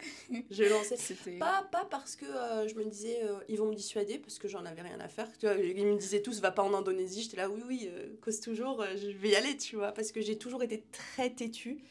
je 0.49 0.63
vais 0.63 0.69
lancer. 0.69 0.95
Pas, 1.39 1.67
pas 1.71 1.85
parce 1.85 2.15
que 2.15 2.25
euh, 2.25 2.67
je 2.67 2.75
me 2.75 2.85
disais, 2.85 3.19
euh, 3.23 3.39
ils 3.49 3.57
vont 3.57 3.65
me 3.65 3.75
dissuader, 3.75 4.19
parce 4.19 4.39
que 4.39 4.47
j'en 4.47 4.65
avais 4.65 4.81
rien 4.81 4.99
à 4.99 5.09
faire. 5.09 5.27
Tu 5.37 5.45
vois, 5.45 5.55
ils 5.55 5.85
me 5.85 5.97
disaient 5.97 6.21
tous, 6.21 6.39
va 6.39 6.51
pas 6.51 6.63
en 6.63 6.73
Indonésie. 6.73 7.23
J'étais 7.23 7.37
là, 7.37 7.49
oui, 7.49 7.61
oui, 7.67 7.89
cause 8.21 8.39
toujours, 8.39 8.85
je 8.95 9.09
vais 9.09 9.29
y 9.29 9.35
aller, 9.35 9.57
tu 9.57 9.75
vois, 9.75 9.91
parce 9.91 10.11
que 10.11 10.21
j'ai 10.21 10.37
toujours 10.37 10.63
été 10.63 10.85
très 10.91 11.29
têtue. 11.29 11.83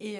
Et 0.00 0.18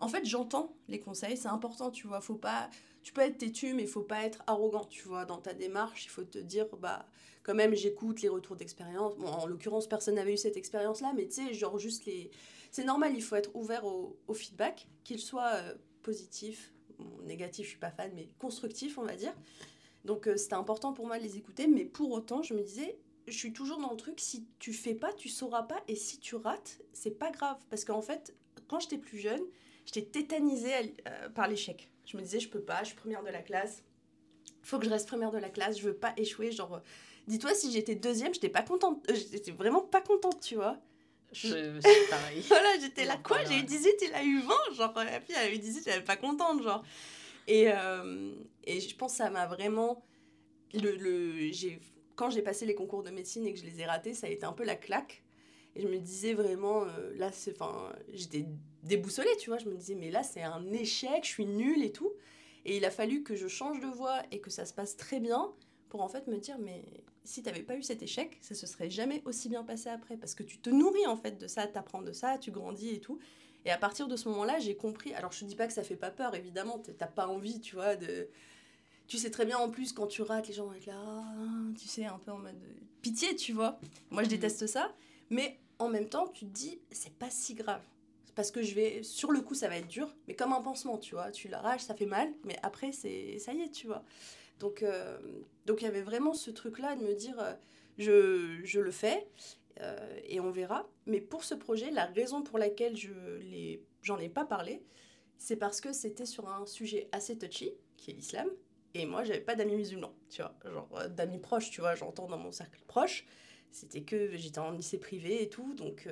en 0.00 0.08
fait, 0.08 0.24
j'entends 0.24 0.74
les 0.88 0.98
conseils, 0.98 1.36
c'est 1.36 1.48
important, 1.48 1.90
tu 1.90 2.06
vois, 2.06 2.20
faut 2.20 2.34
pas 2.34 2.70
tu 3.02 3.12
peux 3.12 3.22
être 3.22 3.38
têtu, 3.38 3.72
mais 3.74 3.82
il 3.82 3.88
faut 3.88 4.02
pas 4.02 4.24
être 4.24 4.42
arrogant, 4.46 4.84
tu 4.84 5.08
vois. 5.08 5.24
Dans 5.24 5.38
ta 5.38 5.54
démarche, 5.54 6.04
il 6.04 6.10
faut 6.10 6.24
te 6.24 6.38
dire, 6.38 6.66
bah, 6.80 7.06
quand 7.42 7.54
même, 7.54 7.74
j'écoute 7.74 8.20
les 8.22 8.28
retours 8.28 8.56
d'expérience. 8.56 9.16
Bon, 9.16 9.26
en 9.26 9.46
l'occurrence, 9.46 9.88
personne 9.88 10.16
n'avait 10.16 10.34
eu 10.34 10.36
cette 10.36 10.56
expérience-là, 10.56 11.12
mais 11.16 11.26
tu 11.26 11.46
sais, 11.46 11.54
genre 11.54 11.78
juste 11.78 12.04
les. 12.06 12.30
C'est 12.70 12.84
normal, 12.84 13.12
il 13.14 13.22
faut 13.22 13.36
être 13.36 13.54
ouvert 13.54 13.84
au, 13.84 14.16
feedback, 14.32 14.86
qu'il 15.04 15.18
soit 15.18 15.54
euh, 15.54 15.74
positif, 16.02 16.72
négatif, 17.24 17.64
je 17.64 17.70
suis 17.70 17.78
pas 17.78 17.90
fan, 17.90 18.10
mais 18.14 18.28
constructif, 18.38 18.98
on 18.98 19.02
va 19.02 19.16
dire. 19.16 19.34
Donc, 20.04 20.26
euh, 20.26 20.36
c'était 20.36 20.54
important 20.54 20.92
pour 20.92 21.06
moi 21.06 21.18
de 21.18 21.24
les 21.24 21.36
écouter, 21.36 21.66
mais 21.66 21.84
pour 21.84 22.10
autant, 22.12 22.42
je 22.42 22.54
me 22.54 22.62
disais, 22.62 22.98
je 23.26 23.36
suis 23.36 23.52
toujours 23.52 23.78
dans 23.78 23.90
le 23.90 23.96
truc, 23.96 24.20
si 24.20 24.46
tu 24.58 24.72
fais 24.72 24.94
pas, 24.94 25.12
tu 25.12 25.28
sauras 25.28 25.62
pas, 25.62 25.82
et 25.88 25.96
si 25.96 26.18
tu 26.18 26.36
rates, 26.36 26.80
c'est 26.92 27.18
pas 27.18 27.30
grave. 27.30 27.58
Parce 27.68 27.84
qu'en 27.84 28.02
fait, 28.02 28.34
quand 28.68 28.80
j'étais 28.80 28.98
plus 28.98 29.18
jeune, 29.18 29.42
j'étais 29.84 30.02
tétanisée 30.02 30.94
euh, 31.06 31.28
par 31.30 31.48
l'échec. 31.48 31.90
Je 32.06 32.16
me 32.16 32.22
disais, 32.22 32.40
je 32.40 32.48
peux 32.48 32.62
pas, 32.62 32.80
je 32.80 32.88
suis 32.88 32.96
première 32.96 33.22
de 33.22 33.30
la 33.30 33.42
classe. 33.42 33.82
Faut 34.62 34.78
que 34.78 34.84
je 34.84 34.90
reste 34.90 35.08
première 35.08 35.30
de 35.30 35.38
la 35.38 35.50
classe, 35.50 35.78
je 35.78 35.84
veux 35.84 35.94
pas 35.94 36.12
échouer. 36.16 36.52
Genre, 36.52 36.80
dis-toi, 37.28 37.54
si 37.54 37.72
j'étais 37.72 37.94
deuxième, 37.94 38.34
j'étais 38.34 38.48
pas 38.48 38.62
contente. 38.62 39.04
J'étais 39.08 39.52
vraiment 39.52 39.82
pas 39.82 40.00
contente, 40.00 40.40
tu 40.40 40.54
vois. 40.56 40.78
Je, 41.32 41.80
pareil. 42.10 42.42
voilà, 42.48 42.78
j'étais 42.80 43.04
là, 43.04 43.16
quoi 43.22 43.44
J'ai 43.44 43.58
eu 43.58 43.62
18, 43.62 43.90
il 44.02 44.14
a 44.14 44.24
eu 44.24 44.40
20. 44.40 44.54
Genre, 44.74 44.92
la 44.96 45.20
fille, 45.20 45.34
elle 45.38 45.50
a 45.50 45.54
eu 45.54 45.58
18, 45.58 45.86
elle 45.86 46.04
pas 46.04 46.16
contente, 46.16 46.62
genre. 46.62 46.82
Et, 47.46 47.66
euh, 47.68 48.34
et 48.64 48.80
je 48.80 48.96
pense 48.96 49.12
que 49.12 49.18
ça 49.18 49.30
m'a 49.30 49.46
vraiment. 49.46 50.04
Le, 50.74 50.96
le, 50.96 51.50
quand 52.14 52.30
j'ai 52.30 52.42
passé 52.42 52.66
les 52.66 52.74
concours 52.74 53.02
de 53.02 53.10
médecine 53.10 53.46
et 53.46 53.52
que 53.52 53.58
je 53.58 53.64
les 53.64 53.80
ai 53.80 53.86
ratés, 53.86 54.14
ça 54.14 54.26
a 54.26 54.30
été 54.30 54.44
un 54.44 54.52
peu 54.52 54.64
la 54.64 54.76
claque. 54.76 55.22
Et 55.76 55.82
je 55.82 55.88
me 55.88 55.98
disais 55.98 56.34
vraiment, 56.34 56.84
euh, 56.84 57.12
là, 57.16 57.30
c'est. 57.32 57.52
Enfin, 57.60 57.92
j'étais 58.12 58.46
déboussolée, 58.82 59.36
tu 59.38 59.50
vois. 59.50 59.58
Je 59.58 59.66
me 59.66 59.76
disais, 59.76 59.94
mais 59.94 60.10
là, 60.10 60.22
c'est 60.22 60.42
un 60.42 60.72
échec, 60.72 61.24
je 61.24 61.28
suis 61.28 61.46
nulle 61.46 61.82
et 61.82 61.92
tout. 61.92 62.12
Et 62.64 62.76
il 62.76 62.84
a 62.84 62.90
fallu 62.90 63.22
que 63.22 63.36
je 63.36 63.48
change 63.48 63.80
de 63.80 63.86
voie 63.86 64.20
et 64.32 64.40
que 64.40 64.50
ça 64.50 64.66
se 64.66 64.74
passe 64.74 64.96
très 64.96 65.20
bien 65.20 65.52
pour 65.88 66.02
en 66.02 66.08
fait 66.08 66.26
me 66.26 66.38
dire, 66.38 66.58
mais 66.58 66.82
si 67.30 67.42
t'avais 67.42 67.62
pas 67.62 67.76
eu 67.76 67.82
cet 67.82 68.02
échec, 68.02 68.38
ça 68.40 68.54
se 68.54 68.66
serait 68.66 68.90
jamais 68.90 69.22
aussi 69.24 69.48
bien 69.48 69.62
passé 69.62 69.88
après. 69.88 70.16
Parce 70.16 70.34
que 70.34 70.42
tu 70.42 70.58
te 70.58 70.68
nourris 70.68 71.06
en 71.06 71.16
fait 71.16 71.38
de 71.38 71.46
ça, 71.46 71.66
t'apprends 71.66 72.02
de 72.02 72.12
ça, 72.12 72.38
tu 72.38 72.50
grandis 72.50 72.90
et 72.90 73.00
tout. 73.00 73.18
Et 73.64 73.70
à 73.70 73.78
partir 73.78 74.08
de 74.08 74.16
ce 74.16 74.28
moment-là, 74.28 74.58
j'ai 74.58 74.74
compris. 74.74 75.14
Alors, 75.14 75.32
je 75.32 75.40
te 75.40 75.44
dis 75.44 75.54
pas 75.54 75.66
que 75.66 75.72
ça 75.72 75.84
fait 75.84 75.96
pas 75.96 76.10
peur, 76.10 76.34
évidemment, 76.34 76.82
t'as 76.98 77.06
pas 77.06 77.28
envie, 77.28 77.60
tu 77.60 77.76
vois, 77.76 77.94
de. 77.94 78.28
Tu 79.06 79.18
sais 79.18 79.30
très 79.30 79.44
bien 79.44 79.58
en 79.58 79.70
plus, 79.70 79.92
quand 79.92 80.06
tu 80.06 80.22
rates, 80.22 80.48
les 80.48 80.54
gens 80.54 80.66
vont 80.66 80.72
être 80.72 80.86
là, 80.86 80.94
ah, 81.04 81.72
tu 81.78 81.88
sais, 81.88 82.04
un 82.04 82.18
peu 82.18 82.30
en 82.32 82.38
mode 82.38 82.60
pitié, 83.02 83.34
tu 83.36 83.52
vois. 83.52 83.78
Moi, 84.10 84.22
je 84.22 84.28
mmh. 84.28 84.30
déteste 84.30 84.66
ça. 84.66 84.94
Mais 85.30 85.58
en 85.78 85.88
même 85.88 86.08
temps, 86.08 86.28
tu 86.28 86.46
te 86.46 86.50
dis, 86.50 86.80
c'est 86.90 87.12
pas 87.14 87.30
si 87.30 87.54
grave. 87.54 87.82
Parce 88.34 88.50
que 88.50 88.62
je 88.62 88.74
vais, 88.74 89.02
sur 89.02 89.32
le 89.32 89.40
coup, 89.40 89.54
ça 89.54 89.68
va 89.68 89.76
être 89.76 89.88
dur, 89.88 90.14
mais 90.26 90.34
comme 90.34 90.52
un 90.52 90.62
pansement, 90.62 90.96
tu 90.96 91.14
vois. 91.14 91.30
Tu 91.30 91.48
l'arraches, 91.48 91.82
ça 91.82 91.94
fait 91.94 92.06
mal, 92.06 92.32
mais 92.44 92.56
après, 92.62 92.92
c'est 92.92 93.38
ça 93.38 93.52
y 93.52 93.60
est, 93.60 93.70
tu 93.70 93.86
vois. 93.86 94.04
Donc, 94.60 94.82
euh, 94.82 95.18
donc 95.66 95.80
il 95.80 95.86
y 95.86 95.88
avait 95.88 96.02
vraiment 96.02 96.34
ce 96.34 96.50
truc-là 96.50 96.94
de 96.94 97.02
me 97.02 97.14
dire, 97.14 97.40
euh, 97.40 97.54
je, 97.98 98.60
je, 98.62 98.78
le 98.78 98.90
fais 98.90 99.26
euh, 99.80 100.20
et 100.24 100.38
on 100.38 100.50
verra. 100.50 100.88
Mais 101.06 101.20
pour 101.20 101.42
ce 101.42 101.54
projet, 101.54 101.90
la 101.90 102.04
raison 102.04 102.42
pour 102.42 102.58
laquelle 102.58 102.96
je 102.96 103.10
j'en 104.02 104.18
ai 104.18 104.28
pas 104.28 104.44
parlé, 104.44 104.82
c'est 105.38 105.56
parce 105.56 105.80
que 105.80 105.92
c'était 105.92 106.26
sur 106.26 106.48
un 106.48 106.66
sujet 106.66 107.08
assez 107.12 107.36
touchy, 107.36 107.72
qui 107.96 108.10
est 108.10 108.14
l'islam. 108.14 108.48
Et 108.92 109.06
moi, 109.06 109.24
j'avais 109.24 109.40
pas 109.40 109.54
d'amis 109.54 109.76
musulmans, 109.76 110.14
tu 110.28 110.42
vois. 110.42 110.54
Genre, 110.64 111.08
d'amis 111.08 111.38
proches, 111.38 111.70
tu 111.70 111.80
vois, 111.80 111.94
j'entends 111.94 112.26
dans 112.26 112.38
mon 112.38 112.52
cercle 112.52 112.82
proche. 112.86 113.26
C'était 113.70 114.02
que 114.02 114.36
j'étais 114.36 114.58
en 114.58 114.72
lycée 114.72 114.98
privé 114.98 115.42
et 115.42 115.48
tout, 115.48 115.74
donc 115.74 116.08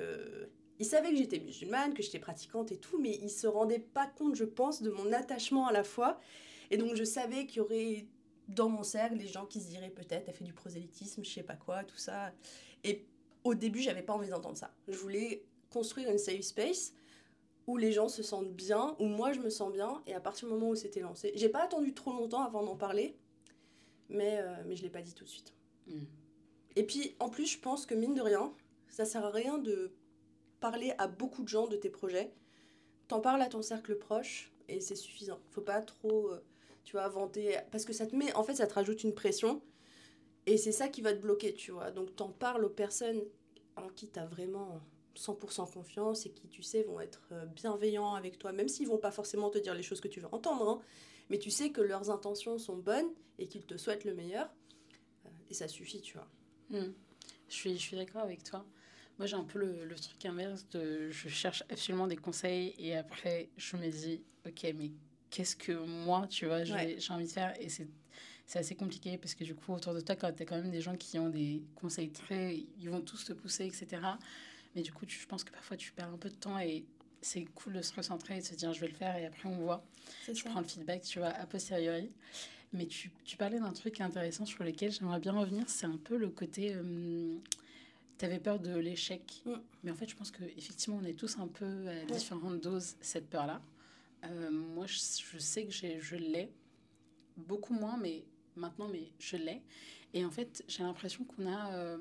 ils 0.79 0.85
savaient 0.85 1.09
que 1.09 1.17
j'étais 1.17 1.39
musulmane, 1.39 1.93
que 1.93 2.01
j'étais 2.01 2.19
pratiquante 2.19 2.71
et 2.71 2.77
tout, 2.77 2.97
mais 2.99 3.19
ils 3.21 3.29
se 3.29 3.47
rendaient 3.47 3.79
pas 3.79 4.07
compte, 4.07 4.35
je 4.35 4.45
pense, 4.45 4.81
de 4.81 4.89
mon 4.89 5.11
attachement 5.11 5.67
à 5.67 5.73
la 5.73 5.83
foi. 5.83 6.19
Et 6.71 6.77
donc 6.77 6.95
je 6.95 7.03
savais 7.03 7.45
qu'il 7.45 7.57
y 7.57 7.59
aurait 7.59 8.07
dans 8.49 8.69
mon 8.69 8.83
cercle 8.83 9.17
des 9.17 9.27
gens 9.27 9.45
qui 9.45 9.61
se 9.61 9.69
diraient 9.69 9.89
peut-être, 9.89 10.27
elle 10.27 10.33
fait 10.33 10.43
du 10.43 10.53
prosélytisme, 10.53 11.23
je 11.23 11.29
sais 11.29 11.43
pas 11.43 11.55
quoi, 11.55 11.83
tout 11.83 11.97
ça. 11.97 12.31
Et 12.83 13.05
au 13.43 13.53
début, 13.53 13.79
j'avais 13.79 14.01
pas 14.01 14.13
envie 14.13 14.29
d'entendre 14.29 14.57
ça. 14.57 14.71
Je 14.87 14.97
voulais 14.97 15.45
construire 15.69 16.09
une 16.09 16.17
safe 16.17 16.41
space 16.41 16.93
où 17.67 17.77
les 17.77 17.91
gens 17.91 18.09
se 18.09 18.23
sentent 18.23 18.51
bien, 18.51 18.95
où 18.99 19.05
moi 19.05 19.31
je 19.31 19.39
me 19.39 19.49
sens 19.49 19.71
bien, 19.71 20.01
et 20.07 20.15
à 20.15 20.19
partir 20.19 20.47
du 20.47 20.55
moment 20.55 20.69
où 20.69 20.75
c'était 20.75 21.01
lancé, 21.01 21.31
j'ai 21.35 21.49
pas 21.49 21.63
attendu 21.63 21.93
trop 21.93 22.11
longtemps 22.11 22.43
avant 22.43 22.63
d'en 22.63 22.75
parler, 22.75 23.15
mais, 24.09 24.39
euh, 24.39 24.55
mais 24.65 24.75
je 24.75 24.81
l'ai 24.81 24.89
pas 24.89 25.03
dit 25.03 25.13
tout 25.13 25.23
de 25.23 25.29
suite. 25.29 25.53
Hmm. 25.85 26.05
Et 26.75 26.83
puis, 26.83 27.15
en 27.19 27.29
plus, 27.29 27.45
je 27.45 27.59
pense 27.59 27.85
que 27.85 27.93
mine 27.93 28.15
de 28.15 28.21
rien, 28.21 28.51
ça 28.87 29.05
sert 29.05 29.23
à 29.23 29.29
rien 29.29 29.59
de 29.59 29.93
parler 30.59 30.93
à 30.97 31.07
beaucoup 31.07 31.43
de 31.43 31.47
gens 31.47 31.67
de 31.67 31.75
tes 31.75 31.89
projets. 31.89 32.31
T'en 33.07 33.19
parles 33.19 33.41
à 33.41 33.47
ton 33.47 33.61
cercle 33.61 33.95
proche 33.95 34.51
et 34.67 34.81
c'est 34.81 34.95
suffisant. 34.95 35.39
Faut 35.51 35.61
pas 35.61 35.81
trop, 35.81 36.29
euh, 36.31 36.43
tu 36.89 36.93
vois, 36.93 37.07
vanter. 37.07 37.55
Parce 37.69 37.85
que 37.85 37.93
ça 37.93 38.07
te 38.07 38.15
met, 38.15 38.33
en 38.33 38.43
fait, 38.43 38.55
ça 38.55 38.65
te 38.65 38.73
rajoute 38.73 39.03
une 39.03 39.13
pression. 39.13 39.61
Et 40.47 40.57
c'est 40.57 40.71
ça 40.71 40.87
qui 40.87 41.03
va 41.03 41.13
te 41.13 41.19
bloquer, 41.19 41.53
tu 41.53 41.69
vois. 41.69 41.91
Donc, 41.91 42.15
t'en 42.15 42.29
parles 42.29 42.65
aux 42.65 42.69
personnes 42.69 43.21
en 43.75 43.89
qui 43.89 44.07
t'as 44.07 44.25
vraiment 44.25 44.81
100% 45.15 45.71
confiance 45.71 46.25
et 46.25 46.31
qui, 46.31 46.47
tu 46.47 46.63
sais, 46.63 46.81
vont 46.81 46.99
être 46.99 47.27
euh, 47.31 47.45
bienveillants 47.45 48.15
avec 48.15 48.39
toi, 48.39 48.53
même 48.53 48.67
s'ils 48.67 48.87
vont 48.87 48.97
pas 48.97 49.11
forcément 49.11 49.51
te 49.51 49.59
dire 49.59 49.75
les 49.75 49.83
choses 49.83 50.01
que 50.01 50.07
tu 50.07 50.19
veux 50.19 50.33
entendre. 50.33 50.67
Hein. 50.67 50.81
Mais 51.29 51.37
tu 51.37 51.51
sais 51.51 51.69
que 51.69 51.81
leurs 51.81 52.09
intentions 52.09 52.57
sont 52.57 52.77
bonnes 52.77 53.13
et 53.37 53.47
qu'ils 53.47 53.67
te 53.67 53.77
souhaitent 53.77 54.05
le 54.05 54.15
meilleur. 54.15 54.49
Euh, 55.27 55.29
et 55.51 55.53
ça 55.53 55.67
suffit, 55.67 56.01
tu 56.01 56.17
vois. 56.17 56.27
Hmm. 56.71 56.91
Je 57.49 57.53
suis, 57.53 57.77
je 57.77 57.81
suis 57.83 57.97
d'accord 57.97 58.23
avec 58.23 58.43
toi. 58.43 58.65
Moi, 59.19 59.27
j'ai 59.27 59.35
un 59.35 59.43
peu 59.43 59.59
le, 59.59 59.85
le, 59.85 59.95
truc 59.95 60.25
inverse 60.25 60.67
de 60.69 61.11
je 61.11 61.29
cherche 61.29 61.63
absolument 61.69 62.07
des 62.07 62.17
conseils 62.17 62.73
et 62.79 62.95
après, 62.95 63.51
je 63.57 63.77
me 63.77 63.89
dis, 63.89 64.23
ok, 64.47 64.73
mais 64.75 64.91
qu'est-ce 65.29 65.55
que 65.55 65.71
moi, 65.71 66.27
tu 66.27 66.45
vois, 66.45 66.63
j'ai 66.63 66.73
envie 67.09 67.25
de 67.25 67.31
faire 67.31 67.53
Et 67.59 67.69
c'est 67.69 67.87
assez 68.59 68.75
compliqué 68.75 69.17
parce 69.17 69.35
que 69.35 69.43
du 69.43 69.55
coup, 69.55 69.73
autour 69.73 69.93
de 69.93 70.01
toi, 70.01 70.15
quand 70.15 70.31
tu 70.31 70.43
as 70.43 70.45
quand 70.45 70.57
même 70.57 70.71
des 70.71 70.81
gens 70.81 70.95
qui 70.95 71.19
ont 71.19 71.29
des 71.29 71.63
conseils 71.75 72.09
très. 72.09 72.63
Ils 72.79 72.89
vont 72.89 73.01
tous 73.01 73.25
te 73.25 73.33
pousser, 73.33 73.65
etc. 73.65 74.01
Mais 74.75 74.81
du 74.81 74.91
coup, 74.91 75.05
tu, 75.05 75.19
je 75.19 75.27
pense 75.27 75.43
que 75.43 75.51
parfois, 75.51 75.77
tu 75.77 75.91
perds 75.91 76.09
un 76.09 76.17
peu 76.17 76.29
de 76.29 76.35
temps 76.35 76.59
et 76.59 76.85
c'est 77.21 77.45
cool 77.55 77.73
de 77.73 77.81
se 77.81 77.93
recentrer 77.93 78.37
et 78.37 78.41
de 78.41 78.45
se 78.45 78.55
dire, 78.55 78.71
je 78.73 78.81
vais 78.81 78.87
le 78.87 78.93
faire 78.93 79.15
et 79.17 79.25
après, 79.25 79.49
on 79.49 79.57
voit. 79.57 79.83
Je 80.27 80.43
prends 80.43 80.61
le 80.61 80.67
feedback, 80.67 81.03
tu 81.03 81.19
vois, 81.19 81.29
a 81.29 81.45
posteriori. 81.45 82.11
Mais 82.71 82.85
tu, 82.85 83.11
tu 83.25 83.35
parlais 83.35 83.59
d'un 83.59 83.73
truc 83.73 83.99
intéressant 83.99 84.45
sur 84.45 84.63
lequel 84.63 84.91
j'aimerais 84.91 85.19
bien 85.19 85.33
revenir, 85.33 85.67
c'est 85.67 85.87
un 85.87 85.97
peu 85.97 86.17
le 86.17 86.29
côté... 86.29 86.73
Euh, 86.75 87.37
tu 88.19 88.25
avais 88.25 88.39
peur 88.39 88.59
de 88.59 88.77
l'échec. 88.77 89.41
Mm. 89.45 89.53
Mais 89.83 89.91
en 89.91 89.95
fait, 89.95 90.07
je 90.07 90.15
pense 90.15 90.29
qu'effectivement, 90.29 90.99
on 91.01 91.05
est 91.05 91.13
tous 91.13 91.37
un 91.39 91.47
peu 91.47 91.87
à 91.87 92.05
différentes 92.05 92.61
doses, 92.61 92.95
cette 93.01 93.29
peur-là. 93.29 93.61
Euh, 94.25 94.51
moi, 94.51 94.85
je, 94.85 94.97
je, 94.97 95.37
sais 95.37 95.65
que 95.65 95.71
je 95.71 96.15
l'ai. 96.15 96.51
Beaucoup 97.37 97.73
moins, 97.73 97.97
mais 97.97 98.25
maintenant, 98.55 98.87
mais 98.87 99.11
je 99.19 99.37
l'ai. 99.37 99.61
Et 100.13 100.25
en 100.25 100.31
fait, 100.31 100.63
j'ai 100.67 100.83
l'impression 100.83 101.23
qu'on 101.23 101.47
a... 101.47 101.73
Euh, 101.73 101.97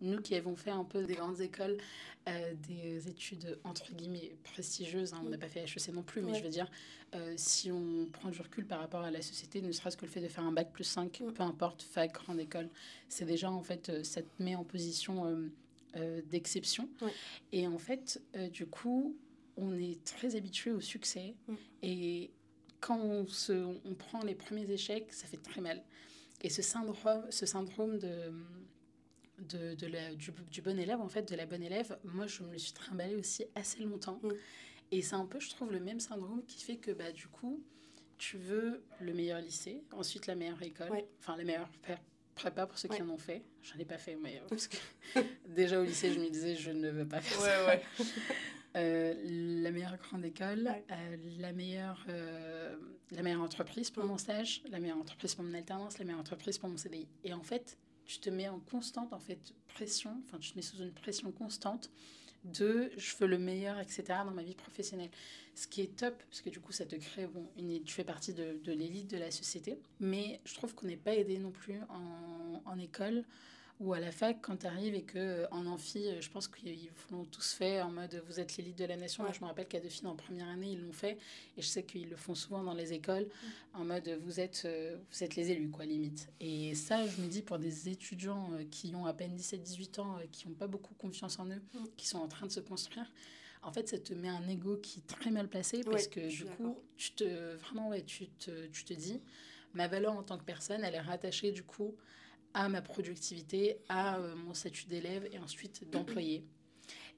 nous 0.00 0.20
qui 0.20 0.34
avons 0.34 0.56
fait 0.56 0.72
un 0.72 0.82
peu 0.82 1.04
des 1.04 1.14
grandes 1.14 1.40
écoles, 1.40 1.78
euh, 2.28 2.54
des 2.66 3.08
études 3.08 3.56
entre 3.62 3.94
guillemets 3.94 4.34
prestigieuses, 4.42 5.14
hein, 5.14 5.22
on 5.24 5.28
n'a 5.28 5.38
pas 5.38 5.46
fait 5.46 5.60
HEC 5.60 5.94
non 5.94 6.02
plus, 6.02 6.22
mais 6.22 6.34
je 6.34 6.42
veux 6.42 6.48
dire, 6.48 6.68
euh, 7.14 7.34
si 7.36 7.70
on 7.70 8.06
prend 8.12 8.28
du 8.28 8.40
recul 8.40 8.66
par 8.66 8.80
rapport 8.80 9.02
à 9.02 9.12
la 9.12 9.22
société, 9.22 9.62
ne 9.62 9.70
serait-ce 9.70 9.96
que 9.96 10.04
le 10.04 10.10
fait 10.10 10.20
de 10.20 10.26
faire 10.26 10.42
un 10.42 10.50
bac 10.50 10.72
plus 10.72 10.82
5, 10.82 11.22
peu 11.32 11.42
importe, 11.44 11.82
fac, 11.82 12.12
grande 12.12 12.40
école, 12.40 12.68
c'est 13.08 13.26
déjà 13.26 13.48
en 13.48 13.62
fait, 13.62 14.04
ça 14.04 14.22
te 14.22 14.42
met 14.42 14.56
en 14.56 14.64
position 14.64 15.48
d'exception. 16.32 16.88
Et 17.52 17.68
en 17.68 17.78
fait, 17.78 18.20
du 18.52 18.66
coup, 18.66 19.16
on 19.56 19.74
est 19.78 20.02
très 20.04 20.36
habitué 20.36 20.70
au 20.70 20.80
succès 20.80 21.34
et 21.82 22.30
quand 22.80 22.98
on, 22.98 23.26
se, 23.26 23.52
on 23.52 23.94
prend 23.94 24.22
les 24.22 24.34
premiers 24.34 24.70
échecs, 24.70 25.12
ça 25.12 25.26
fait 25.26 25.36
très 25.36 25.60
mal. 25.60 25.82
Et 26.40 26.50
ce 26.50 26.62
syndrome, 26.62 27.24
ce 27.30 27.46
syndrome 27.46 27.98
de 27.98 28.32
de, 29.48 29.74
de 29.74 29.86
la, 29.86 30.14
du, 30.14 30.30
du, 30.50 30.62
bon 30.62 30.78
élève, 30.78 31.00
en 31.00 31.08
fait, 31.08 31.28
de 31.28 31.34
la 31.34 31.46
bonne 31.46 31.62
élève, 31.62 31.98
moi, 32.04 32.26
je 32.26 32.42
me 32.42 32.52
le 32.52 32.58
suis 32.58 32.72
trimballée 32.72 33.16
aussi 33.16 33.44
assez 33.54 33.82
longtemps. 33.82 34.20
Mm. 34.22 34.32
Et 34.92 35.02
c'est 35.02 35.14
un 35.14 35.26
peu, 35.26 35.40
je 35.40 35.50
trouve, 35.50 35.72
le 35.72 35.80
même 35.80 36.00
syndrome 36.00 36.44
qui 36.46 36.62
fait 36.62 36.76
que, 36.76 36.90
bah, 36.90 37.12
du 37.12 37.26
coup, 37.26 37.62
tu 38.18 38.36
veux 38.36 38.84
le 39.00 39.12
meilleur 39.14 39.40
lycée, 39.40 39.82
ensuite 39.92 40.26
la 40.26 40.34
meilleure 40.34 40.62
école, 40.62 40.90
enfin, 41.18 41.36
la 41.36 41.44
meilleure 41.44 41.70
prépa 42.34 42.66
pour 42.66 42.78
ceux 42.78 42.88
qui 42.88 43.02
en 43.02 43.08
ont 43.08 43.18
fait. 43.18 43.42
J'en 43.62 43.78
ai 43.78 43.84
pas 43.84 43.98
fait, 43.98 44.16
mais 44.16 44.36
euh, 44.36 44.46
parce 44.48 44.68
que 44.68 44.76
déjà 45.48 45.80
au 45.80 45.84
lycée, 45.84 46.12
je 46.12 46.20
me 46.20 46.28
disais, 46.28 46.54
je 46.54 46.70
ne 46.70 46.90
veux 46.90 47.06
pas 47.06 47.20
faire 47.20 47.40
ça. 47.40 48.04
Euh, 48.76 49.14
la 49.62 49.70
meilleure 49.70 49.98
grande 49.98 50.24
école, 50.24 50.70
euh, 50.90 51.16
la, 51.38 51.52
meilleure, 51.52 52.06
la 53.10 53.22
meilleure 53.22 53.42
entreprise 53.42 53.90
pour 53.90 54.04
mon 54.04 54.18
stage, 54.18 54.62
la 54.70 54.80
meilleure 54.80 54.98
entreprise 54.98 55.34
pour 55.34 55.44
mon 55.44 55.54
alternance, 55.54 55.98
la 55.98 56.04
meilleure 56.04 56.20
entreprise 56.20 56.58
pour 56.58 56.68
mon 56.68 56.76
CDI. 56.76 57.06
Et 57.24 57.34
en 57.34 57.42
fait, 57.42 57.76
tu 58.04 58.18
te 58.18 58.30
mets 58.30 58.48
en 58.48 58.60
constante 58.60 59.12
en 59.12 59.18
fait 59.18 59.54
pression, 59.68 60.22
enfin 60.26 60.38
tu 60.38 60.52
te 60.52 60.56
mets 60.56 60.62
sous 60.62 60.78
une 60.78 60.92
pression 60.92 61.30
constante 61.32 61.90
de 62.44 62.90
je 62.96 63.16
veux 63.16 63.26
le 63.26 63.38
meilleur, 63.38 63.78
etc. 63.78 64.04
dans 64.24 64.32
ma 64.32 64.42
vie 64.42 64.54
professionnelle. 64.54 65.10
Ce 65.54 65.66
qui 65.66 65.82
est 65.82 65.96
top, 65.96 66.20
parce 66.28 66.40
que 66.40 66.50
du 66.50 66.60
coup, 66.60 66.72
ça 66.72 66.84
te 66.84 66.96
crée, 66.96 67.26
bon, 67.26 67.46
une, 67.56 67.82
tu 67.84 67.94
fais 67.94 68.04
partie 68.04 68.32
de, 68.32 68.58
de 68.62 68.72
l'élite 68.72 69.08
de 69.10 69.18
la 69.18 69.30
société, 69.30 69.78
mais 70.00 70.40
je 70.44 70.54
trouve 70.54 70.74
qu'on 70.74 70.86
n'est 70.86 70.96
pas 70.96 71.14
aidé 71.14 71.38
non 71.38 71.50
plus 71.50 71.80
en, 71.88 72.62
en 72.64 72.78
école 72.78 73.24
ou 73.80 73.92
à 73.94 74.00
la 74.00 74.12
fac, 74.12 74.38
quand 74.40 74.58
tu 74.58 74.66
arrives 74.66 74.94
et 74.94 75.02
que 75.02 75.18
euh, 75.18 75.46
en 75.50 75.66
amphi, 75.66 76.06
euh, 76.06 76.20
je 76.20 76.30
pense 76.30 76.46
qu'ils 76.46 76.90
l'ont 77.10 77.24
tous 77.24 77.52
fait 77.54 77.82
en 77.82 77.90
mode 77.90 78.22
vous 78.28 78.38
êtes 78.38 78.56
l'élite 78.56 78.78
de 78.78 78.84
la 78.84 78.96
nation. 78.96 79.24
Moi, 79.24 79.32
je 79.32 79.40
me 79.40 79.46
rappelle 79.46 79.66
qu'à 79.66 79.80
Dauphine, 79.80 80.08
en 80.08 80.16
première 80.16 80.48
année, 80.48 80.72
ils 80.72 80.80
l'ont 80.80 80.92
fait. 80.92 81.18
Et 81.56 81.62
je 81.62 81.66
sais 81.66 81.82
qu'ils 81.82 82.08
le 82.08 82.16
font 82.16 82.34
souvent 82.34 82.62
dans 82.62 82.74
les 82.74 82.92
écoles 82.92 83.24
mm. 83.24 83.80
en 83.80 83.84
mode 83.84 84.08
vous 84.22 84.40
êtes, 84.40 84.62
euh, 84.64 84.96
vous 85.10 85.24
êtes 85.24 85.36
les 85.36 85.50
élus, 85.50 85.70
quoi, 85.70 85.84
limite. 85.84 86.28
Et 86.40 86.74
ça, 86.74 87.06
je 87.06 87.20
me 87.20 87.26
dis 87.26 87.42
pour 87.42 87.58
des 87.58 87.88
étudiants 87.88 88.50
qui 88.70 88.94
ont 88.94 89.06
à 89.06 89.14
peine 89.14 89.36
17-18 89.36 90.00
ans, 90.00 90.18
qui 90.30 90.48
n'ont 90.48 90.54
pas 90.54 90.68
beaucoup 90.68 90.94
confiance 90.94 91.38
en 91.38 91.46
eux, 91.46 91.62
mm. 91.74 91.78
qui 91.96 92.06
sont 92.06 92.18
en 92.18 92.28
train 92.28 92.46
de 92.46 92.52
se 92.52 92.60
construire, 92.60 93.10
en 93.62 93.72
fait, 93.72 93.88
ça 93.88 93.98
te 93.98 94.12
met 94.12 94.28
un 94.28 94.46
ego 94.48 94.76
qui 94.76 95.00
est 95.00 95.06
très 95.06 95.30
mal 95.30 95.48
placé 95.48 95.82
parce 95.84 96.08
que 96.08 96.28
du 96.28 96.44
coup, 96.44 96.78
tu 96.96 97.12
te, 97.12 97.54
vraiment, 97.56 97.88
ouais, 97.90 98.02
tu, 98.02 98.26
te, 98.26 98.66
tu 98.66 98.84
te 98.84 98.92
dis, 98.92 99.20
ma 99.74 99.86
valeur 99.86 100.14
en 100.14 100.22
tant 100.22 100.36
que 100.36 100.44
personne, 100.44 100.82
elle 100.84 100.94
est 100.94 101.00
rattachée 101.00 101.52
du 101.52 101.62
coup 101.62 101.94
à 102.54 102.68
ma 102.68 102.82
productivité, 102.82 103.78
à 103.88 104.18
euh, 104.18 104.34
mon 104.34 104.54
statut 104.54 104.86
d'élève 104.86 105.28
et 105.32 105.38
ensuite 105.38 105.88
d'employé. 105.90 106.44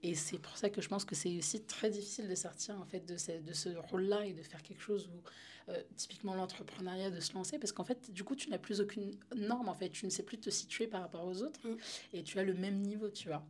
Et 0.02 0.14
c'est 0.14 0.38
pour 0.38 0.56
ça 0.56 0.68
que 0.68 0.82
je 0.82 0.88
pense 0.88 1.04
que 1.04 1.14
c'est 1.14 1.36
aussi 1.38 1.62
très 1.62 1.90
difficile 1.90 2.28
de 2.28 2.34
sortir 2.34 2.78
en 2.78 2.84
fait 2.84 3.00
de 3.06 3.16
ce, 3.16 3.32
de 3.32 3.52
ce 3.52 3.70
rôle-là 3.70 4.26
et 4.26 4.34
de 4.34 4.42
faire 4.42 4.62
quelque 4.62 4.82
chose 4.82 5.08
où, 5.08 5.70
euh, 5.70 5.82
typiquement 5.96 6.34
l'entrepreneuriat, 6.34 7.10
de 7.10 7.20
se 7.20 7.32
lancer, 7.32 7.58
parce 7.58 7.72
qu'en 7.72 7.84
fait, 7.84 8.10
du 8.10 8.22
coup, 8.22 8.36
tu 8.36 8.50
n'as 8.50 8.58
plus 8.58 8.80
aucune 8.80 9.12
norme, 9.34 9.68
en 9.68 9.74
fait, 9.74 9.88
tu 9.88 10.04
ne 10.04 10.10
sais 10.10 10.22
plus 10.22 10.38
te 10.38 10.50
situer 10.50 10.86
par 10.86 11.00
rapport 11.00 11.24
aux 11.24 11.42
autres, 11.42 11.66
mm. 11.66 11.76
et 12.12 12.22
tu 12.22 12.38
as 12.38 12.44
le 12.44 12.52
même 12.52 12.80
niveau, 12.80 13.08
tu 13.08 13.28
vois. 13.28 13.46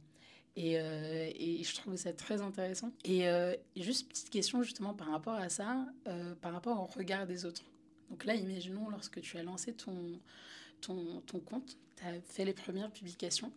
Et, 0.54 0.78
euh, 0.78 1.28
et 1.34 1.64
je 1.64 1.74
trouve 1.74 1.96
ça 1.96 2.12
très 2.12 2.40
intéressant. 2.40 2.92
Et 3.04 3.26
juste 3.76 4.08
petite 4.08 4.30
question 4.30 4.62
justement 4.62 4.94
par 4.94 5.08
rapport 5.08 5.34
à 5.34 5.48
ça, 5.48 5.84
par 6.40 6.52
rapport 6.52 6.80
au 6.80 6.86
regard 6.86 7.26
des 7.26 7.44
autres. 7.44 7.64
Donc 8.10 8.24
là, 8.24 8.36
imaginons 8.36 8.88
lorsque 8.90 9.20
tu 9.20 9.36
as 9.36 9.42
lancé 9.42 9.72
ton, 9.72 10.20
ton, 10.86 11.20
ton 11.22 11.40
compte, 11.40 11.76
tu 11.96 12.04
as 12.04 12.20
fait 12.20 12.44
les 12.44 12.54
premières 12.54 12.92
publications. 12.92 13.52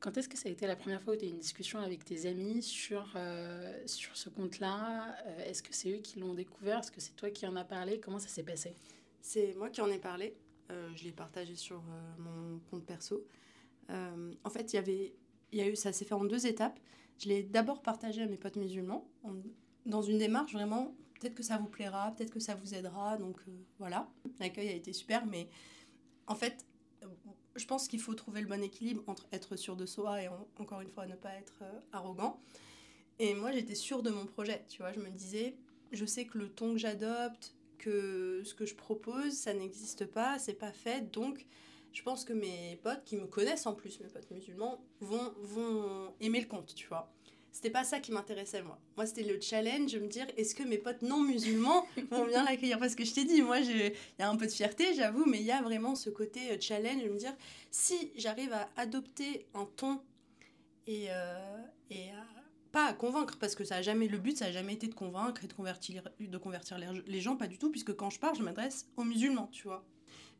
Quand 0.00 0.16
est-ce 0.16 0.28
que 0.30 0.38
ça 0.38 0.48
a 0.48 0.52
été 0.52 0.66
la 0.66 0.76
première 0.76 1.02
fois 1.02 1.12
où 1.12 1.16
tu 1.16 1.26
as 1.26 1.28
eu 1.28 1.30
une 1.30 1.38
discussion 1.38 1.78
avec 1.78 2.04
tes 2.04 2.26
amis 2.26 2.62
sur, 2.62 3.12
euh, 3.16 3.78
sur 3.86 4.16
ce 4.16 4.30
compte-là? 4.30 5.14
Euh, 5.26 5.44
Est-ce 5.44 5.62
que 5.62 5.74
c'est 5.74 5.90
eux 5.92 5.98
qui 5.98 6.18
l'ont 6.18 6.32
découvert? 6.32 6.78
Est-ce 6.78 6.90
que 6.90 7.02
c'est 7.02 7.14
toi 7.16 7.30
qui 7.30 7.46
en 7.46 7.54
as 7.56 7.64
parlé? 7.64 8.00
Comment 8.00 8.18
ça 8.18 8.28
s'est 8.28 8.42
passé? 8.42 8.74
C'est 9.20 9.54
moi 9.56 9.68
qui 9.68 9.82
en 9.82 9.90
ai 9.90 9.98
parlé. 9.98 10.34
Euh, 10.70 10.90
je 10.96 11.04
l'ai 11.04 11.12
partagé 11.12 11.54
sur 11.54 11.82
mon 12.18 12.60
compte 12.70 12.86
perso. 12.86 13.26
en 13.90 14.50
fait, 14.50 14.72
il 14.72 14.76
y 14.76 14.78
avait, 14.78 15.12
y 15.52 15.60
a 15.60 15.68
eu, 15.68 15.76
ça 15.76 15.92
s'est 15.92 16.06
fait 16.06 16.14
en 16.14 16.24
deux 16.24 16.46
étapes. 16.46 16.80
Je 17.18 17.28
l'ai 17.28 17.42
d'abord 17.42 17.82
partagé 17.82 18.22
à 18.22 18.26
mes 18.26 18.38
potes 18.38 18.56
musulmans, 18.56 19.06
dans 19.84 20.00
une 20.00 20.16
démarche 20.16 20.54
vraiment, 20.54 20.94
peut-être 21.18 21.34
que 21.34 21.42
ça 21.42 21.58
vous 21.58 21.68
plaira, 21.68 22.14
peut-être 22.16 22.30
que 22.30 22.40
ça 22.40 22.54
vous 22.54 22.74
aidera. 22.74 23.18
Donc 23.18 23.36
voilà, 23.78 24.08
l'accueil 24.38 24.68
a 24.68 24.74
été 24.74 24.94
super, 24.94 25.26
mais 25.26 25.50
en 26.30 26.36
fait, 26.36 26.64
je 27.56 27.66
pense 27.66 27.88
qu'il 27.88 28.00
faut 28.00 28.14
trouver 28.14 28.40
le 28.40 28.46
bon 28.46 28.62
équilibre 28.62 29.02
entre 29.08 29.26
être 29.32 29.56
sûr 29.56 29.74
de 29.76 29.84
soi 29.84 30.22
et 30.22 30.28
encore 30.58 30.80
une 30.80 30.88
fois 30.88 31.04
ne 31.06 31.16
pas 31.16 31.34
être 31.34 31.58
euh, 31.62 31.80
arrogant. 31.92 32.40
Et 33.18 33.34
moi, 33.34 33.50
j'étais 33.50 33.74
sûre 33.74 34.02
de 34.02 34.10
mon 34.10 34.26
projet, 34.26 34.64
tu 34.68 34.80
vois. 34.80 34.92
Je 34.92 35.00
me 35.00 35.10
disais, 35.10 35.56
je 35.90 36.04
sais 36.04 36.24
que 36.26 36.38
le 36.38 36.48
ton 36.48 36.72
que 36.74 36.78
j'adopte, 36.78 37.56
que 37.78 38.42
ce 38.44 38.54
que 38.54 38.64
je 38.64 38.76
propose, 38.76 39.32
ça 39.32 39.52
n'existe 39.52 40.06
pas, 40.06 40.38
c'est 40.38 40.54
pas 40.54 40.72
fait. 40.72 41.10
Donc, 41.10 41.44
je 41.92 42.02
pense 42.02 42.24
que 42.24 42.32
mes 42.32 42.78
potes, 42.84 43.02
qui 43.04 43.16
me 43.16 43.26
connaissent 43.26 43.66
en 43.66 43.74
plus, 43.74 43.98
mes 43.98 44.06
potes 44.08 44.30
musulmans, 44.30 44.80
vont, 45.00 45.34
vont 45.42 46.14
aimer 46.20 46.40
le 46.40 46.46
compte, 46.46 46.74
tu 46.76 46.86
vois 46.86 47.12
c'était 47.52 47.70
pas 47.70 47.84
ça 47.84 48.00
qui 48.00 48.12
m'intéressait 48.12 48.62
moi. 48.62 48.78
Moi, 48.96 49.06
c'était 49.06 49.22
le 49.22 49.40
challenge 49.40 49.92
de 49.92 49.98
me 49.98 50.08
dire 50.08 50.26
est-ce 50.36 50.54
que 50.54 50.62
mes 50.62 50.78
potes 50.78 51.02
non 51.02 51.20
musulmans 51.20 51.86
vont 52.10 52.26
bien 52.26 52.44
l'accueillir? 52.44 52.78
Parce 52.78 52.94
que 52.94 53.04
je 53.04 53.12
t'ai 53.12 53.24
dit, 53.24 53.42
moi, 53.42 53.58
il 53.60 53.92
y 54.18 54.22
a 54.22 54.28
un 54.28 54.36
peu 54.36 54.46
de 54.46 54.52
fierté, 54.52 54.94
j'avoue, 54.94 55.24
mais 55.26 55.38
il 55.38 55.46
y 55.46 55.52
a 55.52 55.62
vraiment 55.62 55.94
ce 55.94 56.10
côté 56.10 56.50
euh, 56.50 56.56
challenge 56.60 57.02
de 57.02 57.08
me 57.08 57.18
dire 57.18 57.34
si 57.70 58.12
j'arrive 58.16 58.52
à 58.52 58.68
adopter 58.76 59.46
un 59.54 59.66
ton 59.76 60.00
et, 60.86 61.06
euh, 61.10 61.62
et 61.90 62.08
pas 62.72 62.86
à 62.86 62.92
convaincre, 62.92 63.36
parce 63.38 63.54
que 63.54 63.64
ça 63.64 63.76
a 63.76 63.82
jamais, 63.82 64.08
le 64.08 64.18
but, 64.18 64.36
ça 64.36 64.46
n'a 64.46 64.52
jamais 64.52 64.74
été 64.74 64.86
de 64.86 64.94
convaincre 64.94 65.44
et 65.44 65.48
de 65.48 65.52
convertir, 65.52 66.08
de 66.18 66.38
convertir 66.38 66.78
les 67.06 67.20
gens, 67.20 67.36
pas 67.36 67.48
du 67.48 67.58
tout, 67.58 67.70
puisque 67.70 67.94
quand 67.94 68.10
je 68.10 68.18
parle, 68.20 68.36
je 68.36 68.42
m'adresse 68.42 68.86
aux 68.96 69.04
musulmans, 69.04 69.48
tu 69.52 69.64
vois. 69.64 69.84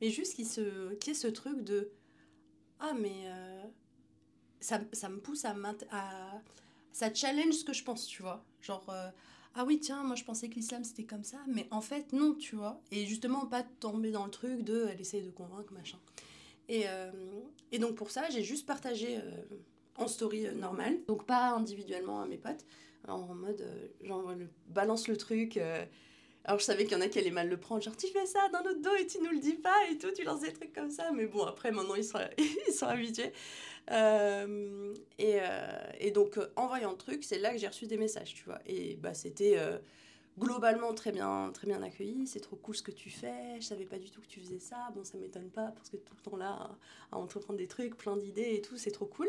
Mais 0.00 0.10
juste 0.10 0.34
qu'il 0.34 0.44
y 0.44 1.10
ait 1.10 1.14
ce 1.14 1.26
truc 1.26 1.62
de 1.62 1.92
ah, 2.80 2.94
mais 2.98 3.26
euh, 3.26 3.62
ça, 4.58 4.80
ça, 4.92 5.08
me 5.10 5.20
pousse 5.20 5.44
à, 5.44 5.54
à 5.90 6.40
ça 6.92 7.12
challenge 7.12 7.54
ce 7.54 7.64
que 7.64 7.72
je 7.72 7.84
pense, 7.84 8.06
tu 8.06 8.22
vois. 8.22 8.44
Genre, 8.60 8.84
euh, 8.90 9.10
ah 9.54 9.64
oui, 9.64 9.80
tiens, 9.80 10.02
moi 10.02 10.16
je 10.16 10.24
pensais 10.24 10.48
que 10.48 10.54
l'islam 10.54 10.84
c'était 10.84 11.04
comme 11.04 11.24
ça, 11.24 11.38
mais 11.46 11.66
en 11.70 11.80
fait, 11.80 12.12
non, 12.12 12.34
tu 12.34 12.56
vois. 12.56 12.80
Et 12.90 13.06
justement, 13.06 13.46
pas 13.46 13.62
tomber 13.62 14.10
dans 14.10 14.24
le 14.24 14.30
truc 14.30 14.62
de 14.62 14.88
elle 14.90 15.00
essaye 15.00 15.22
de 15.22 15.30
convaincre, 15.30 15.72
machin. 15.72 15.98
Et, 16.68 16.84
euh, 16.86 17.10
et 17.72 17.78
donc 17.78 17.96
pour 17.96 18.10
ça, 18.10 18.28
j'ai 18.30 18.44
juste 18.44 18.66
partagé 18.66 19.18
euh, 19.18 19.42
en 19.96 20.06
story 20.06 20.46
normale, 20.54 20.98
donc 21.08 21.26
pas 21.26 21.50
individuellement 21.50 22.22
à 22.22 22.26
mes 22.26 22.38
potes, 22.38 22.64
en 23.08 23.34
mode, 23.34 23.66
genre, 24.02 24.32
balance 24.68 25.08
le 25.08 25.16
truc. 25.16 25.58
Alors 26.44 26.58
je 26.58 26.64
savais 26.64 26.84
qu'il 26.84 26.94
y 26.94 26.96
en 26.96 27.02
a 27.02 27.08
qui 27.08 27.18
allaient 27.18 27.30
mal 27.30 27.48
le 27.48 27.58
prendre, 27.58 27.82
genre 27.82 27.96
tu 27.96 28.06
fais 28.08 28.26
ça 28.26 28.48
dans 28.52 28.62
notre 28.62 28.80
dos 28.80 28.94
et 28.98 29.06
tu 29.06 29.18
nous 29.20 29.30
le 29.30 29.38
dis 29.38 29.54
pas 29.54 29.76
et 29.90 29.98
tout, 29.98 30.10
tu 30.16 30.24
lances 30.24 30.40
des 30.40 30.52
trucs 30.52 30.72
comme 30.72 30.90
ça. 30.90 31.12
Mais 31.12 31.26
bon, 31.26 31.44
après 31.44 31.70
maintenant 31.70 31.94
ils 31.94 32.04
sont, 32.04 32.18
ils 32.38 32.72
sont 32.72 32.86
habitués. 32.86 33.32
Euh, 33.90 34.94
et, 35.18 35.38
euh, 35.40 35.90
et, 35.98 36.10
donc, 36.10 36.38
euh, 36.38 36.52
en 36.56 36.66
voyant 36.68 36.92
le 36.92 36.96
truc, 36.96 37.24
c'est 37.24 37.38
là 37.38 37.52
que 37.52 37.58
j'ai 37.58 37.66
reçu 37.66 37.86
des 37.86 37.96
messages, 37.96 38.34
tu 38.34 38.44
vois. 38.44 38.60
Et 38.66 38.96
bah, 38.96 39.14
c'était 39.14 39.58
globalement 40.38 40.94
très 40.94 41.12
bien, 41.12 41.50
très 41.52 41.66
bien 41.66 41.82
accueilli. 41.82 42.26
C'est 42.26 42.40
trop 42.40 42.56
cool 42.56 42.76
ce 42.76 42.82
que 42.82 42.92
tu 42.92 43.10
fais. 43.10 43.60
Je 43.60 43.66
savais 43.66 43.86
pas 43.86 43.98
du 43.98 44.10
tout 44.10 44.20
que 44.20 44.26
tu 44.26 44.40
faisais 44.40 44.60
ça. 44.60 44.90
Bon, 44.94 45.04
ça 45.04 45.18
m'étonne 45.18 45.50
pas 45.50 45.72
parce 45.74 45.90
que 45.90 45.96
tout 45.96 46.14
le 46.16 46.22
temps 46.22 46.36
là, 46.36 46.70
à 47.12 47.18
entreprendre 47.18 47.58
des 47.58 47.66
trucs, 47.66 47.96
plein 47.96 48.16
d'idées 48.16 48.54
et 48.54 48.62
tout, 48.62 48.76
c'est 48.76 48.92
trop 48.92 49.06
cool. 49.06 49.28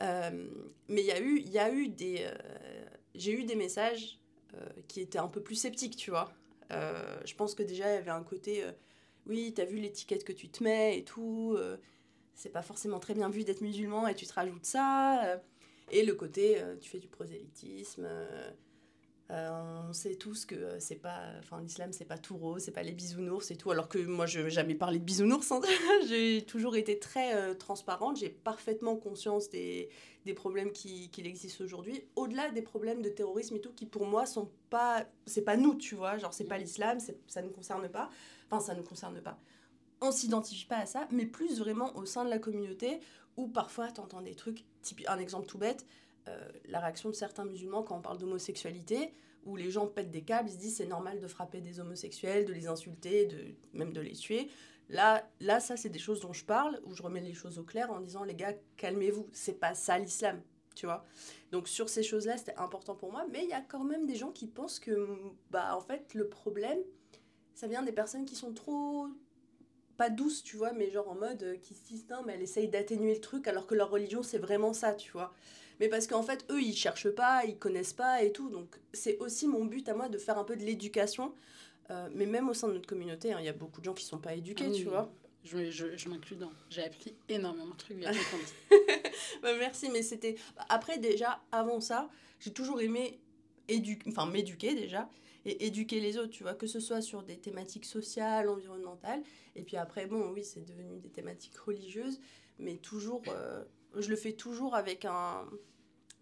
mais 0.00 1.02
il 1.02 1.06
y 1.06 1.12
a 1.12 1.20
eu, 1.20 1.40
y 1.40 1.58
a 1.58 1.72
eu 1.72 1.88
des, 1.88 2.26
j'ai 3.14 3.32
eu 3.32 3.44
des 3.44 3.56
messages 3.56 4.18
qui 4.88 5.00
étaient 5.00 5.18
un 5.18 5.28
peu 5.28 5.42
plus 5.42 5.56
sceptiques, 5.56 5.96
tu 5.96 6.10
vois. 6.10 6.32
je 6.70 7.34
pense 7.34 7.54
que 7.54 7.62
déjà 7.62 7.90
il 7.90 7.94
y 7.94 7.98
avait 7.98 8.10
un 8.10 8.22
côté, 8.22 8.64
oui, 9.26 9.52
t'as 9.54 9.64
vu 9.64 9.76
l'étiquette 9.78 10.24
que 10.24 10.32
tu 10.32 10.48
te 10.48 10.62
mets 10.62 10.98
et 10.98 11.04
tout 11.04 11.56
c'est 12.34 12.50
pas 12.50 12.62
forcément 12.62 12.98
très 12.98 13.14
bien 13.14 13.28
vu 13.28 13.44
d'être 13.44 13.60
musulman 13.60 14.08
et 14.08 14.14
tu 14.14 14.26
te 14.26 14.34
rajoutes 14.34 14.66
ça. 14.66 15.24
Euh, 15.24 15.36
et 15.90 16.04
le 16.04 16.14
côté, 16.14 16.60
euh, 16.60 16.76
tu 16.80 16.90
fais 16.90 16.98
du 16.98 17.08
prosélytisme. 17.08 18.08
Euh, 19.30 19.80
on 19.88 19.92
sait 19.94 20.16
tous 20.16 20.44
que 20.44 20.78
c'est 20.78 20.96
pas, 20.96 21.22
enfin 21.38 21.58
l'islam 21.62 21.92
c'est 21.94 22.04
pas 22.04 22.18
tout 22.18 22.36
rose, 22.36 22.62
c'est 22.62 22.72
pas 22.72 22.82
les 22.82 22.92
bisounours 22.92 23.50
et 23.50 23.56
tout. 23.56 23.70
Alors 23.70 23.88
que 23.88 23.98
moi 23.98 24.26
je 24.26 24.40
n'ai 24.40 24.50
jamais 24.50 24.74
parlé 24.74 24.98
de 24.98 25.04
bisounours, 25.04 25.50
hein. 25.50 25.62
j'ai 26.08 26.44
toujours 26.46 26.76
été 26.76 26.98
très 26.98 27.54
transparente, 27.56 28.18
j'ai 28.18 28.28
parfaitement 28.28 28.96
conscience 28.96 29.48
des, 29.48 29.88
des 30.26 30.34
problèmes 30.34 30.72
qui, 30.72 31.08
qui 31.08 31.22
existent 31.22 31.64
aujourd'hui, 31.64 32.04
au-delà 32.16 32.50
des 32.50 32.60
problèmes 32.60 33.00
de 33.00 33.08
terrorisme 33.08 33.56
et 33.56 33.60
tout, 33.62 33.72
qui 33.72 33.86
pour 33.86 34.04
moi 34.04 34.26
sont 34.26 34.50
pas, 34.68 35.06
c'est 35.24 35.42
pas 35.42 35.56
nous, 35.56 35.74
tu 35.74 35.94
vois, 35.94 36.18
genre 36.18 36.34
c'est 36.34 36.44
pas 36.44 36.58
l'islam, 36.58 36.98
ça 37.26 37.40
ne 37.40 37.46
nous 37.46 37.52
concerne 37.52 37.88
pas, 37.88 38.10
enfin 38.50 38.60
ça 38.60 38.74
ne 38.74 38.80
nous 38.80 38.84
concerne 38.86 39.20
pas 39.22 39.38
on 40.04 40.12
s'identifie 40.12 40.66
pas 40.66 40.78
à 40.78 40.86
ça, 40.86 41.08
mais 41.10 41.26
plus 41.26 41.58
vraiment 41.58 41.96
au 41.96 42.04
sein 42.04 42.24
de 42.24 42.30
la 42.30 42.38
communauté 42.38 43.00
où 43.36 43.48
parfois 43.48 43.90
tu 43.90 44.00
entends 44.00 44.22
des 44.22 44.34
trucs, 44.34 44.64
type, 44.82 45.02
un 45.08 45.18
exemple 45.18 45.46
tout 45.46 45.58
bête, 45.58 45.86
euh, 46.28 46.48
la 46.66 46.80
réaction 46.80 47.10
de 47.10 47.14
certains 47.14 47.44
musulmans 47.44 47.82
quand 47.82 47.96
on 47.96 48.00
parle 48.00 48.18
d'homosexualité, 48.18 49.14
où 49.44 49.56
les 49.56 49.70
gens 49.70 49.86
pètent 49.86 50.10
des 50.10 50.22
câbles, 50.22 50.48
ils 50.48 50.54
se 50.54 50.58
disent 50.58 50.76
c'est 50.76 50.86
normal 50.86 51.20
de 51.20 51.26
frapper 51.26 51.60
des 51.60 51.80
homosexuels, 51.80 52.46
de 52.46 52.52
les 52.52 52.66
insulter, 52.66 53.26
de, 53.26 53.54
même 53.72 53.92
de 53.92 54.00
les 54.00 54.12
tuer. 54.12 54.50
Là, 54.88 55.28
là 55.40 55.60
ça 55.60 55.76
c'est 55.76 55.88
des 55.88 55.98
choses 55.98 56.20
dont 56.20 56.32
je 56.32 56.44
parle, 56.44 56.80
où 56.84 56.94
je 56.94 57.02
remets 57.02 57.20
les 57.20 57.34
choses 57.34 57.58
au 57.58 57.64
clair 57.64 57.90
en 57.90 58.00
disant 58.00 58.24
les 58.24 58.34
gars, 58.34 58.54
calmez-vous, 58.76 59.28
c'est 59.32 59.58
pas 59.60 59.74
ça 59.74 59.98
l'islam, 59.98 60.40
tu 60.74 60.86
vois. 60.86 61.04
Donc 61.52 61.68
sur 61.68 61.88
ces 61.88 62.02
choses-là, 62.02 62.36
c'était 62.38 62.56
important 62.56 62.94
pour 62.94 63.12
moi, 63.12 63.26
mais 63.30 63.44
il 63.44 63.50
y 63.50 63.54
a 63.54 63.60
quand 63.60 63.84
même 63.84 64.06
des 64.06 64.16
gens 64.16 64.30
qui 64.30 64.46
pensent 64.46 64.78
que, 64.78 65.08
bah 65.50 65.76
en 65.76 65.80
fait, 65.80 66.14
le 66.14 66.28
problème, 66.28 66.78
ça 67.54 67.66
vient 67.66 67.82
des 67.82 67.92
personnes 67.92 68.24
qui 68.24 68.34
sont 68.34 68.52
trop 68.52 69.08
pas 69.96 70.10
douce, 70.10 70.42
tu 70.42 70.56
vois, 70.56 70.72
mais 70.72 70.90
genre 70.90 71.08
en 71.08 71.14
mode 71.14 71.42
euh, 71.42 71.56
qui 71.56 71.74
se 71.74 71.84
disent 71.84 72.06
non, 72.10 72.22
mais 72.26 72.34
elle 72.34 72.42
essaye 72.42 72.68
d'atténuer 72.68 73.14
le 73.14 73.20
truc 73.20 73.46
alors 73.46 73.66
que 73.66 73.74
leur 73.74 73.90
religion 73.90 74.22
c'est 74.22 74.38
vraiment 74.38 74.72
ça, 74.72 74.94
tu 74.94 75.12
vois. 75.12 75.32
Mais 75.80 75.88
parce 75.88 76.06
qu'en 76.06 76.22
fait, 76.22 76.44
eux 76.50 76.60
ils 76.60 76.76
cherchent 76.76 77.10
pas, 77.10 77.44
ils 77.44 77.58
connaissent 77.58 77.92
pas 77.92 78.22
et 78.22 78.32
tout. 78.32 78.48
Donc 78.50 78.76
c'est 78.92 79.18
aussi 79.18 79.46
mon 79.48 79.64
but 79.64 79.88
à 79.88 79.94
moi 79.94 80.08
de 80.08 80.18
faire 80.18 80.38
un 80.38 80.44
peu 80.44 80.56
de 80.56 80.62
l'éducation. 80.62 81.34
Euh, 81.90 82.08
mais 82.14 82.26
même 82.26 82.48
au 82.48 82.54
sein 82.54 82.68
de 82.68 82.74
notre 82.74 82.88
communauté, 82.88 83.32
hein, 83.32 83.38
il 83.40 83.44
y 83.44 83.48
a 83.48 83.52
beaucoup 83.52 83.80
de 83.80 83.84
gens 83.84 83.92
qui 83.92 84.04
sont 84.04 84.18
pas 84.18 84.34
éduqués, 84.34 84.66
ah 84.68 84.74
tu 84.74 84.84
vois. 84.84 85.12
Je, 85.44 85.70
je, 85.70 85.96
je 85.96 86.08
m'inclus 86.08 86.36
dans. 86.36 86.50
J'ai 86.70 86.82
appris 86.82 87.14
énormément 87.28 87.74
de 87.74 87.76
trucs 87.76 87.98
via 87.98 88.10
bah, 89.42 89.50
merci, 89.58 89.90
mais 89.90 90.02
c'était. 90.02 90.36
Après, 90.70 90.96
déjà, 90.98 91.42
avant 91.52 91.80
ça, 91.80 92.08
j'ai 92.40 92.52
toujours 92.52 92.80
aimé 92.80 93.20
édu... 93.68 93.98
enfin, 94.08 94.24
m'éduquer 94.24 94.74
déjà 94.74 95.10
et 95.44 95.66
éduquer 95.66 96.00
les 96.00 96.16
autres, 96.16 96.30
tu 96.30 96.42
vois, 96.42 96.54
que 96.54 96.66
ce 96.66 96.80
soit 96.80 97.02
sur 97.02 97.22
des 97.22 97.36
thématiques 97.36 97.84
sociales, 97.84 98.48
environnementales, 98.48 99.22
et 99.54 99.62
puis 99.62 99.76
après, 99.76 100.06
bon, 100.06 100.30
oui, 100.32 100.42
c'est 100.42 100.64
devenu 100.64 100.98
des 100.98 101.10
thématiques 101.10 101.58
religieuses, 101.58 102.18
mais 102.58 102.76
toujours, 102.76 103.22
je 103.96 104.08
le 104.08 104.16
fais 104.16 104.32
toujours 104.32 104.74
avec 104.74 105.04
un. 105.04 105.48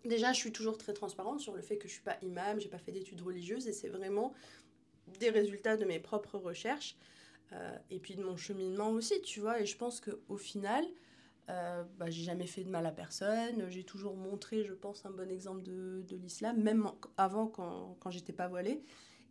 Déjà, 0.05 0.33
je 0.33 0.39
suis 0.39 0.53
toujours 0.53 0.79
très 0.79 0.93
transparente 0.93 1.41
sur 1.41 1.55
le 1.55 1.63
fait 1.63 1.79
que 1.79 1.87
je 1.87 1.93
suis 1.93 2.03
pas 2.03 2.17
imam, 2.23 2.61
j'ai 2.61 2.69
pas 2.69 2.79
fait 2.79 2.93
d'études 2.93 3.21
religieuses, 3.21 3.69
et 3.69 3.73
c'est 3.73 3.89
vraiment 3.89 4.35
des 5.21 5.31
résultats 5.31 5.77
de 5.77 5.85
mes 5.85 6.01
propres 6.01 6.39
recherches. 6.39 6.97
et 7.91 7.99
puis 7.99 8.17
de 8.17 8.23
mon 8.23 8.37
cheminement 8.37 8.91
aussi, 8.91 9.21
tu 9.23 9.41
vois. 9.41 9.61
Et 9.61 9.67
je 9.67 9.77
pense 9.77 10.01
qu'au 10.01 10.39
final, 10.39 10.85
euh, 11.51 11.83
bah, 11.99 12.09
j'ai 12.09 12.23
jamais 12.23 12.47
fait 12.47 12.65
de 12.65 12.71
mal 12.71 12.87
à 12.87 12.93
personne. 12.93 13.69
J'ai 13.69 13.85
toujours 13.85 14.17
montré, 14.17 14.65
je 14.65 14.73
pense, 14.73 15.05
un 15.05 15.11
bon 15.11 15.31
exemple 15.31 15.63
de, 15.63 16.05
de 16.09 16.17
l'islam, 16.17 16.63
même 16.63 16.89
avant 17.17 17.47
quand, 17.47 17.97
quand 18.01 18.11
j'étais 18.11 18.33
pas 18.33 18.49
voilée. 18.49 18.83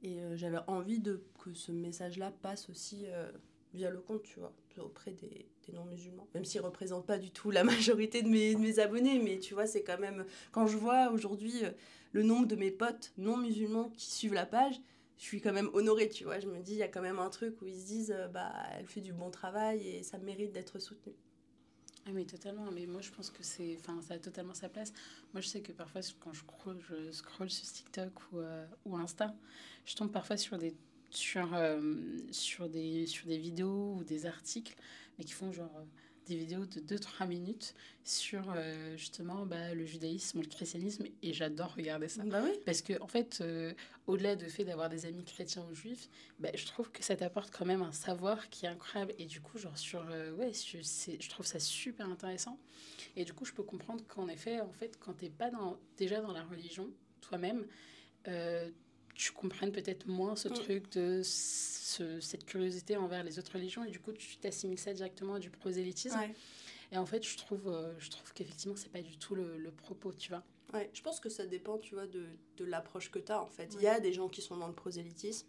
Et 0.03 0.21
euh, 0.21 0.35
j'avais 0.35 0.59
envie 0.67 1.01
que 1.39 1.53
ce 1.53 1.71
message-là 1.71 2.31
passe 2.41 2.69
aussi 2.69 3.05
euh, 3.07 3.31
via 3.73 3.89
le 3.89 4.01
compte, 4.01 4.23
tu 4.23 4.39
vois, 4.39 4.53
auprès 4.79 5.11
des, 5.11 5.47
non-musulmans. 5.69 6.27
Même 6.33 6.45
s'ils 6.45 6.61
ne 6.61 6.65
représentent 6.65 7.05
pas 7.05 7.17
du 7.17 7.31
tout 7.31 7.51
la 7.51 7.63
majorité 7.65 8.21
de 8.21 8.27
mes, 8.27 8.79
abonnés, 8.79 9.19
mais 9.19 9.39
tu 9.39 9.53
vois, 9.53 9.67
c'est 9.67 9.83
quand 9.83 9.99
même. 9.99 10.25
Quand 10.51 10.67
je 10.67 10.77
vois 10.77 11.11
aujourd'hui 11.11 11.63
le 12.11 12.23
nombre 12.23 12.47
de 12.47 12.55
mes 12.55 12.71
potes 12.71 13.13
non-musulmans 13.17 13.91
qui 13.95 14.11
suivent 14.11 14.33
la 14.33 14.45
page, 14.45 14.79
je 15.17 15.23
suis 15.23 15.41
quand 15.41 15.53
même 15.53 15.69
honorée, 15.73 16.09
tu 16.09 16.23
vois. 16.23 16.39
Je 16.39 16.47
me 16.47 16.59
dis, 16.61 16.73
il 16.73 16.79
y 16.79 16.83
a 16.83 16.87
quand 16.87 17.01
même 17.01 17.19
un 17.19 17.29
truc 17.29 17.61
où 17.61 17.67
ils 17.67 17.79
se 17.79 17.85
disent, 17.85 18.15
bah, 18.33 18.51
elle 18.77 18.87
fait 18.87 19.01
du 19.01 19.13
bon 19.13 19.29
travail 19.29 19.87
et 19.87 20.03
ça 20.03 20.17
mérite 20.17 20.51
d'être 20.51 20.79
soutenue. 20.79 21.15
Ah 22.07 22.09
oui, 22.13 22.25
totalement. 22.25 22.71
Mais 22.71 22.85
moi, 22.87 23.01
je 23.01 23.11
pense 23.11 23.29
que 23.29 23.43
c'est, 23.43 23.77
enfin, 23.79 24.01
ça 24.01 24.15
a 24.15 24.17
totalement 24.17 24.53
sa 24.53 24.69
place. 24.69 24.91
Moi, 25.33 25.41
je 25.41 25.47
sais 25.47 25.61
que 25.61 25.71
parfois, 25.71 26.01
quand 26.19 26.33
je 26.33 26.39
scroll, 26.39 26.79
je 27.49 27.53
sur 27.53 27.71
TikTok 27.71 28.11
ou, 28.31 28.39
euh, 28.39 28.65
ou 28.85 28.97
Insta, 28.97 29.35
je 29.85 29.95
tombe 29.95 30.11
parfois 30.11 30.37
sur 30.37 30.57
des, 30.57 30.75
sur, 31.11 31.53
euh, 31.53 31.79
sur, 32.31 32.69
des, 32.69 33.05
sur 33.05 33.27
des 33.27 33.37
vidéos 33.37 33.95
ou 33.97 34.03
des 34.03 34.25
articles, 34.25 34.75
mais 35.17 35.25
qui 35.25 35.33
font 35.33 35.51
genre 35.51 35.75
euh, 35.77 35.85
des 36.27 36.35
vidéos 36.35 36.65
de 36.65 36.79
2-3 36.79 37.27
minutes 37.27 37.75
sur 38.03 38.53
euh, 38.55 38.95
justement 38.95 39.45
bah, 39.45 39.73
le 39.73 39.85
judaïsme 39.85 40.39
ou 40.39 40.41
le 40.41 40.47
christianisme 40.47 41.05
et 41.21 41.33
j'adore 41.33 41.73
regarder 41.75 42.07
ça. 42.07 42.23
Bah 42.23 42.41
oui. 42.43 42.51
Parce 42.65 42.81
que 42.81 43.01
en 43.01 43.07
fait, 43.07 43.39
euh, 43.41 43.73
au-delà 44.07 44.35
du 44.35 44.45
fait 44.49 44.63
d'avoir 44.63 44.89
des 44.89 45.05
amis 45.05 45.23
chrétiens 45.23 45.65
ou 45.69 45.75
juifs, 45.75 46.09
bah, 46.39 46.49
je 46.53 46.65
trouve 46.65 46.91
que 46.91 47.03
ça 47.03 47.15
t'apporte 47.15 47.51
quand 47.51 47.65
même 47.65 47.81
un 47.81 47.91
savoir 47.91 48.49
qui 48.49 48.65
est 48.65 48.69
incroyable 48.69 49.13
et 49.17 49.25
du 49.25 49.41
coup, 49.41 49.57
genre 49.57 49.77
sur... 49.77 50.05
Euh, 50.09 50.33
ouais, 50.33 50.51
je 50.53 51.29
trouve 51.29 51.45
ça 51.45 51.59
super 51.59 52.07
intéressant. 52.07 52.57
Et 53.15 53.25
du 53.25 53.33
coup, 53.33 53.45
je 53.45 53.53
peux 53.53 53.63
comprendre 53.63 54.03
qu'en 54.07 54.27
effet, 54.27 54.61
en 54.61 54.71
fait, 54.71 54.97
quand 54.99 55.13
t'es 55.13 55.29
pas 55.29 55.49
dans, 55.49 55.79
déjà 55.97 56.21
dans 56.21 56.31
la 56.31 56.43
religion, 56.43 56.89
toi-même, 57.21 57.65
tu 59.15 59.31
comprennes 59.31 59.71
peut-être 59.71 60.07
moins 60.07 60.35
ce 60.35 60.49
mm. 60.49 60.53
truc 60.53 60.91
de 60.91 61.21
ce, 61.23 62.19
cette 62.19 62.45
curiosité 62.45 62.97
envers 62.97 63.23
les 63.23 63.39
autres 63.39 63.53
religions 63.53 63.83
et 63.83 63.91
du 63.91 63.99
coup 63.99 64.11
tu 64.11 64.37
t'assimiles 64.37 64.79
ça 64.79 64.93
directement 64.93 65.35
à 65.35 65.39
du 65.39 65.49
prosélytisme. 65.49 66.19
Et 66.91 66.97
en 66.97 67.05
fait, 67.05 67.25
je 67.25 67.37
trouve, 67.37 67.69
euh, 67.69 67.93
je 67.99 68.09
trouve 68.09 68.33
qu'effectivement, 68.33 68.75
c'est 68.75 68.91
pas 68.91 69.01
du 69.01 69.17
tout 69.17 69.33
le, 69.33 69.57
le, 69.57 69.71
propos, 69.71 70.11
tu 70.11 70.29
vois. 70.29 70.43
Ouais, 70.73 70.89
je 70.93 71.01
pense 71.01 71.19
que 71.21 71.29
ça 71.29 71.45
dépend, 71.45 71.77
tu 71.77 71.95
vois, 71.95 72.05
de, 72.05 72.25
de 72.57 72.65
l'approche 72.65 73.09
que 73.11 73.19
tu 73.19 73.31
as, 73.31 73.41
en 73.41 73.47
fait. 73.47 73.73
Il 73.75 73.81
y 73.81 73.87
a 73.87 73.99
des 74.01 74.11
gens 74.11 74.27
qui 74.27 74.41
sont 74.41 74.57
dans 74.57 74.67
le 74.67 74.73
prosélytisme. 74.73 75.47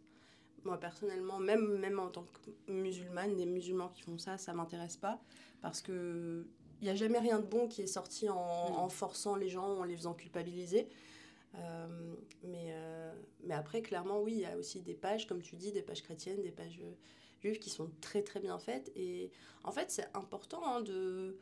Moi, 0.64 0.78
personnellement, 0.78 1.40
même, 1.40 1.78
même 1.78 1.98
en 1.98 2.08
tant 2.08 2.22
que 2.22 2.72
musulmane, 2.72 3.34
des 3.34 3.46
musulmans 3.46 3.88
qui 3.88 4.02
font 4.02 4.18
ça, 4.18 4.38
ça 4.38 4.52
m'intéresse 4.52 4.96
pas. 4.96 5.20
Parce 5.60 5.80
que 5.80 6.46
il 6.80 6.84
n'y 6.86 6.90
a 6.90 6.96
jamais 6.96 7.18
rien 7.18 7.38
de 7.38 7.46
bon 7.46 7.68
qui 7.68 7.82
est 7.82 7.86
sorti 7.86 8.28
en, 8.28 8.36
en, 8.36 8.88
forçant 8.88 9.36
les 9.36 9.48
gens, 9.48 9.78
en 9.78 9.84
les 9.84 9.96
faisant 9.96 10.14
culpabiliser. 10.14 10.88
Euh, 11.54 12.14
mais, 12.44 12.68
euh, 12.70 13.12
mais 13.44 13.54
après, 13.54 13.82
clairement, 13.82 14.20
oui, 14.20 14.32
il 14.32 14.40
y 14.40 14.46
a 14.46 14.56
aussi 14.56 14.80
des 14.80 14.94
pages, 14.94 15.26
comme 15.26 15.42
tu 15.42 15.56
dis, 15.56 15.72
des 15.72 15.82
pages 15.82 16.02
chrétiennes, 16.02 16.42
des 16.42 16.50
pages 16.50 16.80
euh, 16.82 16.92
juives 17.42 17.58
qui 17.58 17.70
sont 17.70 17.90
très 18.00 18.22
très 18.22 18.40
bien 18.40 18.58
faites. 18.58 18.90
Et 18.96 19.30
en 19.64 19.72
fait, 19.72 19.90
c'est 19.90 20.08
important 20.14 20.64
hein, 20.66 20.80
de... 20.80 21.36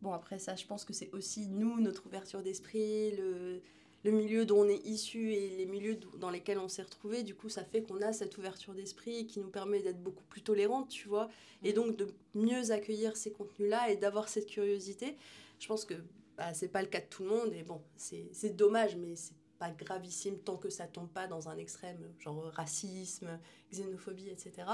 Bon, 0.00 0.12
après 0.12 0.38
ça, 0.38 0.54
je 0.54 0.64
pense 0.64 0.84
que 0.84 0.92
c'est 0.92 1.10
aussi 1.12 1.48
nous, 1.48 1.80
notre 1.80 2.06
ouverture 2.06 2.42
d'esprit, 2.42 3.16
le, 3.16 3.60
le 4.04 4.10
milieu 4.12 4.46
dont 4.46 4.60
on 4.60 4.68
est 4.68 4.86
issu 4.86 5.32
et 5.32 5.50
les 5.56 5.66
milieux 5.66 5.98
dans 6.18 6.30
lesquels 6.30 6.58
on 6.58 6.68
s'est 6.68 6.82
retrouvé. 6.82 7.24
Du 7.24 7.34
coup, 7.34 7.48
ça 7.48 7.64
fait 7.64 7.82
qu'on 7.82 8.00
a 8.00 8.12
cette 8.12 8.38
ouverture 8.38 8.74
d'esprit 8.74 9.26
qui 9.26 9.40
nous 9.40 9.50
permet 9.50 9.82
d'être 9.82 10.00
beaucoup 10.00 10.22
plus 10.24 10.42
tolérante, 10.42 10.88
tu 10.88 11.08
vois, 11.08 11.28
et 11.64 11.72
donc 11.72 11.96
de 11.96 12.06
mieux 12.34 12.70
accueillir 12.70 13.16
ces 13.16 13.32
contenus-là 13.32 13.90
et 13.90 13.96
d'avoir 13.96 14.28
cette 14.28 14.46
curiosité. 14.46 15.16
Je 15.58 15.66
pense 15.66 15.84
que 15.84 15.94
bah, 16.36 16.54
c'est 16.54 16.68
pas 16.68 16.82
le 16.82 16.88
cas 16.88 17.00
de 17.00 17.06
tout 17.06 17.24
le 17.24 17.30
monde 17.30 17.52
et 17.52 17.64
bon, 17.64 17.82
c'est 17.96 18.56
dommage, 18.56 18.96
mais 18.96 19.16
c'est 19.16 19.34
pas 19.58 19.70
gravissime 19.70 20.38
tant 20.38 20.56
que 20.56 20.70
ça 20.70 20.86
tombe 20.86 21.08
pas 21.08 21.26
dans 21.26 21.48
un 21.48 21.56
extrême, 21.56 21.98
genre 22.18 22.44
racisme, 22.52 23.38
xénophobie, 23.70 24.28
etc. 24.28 24.66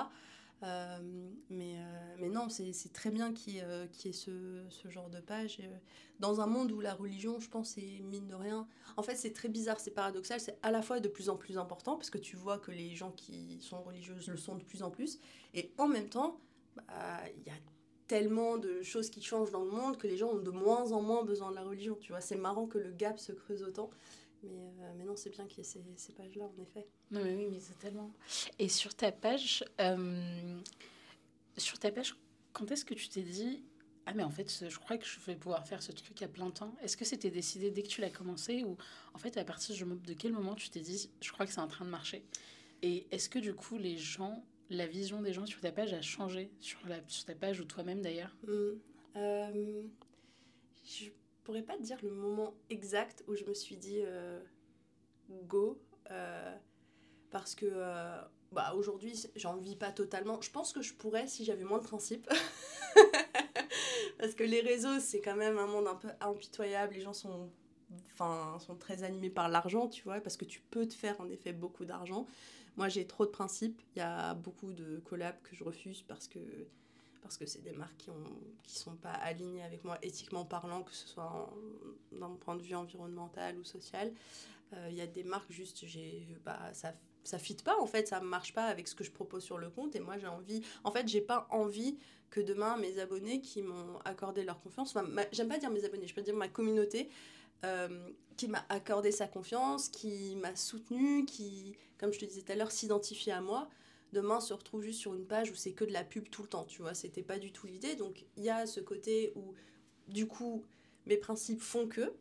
Euh, 0.63 0.99
mais, 1.51 1.75
euh, 1.77 2.17
mais 2.21 2.29
non, 2.29 2.49
c'est 2.49 2.93
très 2.93 3.11
bien 3.11 3.33
qu'il 3.33 3.55
y, 3.55 3.59
ait, 3.59 3.89
qu 3.93 4.13
ce, 4.13 4.65
ce, 4.71 4.89
genre 4.89 5.11
de 5.11 5.21
page. 5.21 5.59
Euh, 5.61 5.77
dans 6.21 6.41
un 6.41 6.47
monde 6.47 6.73
où 6.73 6.81
la 6.81 6.95
religion, 6.95 7.39
je 7.41 7.49
pense, 7.51 7.71
c'est 7.71 8.01
mine 8.03 8.27
de 8.29 8.35
rien. 8.35 8.67
En 8.97 9.03
fait, 9.03 9.17
c'est 9.17 9.33
très 9.33 9.49
bizarre, 9.49 9.81
c'est 9.81 9.91
paradoxal. 9.91 10.41
C'est 10.41 10.59
à 10.63 10.71
la 10.71 10.81
fois 10.81 11.01
de 11.01 11.09
plus 11.09 11.29
en 11.29 11.37
plus 11.37 11.59
important, 11.59 11.97
parce 11.97 12.11
que 12.11 12.19
tu 12.19 12.37
vois 12.37 12.59
que 12.59 12.71
les 12.71 12.95
gens 12.95 13.11
qui 13.11 13.59
sont 13.61 13.83
religieuses 13.83 14.29
le 14.29 14.37
sont 14.37 14.57
de 14.57 14.63
plus 14.63 14.83
en 14.83 14.91
plus. 14.91 15.19
Et 15.53 15.73
en 15.77 15.89
même 15.89 16.09
temps, 16.09 16.41
bah, 16.77 17.21
il 17.37 17.47
y 17.47 17.51
a 17.51 17.59
tellement 18.07 18.57
de 18.59 18.83
choses 18.83 19.11
qui 19.11 19.23
changent 19.23 19.51
dans 19.51 19.65
le 19.65 19.71
monde 19.71 19.97
que 19.97 20.07
les 20.07 20.17
gens 20.17 20.29
ont 20.29 20.39
de 20.39 20.51
moins 20.51 20.93
en 20.93 21.03
moins 21.03 21.25
besoin 21.25 21.51
de 21.51 21.57
la 21.57 21.63
religion. 21.63 21.97
Tu 22.01 22.13
vois, 22.13 22.21
c'est 22.21 22.37
marrant 22.37 22.67
que 22.67 22.79
le 22.79 22.93
gap 22.93 23.19
se 23.19 23.33
creuse 23.33 23.63
autant. 23.63 23.91
Mais, 24.45 24.85
euh, 24.85 24.93
mais 24.97 25.05
non, 25.05 25.17
c'est 25.17 25.31
bien 25.31 25.47
qu'il 25.47 25.59
y 25.59 25.61
ait 25.63 25.65
ces, 25.65 25.83
ces 25.97 26.13
pages-là, 26.13 26.45
en 26.45 26.63
effet. 26.63 26.87
Non, 27.11 27.23
mais 27.25 27.35
oui, 27.35 27.49
mais 27.51 27.61
c'est 27.61 27.79
tellement. 27.79 28.13
Et 28.59 28.69
sur 28.69 28.95
ta 28.95 29.13
page, 29.13 29.65
euh, 29.81 30.61
sur 31.57 31.79
ta 31.79 31.91
page, 31.91 32.17
quand 32.53 32.71
est-ce 32.71 32.85
que 32.85 32.95
tu 32.95 33.09
t'es 33.09 33.23
dit 33.23 33.63
ah 34.07 34.13
mais 34.13 34.23
en 34.23 34.31
fait 34.31 34.67
je 34.69 34.79
crois 34.79 34.99
que 34.99 35.07
je 35.07 35.19
vais 35.21 35.35
pouvoir 35.35 35.67
faire 35.67 35.83
ce 35.83 35.91
truc 35.91 36.21
à 36.23 36.29
plein 36.29 36.51
temps 36.51 36.75
Est-ce 36.83 36.97
que 36.97 37.05
c'était 37.05 37.31
décidé 37.31 37.71
dès 37.71 37.83
que 37.83 37.89
tu 37.89 38.01
l'as 38.03 38.11
commencé 38.11 38.63
ou 38.63 38.77
en 39.15 39.19
fait 39.19 39.37
à 39.39 39.45
partir 39.45 39.75
de 39.87 40.13
quel 40.13 40.33
moment 40.33 40.55
tu 40.55 40.69
t'es 40.69 40.81
dit 40.81 41.11
je 41.23 41.33
crois 41.33 41.47
que 41.47 41.53
c'est 41.53 41.61
en 41.61 41.69
train 41.69 41.87
de 41.87 41.91
marcher 41.91 42.23
Et 42.83 43.07
est-ce 43.11 43.31
que 43.31 43.39
du 43.39 43.55
coup 43.55 43.79
les 43.79 43.97
gens, 43.97 44.45
la 44.69 44.87
vision 44.87 45.23
des 45.23 45.33
gens 45.33 45.47
sur 45.47 45.61
ta 45.61 45.73
page 45.73 45.95
a 45.95 46.03
changé 46.03 46.51
sur, 46.61 46.87
la, 46.87 47.01
sur 47.09 47.25
ta 47.25 47.35
page 47.35 47.61
ou 47.61 47.65
toi-même 47.65 48.03
d'ailleurs? 48.03 48.37
Mmh. 48.47 48.53
euh, 49.17 49.83
Je 50.85 51.09
pourrais 51.45 51.63
pas 51.63 51.77
te 51.77 51.83
dire 51.83 51.99
le 52.03 52.11
moment 52.11 52.55
exact 52.71 53.23
où 53.29 53.37
je 53.37 53.45
me 53.45 53.55
suis 53.55 53.77
dit 53.77 54.01
euh, 54.03 54.41
go. 55.29 55.81
Euh, 56.11 56.57
parce 57.31 57.55
que 57.55 57.67
euh, 57.71 58.21
bah, 58.53 58.75
aujourd'hui, 58.75 59.27
j'en 59.37 59.57
vis 59.57 59.77
pas 59.77 59.93
totalement. 59.93 60.41
Je 60.41 60.51
pense 60.51 60.73
que 60.73 60.83
je 60.83 60.95
pourrais 60.95 61.27
si 61.27 61.45
j'avais 61.45 61.65
moins 61.65 61.79
de 61.79 61.85
principes. 61.85 62.29
parce 64.19 64.35
que 64.35 64.45
les 64.45 64.61
réseaux, 64.61 65.01
c'est 65.01 65.21
quand 65.21 65.37
même 65.37 65.59
un 65.59 65.67
monde 65.67 65.87
un 65.87 65.97
peu 65.97 66.09
impitoyable. 66.21 66.95
Les 66.95 67.01
gens 67.01 67.13
sont, 67.13 67.51
sont 68.17 68.77
très 68.79 69.03
animés 69.03 69.31
par 69.31 69.49
l'argent, 69.49 69.89
tu 69.89 70.03
vois, 70.05 70.21
parce 70.21 70.37
que 70.37 70.45
tu 70.45 70.61
peux 70.61 70.87
te 70.87 70.95
faire 70.95 71.21
en 71.21 71.29
effet 71.29 71.53
beaucoup 71.53 71.85
d'argent. 71.85 72.27
Moi, 72.77 72.89
j'ai 72.89 73.07
trop 73.07 73.27
de 73.27 73.31
principes. 73.31 73.81
Il 73.95 73.99
y 73.99 74.03
a 74.03 74.35
beaucoup 74.35 74.73
de 74.73 74.99
collabs 75.05 75.41
que 75.43 75.55
je 75.55 75.65
refuse 75.65 76.03
parce 76.03 76.29
que 76.29 76.39
parce 77.25 77.39
que 77.39 77.47
c'est 77.47 77.63
des 77.63 77.73
marques 77.73 77.97
qui 77.97 78.11
ne 78.11 78.27
qui 78.63 78.79
sont 78.79 78.97
pas 78.97 79.13
alignées 79.13 79.63
avec 79.63 79.83
moi 79.83 79.99
éthiquement 80.03 80.45
parlant, 80.45 80.83
que 80.83 80.93
ce 80.93 81.09
soit 81.09 81.51
d'un 82.13 82.35
point 82.37 82.55
de 82.55 82.63
vue 82.63 82.75
environnemental 82.75 83.59
ou 83.59 83.65
social. 83.65 84.13
Euh, 84.75 84.89
il 84.91 84.95
y 84.95 85.01
a 85.01 85.07
des 85.07 85.25
marques 85.25 85.51
juste, 85.51 85.87
j'ai, 85.87 86.29
bah, 86.45 86.61
ça 86.75 86.95
ça 87.25 87.39
fit 87.39 87.57
pas 87.57 87.81
en 87.81 87.87
fait, 87.87 88.07
ça 88.07 88.21
marche 88.21 88.53
pas 88.53 88.67
avec 88.67 88.87
ce 88.87 88.95
que 88.95 89.03
je 89.03 89.11
propose 89.11 89.43
sur 89.43 89.57
le 89.57 89.71
compte 89.71 89.97
et 89.97 90.01
moi 90.01 90.19
j'ai 90.19 90.27
envie, 90.27 90.63
en 90.85 90.91
fait 90.91 91.09
j'ai 91.09 91.23
pas 91.23 91.47
envie 91.51 91.97
que 92.29 92.41
demain 92.41 92.77
mes 92.77 92.99
abonnés 92.99 93.41
qui 93.41 93.63
m'ont 93.63 93.99
accordé 94.05 94.45
leur 94.45 94.61
confiance, 94.61 94.95
enfin, 94.95 95.09
j'aime 95.33 95.49
pas 95.49 95.57
dire 95.57 95.71
mes 95.71 95.87
abonnés, 95.87 96.07
je 96.07 96.15
peux 96.15 96.21
dire 96.21 96.37
ma 96.37 96.49
communauté, 96.49 97.09
euh, 97.65 98.11
qui 98.37 98.49
m'a 98.49 98.67
accordé 98.69 99.11
sa 99.11 99.27
confiance, 99.27 99.89
qui 99.89 100.37
m'a 100.37 100.55
soutenu, 100.55 101.25
qui, 101.25 101.79
comme 101.97 102.13
je 102.13 102.19
te 102.19 102.27
disais 102.27 102.43
tout 102.43 102.53
à 102.53 102.57
l'heure, 102.57 102.73
s'identifie 102.73 103.31
à 103.31 103.41
moi, 103.41 103.71
demain 104.15 104.41
se 104.41 104.55
retrouve 104.55 104.83
juste 104.83 105.01
sur 105.01 105.15
une 105.15 105.27
page 105.27 105.51
où 105.51 105.55
c'est 105.55 105.73
que 105.73 105.85
de 105.85 105.93
la 105.93 106.05
pub 106.05 106.31
tout 106.31 106.43
le 106.43 106.49
temps, 106.49 106.65
tu 106.65 106.81
vois, 106.81 106.95
c'était 106.95 107.23
pas 107.23 107.39
du 107.39 107.53
tout 107.53 107.67
l'idée. 107.67 107.97
Donc 107.97 108.25
il 108.37 108.45
y 108.45 108.51
a 108.51 108.67
ce 108.67 108.81
côté 108.81 109.33
où, 109.35 109.55
du 110.09 110.27
coup, 110.27 110.65
mes 111.05 111.19
principes 111.19 111.61
font 111.61 111.87
que. 111.87 112.15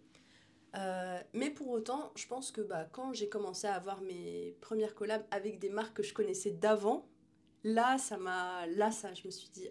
Euh, 0.75 1.21
mais 1.33 1.51
pour 1.51 1.69
autant, 1.69 2.11
je 2.15 2.25
pense 2.27 2.51
que 2.51 2.61
bah, 2.61 2.87
quand 2.91 3.13
j'ai 3.13 3.29
commencé 3.29 3.67
à 3.67 3.75
avoir 3.75 4.01
mes 4.01 4.57
premières 4.59 4.95
collabs 4.95 5.25
avec 5.29 5.59
des 5.59 5.69
marques 5.69 5.95
que 5.97 6.03
je 6.03 6.13
connaissais 6.13 6.51
d'avant, 6.51 7.07
là, 7.63 7.97
ça 7.97 8.17
m'a. 8.17 8.65
Là, 8.67 8.91
ça, 8.91 9.13
je 9.13 9.25
me 9.25 9.31
suis 9.31 9.49
dit, 9.49 9.69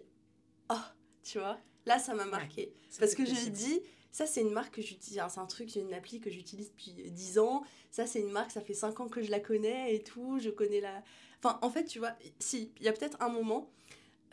oh, 0.71 0.87
tu 1.21 1.39
vois, 1.39 1.59
là, 1.85 1.99
ça 1.99 2.13
m'a 2.13 2.25
marqué. 2.25 2.73
Parce 2.99 3.15
que 3.15 3.25
je 3.25 3.49
dis, 3.49 3.81
ça, 4.11 4.25
c'est 4.25 4.41
une 4.41 4.53
marque 4.53 4.75
que 4.75 4.81
j'utilise, 4.81 5.21
c'est 5.27 5.39
un 5.39 5.45
truc, 5.45 5.69
c'est 5.69 5.81
une 5.81 5.93
appli 5.93 6.21
que 6.21 6.29
j'utilise 6.29 6.69
depuis 6.69 6.93
10 6.93 7.39
ans. 7.39 7.63
Ça, 7.91 8.05
c'est 8.05 8.21
une 8.21 8.31
marque, 8.31 8.51
ça 8.51 8.61
fait 8.61 8.73
5 8.73 8.99
ans 9.01 9.09
que 9.09 9.21
je 9.21 9.29
la 9.29 9.41
connais 9.41 9.93
et 9.93 10.03
tout. 10.03 10.39
Je 10.39 10.51
connais 10.51 10.79
la, 10.79 11.03
Enfin, 11.43 11.59
en 11.61 11.69
fait, 11.69 11.83
tu 11.83 11.99
vois, 11.99 12.13
si, 12.39 12.71
il 12.79 12.85
y 12.85 12.87
a 12.87 12.93
peut-être 12.93 13.21
un 13.21 13.27
moment, 13.27 13.69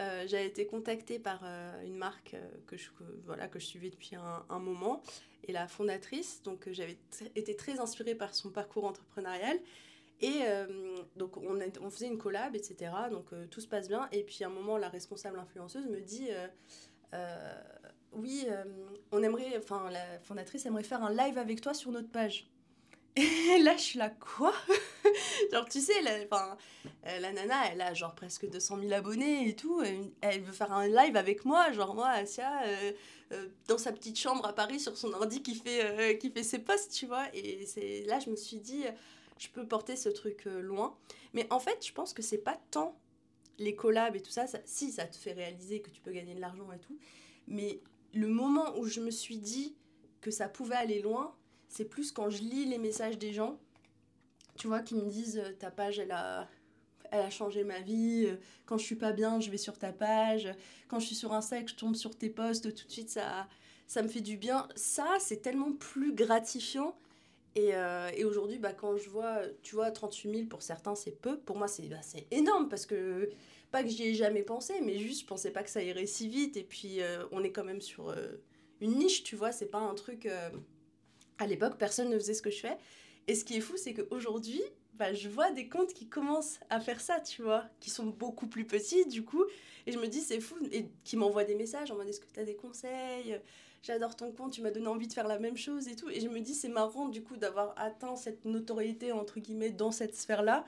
euh, 0.00 0.24
j'ai 0.28 0.46
été 0.46 0.64
contactée 0.64 1.18
par 1.18 1.40
euh, 1.42 1.82
une 1.84 1.96
marque 1.96 2.34
euh, 2.34 2.48
que, 2.68 2.76
je, 2.76 3.58
suivais 3.58 3.90
depuis 3.90 4.14
un, 4.14 4.58
moment, 4.60 5.02
et 5.42 5.52
la 5.52 5.66
fondatrice, 5.66 6.40
donc 6.44 6.68
j'avais 6.70 6.98
été 7.34 7.56
très 7.56 7.80
inspirée 7.80 8.14
par 8.14 8.32
son 8.32 8.50
parcours 8.50 8.84
entrepreneurial. 8.84 9.58
Et 10.20 10.42
donc, 11.16 11.38
on, 11.38 11.90
faisait 11.90 12.06
une 12.06 12.18
collab, 12.18 12.54
etc. 12.54 12.92
Donc, 13.10 13.30
tout 13.50 13.62
se 13.62 13.66
passe 13.66 13.88
bien. 13.88 14.06
Et 14.12 14.22
puis, 14.22 14.44
un 14.44 14.50
moment, 14.50 14.76
la 14.76 14.90
responsable 14.90 15.38
influenceuse 15.38 15.86
me 15.86 15.98
dit 15.98 16.28
oui, 18.12 18.46
on 19.12 19.22
aimerait, 19.22 19.56
enfin, 19.56 19.88
la 19.90 20.20
fondatrice 20.20 20.66
aimerait 20.66 20.82
faire 20.82 21.02
un 21.02 21.10
live 21.10 21.38
avec 21.38 21.62
toi 21.62 21.72
sur 21.72 21.90
notre 21.90 22.10
page. 22.10 22.50
Et 23.16 23.58
là, 23.62 23.76
je 23.76 23.82
suis 23.82 23.98
là, 23.98 24.10
quoi? 24.10 24.52
Genre, 25.52 25.68
tu 25.68 25.80
sais, 25.80 26.00
la, 26.02 26.12
euh, 26.12 27.18
la 27.20 27.32
nana, 27.32 27.72
elle 27.72 27.80
a 27.80 27.94
genre 27.94 28.14
presque 28.14 28.48
200 28.48 28.80
000 28.82 28.92
abonnés 28.92 29.48
et 29.48 29.56
tout. 29.56 29.82
Elle, 30.20 30.42
veut 30.42 30.52
faire 30.52 30.72
un 30.72 30.86
live 30.86 31.16
avec 31.16 31.44
moi, 31.44 31.72
genre 31.72 31.94
moi, 31.94 32.08
Asia, 32.08 32.62
euh, 33.32 33.48
dans 33.66 33.78
sa 33.78 33.92
petite 33.92 34.18
chambre 34.18 34.46
à 34.46 34.52
Paris 34.52 34.78
sur 34.78 34.96
son 34.96 35.12
ordi 35.12 35.42
qui 35.42 35.56
fait, 35.56 36.18
qui 36.18 36.30
fait 36.30 36.42
ses 36.42 36.60
posts, 36.60 36.92
tu 36.92 37.06
vois. 37.06 37.26
Et 37.34 37.66
c'est 37.66 38.02
là, 38.06 38.20
je 38.20 38.30
me 38.30 38.36
suis 38.36 38.58
dit, 38.58 38.84
je 39.38 39.48
peux 39.48 39.66
porter 39.66 39.96
ce 39.96 40.08
truc 40.08 40.44
loin. 40.44 40.96
Mais 41.32 41.46
en 41.50 41.58
fait, 41.58 41.84
je 41.84 41.92
pense 41.92 42.12
que 42.12 42.22
c'est 42.22 42.38
pas 42.38 42.60
tant 42.70 42.96
les 43.58 43.74
collabs 43.74 44.16
et 44.16 44.22
tout 44.22 44.30
ça, 44.30 44.46
ça, 44.46 44.58
si 44.64 44.90
ça 44.90 45.04
te 45.04 45.16
fait 45.16 45.32
réaliser 45.32 45.80
que 45.80 45.90
tu 45.90 46.00
peux 46.00 46.12
gagner 46.12 46.34
de 46.34 46.40
l'argent 46.40 46.70
et 46.72 46.78
tout, 46.78 46.98
mais 47.46 47.80
le 48.14 48.26
moment 48.26 48.76
où 48.78 48.86
je 48.86 49.00
me 49.00 49.10
suis 49.10 49.36
dit 49.36 49.76
que 50.20 50.30
ça 50.30 50.48
pouvait 50.48 50.76
aller 50.76 51.00
loin, 51.00 51.34
c'est 51.70 51.84
plus 51.84 52.12
quand 52.12 52.28
je 52.28 52.42
lis 52.42 52.66
les 52.66 52.78
messages 52.78 53.16
des 53.16 53.32
gens, 53.32 53.58
tu 54.58 54.66
vois, 54.66 54.80
qui 54.80 54.96
me 54.96 55.08
disent 55.08 55.38
euh, 55.38 55.52
ta 55.58 55.70
page, 55.70 55.98
elle 55.98 56.10
a, 56.10 56.48
elle 57.12 57.20
a 57.20 57.30
changé 57.30 57.64
ma 57.64 57.80
vie, 57.80 58.26
euh, 58.26 58.36
quand 58.66 58.76
je 58.76 58.84
suis 58.84 58.96
pas 58.96 59.12
bien, 59.12 59.40
je 59.40 59.50
vais 59.50 59.56
sur 59.56 59.78
ta 59.78 59.92
page, 59.92 60.52
quand 60.88 60.98
je 60.98 61.06
suis 61.06 61.14
sur 61.14 61.32
Insta 61.32 61.60
et 61.60 61.66
je 61.66 61.76
tombe 61.76 61.94
sur 61.94 62.18
tes 62.18 62.28
posts, 62.28 62.74
tout 62.74 62.86
de 62.86 62.92
suite, 62.92 63.08
ça, 63.08 63.48
ça 63.86 64.02
me 64.02 64.08
fait 64.08 64.20
du 64.20 64.36
bien. 64.36 64.68
Ça, 64.74 65.16
c'est 65.20 65.40
tellement 65.40 65.72
plus 65.72 66.12
gratifiant. 66.12 66.96
Et, 67.56 67.74
euh, 67.74 68.10
et 68.16 68.24
aujourd'hui, 68.24 68.58
bah, 68.58 68.72
quand 68.72 68.96
je 68.96 69.08
vois, 69.08 69.40
tu 69.62 69.74
vois, 69.74 69.90
38 69.90 70.32
000 70.32 70.46
pour 70.46 70.62
certains, 70.62 70.94
c'est 70.96 71.20
peu. 71.20 71.38
Pour 71.38 71.56
moi, 71.56 71.68
c'est 71.68 71.82
bah, 71.88 72.00
énorme 72.30 72.68
parce 72.68 72.86
que 72.86 73.30
pas 73.70 73.82
que 73.84 73.88
j'y 73.88 74.08
ai 74.08 74.14
jamais 74.14 74.42
pensé, 74.42 74.80
mais 74.82 74.98
juste 74.98 75.20
je 75.20 75.26
pensais 75.26 75.52
pas 75.52 75.62
que 75.62 75.70
ça 75.70 75.82
irait 75.82 76.06
si 76.06 76.28
vite. 76.28 76.56
Et 76.56 76.64
puis 76.64 77.00
on 77.30 77.42
est 77.42 77.50
quand 77.52 77.64
même 77.64 77.80
sur 77.80 78.14
une 78.80 78.96
niche, 78.96 79.22
tu 79.22 79.36
vois, 79.36 79.52
c'est 79.52 79.66
pas 79.66 79.78
un 79.78 79.94
truc. 79.94 80.28
Euh, 81.40 81.44
à 81.44 81.46
l'époque, 81.46 81.76
personne 81.78 82.08
ne 82.10 82.18
faisait 82.18 82.34
ce 82.34 82.42
que 82.42 82.50
je 82.50 82.60
fais. 82.60 82.76
Et 83.26 83.34
ce 83.34 83.44
qui 83.44 83.56
est 83.56 83.60
fou, 83.60 83.76
c'est 83.76 83.94
qu'aujourd'hui, 83.94 84.62
bah, 84.94 85.12
je 85.14 85.28
vois 85.28 85.50
des 85.50 85.68
comptes 85.68 85.94
qui 85.94 86.08
commencent 86.08 86.60
à 86.68 86.80
faire 86.80 87.00
ça, 87.00 87.20
tu 87.20 87.42
vois, 87.42 87.64
qui 87.80 87.90
sont 87.90 88.06
beaucoup 88.06 88.46
plus 88.46 88.64
petits 88.64 89.06
du 89.06 89.24
coup. 89.24 89.44
Et 89.86 89.92
je 89.92 89.98
me 89.98 90.06
dis, 90.06 90.20
c'est 90.20 90.40
fou, 90.40 90.56
et 90.72 90.86
qui 91.04 91.16
m'envoient 91.16 91.44
des 91.44 91.54
messages 91.54 91.90
en 91.90 91.96
mode 91.96 92.08
est-ce 92.08 92.20
que 92.20 92.30
tu 92.32 92.40
as 92.40 92.44
des 92.44 92.56
conseils? 92.56 93.40
J'adore 93.82 94.14
ton 94.14 94.30
compte, 94.30 94.52
tu 94.52 94.60
m'as 94.60 94.70
donné 94.70 94.88
envie 94.88 95.08
de 95.08 95.12
faire 95.14 95.26
la 95.26 95.38
même 95.38 95.56
chose 95.56 95.88
et 95.88 95.96
tout. 95.96 96.10
Et 96.10 96.20
je 96.20 96.28
me 96.28 96.40
dis, 96.40 96.54
c'est 96.54 96.68
marrant 96.68 97.08
du 97.08 97.22
coup 97.22 97.38
d'avoir 97.38 97.72
atteint 97.78 98.14
cette 98.14 98.44
notoriété, 98.44 99.12
entre 99.12 99.40
guillemets, 99.40 99.70
dans 99.70 99.90
cette 99.90 100.14
sphère-là. 100.14 100.66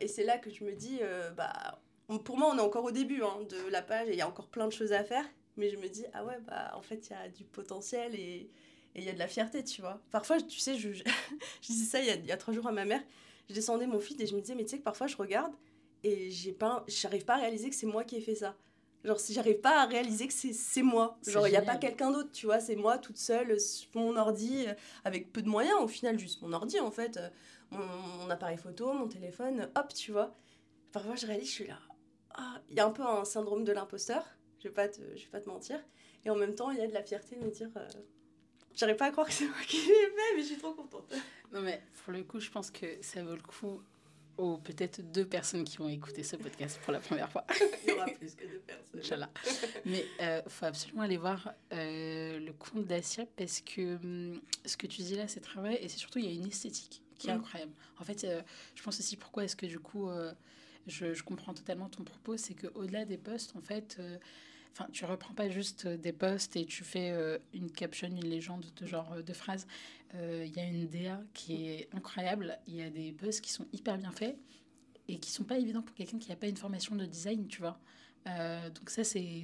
et 0.00 0.06
c'est 0.06 0.24
là 0.24 0.38
que 0.38 0.48
je 0.50 0.62
me 0.62 0.72
dis, 0.72 1.00
bah 1.36 1.80
pour 2.24 2.38
moi, 2.38 2.50
on 2.52 2.58
est 2.58 2.62
encore 2.62 2.84
au 2.84 2.90
début 2.92 3.22
hein, 3.22 3.38
de 3.48 3.70
la 3.70 3.82
page 3.82 4.08
et 4.08 4.12
il 4.12 4.18
y 4.18 4.22
a 4.22 4.28
encore 4.28 4.48
plein 4.48 4.66
de 4.66 4.72
choses 4.72 4.92
à 4.92 5.02
faire. 5.02 5.24
Mais 5.56 5.68
je 5.68 5.76
me 5.76 5.88
dis, 5.88 6.04
ah 6.12 6.24
ouais, 6.24 6.38
bah 6.46 6.72
en 6.76 6.82
fait, 6.82 7.08
il 7.08 7.12
y 7.12 7.16
a 7.16 7.28
du 7.28 7.44
potentiel 7.44 8.14
et 8.14 8.50
il 8.94 9.04
y 9.04 9.08
a 9.08 9.12
de 9.12 9.18
la 9.18 9.28
fierté, 9.28 9.64
tu 9.64 9.80
vois. 9.80 10.00
Parfois, 10.10 10.40
tu 10.40 10.58
sais, 10.58 10.76
je, 10.76 10.92
je, 10.92 11.02
disais 11.62 11.84
ça 11.84 12.00
il 12.00 12.26
y, 12.26 12.32
a, 12.32 12.36
trois 12.36 12.52
jours 12.52 12.66
à 12.66 12.72
ma 12.72 12.84
mère. 12.84 13.02
Je 13.48 13.54
descendais 13.54 13.86
mon 13.86 14.00
feed 14.00 14.20
et 14.20 14.26
je 14.26 14.34
me 14.34 14.40
disais, 14.40 14.54
mais 14.54 14.64
tu 14.64 14.70
sais 14.70 14.78
que 14.78 14.84
parfois, 14.84 15.06
je 15.06 15.16
regarde 15.16 15.52
et 16.04 16.30
j'ai 16.30 16.52
pas, 16.52 16.84
j'arrive 16.88 17.24
pas 17.24 17.34
à 17.34 17.38
réaliser 17.38 17.70
que 17.70 17.76
c'est 17.76 17.86
moi 17.86 18.04
qui 18.04 18.16
ai 18.16 18.20
fait 18.20 18.34
ça. 18.34 18.56
Genre, 19.04 19.18
si 19.18 19.32
j'arrive 19.32 19.60
pas 19.60 19.82
à 19.82 19.86
réaliser 19.86 20.28
que 20.28 20.32
c'est 20.32 20.82
moi. 20.82 21.18
Genre, 21.26 21.48
il 21.48 21.50
n'y 21.50 21.56
a 21.56 21.62
pas 21.62 21.76
quelqu'un 21.76 22.12
d'autre, 22.12 22.30
tu 22.30 22.46
vois. 22.46 22.60
C'est 22.60 22.76
moi 22.76 22.98
toute 22.98 23.16
seule, 23.16 23.56
mon 23.94 24.16
ordi, 24.16 24.66
euh, 24.68 24.74
avec 25.04 25.32
peu 25.32 25.42
de 25.42 25.48
moyens, 25.48 25.76
au 25.80 25.88
final, 25.88 26.18
juste 26.18 26.40
mon 26.42 26.52
ordi, 26.52 26.78
en 26.78 26.90
fait. 26.90 27.16
Euh, 27.16 27.28
mon, 27.70 27.84
mon 27.84 28.30
appareil 28.30 28.58
photo, 28.58 28.92
mon 28.92 29.08
téléphone, 29.08 29.68
hop, 29.74 29.92
tu 29.92 30.12
vois. 30.12 30.34
Parfois, 30.92 31.16
je 31.16 31.26
réalise, 31.26 31.48
je 31.48 31.52
suis 31.52 31.66
là, 31.66 31.78
ah, 32.34 32.60
il 32.68 32.76
y 32.76 32.80
a 32.80 32.86
un 32.86 32.90
peu 32.90 33.02
un 33.02 33.24
syndrome 33.24 33.64
de 33.64 33.72
l'imposteur, 33.72 34.24
je 34.58 34.68
vais 34.68 34.74
pas 34.74 34.88
te, 34.88 35.00
je 35.16 35.24
vais 35.24 35.30
pas 35.30 35.40
te 35.40 35.48
mentir. 35.48 35.78
Et 36.24 36.30
en 36.30 36.36
même 36.36 36.54
temps, 36.54 36.70
il 36.70 36.78
y 36.78 36.80
a 36.80 36.86
de 36.86 36.92
la 36.92 37.02
fierté 37.02 37.36
de 37.36 37.44
me 37.44 37.50
dire, 37.50 37.70
euh, 37.76 37.88
j'arrive 38.74 38.96
pas 38.96 39.06
à 39.06 39.10
croire 39.10 39.26
que 39.26 39.32
c'est 39.32 39.46
moi 39.46 39.56
qui 39.66 39.76
l'ai 39.76 39.82
fait, 39.82 40.36
mais 40.36 40.42
je 40.42 40.46
suis 40.46 40.56
trop 40.56 40.72
contente. 40.72 41.12
Non 41.52 41.60
mais 41.60 41.82
pour 42.04 42.12
le 42.12 42.22
coup, 42.24 42.40
je 42.40 42.50
pense 42.50 42.70
que 42.70 42.86
ça 43.00 43.22
vaut 43.22 43.34
le 43.34 43.42
coup 43.42 43.80
aux 44.38 44.56
peut-être 44.56 45.02
deux 45.12 45.26
personnes 45.26 45.64
qui 45.64 45.76
vont 45.76 45.88
écouter 45.88 46.22
ce 46.22 46.36
podcast 46.36 46.80
pour 46.82 46.92
la 46.92 47.00
première 47.00 47.30
fois. 47.30 47.44
il 47.84 47.90
y 47.90 47.92
aura 47.92 48.06
plus 48.06 48.34
que 48.34 48.46
deux 48.46 48.60
personnes. 48.60 49.00
Inch'Allah. 49.00 49.30
Mais 49.84 50.06
il 50.18 50.24
euh, 50.24 50.42
faut 50.48 50.64
absolument 50.64 51.02
aller 51.02 51.18
voir 51.18 51.52
euh, 51.72 52.38
le 52.38 52.52
compte 52.54 52.86
d'Asia 52.86 53.26
parce 53.36 53.60
que 53.60 53.96
hum, 53.96 54.40
ce 54.64 54.76
que 54.76 54.86
tu 54.86 55.02
dis 55.02 55.16
là, 55.16 55.28
c'est 55.28 55.40
très 55.40 55.60
vrai 55.60 55.82
et 55.82 55.88
c'est 55.88 55.98
surtout, 55.98 56.18
il 56.18 56.24
y 56.24 56.28
a 56.28 56.32
une 56.32 56.46
esthétique 56.46 57.02
qui 57.18 57.28
est 57.28 57.34
mm. 57.34 57.36
incroyable. 57.36 57.72
En 57.98 58.04
fait, 58.04 58.26
je 58.74 58.82
pense 58.82 58.98
aussi 58.98 59.16
pourquoi 59.16 59.44
est-ce 59.44 59.56
que 59.56 59.66
du 59.66 59.78
coup 59.78 60.08
je, 60.86 61.22
comprends 61.22 61.54
totalement 61.54 61.88
ton 61.88 62.04
propos, 62.04 62.36
c'est 62.36 62.54
qu'au-delà 62.54 63.04
des 63.04 63.18
posts, 63.18 63.54
en 63.56 63.60
fait, 63.60 63.96
euh, 63.98 64.18
enfin, 64.72 64.86
tu 64.92 65.04
reprends 65.04 65.34
pas 65.34 65.48
juste 65.48 65.86
des 65.86 66.12
posts 66.12 66.56
et 66.56 66.64
tu 66.64 66.84
fais 66.84 67.10
euh, 67.10 67.38
une 67.52 67.70
caption, 67.70 68.08
une 68.08 68.24
légende 68.24 68.66
de 68.76 68.86
genre 68.86 69.12
euh, 69.12 69.22
de 69.22 69.32
phrase. 69.32 69.66
Il 70.14 70.54
y 70.54 70.60
a 70.60 70.64
une 70.64 70.86
DA 70.88 71.22
qui 71.32 71.70
est 71.70 71.88
incroyable. 71.94 72.58
Il 72.66 72.76
y 72.76 72.82
a 72.82 72.90
des 72.90 73.12
posts 73.12 73.40
qui 73.40 73.50
sont 73.50 73.64
hyper 73.72 73.96
bien 73.96 74.12
faits 74.12 74.36
et 75.08 75.18
qui 75.18 75.30
sont 75.30 75.44
pas 75.44 75.56
évidents 75.56 75.80
pour 75.80 75.96
quelqu'un 75.96 76.18
qui 76.18 76.28
n'a 76.28 76.36
pas 76.36 76.48
une 76.48 76.56
formation 76.58 76.94
de 76.94 77.06
design, 77.06 77.46
tu 77.48 77.60
vois. 77.60 77.80
donc 78.26 78.90
ça, 78.90 79.04
c'est 79.04 79.42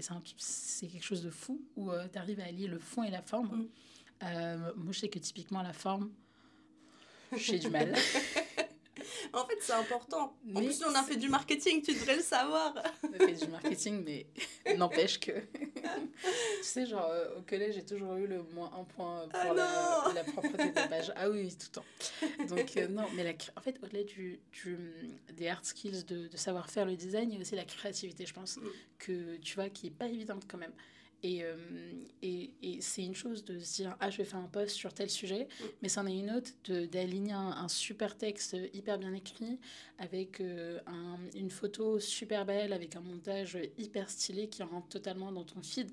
quelque 0.82 1.02
chose 1.02 1.22
de 1.22 1.30
fou 1.30 1.58
où 1.74 1.90
tu 2.12 2.18
arrives 2.18 2.40
à 2.40 2.44
allier 2.44 2.66
le 2.66 2.78
fond 2.78 3.02
et 3.02 3.10
la 3.10 3.22
forme. 3.22 3.66
Mm. 4.20 4.72
moi, 4.76 4.92
je 4.92 4.98
sais 4.98 5.08
que 5.08 5.18
typiquement 5.18 5.62
la 5.62 5.72
forme, 5.72 6.10
j'ai 7.34 7.58
du 7.58 7.70
mal. 7.70 7.94
En 9.32 9.46
fait, 9.46 9.58
c'est 9.60 9.72
important. 9.72 10.36
en 10.54 10.60
plus, 10.60 10.82
on 10.84 10.94
a 10.94 11.02
fait 11.02 11.16
du 11.16 11.28
marketing, 11.28 11.82
tu 11.82 11.92
devrais 11.94 12.16
le 12.16 12.22
savoir. 12.22 12.74
on 13.02 13.12
a 13.12 13.18
fait 13.18 13.44
du 13.44 13.48
marketing, 13.48 14.02
mais 14.04 14.26
n'empêche 14.76 15.20
que. 15.20 15.32
tu 15.32 16.62
sais, 16.62 16.86
genre, 16.86 17.08
euh, 17.10 17.38
au 17.38 17.42
collège, 17.42 17.74
j'ai 17.74 17.84
toujours 17.84 18.14
eu 18.16 18.26
le 18.26 18.42
moins 18.54 18.70
un 18.78 18.84
point 18.84 19.28
pour 19.28 19.40
ah 19.40 19.54
la, 19.54 20.12
la, 20.14 20.24
propreté 20.24 20.70
de 20.70 20.74
la 20.74 20.88
page. 20.88 21.12
Ah 21.16 21.28
oui, 21.28 21.48
tout 21.56 21.66
le 21.66 22.46
temps. 22.46 22.54
Donc, 22.54 22.76
euh, 22.76 22.88
non, 22.88 23.04
mais 23.14 23.24
la, 23.24 23.32
en 23.56 23.60
fait, 23.60 23.78
au-delà 23.82 24.04
du, 24.04 24.40
du, 24.52 24.78
des 25.32 25.48
hard 25.48 25.64
skills, 25.64 26.04
de, 26.04 26.28
de 26.28 26.36
savoir 26.36 26.70
faire 26.70 26.86
le 26.86 26.96
design, 26.96 27.30
il 27.30 27.34
y 27.34 27.38
a 27.38 27.40
aussi 27.40 27.56
la 27.56 27.64
créativité, 27.64 28.26
je 28.26 28.34
pense, 28.34 28.56
mm. 28.56 28.68
que 28.98 29.36
tu 29.36 29.54
vois, 29.54 29.68
qui 29.68 29.88
est 29.88 29.90
pas 29.90 30.06
évidente 30.06 30.44
quand 30.48 30.58
même. 30.58 30.72
Et, 31.22 31.42
euh, 31.42 31.56
et, 32.22 32.52
et 32.62 32.80
c'est 32.80 33.04
une 33.04 33.14
chose 33.14 33.44
de 33.44 33.58
se 33.58 33.76
dire, 33.76 33.96
ah, 33.98 34.08
je 34.08 34.18
vais 34.18 34.24
faire 34.24 34.38
un 34.38 34.48
post 34.48 34.76
sur 34.76 34.92
tel 34.94 35.10
sujet, 35.10 35.48
mm. 35.60 35.64
mais 35.82 35.88
c'en 35.88 36.06
est 36.06 36.16
une 36.16 36.30
autre 36.30 36.52
d'aligner 36.86 37.32
un, 37.32 37.66
super 37.68 38.16
texte 38.16 38.56
hyper 38.72 38.98
bien 38.98 39.12
écrit, 39.12 39.58
avec 39.98 40.40
euh, 40.40 40.78
un, 40.86 41.18
une 41.34 41.50
photo 41.50 41.98
super 41.98 42.46
belle, 42.46 42.72
avec 42.72 42.94
un 42.94 43.00
montage 43.00 43.58
hyper 43.78 44.08
stylé 44.10 44.48
qui 44.48 44.62
rentre 44.62 44.88
totalement 44.88 45.32
dans 45.32 45.44
ton 45.44 45.60
feed. 45.62 45.90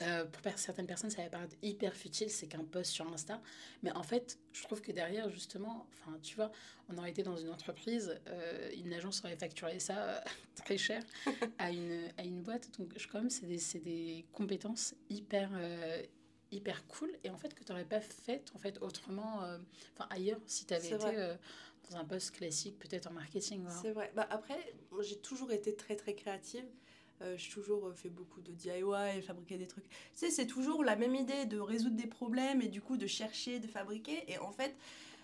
Euh, 0.00 0.24
pour 0.24 0.40
certaines 0.56 0.86
personnes, 0.86 1.10
ça 1.10 1.22
va 1.22 1.28
paraître 1.28 1.56
hyper 1.62 1.94
futile, 1.94 2.30
c'est 2.30 2.46
qu'un 2.46 2.64
post 2.64 2.92
sur 2.92 3.06
Insta. 3.12 3.40
Mais 3.82 3.90
en 3.92 4.02
fait, 4.02 4.38
je 4.52 4.62
trouve 4.62 4.80
que 4.80 4.92
derrière, 4.92 5.28
justement, 5.30 5.86
enfin, 5.92 6.16
tu 6.22 6.36
vois, 6.36 6.52
on 6.88 6.96
aurait 6.98 7.10
été 7.10 7.22
dans 7.22 7.36
une 7.36 7.50
entreprise, 7.50 8.18
euh, 8.28 8.70
une 8.76 8.92
agence 8.92 9.24
aurait 9.24 9.36
facturé 9.36 9.80
ça 9.80 9.98
euh, 9.98 10.20
très 10.54 10.78
cher 10.78 11.02
à 11.58 11.70
une, 11.70 12.08
à 12.16 12.22
une 12.22 12.42
boîte. 12.42 12.70
Donc, 12.78 12.92
je, 12.96 13.08
quand 13.08 13.18
même, 13.18 13.30
c'est 13.30 13.46
des, 13.46 13.80
des, 13.80 14.24
compétences 14.32 14.94
hyper, 15.10 15.50
hyper 16.52 16.86
cool 16.86 17.10
et 17.24 17.30
en 17.30 17.36
fait, 17.36 17.54
que 17.54 17.64
tu 17.64 17.72
n'aurais 17.72 17.84
pas 17.84 18.00
fait 18.00 18.50
en 18.54 18.58
fait, 18.58 18.80
autrement, 18.80 19.40
enfin, 19.94 20.06
ailleurs, 20.10 20.40
si 20.46 20.64
tu 20.64 20.74
avais 20.74 20.90
été 20.90 21.36
dans 21.90 21.96
un 21.96 22.04
poste 22.04 22.32
classique, 22.32 22.78
peut-être 22.78 23.06
en 23.08 23.12
marketing. 23.12 23.64
C'est 23.82 23.92
vrai. 23.92 24.12
Bah, 24.14 24.26
après, 24.30 24.74
j'ai 25.00 25.16
toujours 25.16 25.50
été 25.52 25.74
très, 25.74 25.96
très 25.96 26.14
créative. 26.14 26.64
Euh, 27.22 27.34
j'ai 27.36 27.50
toujours 27.50 27.86
euh, 27.86 27.94
fait 27.94 28.10
beaucoup 28.10 28.40
de 28.40 28.52
DIY, 28.52 29.22
fabriquer 29.22 29.56
des 29.56 29.66
trucs. 29.66 29.88
Tu 30.16 30.30
c'est 30.30 30.46
toujours 30.46 30.84
la 30.84 30.96
même 30.96 31.14
idée 31.14 31.46
de 31.46 31.58
résoudre 31.58 31.96
des 31.96 32.06
problèmes 32.06 32.62
et 32.62 32.68
du 32.68 32.80
coup 32.80 32.96
de 32.96 33.06
chercher, 33.06 33.58
de 33.58 33.66
fabriquer. 33.66 34.24
Et 34.28 34.38
en 34.38 34.52
fait, 34.52 34.76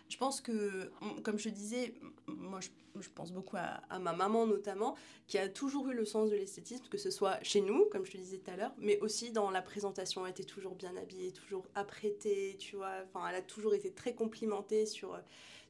je 0.09 0.16
pense 0.16 0.40
que, 0.40 0.90
comme 1.22 1.38
je 1.38 1.49
disais, 1.49 1.95
moi 2.26 2.61
je, 2.61 2.68
je 3.01 3.09
pense 3.14 3.32
beaucoup 3.32 3.57
à, 3.57 3.80
à, 3.90 3.99
ma 3.99 4.12
maman 4.12 4.47
notamment, 4.47 4.97
qui 5.26 5.38
a 5.38 5.49
toujours 5.49 5.88
eu 5.88 5.95
le 5.95 6.05
sens 6.05 6.30
de 6.30 6.36
l'esthétisme, 6.36 6.84
que 6.90 6.99
ce 6.99 7.11
soit 7.11 7.42
chez 7.42 7.61
nous, 7.61 7.86
comme 7.86 8.05
je 8.05 8.12
te 8.12 8.16
disais 8.16 8.38
tout 8.38 8.51
à 8.51 8.57
l'heure, 8.57 8.74
mais 8.78 8.99
aussi 9.01 9.30
dans 9.30 9.51
la 9.51 9.62
présentation. 9.62 10.26
Elle 10.26 10.32
était 10.32 10.45
toujours 10.45 10.74
bien 10.74 10.97
habillée, 10.97 11.32
toujours 11.32 11.64
apprêtée, 11.74 12.57
tu 12.59 12.76
vois. 12.76 12.92
Enfin, 13.05 13.28
elle 13.28 13.36
a 13.36 13.42
toujours 13.42 13.74
été 13.74 13.92
très 13.92 14.14
complimentée 14.14 14.86
sur, 14.86 15.18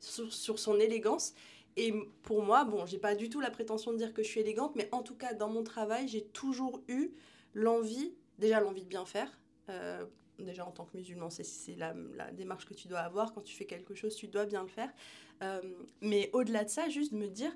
sur, 0.01 0.33
sur 0.33 0.59
son 0.59 0.81
élégance. 0.81 1.35
Et 1.77 1.93
pour 2.23 2.43
moi, 2.43 2.65
bon, 2.65 2.87
j'ai 2.87 2.99
pas 2.99 3.15
du 3.15 3.29
tout 3.29 3.41
la 3.41 3.51
prétention 3.51 3.93
de 3.93 3.99
dire 3.99 4.13
que 4.15 4.23
je 4.23 4.29
suis 4.29 4.41
élégante, 4.41 4.77
mais 4.77 4.89
en 4.93 5.03
tout 5.03 5.17
cas, 5.17 5.35
dans 5.35 5.49
mon 5.49 5.65
travail, 5.65 6.07
j'ai 6.07 6.25
toujours 6.25 6.83
eu 6.89 7.11
l'envie, 7.53 8.15
déjà 8.39 8.61
l'envie 8.61 8.83
de 8.83 8.89
bien 8.89 9.05
faire. 9.05 9.41
Euh, 9.69 10.05
déjà 10.39 10.67
en 10.67 10.71
tant 10.71 10.85
que 10.85 10.97
musulman, 10.97 11.31
c'est 11.31 11.77
la, 11.77 11.95
la, 12.15 12.31
démarche 12.33 12.67
que 12.67 12.75
tu 12.75 12.87
dois 12.87 13.01
avoir. 13.01 13.33
Quand 13.33 13.41
tu 13.41 13.57
fais 13.57 13.65
quelque 13.65 13.95
chose, 13.95 14.15
tu 14.15 14.29
dois 14.29 14.47
bien 14.47 14.63
le 14.63 14.69
faire. 14.69 14.93
Euh, 15.43 15.61
mais 16.01 16.31
au-delà 16.33 16.65
de 16.65 16.71
ça, 16.71 16.89
juste 16.89 17.13
me 17.13 17.29
dire, 17.29 17.53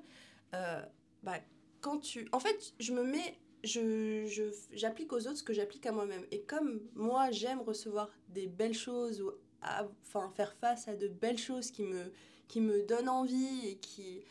euh, 0.55 0.83
bah, 1.23 1.39
quand 1.81 1.99
tu... 1.99 2.29
En 2.33 2.41
fait, 2.41 2.75
je 2.79 2.93
me 2.93 3.05
mets... 3.05 3.39
Je, 3.65 4.53
j'applique 4.73 5.13
aux 5.13 5.27
autres 5.27 5.39
ce 5.39 5.43
que 5.43 5.53
j'applique 5.53 5.85
à 5.87 5.93
moi-même. 5.93 6.25
Et 6.31 6.43
comme 6.43 6.81
moi, 6.95 7.33
j'aime 7.33 7.61
recevoir 7.61 8.09
des 8.29 8.47
belles 8.47 8.75
choses 8.75 9.21
ou 9.21 9.33
enfin, 9.61 10.31
faire 10.37 10.55
face 10.55 10.87
à 10.87 10.95
de 10.95 11.09
belles 11.09 11.39
choses 11.39 11.73
qui 11.73 11.83
me, 11.83 12.13
qui 12.49 12.61
me 12.61 12.83
donne 12.83 13.09
envie 13.09 13.69
et 13.69 13.77
qui... 13.77 14.23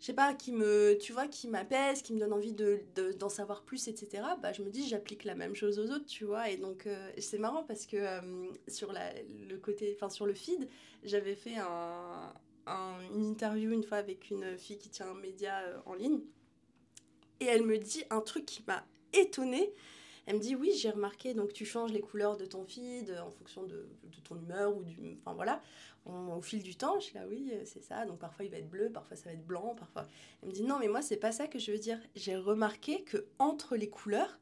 je 0.00 0.06
sais 0.06 0.12
pas, 0.12 0.34
qui 0.34 0.52
me, 0.52 0.96
tu 0.98 1.12
vois, 1.12 1.26
qui 1.26 1.48
m'apaise, 1.48 2.02
qui 2.02 2.14
me 2.14 2.20
donne 2.20 2.32
envie 2.32 2.52
de, 2.52 2.80
d'en 3.18 3.28
savoir 3.28 3.62
plus, 3.62 3.88
etc., 3.88 4.22
bah, 4.40 4.52
je 4.52 4.62
me 4.62 4.70
dis, 4.70 4.88
j'applique 4.88 5.24
la 5.24 5.34
même 5.34 5.54
chose 5.54 5.78
aux 5.78 5.90
autres, 5.90 6.06
tu 6.06 6.24
vois. 6.24 6.50
Et 6.50 6.56
donc, 6.56 6.86
euh, 6.86 7.10
c'est 7.18 7.38
marrant 7.38 7.64
parce 7.64 7.86
que 7.86 7.96
euh, 7.96 8.20
sur 8.68 8.92
la, 8.92 9.12
le 9.48 9.56
côté, 9.58 9.92
enfin, 9.96 10.08
sur 10.08 10.26
le 10.26 10.34
feed, 10.34 10.68
j'avais 11.02 11.34
fait 11.34 11.56
un, 11.56 12.32
une 13.14 13.24
interview 13.24 13.72
une 13.72 13.82
fois 13.82 13.98
avec 13.98 14.30
une 14.30 14.56
fille 14.56 14.78
qui 14.78 14.88
tient 14.88 15.08
un 15.08 15.14
média 15.14 15.58
euh, 15.60 15.78
en 15.86 15.94
ligne. 15.94 16.20
Et 17.40 17.46
elle 17.46 17.62
me 17.62 17.78
dit 17.78 18.04
un 18.10 18.20
truc 18.20 18.46
qui 18.46 18.62
m'a 18.66 18.86
étonnée. 19.12 19.72
Elle 20.26 20.36
me 20.36 20.40
dit 20.40 20.54
oui, 20.56 20.72
j'ai 20.76 20.90
remarqué, 20.90 21.34
donc 21.34 21.52
tu 21.52 21.64
changes 21.64 21.92
les 21.92 22.00
couleurs 22.00 22.36
de 22.36 22.46
ton 22.46 22.64
feed 22.64 23.14
en 23.24 23.30
fonction 23.30 23.62
de, 23.62 23.88
de 24.04 24.20
ton 24.22 24.36
humeur 24.36 24.76
ou 24.76 24.82
du... 24.82 25.18
Enfin 25.20 25.34
voilà, 25.34 25.60
au 26.06 26.40
fil 26.40 26.62
du 26.62 26.76
temps, 26.76 26.98
je 27.00 27.06
suis 27.06 27.14
là, 27.14 27.24
oui, 27.28 27.50
euh, 27.52 27.62
c'est 27.64 27.82
ça. 27.82 28.04
Donc 28.04 28.18
parfois 28.18 28.44
il 28.44 28.50
va 28.50 28.58
être 28.58 28.68
bleu, 28.68 28.90
parfois 28.90 29.16
ça 29.16 29.24
va 29.24 29.32
être 29.32 29.46
blanc, 29.46 29.74
parfois. 29.78 30.06
Elle 30.42 30.48
me 30.48 30.54
dit 30.54 30.62
non, 30.62 30.78
mais 30.78 30.88
moi 30.88 31.02
c'est 31.02 31.16
pas 31.16 31.32
ça 31.32 31.46
que 31.46 31.58
je 31.58 31.72
veux 31.72 31.78
dire. 31.78 31.98
J'ai 32.14 32.36
remarqué 32.36 33.02
que 33.02 33.26
entre 33.38 33.76
les 33.76 33.88
couleurs, 33.88 34.38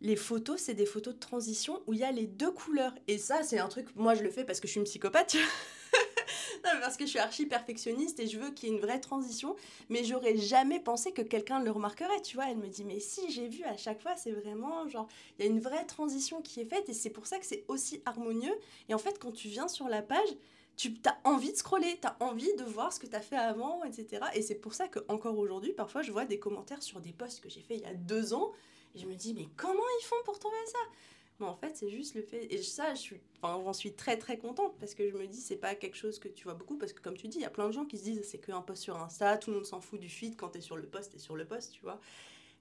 les 0.00 0.16
photos, 0.16 0.60
c'est 0.60 0.74
des 0.74 0.86
photos 0.86 1.14
de 1.14 1.20
transition 1.20 1.82
où 1.86 1.92
il 1.92 2.00
y 2.00 2.04
a 2.04 2.12
les 2.12 2.26
deux 2.26 2.50
couleurs. 2.50 2.94
Et 3.08 3.18
ça, 3.18 3.42
c'est 3.42 3.58
un 3.58 3.68
truc, 3.68 3.94
moi 3.96 4.14
je 4.14 4.22
le 4.22 4.30
fais 4.30 4.44
parce 4.44 4.60
que 4.60 4.66
je 4.66 4.72
suis 4.72 4.80
une 4.80 4.84
psychopathe. 4.84 5.36
non, 6.64 6.70
parce 6.80 6.96
que 6.96 7.04
je 7.04 7.10
suis 7.10 7.18
archi 7.18 7.46
perfectionniste 7.46 8.20
et 8.20 8.26
je 8.26 8.38
veux 8.38 8.50
qu'il 8.50 8.68
y 8.68 8.72
ait 8.72 8.74
une 8.74 8.80
vraie 8.80 9.00
transition. 9.00 9.56
Mais 9.88 10.04
j'aurais 10.04 10.36
jamais 10.36 10.80
pensé 10.80 11.12
que 11.12 11.22
quelqu'un 11.22 11.60
le 11.60 11.70
remarquerait, 11.70 12.22
tu 12.22 12.36
vois. 12.36 12.50
Elle 12.50 12.58
me 12.58 12.68
dit, 12.68 12.84
mais 12.84 13.00
si, 13.00 13.30
j'ai 13.30 13.48
vu 13.48 13.64
à 13.64 13.76
chaque 13.76 14.00
fois, 14.00 14.16
c'est 14.16 14.32
vraiment 14.32 14.88
genre, 14.88 15.08
il 15.38 15.44
y 15.44 15.48
a 15.48 15.50
une 15.50 15.60
vraie 15.60 15.84
transition 15.84 16.42
qui 16.42 16.60
est 16.60 16.64
faite 16.64 16.88
et 16.88 16.94
c'est 16.94 17.10
pour 17.10 17.26
ça 17.26 17.38
que 17.38 17.46
c'est 17.46 17.64
aussi 17.68 18.02
harmonieux. 18.04 18.56
Et 18.88 18.94
en 18.94 18.98
fait, 18.98 19.18
quand 19.18 19.32
tu 19.32 19.48
viens 19.48 19.68
sur 19.68 19.88
la 19.88 20.02
page, 20.02 20.28
tu 20.76 20.94
as 21.06 21.18
envie 21.24 21.52
de 21.52 21.56
scroller, 21.56 21.98
tu 22.00 22.06
as 22.06 22.16
envie 22.20 22.54
de 22.56 22.64
voir 22.64 22.92
ce 22.92 23.00
que 23.00 23.06
tu 23.06 23.16
as 23.16 23.20
fait 23.20 23.36
avant, 23.36 23.82
etc. 23.84 24.26
Et 24.34 24.42
c'est 24.42 24.56
pour 24.56 24.74
ça 24.74 24.88
que 24.88 24.98
encore 25.08 25.38
aujourd'hui, 25.38 25.72
parfois, 25.72 26.02
je 26.02 26.12
vois 26.12 26.26
des 26.26 26.38
commentaires 26.38 26.82
sur 26.82 27.00
des 27.00 27.12
posts 27.12 27.40
que 27.40 27.48
j'ai 27.48 27.62
fait 27.62 27.76
il 27.76 27.80
y 27.80 27.86
a 27.86 27.94
deux 27.94 28.34
ans, 28.34 28.52
et 28.94 28.98
je 28.98 29.06
me 29.06 29.14
dis, 29.14 29.34
mais 29.34 29.48
comment 29.56 29.82
ils 30.00 30.04
font 30.04 30.16
pour 30.24 30.38
trouver 30.38 30.56
ça? 30.66 30.78
Mais 31.38 31.46
en 31.46 31.56
fait, 31.56 31.76
c'est 31.76 31.90
juste 31.90 32.14
le 32.14 32.22
fait. 32.22 32.52
Et 32.52 32.62
ça, 32.62 32.94
je 32.94 33.00
suis, 33.00 33.20
enfin, 33.42 33.60
j'en 33.62 33.72
suis 33.72 33.92
très 33.92 34.16
très 34.16 34.38
contente 34.38 34.74
parce 34.78 34.94
que 34.94 35.08
je 35.08 35.14
me 35.16 35.26
dis, 35.26 35.40
c'est 35.40 35.56
pas 35.56 35.74
quelque 35.74 35.96
chose 35.96 36.18
que 36.18 36.28
tu 36.28 36.44
vois 36.44 36.54
beaucoup, 36.54 36.78
parce 36.78 36.92
que 36.92 37.00
comme 37.00 37.16
tu 37.16 37.28
dis, 37.28 37.38
il 37.38 37.42
y 37.42 37.46
a 37.46 37.50
plein 37.50 37.66
de 37.66 37.72
gens 37.72 37.84
qui 37.84 37.98
se 37.98 38.04
disent, 38.04 38.22
c'est 38.24 38.38
qu'un 38.38 38.62
post 38.62 38.82
sur 38.82 38.96
Insta, 38.96 39.36
tout 39.36 39.50
le 39.50 39.56
monde 39.56 39.66
s'en 39.66 39.80
fout 39.80 40.00
du 40.00 40.08
feed 40.08 40.36
quand 40.36 40.50
tu 40.50 40.58
es 40.58 40.60
sur 40.60 40.76
le 40.76 40.86
post, 40.86 41.14
et 41.14 41.18
sur 41.18 41.36
le 41.36 41.44
post, 41.44 41.72
tu 41.72 41.82
vois. 41.82 42.00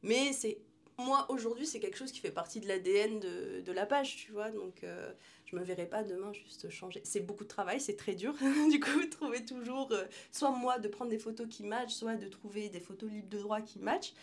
Mais 0.03 0.33
c'est 0.33 0.59
moi, 0.97 1.25
aujourd'hui, 1.29 1.65
c'est 1.65 1.79
quelque 1.79 1.97
chose 1.97 2.11
qui 2.11 2.19
fait 2.19 2.31
partie 2.31 2.61
de 2.61 2.67
l'ADN 2.67 3.19
de, 3.19 3.61
de, 3.61 3.71
la 3.71 3.85
page, 3.85 4.15
tu 4.15 4.31
vois. 4.31 4.49
Donc, 4.51 4.83
euh, 4.83 5.11
je 5.45 5.55
me 5.55 5.63
verrai 5.63 5.85
pas 5.85 6.03
demain 6.03 6.31
juste 6.31 6.69
changer. 6.69 7.01
C'est 7.03 7.19
beaucoup 7.19 7.43
de 7.43 7.49
travail, 7.49 7.81
c'est 7.81 7.97
très 7.97 8.15
dur. 8.15 8.33
du 8.71 8.79
coup, 8.79 9.05
trouver 9.11 9.43
toujours, 9.43 9.91
euh, 9.91 10.05
soit 10.31 10.51
moi, 10.51 10.79
de 10.79 10.87
prendre 10.87 11.11
des 11.11 11.19
photos 11.19 11.47
qui 11.49 11.63
matchent, 11.63 11.93
soit 11.93 12.15
de 12.15 12.27
trouver 12.27 12.69
des 12.69 12.79
photos 12.79 13.09
libres 13.09 13.29
de 13.29 13.39
droit 13.39 13.61
qui 13.61 13.79
matchent. 13.79 14.13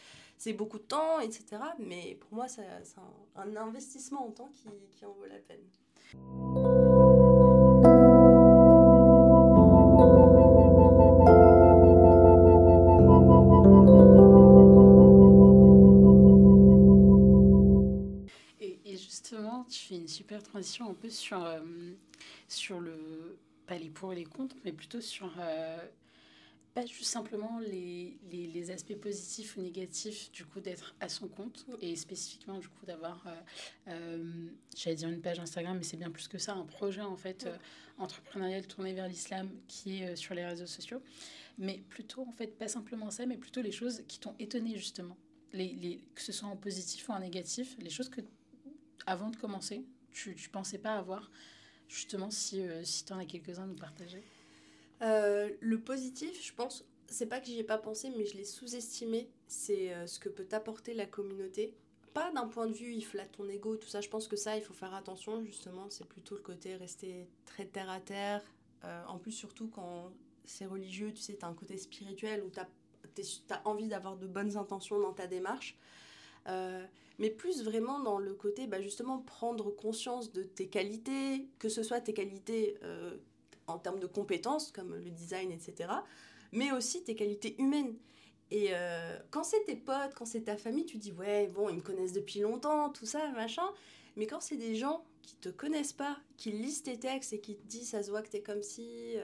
C'est 0.44 0.54
beaucoup 0.54 0.78
de 0.78 0.82
temps, 0.82 1.20
etc. 1.20 1.44
Mais 1.78 2.16
pour 2.16 2.34
moi, 2.34 2.48
c'est 2.48 2.66
un, 3.36 3.56
investissement 3.56 4.26
en 4.26 4.32
temps 4.32 4.50
qui, 4.52 4.68
qui 4.90 5.04
en 5.04 5.12
vaut 5.12 5.26
la 5.26 5.38
peine. 5.38 5.62
super 20.08 20.42
transition 20.42 20.90
un 20.90 20.94
peu 20.94 21.08
sur, 21.08 21.44
euh, 21.44 21.60
sur 22.48 22.80
le, 22.80 23.38
pas 23.66 23.78
les 23.78 23.90
pour 23.90 24.12
et 24.12 24.16
les 24.16 24.24
contre, 24.24 24.56
mais 24.64 24.72
plutôt 24.72 25.00
sur, 25.00 25.32
euh, 25.38 25.78
pas 26.74 26.86
juste 26.86 27.10
simplement 27.10 27.58
les, 27.60 28.18
les, 28.30 28.46
les, 28.46 28.70
aspects 28.70 28.94
positifs 28.94 29.56
ou 29.56 29.60
négatifs 29.60 30.30
du 30.32 30.44
coup 30.44 30.60
d'être 30.60 30.94
à 31.00 31.08
son 31.08 31.28
compte 31.28 31.66
et 31.80 31.94
spécifiquement 31.96 32.58
du 32.58 32.68
coup 32.68 32.86
d'avoir, 32.86 33.26
euh, 33.88 34.48
j'allais 34.76 34.96
dire 34.96 35.08
une 35.08 35.20
page 35.20 35.38
Instagram, 35.38 35.76
mais 35.76 35.84
c'est 35.84 35.96
bien 35.96 36.10
plus 36.10 36.28
que 36.28 36.38
ça, 36.38 36.54
un 36.54 36.64
projet 36.64 37.02
en 37.02 37.16
fait 37.16 37.48
entrepreneurial 37.98 38.66
tourné 38.66 38.94
vers 38.94 39.08
l'islam 39.08 39.50
qui 39.68 40.02
est 40.02 40.16
sur 40.16 40.34
les 40.34 40.44
réseaux 40.44 40.66
sociaux. 40.66 41.02
Mais 41.58 41.82
plutôt 41.90 42.22
en 42.22 42.32
fait, 42.32 42.58
pas 42.58 42.68
simplement 42.68 43.10
ça, 43.10 43.26
mais 43.26 43.36
plutôt 43.36 43.60
les 43.60 43.72
choses 43.72 44.02
qui 44.08 44.18
t'ont 44.18 44.34
étonné 44.38 44.76
justement. 44.76 45.16
Les, 45.52 45.74
les, 45.74 46.00
que 46.14 46.22
ce 46.22 46.32
soit 46.32 46.48
en 46.48 46.56
positif 46.56 47.08
ou 47.08 47.12
en 47.12 47.20
négatif, 47.20 47.76
les 47.78 47.90
choses 47.90 48.08
que 48.08 48.22
avant 49.04 49.28
de 49.28 49.36
commencer, 49.36 49.84
tu 50.12 50.30
ne 50.30 50.48
pensais 50.50 50.78
pas 50.78 50.94
avoir 50.94 51.30
Justement, 51.92 52.30
si, 52.30 52.58
euh, 52.62 52.82
si 52.84 53.04
tu 53.04 53.12
en 53.12 53.18
as 53.18 53.26
quelques-uns 53.26 53.64
à 53.64 53.66
nous 53.66 53.74
partager. 53.74 54.22
Euh, 55.02 55.50
le 55.60 55.80
positif, 55.80 56.44
je 56.44 56.52
pense, 56.52 56.84
c'est 57.08 57.26
pas 57.26 57.40
que 57.40 57.46
j'y 57.46 57.58
ai 57.58 57.64
pas 57.64 57.78
pensé, 57.78 58.10
mais 58.16 58.24
je 58.24 58.36
l'ai 58.36 58.44
sous-estimé. 58.44 59.28
C'est 59.46 59.92
euh, 59.92 60.06
ce 60.06 60.18
que 60.18 60.28
peut 60.28 60.44
t'apporter 60.44 60.94
la 60.94 61.06
communauté. 61.06 61.74
Pas 62.14 62.30
d'un 62.32 62.46
point 62.46 62.66
de 62.66 62.74
vue, 62.74 62.92
il 62.92 63.02
flatte 63.02 63.32
ton 63.32 63.48
ego, 63.48 63.76
tout 63.76 63.88
ça. 63.88 64.00
Je 64.00 64.08
pense 64.08 64.28
que 64.28 64.36
ça, 64.36 64.56
il 64.56 64.62
faut 64.62 64.74
faire 64.74 64.94
attention, 64.94 65.42
justement. 65.44 65.88
C'est 65.90 66.06
plutôt 66.06 66.36
le 66.36 66.42
côté 66.42 66.76
rester 66.76 67.26
très 67.46 67.64
terre 67.64 67.90
à 67.90 68.00
terre. 68.00 68.42
en 69.08 69.18
plus, 69.18 69.32
surtout 69.32 69.68
quand 69.68 70.12
c'est 70.44 70.66
religieux, 70.66 71.12
tu 71.12 71.22
sais, 71.22 71.36
tu 71.36 71.44
as 71.44 71.48
un 71.48 71.54
côté 71.54 71.76
spirituel 71.78 72.42
où 72.44 72.50
tu 72.50 72.60
as, 72.60 73.62
envie 73.64 73.88
d'avoir 73.88 74.16
de 74.16 74.26
bonnes 74.26 74.56
intentions 74.56 74.98
dans 74.98 75.12
ta 75.12 75.26
démarche. 75.26 75.76
Euh, 76.48 76.84
mais 77.18 77.30
plus 77.30 77.62
vraiment 77.62 78.00
dans 78.00 78.18
le 78.18 78.34
côté, 78.34 78.66
bah, 78.66 78.80
justement, 78.80 79.18
prendre 79.18 79.70
conscience 79.70 80.32
de 80.32 80.42
tes 80.42 80.68
qualités, 80.68 81.46
que 81.58 81.68
ce 81.68 81.82
soit 81.82 82.00
tes 82.00 82.14
qualités 82.14 82.78
euh, 82.82 83.16
en 83.66 83.78
termes 83.78 84.00
de 84.00 84.06
compétences, 84.06 84.72
comme 84.72 84.94
le 84.94 85.10
design, 85.10 85.50
etc., 85.50 85.90
mais 86.52 86.72
aussi 86.72 87.02
tes 87.02 87.14
qualités 87.14 87.60
humaines. 87.60 87.96
Et 88.50 88.68
euh, 88.72 89.18
quand 89.30 89.44
c'est 89.44 89.64
tes 89.64 89.76
potes, 89.76 90.14
quand 90.14 90.26
c'est 90.26 90.42
ta 90.42 90.56
famille, 90.56 90.84
tu 90.84 90.98
dis, 90.98 91.12
ouais, 91.12 91.46
bon, 91.46 91.70
ils 91.70 91.76
me 91.76 91.80
connaissent 91.80 92.12
depuis 92.12 92.40
longtemps, 92.40 92.90
tout 92.90 93.06
ça, 93.06 93.30
machin. 93.30 93.66
Mais 94.16 94.26
quand 94.26 94.40
c'est 94.40 94.56
des 94.56 94.74
gens 94.74 95.04
qui 95.22 95.36
te 95.36 95.48
connaissent 95.48 95.94
pas, 95.94 96.18
qui 96.36 96.52
lisent 96.52 96.82
tes 96.82 96.98
textes 96.98 97.32
et 97.32 97.40
qui 97.40 97.56
te 97.56 97.66
disent, 97.66 97.88
ça 97.88 98.02
se 98.02 98.10
voit 98.10 98.22
que 98.22 98.28
t'es 98.28 98.42
comme 98.42 98.62
si... 98.62 99.14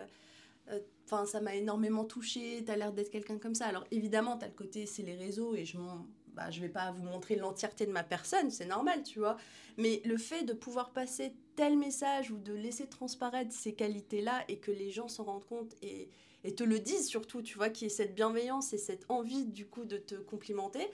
Enfin, 1.05 1.25
ça 1.25 1.41
m'a 1.41 1.55
énormément 1.55 2.05
touché, 2.05 2.63
t'as 2.67 2.77
l'air 2.77 2.93
d'être 2.93 3.11
quelqu'un 3.11 3.39
comme 3.39 3.55
ça. 3.55 3.67
Alors 3.67 3.85
évidemment, 3.91 4.37
t'as 4.37 4.49
le 4.49 4.53
côté, 4.53 4.85
c'est 4.85 5.03
les 5.03 5.17
réseaux 5.17 5.55
et 5.55 5.65
je 5.65 5.79
m'en 5.79 6.07
bah, 6.39 6.53
je 6.53 6.61
vais 6.61 6.69
pas 6.69 6.93
vous 6.93 7.03
montrer 7.03 7.35
l'entièreté 7.35 7.85
de 7.85 7.91
ma 7.91 8.05
personne, 8.05 8.49
c'est 8.53 8.67
normal, 8.67 9.03
tu 9.03 9.19
vois. 9.19 9.37
Mais 9.77 10.01
le 10.05 10.17
fait 10.17 10.45
de 10.45 10.53
pouvoir 10.53 10.93
passer 10.93 11.33
tel 11.59 11.77
message 11.77 12.31
ou 12.31 12.39
de 12.39 12.53
laisser 12.53 12.87
transparaître 12.87 13.53
ces 13.53 13.73
qualités-là 13.73 14.45
et 14.47 14.59
que 14.59 14.71
les 14.71 14.93
gens 14.93 15.09
s'en 15.09 15.25
rendent 15.25 15.45
compte 15.45 15.75
et, 15.83 16.09
et, 16.45 16.55
te 16.55 16.63
le 16.63 16.79
disent 16.79 17.09
surtout, 17.09 17.43
tu 17.43 17.59
vois, 17.59 17.69
qu'il 17.69 17.89
y 17.89 17.91
ait 17.91 17.93
cette 17.93 18.15
bienveillance 18.15 18.73
et 18.73 18.79
cette 18.79 19.05
envie 19.09 19.45
du 19.45 19.67
coup 19.67 19.85
de 19.85 19.97
te 19.97 20.15
complimenter, 20.15 20.89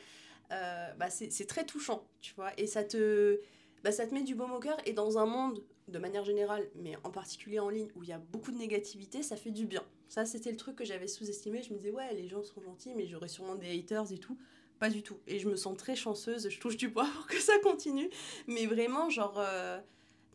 euh, 0.53 0.91
bah, 0.95 1.11
c'est 1.11 1.47
très 1.47 1.67
touchant, 1.67 2.09
tu 2.23 2.33
vois. 2.33 2.51
Et 2.59 2.67
ça 2.67 2.83
te, 2.83 3.41
bah, 3.83 3.93
ça 3.93 4.07
te 4.07 4.15
met 4.15 4.23
du 4.23 4.35
baume 4.35 4.53
au 4.53 4.59
cœur 4.59 4.79
et 4.87 4.95
dans 4.95 5.19
un 5.19 5.27
monde 5.27 5.63
de 5.89 5.99
manière 5.99 6.25
générale, 6.25 6.67
mais 6.77 6.97
en 7.05 7.11
particulier 7.11 7.61
en 7.61 7.69
ligne 7.69 7.91
où 7.95 8.03
il 8.03 8.09
y 8.09 8.13
a 8.13 8.19
beaucoup 8.33 8.51
de 8.51 8.57
négativité, 8.57 9.23
ça 9.23 9.37
fait 9.37 9.51
du 9.51 9.67
bien. 9.67 9.85
Ça, 10.09 10.25
c'était 10.25 10.51
le 10.51 10.57
truc 10.57 10.77
que 10.77 10.85
j'avais 10.87 11.09
sous-estimé. 11.09 11.63
Je 11.63 11.75
me 11.75 11.77
disais, 11.77 11.91
ouais, 11.91 12.15
les 12.15 12.27
gens 12.27 12.43
sont 12.43 12.63
gentils, 12.63 12.95
mais 12.97 13.07
j'aurais 13.07 13.29
sûrement 13.29 13.55
des 13.55 13.79
haters 13.79 14.13
et 14.13 14.19
tout. 14.19 14.39
Pas 14.79 14.89
du 14.89 15.03
tout. 15.03 15.19
Et 15.27 15.39
je 15.39 15.47
me 15.47 15.57
sens 15.57 15.77
très 15.77 15.95
chanceuse, 15.95 16.49
je 16.49 16.59
touche 16.59 16.79
du 16.79 16.89
bois 16.89 17.07
pour 17.17 17.27
que 17.27 17.39
ça 17.39 17.59
continue. 17.59 18.09
Mais 18.47 18.65
vraiment, 18.65 19.11
genre, 19.11 19.35
euh, 19.37 19.79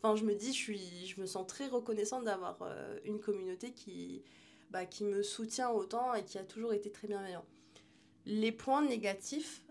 enfin, 0.02 0.16
je 0.16 0.24
me 0.24 0.34
dis, 0.34 0.48
je, 0.48 0.58
suis, 0.58 1.06
je 1.06 1.20
me 1.20 1.26
sens 1.26 1.46
très 1.46 1.66
reconnaissante 1.66 2.24
d'avoir 2.24 2.58
euh, 2.62 2.98
une 3.04 3.20
communauté 3.20 3.72
qui, 3.72 4.22
bah, 4.70 4.86
qui 4.86 5.04
me 5.04 5.22
soutient 5.22 5.70
autant 5.70 6.14
et 6.14 6.24
qui 6.24 6.38
a 6.38 6.44
toujours 6.44 6.72
été 6.72 6.90
très 6.90 7.08
bienveillant. 7.08 7.44
Les 8.26 8.52
points 8.52 8.82
négatifs, 8.82 9.62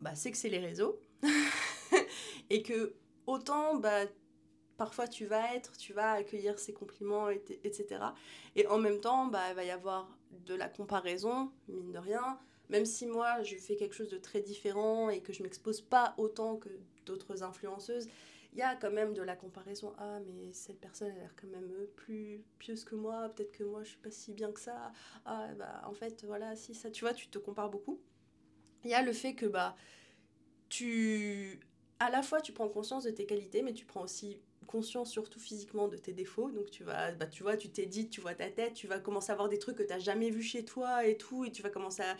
bah, 0.00 0.14
c'est 0.14 0.30
que 0.30 0.36
c'est 0.36 0.48
les 0.48 0.58
réseaux. 0.58 0.98
et 2.50 2.62
que 2.62 2.94
autant, 3.26 3.76
bah, 3.76 4.04
parfois 4.76 5.08
tu 5.08 5.26
vas 5.26 5.54
être, 5.54 5.76
tu 5.76 5.92
vas 5.92 6.12
accueillir 6.12 6.58
ces 6.58 6.72
compliments, 6.72 7.28
etc. 7.30 7.86
Et 8.56 8.66
en 8.66 8.78
même 8.78 9.00
temps, 9.00 9.26
bah, 9.26 9.50
il 9.50 9.54
va 9.54 9.64
y 9.64 9.70
avoir 9.70 10.16
de 10.46 10.54
la 10.54 10.68
comparaison, 10.68 11.50
mine 11.68 11.92
de 11.92 11.98
rien 11.98 12.38
même 12.68 12.84
si 12.84 13.06
moi 13.06 13.42
je 13.42 13.56
fais 13.56 13.76
quelque 13.76 13.94
chose 13.94 14.08
de 14.08 14.18
très 14.18 14.40
différent 14.40 15.10
et 15.10 15.20
que 15.20 15.32
je 15.32 15.42
m'expose 15.42 15.80
pas 15.80 16.14
autant 16.16 16.56
que 16.56 16.68
d'autres 17.06 17.42
influenceuses, 17.42 18.08
il 18.54 18.60
y 18.60 18.62
a 18.62 18.76
quand 18.76 18.90
même 18.90 19.14
de 19.14 19.22
la 19.22 19.36
comparaison. 19.36 19.92
Ah, 19.98 20.20
mais 20.26 20.52
cette 20.52 20.80
personne 20.80 21.10
a 21.10 21.14
l'air 21.14 21.34
quand 21.40 21.48
même 21.48 21.70
plus 21.96 22.44
pieuse 22.58 22.84
que 22.84 22.94
moi, 22.94 23.28
peut-être 23.30 23.52
que 23.52 23.64
moi 23.64 23.82
je 23.82 23.90
suis 23.90 23.98
pas 23.98 24.10
si 24.10 24.32
bien 24.32 24.52
que 24.52 24.60
ça. 24.60 24.92
Ah, 25.24 25.48
bah 25.58 25.82
en 25.86 25.92
fait, 25.92 26.24
voilà, 26.24 26.54
si 26.56 26.74
ça, 26.74 26.90
tu 26.90 27.04
vois, 27.04 27.14
tu 27.14 27.28
te 27.28 27.38
compares 27.38 27.70
beaucoup. 27.70 28.00
Il 28.84 28.90
y 28.90 28.94
a 28.94 29.02
le 29.02 29.12
fait 29.12 29.34
que, 29.34 29.46
bah, 29.46 29.76
tu. 30.68 31.60
À 32.00 32.10
la 32.10 32.22
fois, 32.22 32.40
tu 32.40 32.52
prends 32.52 32.68
conscience 32.68 33.04
de 33.04 33.10
tes 33.10 33.26
qualités, 33.26 33.62
mais 33.62 33.72
tu 33.72 33.84
prends 33.86 34.02
aussi 34.02 34.38
conscience 34.66 35.10
surtout 35.10 35.40
physiquement 35.40 35.88
de 35.88 35.96
tes 35.96 36.12
défauts 36.12 36.50
donc 36.50 36.70
tu 36.70 36.84
vas 36.84 37.12
bah 37.12 37.26
tu 37.26 37.42
vois 37.42 37.56
tu 37.56 37.68
t'es 37.68 37.86
dit 37.86 38.08
tu 38.08 38.20
vois 38.22 38.34
ta 38.34 38.50
tête 38.50 38.72
tu 38.72 38.86
vas 38.86 38.98
commencer 38.98 39.30
à 39.30 39.34
voir 39.34 39.48
des 39.48 39.58
trucs 39.58 39.76
que 39.76 39.82
tu 39.82 39.90
n'as 39.90 39.98
jamais 39.98 40.30
vu 40.30 40.42
chez 40.42 40.64
toi 40.64 41.06
et 41.06 41.16
tout 41.16 41.44
et 41.44 41.52
tu 41.52 41.62
vas 41.62 41.68
commencer 41.68 42.02
à 42.02 42.16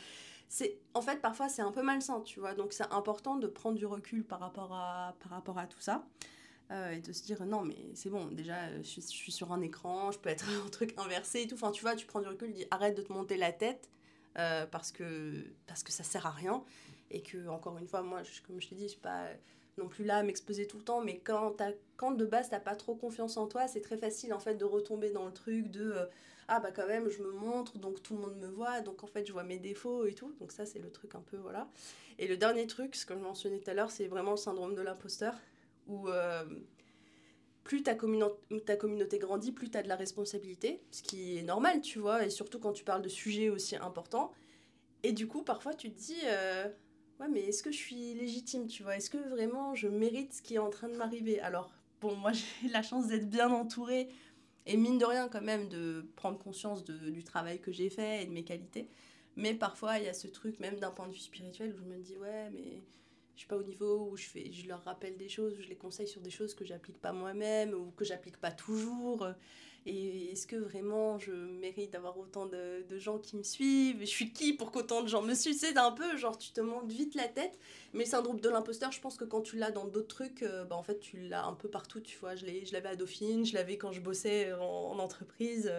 c'est 0.49 0.79
en 0.95 1.03
fait 1.03 1.21
parfois 1.21 1.49
c'est 1.49 1.63
un 1.63 1.73
peu 1.73 1.83
malsain 1.83 2.21
tu 2.21 2.41
vois 2.41 2.55
donc 2.55 2.73
c'est 2.73 2.91
important 2.93 3.37
de 3.37 3.47
prendre 3.47 3.77
du 3.77 3.87
recul 3.87 4.25
par 4.25 4.41
rapport 4.41 4.73
à 4.73 5.15
par 5.21 5.33
rapport 5.33 5.59
à 5.59 5.67
tout 5.67 5.81
ça 5.81 6.05
euh, 6.71 6.93
et 6.93 7.01
de 7.01 7.13
se 7.13 7.23
dire 7.23 7.45
non 7.45 7.63
mais 7.63 7.77
c'est 7.95 8.11
bon 8.11 8.27
déjà 8.27 8.77
je 8.79 8.83
suis, 8.83 9.03
je 9.03 9.09
suis, 9.09 9.33
sur 9.33 9.53
un 9.53 9.61
écran 9.61 10.13
je 10.13 10.19
peux 10.19 10.31
être 10.31 10.47
un 10.67 10.69
truc 10.69 10.95
inversé 10.99 11.43
et 11.43 11.47
tout 11.47 11.55
enfin 11.55 11.71
tu 11.71 11.83
vois 11.83 11.97
tu 11.97 12.07
prends 12.07 12.21
du 12.21 12.29
recul 12.29 12.53
dis 12.53 12.67
arrête 12.71 12.97
de 12.97 13.03
te 13.03 13.13
monter 13.13 13.37
la 13.37 13.53
tête 13.53 13.91
euh, 14.37 14.67
parce, 14.67 14.91
que, 14.91 15.45
parce 15.67 15.83
que 15.85 15.93
ça 15.93 16.03
sert 16.03 16.27
à 16.27 16.31
rien. 16.31 16.65
Et 17.11 17.23
que, 17.23 17.47
encore 17.49 17.79
une 17.79 17.87
fois, 17.87 18.03
moi, 18.03 18.23
comme 18.47 18.61
je 18.61 18.69
te 18.69 18.75
dis, 18.75 18.85
je 18.85 18.89
suis 18.89 19.01
pas 19.01 19.29
non 19.79 19.89
plus 19.89 20.05
là 20.05 20.19
à 20.19 20.23
m'exposer 20.23 20.67
tout 20.67 20.79
le 20.79 20.85
temps, 20.85 21.01
mais 21.01 21.19
quand, 21.19 21.57
quand 21.97 22.13
de 22.13 22.25
base, 22.25 22.51
t'as 22.51 22.61
pas 22.61 22.77
trop 22.77 22.95
confiance 22.95 23.37
en 23.37 23.47
toi, 23.47 23.67
c'est 23.67 23.81
très 23.81 23.97
facile 23.97 24.33
en 24.33 24.39
fait 24.39 24.55
de 24.55 24.65
retomber 24.65 25.11
dans 25.11 25.27
le 25.27 25.33
truc 25.33 25.71
de 25.71 25.93
euh, 25.93 26.07
ah 26.49 26.61
bah 26.61 26.71
quand 26.71 26.87
même, 26.87 27.09
je 27.09 27.23
me 27.23 27.33
montre, 27.33 27.79
donc 27.79 28.03
tout 28.03 28.15
le 28.15 28.21
monde 28.21 28.37
me 28.37 28.49
voit, 28.49 28.81
donc 28.81 29.03
en 29.03 29.07
fait, 29.07 29.27
je 29.27 29.33
vois 29.33 29.45
mes 29.45 29.59
défauts 29.59 30.05
et 30.07 30.13
tout. 30.13 30.33
Donc 30.41 30.53
ça, 30.53 30.67
c'est 30.67 30.79
le 30.79 30.91
truc 30.91 31.15
un 31.15 31.23
peu, 31.23 31.39
voilà. 31.39 31.69
Et 32.19 32.29
le 32.29 32.37
dernier 32.37 32.67
truc, 32.67 32.95
ce 32.95 33.07
que 33.07 33.15
je 33.15 33.19
mentionnais 33.19 33.59
tout 33.59 33.71
à 33.71 33.75
l'heure, 33.75 33.91
c'est 33.91 34.07
vraiment 34.07 34.33
le 34.33 34.37
syndrome 34.37 34.75
de 34.75 34.83
l'imposteur, 34.83 35.35
où 35.87 36.09
plus 37.65 37.83
ta, 37.83 37.95
ta 37.95 38.77
communauté 38.77 39.19
grandit, 39.19 39.53
plus 39.53 39.71
tu 39.71 39.79
as 39.79 39.83
de 39.83 39.89
la 39.89 39.97
responsabilité, 39.97 40.83
ce 40.91 41.03
qui 41.03 41.39
est 41.39 41.43
normal, 41.43 41.81
tu 41.81 41.99
vois, 41.99 42.25
et 42.25 42.31
surtout 42.31 42.61
quand 42.61 42.73
tu 42.73 42.85
parles 42.85 43.03
de 43.03 43.09
sujets 43.09 43.49
aussi 43.49 43.75
importants. 43.77 44.31
Et 45.03 45.13
du 45.13 45.27
coup, 45.27 45.43
parfois, 45.43 45.75
tu 45.75 45.91
te 45.91 45.99
dis, 45.99 46.21
euh, 46.25 46.69
ouais, 47.21 47.29
mais 47.29 47.41
est-ce 47.41 47.63
que 47.63 47.73
je 47.73 47.77
suis 47.77 48.15
légitime, 48.15 48.67
tu 48.67 48.83
vois? 48.83 48.97
Est-ce 48.97 49.11
que 49.11 49.19
vraiment 49.29 49.75
je 49.75 49.89
mérite 49.89 50.35
ce 50.35 50.43
qui 50.43 50.55
est 50.55 50.59
en 50.59 50.71
train 50.71 50.89
de 50.89 50.97
m'arriver? 50.97 51.41
Alors, 51.41 51.73
bon, 52.01 52.15
moi, 52.17 52.33
j'ai 52.63 52.69
la 52.69 52.83
chance 52.83 53.09
d'être 53.09 53.29
bien 53.29 53.51
entourée, 53.51 54.09
et 54.67 54.77
mine 54.77 54.99
de 54.99 55.05
rien, 55.05 55.29
quand 55.29 55.43
même, 55.43 55.69
de 55.69 56.07
prendre 56.17 56.39
conscience 56.39 56.85
de, 56.85 57.11
du 57.11 57.25
travail 57.25 57.61
que 57.61 57.73
j'ai 57.73 57.91
fait 57.91 58.23
et 58.23 58.27
de 58.27 58.33
mes 58.33 58.45
qualités. 58.45 58.89
Mais 59.37 59.55
parfois, 59.55 59.99
il 59.99 60.05
y 60.05 60.09
a 60.09 60.15
ce 60.15 60.29
truc, 60.29 60.59
même 60.61 60.79
d'un 60.79 60.91
point 60.91 61.07
de 61.09 61.13
vue 61.13 61.19
spirituel, 61.19 61.75
où 61.75 61.79
je 61.79 61.85
me 61.85 61.99
dis, 61.99 62.17
ouais, 62.17 62.51
mais 62.51 62.83
je 63.35 63.41
suis 63.41 63.49
pas 63.49 63.57
au 63.57 63.63
niveau 63.63 64.09
où 64.11 64.17
je 64.17 64.27
fais 64.27 64.53
je 64.53 64.69
leur 64.69 64.85
rappelle 64.85 65.17
des 65.17 65.29
choses 65.29 65.57
je 65.59 65.69
les 65.69 65.75
conseille 65.75 66.07
sur 66.07 66.21
des 66.21 66.31
choses 66.31 66.55
que 66.55 66.65
j'applique 66.65 67.01
pas 67.01 67.13
moi-même 67.13 67.75
ou 67.75 67.91
que 67.97 68.05
j'applique 68.05 68.37
pas 68.37 68.53
toujours 68.53 69.27
et 69.87 70.33
est-ce 70.33 70.47
que 70.47 70.57
vraiment 70.57 71.19
je 71.19 71.33
mérite 71.33 71.93
d'avoir 71.93 72.19
autant 72.19 72.47
de, 72.47 72.85
gens 72.99 73.19
qui 73.19 73.37
me 73.37 73.43
suivent? 73.43 74.01
Je 74.01 74.07
suis 74.07 74.33
qui 74.33 74.53
pour 74.55 74.73
qu'autant 74.73 75.03
de 75.03 75.09
gens 75.09 75.23
me 75.23 75.35
suivent? 75.35 75.57
C'est 75.59 75.77
un 75.77 75.93
peu 75.93 76.17
genre 76.17 76.39
tu 76.39 76.53
te 76.53 76.61
montes 76.61 76.91
vite 76.91 77.15
la 77.15 77.29
tête 77.29 77.59
mais 77.93 78.05
un 78.05 78.11
syndrome 78.11 78.41
de 78.41 78.49
l'imposteur 78.49 78.93
je 78.93 79.01
pense 79.01 79.17
que 79.17 79.25
quand 79.25 79.43
tu 79.43 79.57
l'as 79.57 79.71
dans 79.71 79.85
d'autres 79.87 80.09
trucs 80.09 80.43
euh, 80.43 80.65
bah 80.65 80.77
en 80.77 80.83
fait 80.83 81.01
tu 81.01 81.19
l'as 81.29 81.45
un 81.45 81.55
peu 81.55 81.69
partout 81.69 82.01
tu 82.01 82.19
vois 82.19 82.35
je 82.35 82.47
l'avais 82.73 82.89
à 82.89 82.97
Dauphine 82.97 83.45
je 83.45 83.55
l'avais 83.55 83.77
quand 83.77 83.93
je 83.93 84.01
bossais 84.01 84.53
en, 84.55 84.63
en 84.63 84.99
entreprise 84.99 85.71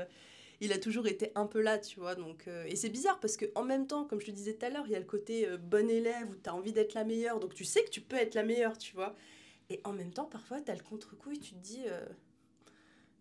il 0.61 0.73
a 0.73 0.77
toujours 0.77 1.07
été 1.07 1.31
un 1.35 1.45
peu 1.45 1.61
là, 1.61 1.77
tu 1.77 1.99
vois. 1.99 2.15
Donc, 2.15 2.47
euh, 2.47 2.65
et 2.65 2.75
c'est 2.75 2.89
bizarre 2.89 3.19
parce 3.19 3.37
que 3.37 3.45
en 3.55 3.63
même 3.63 3.87
temps, 3.87 4.05
comme 4.05 4.19
je 4.19 4.27
te 4.27 4.31
disais 4.31 4.53
tout 4.53 4.65
à 4.65 4.69
l'heure, 4.69 4.85
il 4.85 4.91
y 4.91 4.95
a 4.95 4.99
le 4.99 5.05
côté 5.05 5.47
euh, 5.47 5.57
bon 5.57 5.89
élève 5.89 6.29
où 6.29 6.35
tu 6.35 6.49
as 6.49 6.55
envie 6.55 6.73
d'être 6.73 6.93
la 6.93 7.03
meilleure, 7.03 7.39
donc 7.39 7.53
tu 7.53 7.65
sais 7.65 7.83
que 7.83 7.89
tu 7.89 8.01
peux 8.01 8.15
être 8.15 8.35
la 8.35 8.43
meilleure, 8.43 8.77
tu 8.77 8.95
vois. 8.95 9.15
Et 9.69 9.81
en 9.83 9.93
même 9.93 10.11
temps, 10.11 10.25
parfois, 10.25 10.61
tu 10.61 10.71
as 10.71 10.75
le 10.75 10.83
contre-coup 10.83 11.31
et 11.31 11.37
tu 11.37 11.53
te 11.53 11.59
dis. 11.59 11.83
Euh, 11.87 12.05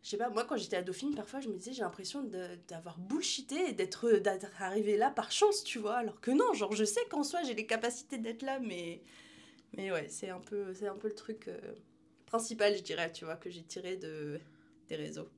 je 0.05 0.11
sais 0.11 0.17
pas, 0.17 0.29
moi 0.29 0.45
quand 0.45 0.57
j'étais 0.57 0.77
à 0.77 0.83
Dauphine, 0.83 1.15
parfois 1.15 1.41
je 1.41 1.49
me 1.49 1.57
disais 1.57 1.73
j'ai 1.73 1.83
l'impression 1.83 2.23
d'avoir 2.69 2.99
bullshité 2.99 3.71
et 3.71 3.73
d'être 3.73 4.07
arrivé 4.61 4.97
là 4.97 5.11
par 5.11 5.33
chance, 5.33 5.65
tu 5.65 5.81
vois. 5.81 5.97
Alors 5.97 6.21
que 6.21 6.31
non, 6.31 6.53
genre 6.55 6.73
je 6.77 6.85
sais 6.85 7.05
qu'en 7.11 7.25
soi 7.25 7.43
j'ai 7.43 7.55
les 7.55 7.67
capacités 7.67 8.19
d'être 8.19 8.43
là, 8.43 8.61
mais, 8.61 9.03
mais 9.77 9.91
ouais, 9.91 10.07
c'est 10.09 10.31
un, 10.31 10.41
peu, 10.41 10.73
un 10.89 10.97
peu 10.97 11.09
le 11.09 11.15
truc 11.15 11.49
principal, 12.27 12.77
je 12.77 12.83
dirais, 12.83 13.11
tu 13.13 13.25
vois, 13.25 13.37
que 13.37 13.49
j'ai 13.49 13.63
tiré 13.63 13.97
de, 13.97 14.41
des 14.89 14.97
réseaux. 14.97 15.29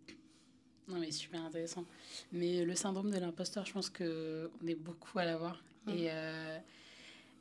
Non, 0.88 0.98
mais 0.98 1.10
super 1.10 1.44
intéressant. 1.44 1.84
Mais 2.32 2.64
le 2.64 2.74
syndrome 2.74 3.10
de 3.10 3.18
l'imposteur, 3.18 3.66
je 3.66 3.72
pense 3.72 3.90
qu'on 3.90 4.66
est 4.66 4.74
beaucoup 4.76 5.18
à 5.18 5.24
l'avoir. 5.24 5.62
Mmh. 5.86 5.90
Et, 5.90 6.10
euh, 6.10 6.58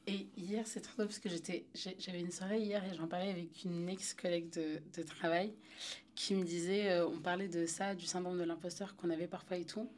et 0.08 0.28
hier, 0.38 0.66
c'est 0.68 0.82
trop 0.82 0.94
drôle 0.94 1.08
parce 1.08 1.20
que 1.20 1.30
j'avais 2.00 2.20
une 2.20 2.32
soirée 2.32 2.60
hier 2.60 2.84
et 2.84 2.96
j'en 2.96 3.08
parlais 3.08 3.30
avec 3.30 3.64
une 3.64 3.88
ex-collègue 3.88 4.50
de, 4.50 4.82
de, 4.96 5.04
travail 5.04 5.54
qui 6.16 6.36
me 6.36 6.44
disait, 6.44 6.92
euh, 6.92 7.08
on 7.08 7.20
parlait 7.20 7.48
de 7.48 7.66
ça, 7.66 7.94
du 7.96 8.06
syndrome 8.06 8.38
de 8.40 8.44
l'imposteur 8.44 8.96
qu'on 8.96 9.10
avait 9.10 9.28
parfois 9.28 9.58
et 9.58 9.66
tout. 9.66 9.90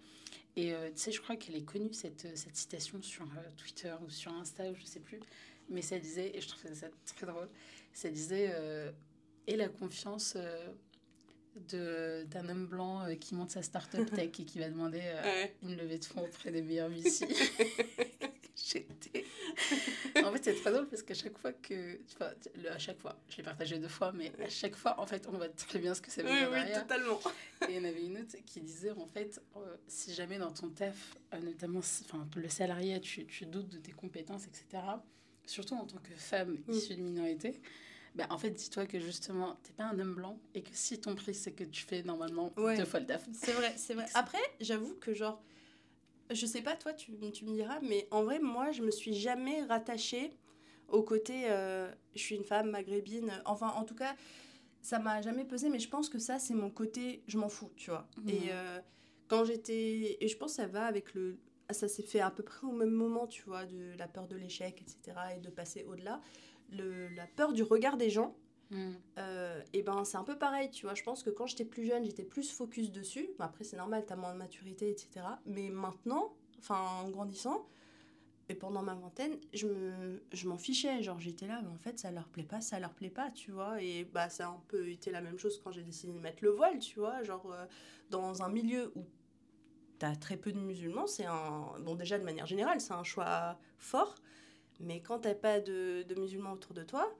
Et 0.56 0.74
euh, 0.74 0.90
tu 0.90 0.98
sais, 0.98 1.12
je 1.12 1.22
crois 1.22 1.36
qu'elle 1.36 1.56
est 1.56 1.66
connue, 1.66 1.94
cette, 1.94 2.36
cette 2.36 2.56
citation 2.56 3.02
sur 3.02 3.28
Twitter 3.58 3.94
ou 4.06 4.10
sur 4.10 4.32
Insta 4.34 4.70
ou 4.70 4.76
je 4.76 4.86
sais 4.86 5.00
plus. 5.00 5.20
Mais 5.70 5.82
ça 5.82 6.00
disait, 6.00 6.36
et 6.36 6.42
je 6.42 6.48
trouvais 6.48 6.74
ça 6.74 6.88
très 7.06 7.26
drôle, 7.26 7.50
ça 7.94 8.10
disait, 8.10 8.56
et 9.48 9.58
la 9.58 9.68
confiance 9.68 10.38
d'un 11.70 12.50
homme 12.50 12.68
blanc 12.68 13.06
euh, 13.06 13.16
qui 13.16 13.36
monte 13.36 13.52
sa 13.52 13.62
start-up 13.62 14.10
tech 14.12 14.28
et 14.40 14.46
qui 14.46 14.60
va 14.60 14.70
demander 14.70 15.02
euh, 15.04 15.46
une 15.64 15.76
levée 15.76 15.98
de 15.98 16.06
fonds 16.06 16.22
auprès 16.22 16.52
des 16.52 16.62
meilleurs 16.62 16.90
VC. 16.90 17.28
J'étais. 18.66 19.26
En 20.24 20.32
fait, 20.32 20.44
c'est 20.44 20.56
très 20.56 20.72
drôle 20.72 20.88
parce 20.88 21.04
qu'à 21.04 21.14
chaque 21.14 21.38
fois 21.38 21.54
que. 21.54 22.00
Enfin, 22.16 22.32
à 22.70 22.80
chaque 22.80 23.00
fois, 23.00 23.16
je 23.30 23.38
l'ai 23.38 23.44
partagé 23.44 23.78
deux 23.78 23.88
fois, 23.88 24.12
mais 24.14 24.32
à 24.44 24.50
chaque 24.50 24.76
fois, 24.76 25.00
en 25.00 25.06
fait, 25.06 25.28
on 25.28 25.32
voit 25.34 25.50
très 25.50 25.80
bien 25.80 25.94
ce 25.94 26.02
que 26.02 26.10
ça 26.10 26.24
veut 26.24 26.30
dire. 26.30 26.50
Oui, 26.52 26.60
oui, 26.66 26.74
totalement. 26.74 27.20
Et 27.68 27.74
il 27.74 27.76
y 27.76 27.80
en 27.80 27.84
avait 27.84 28.04
une 28.04 28.18
autre 28.18 28.36
qui 28.46 28.62
disait, 28.62 28.92
en 28.92 29.06
fait, 29.06 29.40
euh, 29.56 29.76
si 29.88 30.14
jamais 30.14 30.40
dans 30.40 30.52
ton 30.52 30.70
taf, 30.70 31.16
notamment 31.44 31.80
enfin, 31.80 32.28
le 32.36 32.50
salarié, 32.50 33.00
tu, 33.00 33.26
tu 33.28 33.46
doutes 33.46 33.70
de 33.70 33.78
tes 33.78 33.92
compétences, 33.92 34.46
etc., 34.46 34.84
surtout 35.46 35.76
en 35.76 35.86
tant 35.86 36.00
que 36.00 36.14
femme 36.16 36.58
mm. 36.68 36.72
issue 36.72 36.96
de 36.96 37.02
minorité, 37.02 37.62
bah, 38.16 38.26
en 38.32 38.38
fait, 38.40 38.50
dis-toi 38.50 38.88
que 38.88 39.00
justement, 39.00 39.60
t'es 39.62 39.74
pas 39.74 39.86
un 39.86 40.00
homme 40.00 40.16
blanc 40.16 40.40
et 40.56 40.64
que 40.64 40.72
si 40.74 41.00
ton 41.00 41.14
prix, 41.14 41.36
c'est 41.36 41.52
que 41.52 41.64
tu 41.64 41.84
fais 41.84 42.02
normalement 42.02 42.52
deux 42.58 42.86
fois 42.86 43.00
le 43.00 43.06
taf. 43.06 43.24
C'est 43.34 43.52
vrai, 43.52 43.74
c'est 43.78 43.94
vrai. 43.94 44.06
Après, 44.16 44.42
j'avoue 44.60 44.96
que 44.96 45.14
genre, 45.14 45.44
je 46.32 46.46
sais 46.46 46.62
pas, 46.62 46.76
toi, 46.76 46.94
tu, 46.94 47.18
tu, 47.32 47.46
me 47.46 47.54
diras, 47.54 47.80
mais 47.82 48.08
en 48.12 48.24
vrai, 48.24 48.40
moi, 48.40 48.72
je 48.72 48.82
me 48.82 48.92
suis 48.92 49.14
jamais 49.14 49.64
rattachée 49.64 50.32
au 50.88 51.04
côté, 51.04 51.50
euh, 51.50 51.92
je 52.16 52.22
suis 52.22 52.36
une 52.36 52.44
femme 52.44 52.70
maghrébine. 52.70 53.32
Enfin, 53.46 53.70
en 53.76 53.84
tout 53.84 53.96
cas, 53.96 54.16
ça 54.82 55.00
m'a 55.00 55.22
jamais 55.22 55.46
pesé, 55.46 55.70
mais 55.70 55.80
je 55.80 55.90
pense 55.90 56.10
que 56.10 56.20
ça, 56.20 56.40
c'est 56.40 56.54
mon 56.54 56.70
côté, 56.70 57.24
je 57.28 57.38
m'en 57.38 57.50
fous, 57.50 57.72
tu 57.76 57.90
vois. 57.90 58.08
Mmh. 58.18 58.30
Et 58.30 58.42
euh, 58.52 58.80
quand 59.28 59.44
j'étais. 59.44 60.18
Et 60.20 60.28
je 60.28 60.38
pense 60.38 60.52
que 60.52 60.64
ça 60.64 60.68
va 60.68 60.86
avec 60.86 61.14
le. 61.14 61.40
Ça 61.70 61.90
s'est 61.90 62.04
fait 62.04 62.22
à 62.22 62.32
peu 62.32 62.44
près 62.44 62.66
au 62.66 62.72
même 62.72 62.92
moment, 62.92 63.28
tu 63.28 63.44
vois, 63.44 63.66
de 63.66 63.94
la 63.98 64.08
peur 64.08 64.30
de 64.30 64.38
l'échec, 64.38 64.82
etc., 64.82 65.18
et 65.36 65.40
de 65.42 65.50
passer 65.50 65.84
au-delà 65.84 66.22
le, 66.72 67.08
la 67.10 67.28
peur 67.28 67.54
du 67.54 67.64
regard 67.64 67.98
des 67.98 68.10
gens, 68.10 68.36
mm. 68.72 68.92
euh, 69.18 69.62
et 69.74 69.84
ben 69.84 70.04
c'est 70.06 70.18
un 70.18 70.24
peu 70.24 70.38
pareil, 70.38 70.70
tu 70.72 70.86
vois. 70.86 70.96
Je 70.96 71.04
pense 71.04 71.24
que 71.24 71.30
quand 71.30 71.48
j'étais 71.48 71.66
plus 71.66 71.86
jeune, 71.86 72.06
j'étais 72.06 72.24
plus 72.24 72.52
focus 72.52 72.92
dessus. 72.92 73.30
après, 73.40 73.64
c'est 73.64 73.78
normal, 73.78 74.06
t'as 74.06 74.16
moins 74.16 74.34
de 74.34 74.38
maturité, 74.38 74.90
etc. 74.90 75.26
Mais 75.46 75.70
maintenant, 75.70 76.34
enfin, 76.60 76.80
en 77.04 77.10
grandissant, 77.10 77.68
et 78.50 78.56
pendant 78.56 78.82
ma 78.82 78.96
vingtaine, 78.96 79.38
je, 79.54 79.68
me, 79.68 80.24
je 80.32 80.48
m'en 80.48 80.58
fichais. 80.58 81.04
Genre, 81.04 81.20
j'étais 81.20 81.48
là, 81.48 81.62
mais 81.62 81.70
en 81.70 81.78
fait, 81.78 82.00
ça 82.00 82.12
leur 82.12 82.30
plaît 82.30 82.46
pas, 82.46 82.62
ça 82.62 82.80
leur 82.80 82.94
plaît 82.94 83.10
pas, 83.10 83.30
tu 83.32 83.52
vois. 83.52 83.82
Et 83.82 84.06
bah, 84.06 84.30
ça 84.30 84.48
a 84.48 84.50
un 84.52 84.62
peu 84.70 84.90
été 84.90 85.12
la 85.12 85.22
même 85.22 85.38
chose 85.38 85.60
quand 85.62 85.72
j'ai 85.72 85.84
décidé 85.84 86.14
de 86.14 86.20
mettre 86.20 86.44
le 86.44 86.52
voile, 86.52 86.80
tu 86.80 87.00
vois. 87.00 87.24
Genre, 87.24 87.52
euh, 87.52 87.66
dans 88.10 88.44
un 88.44 88.50
milieu 88.50 88.94
où 88.96 89.06
t'as 90.00 90.16
très 90.16 90.38
peu 90.38 90.54
de 90.54 90.60
musulmans, 90.60 91.08
c'est 91.08 91.26
un. 91.26 91.74
Bon, 91.82 91.96
déjà, 91.96 92.18
de 92.18 92.24
manière 92.24 92.46
générale, 92.46 92.80
c'est 92.80 92.94
un 92.94 93.04
choix 93.04 93.60
fort. 93.78 94.16
Mais 94.80 95.02
quand 95.02 95.20
t'as 95.20 95.36
pas 95.36 95.60
de, 95.60 96.06
musulmans 96.18 96.54
autour 96.54 96.74
de 96.74 96.84
toi, 96.84 97.14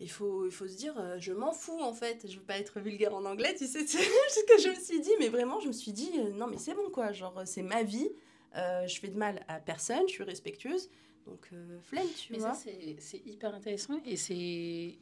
il 0.00 0.10
faut, 0.10 0.44
il 0.46 0.52
faut 0.52 0.68
se 0.68 0.76
dire, 0.76 0.94
euh, 0.98 1.16
je 1.18 1.32
m'en 1.32 1.52
fous 1.52 1.80
en 1.80 1.92
fait, 1.94 2.26
je 2.28 2.36
veux 2.36 2.44
pas 2.44 2.58
être 2.58 2.80
vulgaire 2.80 3.14
en 3.14 3.24
anglais, 3.24 3.54
tu 3.56 3.66
sais, 3.66 3.80
c'est 3.86 3.98
ce 3.98 4.44
que 4.46 4.60
je 4.62 4.68
me 4.68 4.82
suis 4.82 5.00
dit, 5.00 5.12
mais 5.18 5.28
vraiment, 5.28 5.58
je 5.60 5.68
me 5.68 5.72
suis 5.72 5.92
dit, 5.92 6.10
euh, 6.18 6.30
non 6.32 6.46
mais 6.46 6.58
c'est 6.58 6.74
bon 6.74 6.90
quoi, 6.90 7.12
genre 7.12 7.42
c'est 7.46 7.62
ma 7.62 7.82
vie, 7.82 8.10
euh, 8.56 8.86
je 8.86 8.98
fais 9.00 9.08
de 9.08 9.16
mal 9.16 9.44
à 9.48 9.58
personne, 9.58 10.02
je 10.08 10.12
suis 10.12 10.24
respectueuse, 10.24 10.90
donc 11.26 11.48
flemme, 11.82 12.06
tu 12.16 12.32
mais 12.32 12.38
vois. 12.38 12.54
ça, 12.54 12.68
c'est 12.98 13.22
hyper 13.26 13.54
intéressant 13.54 14.00
et 14.04 14.16
c'est 14.16 14.96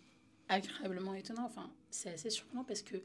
agréablement 0.49 1.15
étonnant, 1.15 1.45
enfin, 1.47 1.71
c'est 1.91 2.11
assez 2.11 2.31
surprenant 2.31 2.65
parce 2.65 2.83
que 2.83 2.97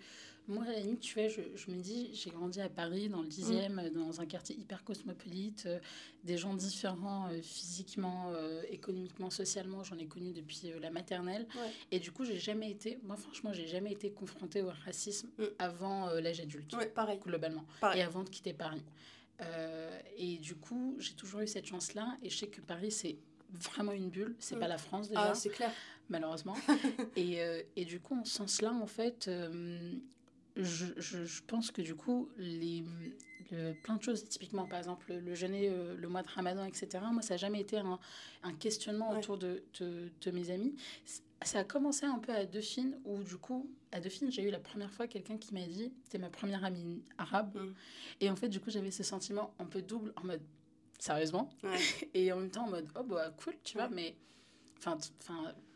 moi, 0.49 0.63
à 0.67 0.71
la 0.71 0.79
limite, 0.79 1.01
tu 1.01 1.19
vois, 1.19 1.27
je, 1.27 1.41
je 1.55 1.69
me 1.71 1.79
dis, 1.79 2.09
j'ai 2.13 2.31
grandi 2.31 2.59
à 2.59 2.69
Paris, 2.69 3.07
dans 3.07 3.21
le 3.21 3.27
10e, 3.27 3.69
mm. 3.69 3.89
dans 3.93 4.19
un 4.19 4.25
quartier 4.25 4.55
hyper 4.55 4.83
cosmopolite, 4.83 5.65
euh, 5.67 5.79
des 6.23 6.37
gens 6.37 6.55
différents 6.55 7.29
euh, 7.29 7.39
physiquement, 7.41 8.31
euh, 8.33 8.63
économiquement, 8.69 9.29
socialement, 9.29 9.83
j'en 9.83 9.97
ai 9.99 10.07
connu 10.07 10.33
depuis 10.33 10.71
la 10.81 10.89
maternelle. 10.89 11.47
Et 11.91 11.99
du 11.99 12.11
coup, 12.11 12.25
j'ai 12.25 12.39
jamais 12.39 12.71
été, 12.71 12.99
moi, 13.03 13.15
franchement, 13.15 13.53
j'ai 13.53 13.67
jamais 13.67 13.91
été 13.91 14.11
confrontée 14.11 14.63
au 14.63 14.71
racisme 14.85 15.29
mm. 15.37 15.43
avant 15.59 16.09
l'âge 16.13 16.39
adulte. 16.39 16.73
Ouais, 16.73 16.87
pareil. 16.87 17.19
Globalement. 17.19 17.65
Et 17.95 18.01
avant 18.01 18.23
de 18.23 18.29
quitter 18.29 18.53
Paris. 18.53 18.83
et 20.17 20.37
du 20.37 20.55
coup, 20.55 20.95
j'ai 20.99 21.13
toujours 21.13 21.41
eu 21.41 21.47
cette 21.47 21.67
chance-là. 21.67 22.17
Et 22.23 22.29
je 22.29 22.37
sais 22.37 22.47
que 22.47 22.61
Paris, 22.61 22.91
c'est 22.91 23.17
vraiment 23.51 23.91
une 23.91 24.09
bulle. 24.09 24.35
C'est 24.39 24.55
mm. 24.55 24.59
pas 24.59 24.67
la 24.67 24.79
France 24.79 25.09
déjà. 25.09 25.29
Ah, 25.31 25.35
c'est 25.35 25.49
clair. 25.49 25.71
Malheureusement. 26.09 26.55
et, 27.15 27.37
et, 27.75 27.85
du 27.85 27.99
coup, 27.99 28.15
en 28.19 28.25
ce 28.25 28.33
sens-là, 28.33 28.73
en 28.73 28.87
fait, 28.87 29.29
je, 30.63 30.85
je, 30.97 31.25
je, 31.25 31.41
pense 31.43 31.71
que 31.71 31.81
du 31.81 31.95
coup, 31.95 32.29
les, 32.37 32.83
plein 33.83 33.95
de 33.95 34.03
choses, 34.03 34.27
typiquement 34.27 34.65
par 34.65 34.77
exemple 34.77 35.13
le 35.13 35.35
jeûner 35.35 35.69
euh, 35.69 35.95
le 35.95 36.07
mois 36.07 36.21
de 36.21 36.29
Ramadan, 36.29 36.65
etc., 36.65 37.03
moi, 37.11 37.21
ça 37.21 37.35
n'a 37.35 37.37
jamais 37.37 37.61
été 37.61 37.77
un, 37.77 37.99
un 38.43 38.53
questionnement 38.53 39.11
autour 39.11 39.37
de, 39.37 39.63
de, 39.79 40.11
de, 40.21 40.31
mes 40.31 40.51
amis. 40.51 40.75
Ça 41.41 41.59
a 41.59 41.63
commencé 41.63 42.05
un 42.05 42.19
peu 42.19 42.33
à 42.33 42.45
Dauphine, 42.45 42.99
où 43.05 43.23
du 43.23 43.37
coup, 43.37 43.69
à 43.91 43.99
Dauphine, 43.99 44.31
j'ai 44.31 44.43
eu 44.43 44.51
la 44.51 44.59
première 44.59 44.91
fois 44.91 45.07
quelqu'un 45.07 45.37
qui 45.37 45.53
m'a 45.53 45.65
dit, 45.65 45.91
c'était 46.03 46.17
ma 46.17 46.29
première 46.29 46.63
amie 46.63 47.01
arabe, 47.17 47.55
mm. 47.55 47.73
et 48.21 48.29
en 48.29 48.35
fait, 48.35 48.49
du 48.49 48.59
coup, 48.59 48.69
j'avais 48.69 48.91
ce 48.91 49.03
sentiment 49.03 49.53
un 49.59 49.65
peu 49.65 49.81
double, 49.81 50.13
en 50.17 50.25
mode, 50.25 50.41
sérieusement, 50.99 51.49
et 52.13 52.31
en 52.31 52.37
même 52.37 52.51
temps 52.51 52.65
en 52.65 52.69
mode, 52.69 52.87
oh 52.95 53.03
bah 53.03 53.33
cool, 53.43 53.53
tu 53.63 53.77
vois, 53.77 53.89
mais, 53.89 54.15
enfin, 54.77 54.97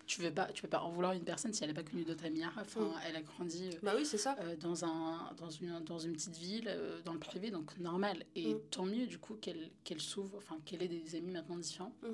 tu 0.06 0.22
veux 0.22 0.32
pas 0.32 0.46
tu 0.54 0.62
peux 0.62 0.68
pas 0.68 0.82
en 0.82 0.90
vouloir 0.90 1.14
une 1.14 1.24
personne 1.24 1.54
si 1.54 1.64
elle 1.64 1.70
n'a 1.70 1.76
pas 1.76 1.90
connu 1.90 2.04
d'autres 2.04 2.26
amis 2.26 2.44
enfin 2.46 2.82
mm. 2.82 2.94
elle 3.08 3.16
a 3.16 3.22
grandi 3.22 3.70
euh, 3.74 3.80
bah 3.82 3.94
oui 3.96 4.06
c'est 4.06 4.18
ça. 4.18 4.36
euh, 4.42 4.56
dans 4.58 4.86
un 4.86 5.32
dans 5.38 5.50
une 5.50 5.80
dans 5.82 6.00
une 6.00 6.14
petite 6.14 6.38
ville 6.38 6.68
euh, 6.68 7.02
dans 7.04 7.14
le 7.14 7.20
privé 7.20 7.52
donc 7.52 7.78
normal. 7.78 8.26
Et 8.36 8.54
mm. 8.54 8.60
tant 8.72 8.86
mieux 8.86 9.08
du 9.08 9.18
coup 9.18 9.36
qu'elle 9.36 9.70
qu'elle 9.84 10.02
s'ouvre 10.02 10.38
enfin 10.38 10.58
qu'elle 10.66 10.82
ait 10.82 10.88
des 10.88 11.16
amis 11.16 11.32
maintenant 11.32 11.58
différents. 11.58 11.96
Mm. 12.02 12.08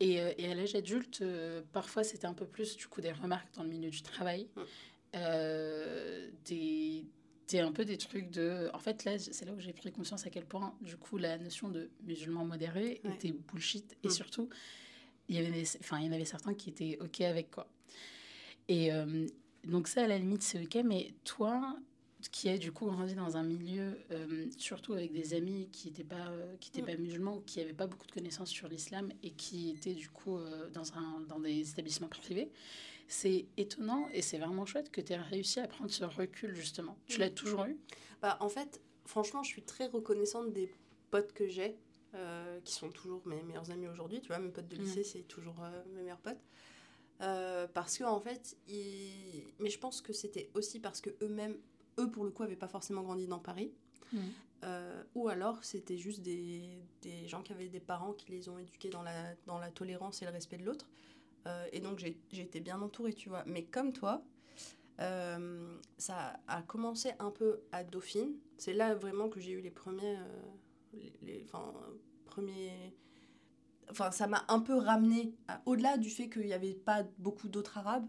et, 0.00 0.14
et, 0.14 0.50
à 0.50 0.54
l'âge 0.54 0.74
adulte 0.74 1.24
parfois 1.72 2.04
c'était 2.04 2.26
un 2.26 2.34
peu 2.34 2.46
plus 2.46 2.76
du 2.76 2.86
coup 2.86 3.00
des 3.00 3.12
remarques 3.12 3.52
dans 3.54 3.62
le 3.62 3.70
milieu 3.70 3.90
du 3.90 4.02
travail. 4.02 4.48
Des 5.12 7.04
des 7.48 7.60
un 7.60 7.72
peu 7.72 7.84
des 7.84 7.98
trucs 7.98 8.30
de 8.30 8.70
en 8.72 8.78
fait 8.78 9.04
là 9.04 9.18
c'est 9.18 9.44
là 9.44 9.52
où 9.52 9.60
j'ai 9.60 9.74
pris 9.74 9.92
conscience 9.92 10.26
à 10.26 10.30
quel 10.30 10.46
point 10.46 10.74
du 10.80 10.96
coup 10.96 11.18
la 11.18 11.36
notion 11.36 11.68
de 11.68 11.90
musulman 12.04 12.44
modéré 12.44 13.00
était 13.04 13.32
bullshit. 13.32 13.96
Et 14.02 14.10
surtout 14.10 14.48
il 15.28 15.36
y 15.36 15.38
avait 15.38 15.64
enfin 15.80 15.98
il 15.98 16.06
y 16.06 16.08
en 16.08 16.12
avait 16.12 16.24
certains 16.24 16.54
qui 16.54 16.70
étaient 16.70 16.98
ok 17.00 17.20
avec 17.22 17.50
quoi 17.50 17.66
et 18.68 18.92
euh, 18.92 19.26
donc 19.64 19.88
ça 19.88 20.04
à 20.04 20.06
la 20.06 20.18
limite 20.18 20.42
c'est 20.42 20.62
ok 20.62 20.82
mais 20.84 21.14
toi 21.24 21.76
qui 22.30 22.48
as 22.48 22.56
du 22.56 22.72
coup 22.72 22.86
grandi 22.86 23.14
dans 23.14 23.36
un 23.36 23.42
milieu 23.42 23.98
euh, 24.10 24.46
surtout 24.56 24.94
avec 24.94 25.12
des 25.12 25.34
amis 25.34 25.68
qui 25.70 25.88
n'étaient 25.88 26.04
pas 26.04 26.28
euh, 26.28 26.56
qui 26.58 26.70
étaient 26.70 26.82
mm. 26.82 26.96
pas 26.96 27.02
musulmans 27.02 27.36
ou 27.36 27.40
qui 27.40 27.58
n'avaient 27.58 27.74
pas 27.74 27.86
beaucoup 27.86 28.06
de 28.06 28.12
connaissances 28.12 28.50
sur 28.50 28.68
l'islam 28.68 29.10
et 29.22 29.30
qui 29.30 29.70
étaient 29.70 29.94
du 29.94 30.08
coup 30.08 30.38
dans 30.72 30.92
un 30.94 31.20
dans 31.28 31.40
des 31.40 31.70
établissements 31.70 32.08
privés 32.08 32.50
c'est 33.06 33.46
étonnant 33.58 34.08
et 34.12 34.22
c'est 34.22 34.38
vraiment 34.38 34.64
chouette 34.64 34.90
que 34.90 35.02
tu 35.02 35.12
aies 35.12 35.18
réussi 35.18 35.60
à 35.60 35.68
prendre 35.68 35.90
ce 35.90 36.04
recul 36.04 36.54
justement 36.54 36.96
tu 37.06 37.18
l'as 37.18 37.30
mm. 37.30 37.34
toujours 37.34 37.64
eu? 37.64 37.76
Bah 38.22 38.38
en 38.40 38.48
fait 38.48 38.80
franchement 39.04 39.42
je 39.42 39.48
suis 39.48 39.62
très 39.62 39.86
reconnaissante 39.86 40.52
des 40.52 40.70
potes 41.10 41.32
que 41.32 41.46
j'ai 41.46 41.76
euh, 42.14 42.60
qui 42.60 42.72
sont 42.72 42.90
toujours 42.90 43.26
mes 43.26 43.42
meilleurs 43.42 43.72
amis 43.72 43.88
aujourd'hui. 43.88 44.20
Tu 44.20 44.28
vois, 44.28 44.38
mes 44.38 44.50
potes 44.50 44.68
de 44.68 44.76
lycée, 44.76 45.00
mm. 45.00 45.04
c'est 45.04 45.22
toujours 45.22 45.56
euh, 45.62 45.82
mes 45.94 46.02
meilleurs 46.02 46.20
potes. 46.20 46.42
Euh, 47.22 47.66
parce 47.74 47.98
que 47.98 48.04
en 48.04 48.20
fait, 48.20 48.56
ils... 48.68 49.44
mais 49.58 49.68
je 49.68 49.78
pense 49.80 50.00
que 50.00 50.12
c'était 50.12 50.48
aussi 50.54 50.78
parce 50.78 51.00
que 51.00 51.10
eux-mêmes, 51.22 51.56
eux 51.98 52.08
pour 52.10 52.24
le 52.24 52.30
coup, 52.30 52.42
n'avaient 52.42 52.54
pas 52.54 52.68
forcément 52.68 53.02
grandi 53.02 53.26
dans 53.26 53.40
Paris. 53.40 53.72
Mm. 54.12 54.18
ou 55.14 55.28
alors 55.28 55.64
c'était 55.64 55.96
juste 55.96 56.22
des, 56.22 56.84
des, 57.02 57.26
gens 57.26 57.42
qui 57.42 57.52
avaient 57.52 57.68
des 57.68 57.80
parents 57.80 58.12
qui 58.12 58.30
les 58.30 58.48
ont 58.48 58.58
éduqués 58.58 58.90
dans 58.90 59.02
la, 59.02 59.34
dans 59.46 59.58
la 59.58 59.70
tolérance 59.70 60.22
et 60.22 60.24
le 60.24 60.30
respect 60.30 60.56
de 60.56 60.64
l'autre. 60.64 60.88
et 61.72 61.80
donc 61.80 61.98
j'ai 61.98 62.40
été 62.40 62.60
bien 62.60 62.80
entourée, 62.80 63.12
tu 63.12 63.28
vois. 63.28 63.42
Mais 63.46 63.64
comme 63.64 63.92
toi, 63.92 64.22
ça 64.98 66.40
a 66.46 66.62
commencé 66.62 67.10
un 67.18 67.30
peu 67.30 67.60
à 67.72 67.82
Dauphine. 67.82 68.36
C'est 68.56 68.72
là 68.72 68.94
vraiment 68.94 69.28
que 69.28 69.40
j'ai 69.40 69.52
eu 69.52 69.60
les 69.60 69.70
premiers, 69.70 70.16
les, 71.22 71.44
enfin, 71.44 71.72
premiers... 72.24 72.94
Enfin, 73.90 74.10
ça 74.10 74.26
m'a 74.26 74.44
un 74.48 74.60
peu 74.60 74.74
ramené, 74.74 75.34
au-delà 75.66 75.98
du 75.98 76.08
fait 76.08 76.28
qu'il 76.28 76.46
n'y 76.46 76.54
avait 76.54 76.74
pas 76.74 77.04
beaucoup 77.18 77.48
d'autres 77.48 77.76
arabes, 77.76 78.06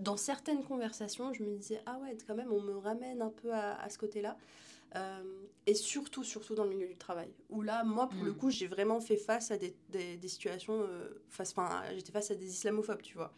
dans 0.00 0.16
certaines 0.16 0.62
conversations, 0.62 1.32
je 1.32 1.42
me 1.42 1.56
disais, 1.56 1.80
ah 1.86 1.98
ouais, 2.02 2.16
quand 2.26 2.34
même, 2.34 2.52
on 2.52 2.60
me 2.60 2.76
ramène 2.76 3.22
un 3.22 3.30
peu 3.30 3.52
à, 3.52 3.88
ce 3.88 3.98
côté-là. 3.98 4.36
Euh, 4.94 5.22
et 5.66 5.74
surtout, 5.74 6.22
surtout 6.22 6.54
dans 6.54 6.64
le 6.64 6.70
milieu 6.70 6.86
du 6.86 6.96
travail. 6.96 7.30
Où 7.50 7.62
là, 7.62 7.82
moi, 7.84 8.08
pour 8.08 8.22
le 8.24 8.32
mm. 8.32 8.36
coup, 8.36 8.50
j'ai 8.50 8.66
vraiment 8.66 9.00
fait 9.00 9.16
face 9.16 9.50
à 9.50 9.56
des, 9.56 9.74
des, 9.88 10.28
situations, 10.28 10.82
euh, 10.82 11.22
face, 11.28 11.52
enfin, 11.56 11.82
j'étais 11.94 12.12
face 12.12 12.30
à 12.30 12.34
des 12.34 12.46
islamophobes, 12.46 13.02
tu 13.02 13.16
vois. 13.16 13.32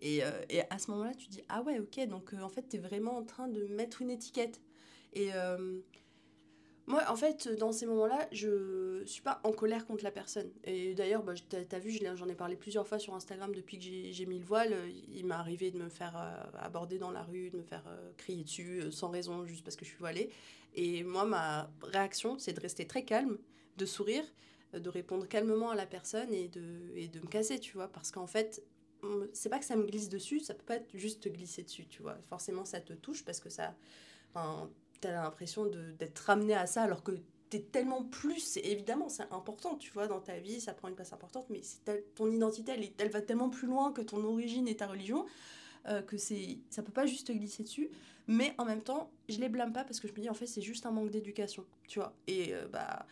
Et, 0.00 0.24
euh, 0.24 0.30
et 0.48 0.62
à 0.70 0.78
ce 0.78 0.90
moment-là, 0.92 1.14
tu 1.14 1.28
dis, 1.28 1.42
ah 1.48 1.62
ouais, 1.62 1.78
ok, 1.78 2.06
donc 2.08 2.32
en 2.34 2.48
fait, 2.48 2.68
tu 2.68 2.76
es 2.76 2.78
vraiment 2.78 3.16
en 3.16 3.24
train 3.24 3.48
de 3.48 3.66
mettre 3.66 4.02
une 4.02 4.10
étiquette. 4.10 4.60
Et 5.12 5.30
moi, 6.86 7.02
en 7.08 7.16
fait, 7.16 7.48
dans 7.48 7.72
ces 7.72 7.86
moments-là, 7.86 8.28
je 8.30 9.02
suis 9.06 9.22
pas 9.22 9.40
en 9.44 9.52
colère 9.52 9.86
contre 9.86 10.04
la 10.04 10.10
personne. 10.10 10.50
Et 10.64 10.94
d'ailleurs, 10.94 11.22
bah, 11.22 11.32
tu 11.34 11.56
as, 11.56 11.78
vu, 11.78 11.98
j'en 12.14 12.28
ai 12.28 12.34
parlé 12.34 12.56
plusieurs 12.56 12.86
fois 12.86 12.98
sur 12.98 13.14
Instagram 13.14 13.54
depuis 13.54 13.78
que 13.78 13.84
j'ai 13.84 14.26
mis 14.26 14.38
le 14.38 14.44
voile. 14.44 14.74
Il 15.08 15.24
m'est 15.24 15.34
arrivé 15.34 15.70
de 15.70 15.78
me 15.78 15.88
faire 15.88 16.14
euh, 16.16 16.58
aborder 16.58 16.98
dans 16.98 17.10
la 17.10 17.22
rue, 17.22 17.48
de 17.48 17.56
me 17.56 17.62
faire 17.62 17.84
euh, 17.86 18.12
crier 18.18 18.44
dessus 18.44 18.82
euh, 18.82 18.90
sans 18.90 19.08
raison, 19.08 19.46
juste 19.46 19.64
parce 19.64 19.76
que 19.76 19.86
je 19.86 19.90
suis 19.90 19.98
voilée. 19.98 20.28
Et 20.74 21.04
moi, 21.04 21.24
ma 21.24 21.70
réaction, 21.82 22.38
c'est 22.38 22.52
de 22.52 22.60
rester 22.60 22.86
très 22.86 23.04
calme, 23.04 23.38
de 23.78 23.86
sourire, 23.86 24.24
de 24.74 24.90
répondre 24.90 25.26
calmement 25.26 25.70
à 25.70 25.74
la 25.74 25.86
personne 25.86 26.34
et 26.34 26.48
de, 26.48 26.92
et 26.96 27.08
de 27.08 27.18
me 27.20 27.26
casser, 27.26 27.58
tu 27.60 27.72
vois. 27.72 27.88
Parce 27.88 28.10
qu'en 28.10 28.26
fait, 28.26 28.62
c'est 29.32 29.48
pas 29.48 29.58
que 29.58 29.64
ça 29.64 29.76
me 29.76 29.86
glisse 29.86 30.10
dessus, 30.10 30.40
ça 30.40 30.52
peut 30.52 30.64
pas 30.64 30.76
être 30.76 30.90
juste 30.94 31.22
te 31.22 31.28
glisser 31.30 31.62
dessus, 31.62 31.86
tu 31.86 32.02
vois. 32.02 32.18
Forcément, 32.28 32.66
ça 32.66 32.80
te 32.80 32.92
touche 32.92 33.24
parce 33.24 33.40
que 33.40 33.48
ça 33.48 33.74
as 35.06 35.22
l'impression 35.22 35.66
d'être 35.66 36.18
ramené 36.18 36.54
à 36.54 36.66
ça 36.66 36.82
alors 36.82 37.02
que 37.02 37.12
tu 37.50 37.56
es 37.58 37.60
tellement 37.60 38.04
plus, 38.04 38.56
évidemment 38.58 39.08
c'est 39.08 39.30
important, 39.30 39.76
tu 39.76 39.92
vois, 39.92 40.06
dans 40.06 40.20
ta 40.20 40.38
vie, 40.38 40.60
ça 40.60 40.72
prend 40.72 40.88
une 40.88 40.94
place 40.94 41.12
importante, 41.12 41.46
mais 41.50 41.60
ton 42.14 42.30
identité, 42.30 42.72
elle, 42.72 42.90
elle, 42.98 43.10
va 43.10 43.20
tellement 43.20 43.50
plus 43.50 43.66
loin 43.66 43.92
que 43.92 44.02
ton 44.02 44.22
origine 44.24 44.68
et 44.68 44.76
ta 44.76 44.86
religion, 44.86 45.26
euh, 45.86 46.00
que 46.02 46.16
c'est 46.16 46.58
ça 46.70 46.82
peut 46.82 46.92
pas 46.92 47.06
juste 47.06 47.26
te 47.26 47.32
glisser 47.32 47.62
dessus. 47.62 47.90
Mais 48.26 48.54
en 48.56 48.64
même 48.64 48.82
temps, 48.82 49.10
je 49.28 49.38
les 49.38 49.48
blâme 49.48 49.72
pas 49.72 49.84
parce 49.84 50.00
que 50.00 50.08
je 50.08 50.12
me 50.14 50.20
dis, 50.20 50.30
en 50.30 50.34
fait, 50.34 50.46
c'est 50.46 50.62
juste 50.62 50.86
un 50.86 50.90
manque 50.90 51.10
d'éducation, 51.10 51.64
tu 51.86 51.98
vois. 51.98 52.14
Et 52.26 52.54
euh, 52.54 52.66
bah, 52.68 53.06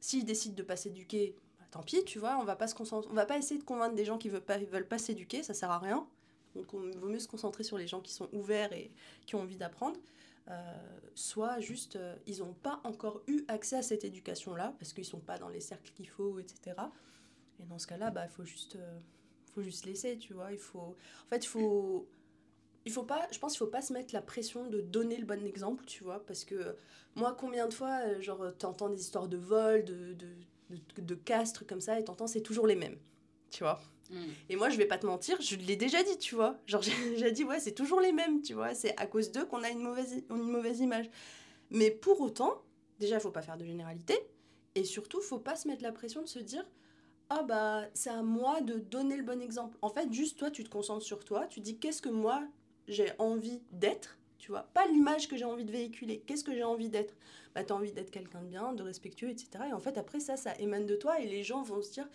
s'ils 0.00 0.24
décident 0.24 0.54
de 0.54 0.62
pas 0.62 0.76
s'éduquer, 0.76 1.36
bah, 1.58 1.66
tant 1.70 1.82
pis, 1.82 2.04
tu 2.04 2.18
vois, 2.18 2.38
on 2.40 2.44
va 2.44 2.56
pas 2.56 2.66
se 2.66 2.74
concentrer, 2.74 3.10
on 3.10 3.14
va 3.14 3.26
pas 3.26 3.36
essayer 3.36 3.60
de 3.60 3.64
convaincre 3.64 3.94
des 3.94 4.06
gens 4.06 4.16
qui 4.16 4.30
veulent 4.30 4.42
veulent 4.70 4.88
pas 4.88 4.98
s'éduquer, 4.98 5.42
ça 5.42 5.52
sert 5.52 5.70
à 5.70 5.78
rien. 5.78 6.06
Donc, 6.54 6.66
il 6.72 6.98
vaut 6.98 7.08
mieux 7.08 7.18
se 7.18 7.28
concentrer 7.28 7.64
sur 7.64 7.76
les 7.76 7.86
gens 7.86 8.00
qui 8.00 8.14
sont 8.14 8.30
ouverts 8.32 8.72
et 8.72 8.90
qui 9.26 9.34
ont 9.34 9.42
envie 9.42 9.58
d'apprendre. 9.58 10.00
Euh, 10.48 10.98
soit 11.14 11.58
juste 11.58 11.96
euh, 11.96 12.14
ils 12.26 12.38
n'ont 12.38 12.52
pas 12.52 12.80
encore 12.84 13.22
eu 13.26 13.44
accès 13.48 13.76
à 13.76 13.82
cette 13.82 14.04
éducation-là 14.04 14.74
parce 14.78 14.92
qu'ils 14.92 15.04
sont 15.04 15.18
pas 15.18 15.38
dans 15.38 15.48
les 15.48 15.60
cercles 15.60 15.90
qu'il 15.92 16.08
faut, 16.08 16.38
etc. 16.38 16.76
Et 17.58 17.64
dans 17.64 17.78
ce 17.78 17.86
cas-là, 17.88 18.10
bah, 18.10 18.26
il 18.26 18.30
faut 18.30 18.44
juste, 18.44 18.76
euh, 18.76 18.98
faut 19.54 19.62
juste 19.62 19.86
laisser, 19.86 20.18
tu 20.18 20.34
vois. 20.34 20.52
Il 20.52 20.58
faut, 20.58 20.78
en 20.78 21.28
fait, 21.28 21.44
il 21.44 21.48
faut, 21.48 22.08
il 22.84 22.92
faut 22.92 23.02
pas, 23.02 23.26
je 23.32 23.38
pense 23.38 23.52
qu'il 23.52 23.58
faut 23.58 23.66
pas 23.66 23.82
se 23.82 23.92
mettre 23.92 24.14
la 24.14 24.22
pression 24.22 24.68
de 24.68 24.80
donner 24.80 25.16
le 25.16 25.26
bon 25.26 25.44
exemple, 25.44 25.84
tu 25.84 26.04
vois, 26.04 26.24
parce 26.24 26.44
que 26.44 26.76
moi, 27.16 27.36
combien 27.36 27.66
de 27.66 27.74
fois, 27.74 28.20
genre, 28.20 28.52
entends 28.62 28.88
des 28.90 29.00
histoires 29.00 29.28
de 29.28 29.38
vol, 29.38 29.84
de, 29.84 30.12
de, 30.12 30.28
de, 30.70 31.02
de 31.02 31.14
castres 31.14 31.66
comme 31.66 31.80
ça, 31.80 31.98
et 31.98 32.04
t'entends, 32.04 32.28
c'est 32.28 32.42
toujours 32.42 32.66
les 32.68 32.76
mêmes, 32.76 32.98
tu 33.50 33.64
vois. 33.64 33.80
Mm. 34.10 34.16
Et 34.48 34.56
moi, 34.56 34.68
je 34.68 34.76
vais 34.76 34.86
pas 34.86 34.98
te 34.98 35.06
mentir, 35.06 35.40
je 35.40 35.56
l'ai 35.56 35.76
déjà 35.76 36.02
dit, 36.02 36.18
tu 36.18 36.34
vois. 36.34 36.58
Genre, 36.66 36.82
j'ai 36.82 36.92
déjà 37.10 37.30
dit, 37.30 37.44
ouais, 37.44 37.60
c'est 37.60 37.74
toujours 37.74 38.00
les 38.00 38.12
mêmes, 38.12 38.42
tu 38.42 38.54
vois. 38.54 38.74
C'est 38.74 38.98
à 38.98 39.06
cause 39.06 39.32
d'eux 39.32 39.44
qu'on 39.44 39.62
a 39.62 39.70
une 39.70 39.80
mauvaise, 39.80 40.22
une 40.30 40.36
mauvaise 40.36 40.80
image. 40.80 41.10
Mais 41.70 41.90
pour 41.90 42.20
autant, 42.20 42.62
déjà, 42.98 43.20
faut 43.20 43.30
pas 43.30 43.42
faire 43.42 43.56
de 43.56 43.64
généralité. 43.64 44.18
Et 44.74 44.84
surtout, 44.84 45.20
faut 45.20 45.38
pas 45.38 45.56
se 45.56 45.68
mettre 45.68 45.82
la 45.82 45.92
pression 45.92 46.22
de 46.22 46.28
se 46.28 46.38
dire, 46.38 46.64
ah 47.28 47.42
bah, 47.42 47.84
c'est 47.94 48.10
à 48.10 48.22
moi 48.22 48.60
de 48.60 48.78
donner 48.78 49.16
le 49.16 49.22
bon 49.22 49.40
exemple. 49.42 49.76
En 49.82 49.88
fait, 49.88 50.12
juste 50.12 50.38
toi, 50.38 50.50
tu 50.50 50.64
te 50.64 50.68
concentres 50.68 51.04
sur 51.04 51.24
toi, 51.24 51.46
tu 51.46 51.60
dis, 51.60 51.78
qu'est-ce 51.78 52.02
que 52.02 52.08
moi, 52.08 52.46
j'ai 52.86 53.10
envie 53.18 53.60
d'être? 53.72 54.18
Tu 54.38 54.52
vois, 54.52 54.62
pas 54.74 54.86
l'image 54.86 55.28
que 55.28 55.36
j'ai 55.36 55.44
envie 55.44 55.64
de 55.64 55.72
véhiculer. 55.72 56.22
Qu'est-ce 56.26 56.44
que 56.44 56.54
j'ai 56.54 56.62
envie 56.62 56.88
d'être? 56.88 57.16
Bah, 57.54 57.62
as 57.68 57.72
envie 57.72 57.92
d'être 57.92 58.10
quelqu'un 58.10 58.42
de 58.42 58.48
bien, 58.48 58.72
de 58.74 58.82
respectueux, 58.82 59.30
etc. 59.30 59.48
Et 59.70 59.72
en 59.72 59.80
fait, 59.80 59.98
après 59.98 60.20
ça, 60.20 60.36
ça 60.36 60.54
émane 60.58 60.86
de 60.86 60.94
toi 60.94 61.20
et 61.20 61.26
les 61.26 61.42
gens 61.42 61.62
vont 61.62 61.82
se 61.82 61.90
dire, 61.90 62.06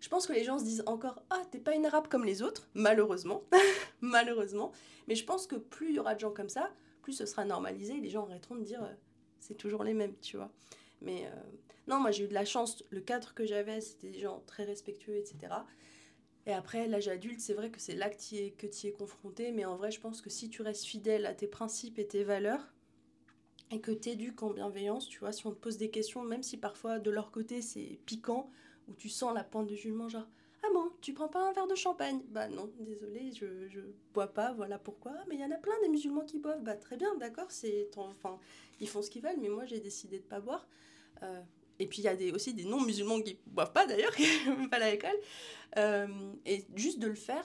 je 0.00 0.08
pense 0.08 0.26
que 0.26 0.32
les 0.32 0.44
gens 0.44 0.58
se 0.58 0.64
disent 0.64 0.82
encore 0.86 1.22
Ah, 1.30 1.42
t'es 1.50 1.58
pas 1.58 1.74
une 1.74 1.86
arabe 1.86 2.08
comme 2.08 2.24
les 2.24 2.42
autres, 2.42 2.68
malheureusement. 2.74 3.44
malheureusement. 4.00 4.72
Mais 5.08 5.14
je 5.14 5.24
pense 5.24 5.46
que 5.46 5.56
plus 5.56 5.90
il 5.90 5.96
y 5.96 5.98
aura 5.98 6.14
de 6.14 6.20
gens 6.20 6.32
comme 6.32 6.48
ça, 6.48 6.70
plus 7.02 7.12
ce 7.12 7.26
sera 7.26 7.44
normalisé 7.44 7.94
et 7.96 8.00
les 8.00 8.08
gens 8.08 8.24
arrêteront 8.24 8.56
de 8.56 8.64
dire 8.64 8.82
euh, 8.82 8.92
C'est 9.38 9.56
toujours 9.56 9.84
les 9.84 9.94
mêmes, 9.94 10.14
tu 10.20 10.36
vois. 10.36 10.50
Mais 11.02 11.26
euh, 11.26 11.30
non, 11.86 12.00
moi 12.00 12.10
j'ai 12.10 12.24
eu 12.24 12.28
de 12.28 12.34
la 12.34 12.44
chance. 12.44 12.82
Le 12.90 13.00
cadre 13.00 13.34
que 13.34 13.44
j'avais, 13.44 13.80
c'était 13.80 14.10
des 14.10 14.20
gens 14.20 14.42
très 14.46 14.64
respectueux, 14.64 15.16
etc. 15.16 15.52
Et 16.46 16.52
après, 16.52 16.88
l'âge 16.88 17.08
adulte, 17.08 17.40
c'est 17.40 17.54
vrai 17.54 17.70
que 17.70 17.80
c'est 17.80 17.94
là 17.94 18.08
que 18.08 18.18
tu 18.18 18.36
es, 18.36 18.54
es 18.84 18.92
confronté. 18.92 19.52
Mais 19.52 19.66
en 19.66 19.76
vrai, 19.76 19.90
je 19.90 20.00
pense 20.00 20.22
que 20.22 20.30
si 20.30 20.48
tu 20.48 20.62
restes 20.62 20.84
fidèle 20.84 21.26
à 21.26 21.34
tes 21.34 21.46
principes 21.46 21.98
et 21.98 22.06
tes 22.06 22.24
valeurs, 22.24 22.72
et 23.70 23.80
que 23.80 23.92
tu 23.92 24.10
éduques 24.10 24.42
en 24.42 24.50
bienveillance, 24.50 25.06
tu 25.06 25.20
vois, 25.20 25.32
si 25.32 25.46
on 25.46 25.52
te 25.52 25.58
pose 25.58 25.76
des 25.76 25.90
questions, 25.90 26.22
même 26.22 26.42
si 26.42 26.56
parfois 26.56 26.98
de 26.98 27.10
leur 27.10 27.30
côté 27.30 27.62
c'est 27.62 28.00
piquant, 28.04 28.50
où 28.90 28.94
tu 28.94 29.08
sens 29.08 29.34
la 29.34 29.44
pente 29.44 29.68
de 29.68 29.74
jugement, 29.74 30.08
genre 30.08 30.26
Ah 30.62 30.68
bon, 30.74 30.90
tu 31.00 31.12
prends 31.12 31.28
pas 31.28 31.48
un 31.48 31.52
verre 31.52 31.66
de 31.66 31.74
champagne? 31.74 32.20
Bah 32.28 32.48
non, 32.48 32.70
désolé, 32.80 33.32
je, 33.32 33.68
je 33.68 33.80
bois 34.12 34.26
pas, 34.26 34.52
voilà 34.52 34.78
pourquoi. 34.78 35.12
Mais 35.28 35.36
il 35.36 35.40
y 35.40 35.44
en 35.44 35.50
a 35.50 35.56
plein 35.56 35.78
des 35.82 35.88
musulmans 35.88 36.24
qui 36.24 36.38
boivent. 36.38 36.62
Bah 36.62 36.76
très 36.76 36.96
bien, 36.96 37.14
d'accord, 37.16 37.50
c'est 37.50 37.88
enfin, 37.96 38.38
ils 38.80 38.88
font 38.88 39.02
ce 39.02 39.10
qu'ils 39.10 39.22
veulent, 39.22 39.38
mais 39.40 39.48
moi 39.48 39.64
j'ai 39.64 39.80
décidé 39.80 40.18
de 40.18 40.24
pas 40.24 40.40
boire. 40.40 40.66
Euh, 41.22 41.40
et 41.78 41.86
puis 41.86 41.98
il 42.02 42.04
y 42.04 42.08
a 42.08 42.16
des, 42.16 42.30
aussi 42.32 42.52
des 42.52 42.64
non-musulmans 42.64 43.22
qui 43.22 43.38
boivent 43.46 43.72
pas 43.72 43.86
d'ailleurs, 43.86 44.14
qui 44.16 44.26
même 44.46 44.68
pas 44.68 44.78
l'alcool. 44.78 45.16
Euh, 45.78 46.06
et 46.44 46.64
juste 46.74 46.98
de 46.98 47.06
le 47.06 47.14
faire 47.14 47.44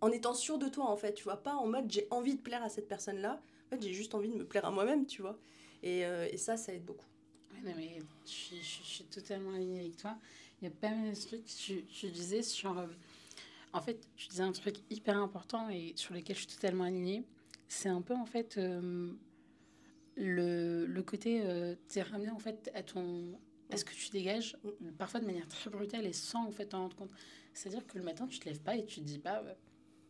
en 0.00 0.10
étant 0.10 0.34
sûr 0.34 0.58
de 0.58 0.68
toi 0.68 0.86
en 0.88 0.96
fait, 0.96 1.14
tu 1.14 1.24
vois, 1.24 1.36
pas 1.36 1.54
en 1.54 1.66
mode 1.66 1.90
j'ai 1.90 2.06
envie 2.10 2.34
de 2.34 2.40
plaire 2.40 2.62
à 2.62 2.68
cette 2.68 2.88
personne-là. 2.88 3.40
En 3.66 3.70
fait, 3.70 3.82
j'ai 3.82 3.92
juste 3.92 4.14
envie 4.14 4.30
de 4.30 4.34
me 4.36 4.44
plaire 4.44 4.64
à 4.64 4.70
moi-même, 4.70 5.06
tu 5.06 5.22
vois. 5.22 5.38
Et, 5.82 6.06
euh, 6.06 6.26
et, 6.30 6.38
ça, 6.38 6.56
ça 6.56 6.72
aide 6.72 6.84
beaucoup. 6.84 7.06
non, 7.62 7.72
mais 7.76 7.98
je, 8.24 8.56
je, 8.56 8.82
suis 8.82 9.04
totalement 9.04 9.52
alignée 9.52 9.80
avec 9.80 9.96
toi. 9.96 10.16
Il 10.60 10.64
y 10.64 10.68
a 10.68 10.70
pas 10.74 10.90
mal 10.90 11.14
de 11.14 11.20
trucs. 11.20 11.44
Je, 11.48 12.06
disais 12.08 12.42
sur. 12.42 12.78
Euh, 12.78 12.86
en 13.72 13.80
fait, 13.80 14.08
je 14.16 14.28
disais 14.28 14.42
un 14.42 14.52
truc 14.52 14.76
hyper 14.90 15.16
important 15.16 15.68
et 15.68 15.92
sur 15.96 16.14
lequel 16.14 16.34
je 16.36 16.40
suis 16.40 16.50
totalement 16.54 16.84
alignée. 16.84 17.24
C'est 17.68 17.88
un 17.88 18.00
peu, 18.02 18.14
en 18.14 18.26
fait, 18.26 18.56
euh, 18.58 19.12
le, 20.16 20.86
le 20.86 21.02
côté. 21.02 21.42
Euh, 21.44 21.74
t'es 21.88 22.02
ramené, 22.02 22.30
en 22.30 22.38
fait, 22.38 22.70
à 22.74 22.82
ton. 22.82 23.38
à 23.70 23.76
ce 23.76 23.84
que 23.84 23.92
tu 23.94 24.10
dégages, 24.10 24.56
parfois 24.98 25.20
de 25.20 25.26
manière 25.26 25.46
très 25.48 25.70
brutale 25.70 26.06
et 26.06 26.12
sans, 26.12 26.46
en 26.46 26.50
fait, 26.52 26.66
t'en 26.66 26.80
rendre 26.82 26.96
compte. 26.96 27.10
C'est-à-dire 27.52 27.86
que 27.86 27.98
le 27.98 28.04
matin, 28.04 28.26
tu 28.26 28.38
te 28.38 28.48
lèves 28.48 28.60
pas 28.60 28.76
et 28.76 28.84
tu 28.84 29.00
te 29.00 29.04
dis 29.04 29.18
pas. 29.18 29.42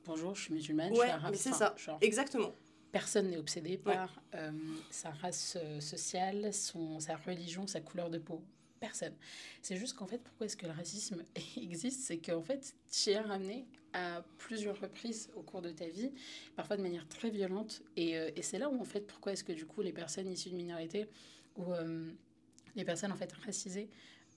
bonjour, 0.04 0.34
je 0.34 0.42
suis 0.42 0.54
musulmane, 0.54 0.90
Ouais, 0.92 0.96
je 0.98 1.02
suis 1.02 1.10
arabe. 1.10 1.30
mais 1.32 1.36
c'est 1.36 1.48
Enfin, 1.50 1.58
ça. 1.58 1.74
genre, 1.76 1.98
Exactement. 2.00 2.52
personne 2.92 3.28
n'est 3.28 3.36
obsédé 3.38 3.70
Ouais. 3.72 3.76
par 3.94 4.22
euh, 4.34 4.50
sa 4.90 5.10
race 5.10 5.56
euh, 5.60 5.80
sociale, 5.80 6.52
son, 6.54 7.00
sa 7.00 7.16
religion, 7.16 7.66
sa 7.66 7.80
couleur 7.80 8.08
de 8.10 8.18
peau. 8.18 8.42
Personne. 8.80 9.14
C'est 9.62 9.76
juste 9.76 9.96
qu'en 9.96 10.06
fait, 10.06 10.18
pourquoi 10.18 10.46
est-ce 10.46 10.56
que 10.56 10.66
le 10.66 10.72
racisme 10.72 11.24
existe? 11.56 12.00
C'est 12.02 12.18
qu'en 12.18 12.42
fait, 12.42 12.74
tu 12.90 13.10
es 13.10 13.18
ramené 13.18 13.66
à 13.92 14.22
plusieurs 14.38 14.78
reprises 14.80 15.30
au 15.34 15.42
cours 15.42 15.62
de 15.62 15.70
ta 15.70 15.88
vie, 15.88 16.10
parfois 16.56 16.76
de 16.76 16.82
manière 16.82 17.08
très 17.08 17.30
violente. 17.30 17.82
Et, 17.96 18.16
euh, 18.18 18.30
et 18.36 18.42
c'est 18.42 18.58
là 18.58 18.68
où, 18.68 18.80
en 18.80 18.84
fait, 18.84 19.00
pourquoi 19.06 19.32
est-ce 19.32 19.42
que 19.44 19.52
du 19.52 19.66
coup, 19.66 19.82
les 19.82 19.92
personnes 19.92 20.30
issues 20.30 20.50
de 20.50 20.56
minorités 20.56 21.08
ou 21.56 21.72
euh, 21.72 22.10
les 22.76 22.84
personnes 22.84 23.10
en 23.10 23.16
fait 23.16 23.32
racisées 23.32 23.88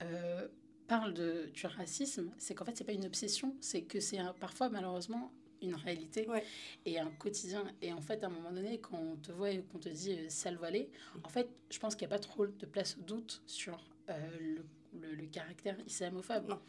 euh, 0.02 0.48
parlent 0.88 1.14
de, 1.14 1.50
du 1.54 1.66
racisme, 1.68 2.32
c'est 2.38 2.56
qu'en 2.56 2.66
fait, 2.66 2.76
c'est 2.76 2.84
pas 2.84 2.94
une 2.94 3.06
obsession, 3.06 3.56
c'est 3.62 3.84
que 3.84 4.00
c'est 4.00 4.18
parfois, 4.40 4.70
malheureusement, 4.70 5.32
une 5.62 5.76
réalité 5.76 6.28
Ouais. 6.28 6.44
et 6.86 6.98
un 7.00 7.12
quotidien. 7.12 7.64
Et 7.84 7.94
en 7.94 8.02
fait, 8.02 8.24
à 8.24 8.28
un 8.28 8.30
moment 8.32 8.52
donné, 8.52 8.80
quand 8.80 8.98
on 8.98 9.16
te 9.18 9.32
voit 9.32 9.52
et 9.52 9.62
qu'on 9.62 9.78
te 9.78 9.90
dit 9.90 10.14
euh, 10.14 10.26
sale 10.30 10.56
voilé, 10.58 10.90
en 11.24 11.30
fait, 11.30 11.48
je 11.70 11.78
pense 11.78 11.96
qu'il 11.96 12.08
n'y 12.08 12.14
a 12.14 12.18
pas 12.18 12.20
trop 12.24 12.48
de 12.48 12.66
place 12.66 12.98
au 12.98 13.04
doute 13.04 13.44
sur 13.46 13.80
le, 14.08 14.64
le- 15.00 15.16
le 15.16 15.26
caractère 15.28 15.78
islamophobe. 15.86 16.50
Non. 16.50 16.60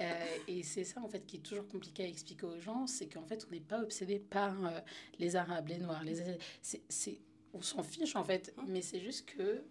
Euh, 0.00 0.24
et 0.48 0.62
c'est 0.62 0.84
ça, 0.84 1.00
en 1.00 1.08
fait, 1.08 1.24
qui 1.26 1.36
est 1.36 1.40
toujours 1.40 1.68
compliqué 1.68 2.04
à 2.04 2.08
expliquer 2.08 2.46
aux 2.46 2.58
gens, 2.60 2.86
c'est 2.86 3.06
qu'en 3.06 3.24
fait, 3.24 3.46
on 3.48 3.52
n'est 3.52 3.60
pas 3.60 3.80
obsédé 3.80 4.18
par 4.18 4.66
euh, 4.66 4.80
les 5.18 5.36
Arabes, 5.36 5.68
les 5.68 5.78
Noirs, 5.78 6.02
les. 6.04 6.16
C'est, 6.62 6.82
c'est- 6.88 7.20
on 7.52 7.62
s'en 7.62 7.82
fiche, 7.84 8.16
en 8.16 8.24
fait, 8.24 8.52
Mm. 8.56 8.62
mais 8.66 8.82
c'est 8.82 9.00
juste 9.00 9.26
que 9.26 9.62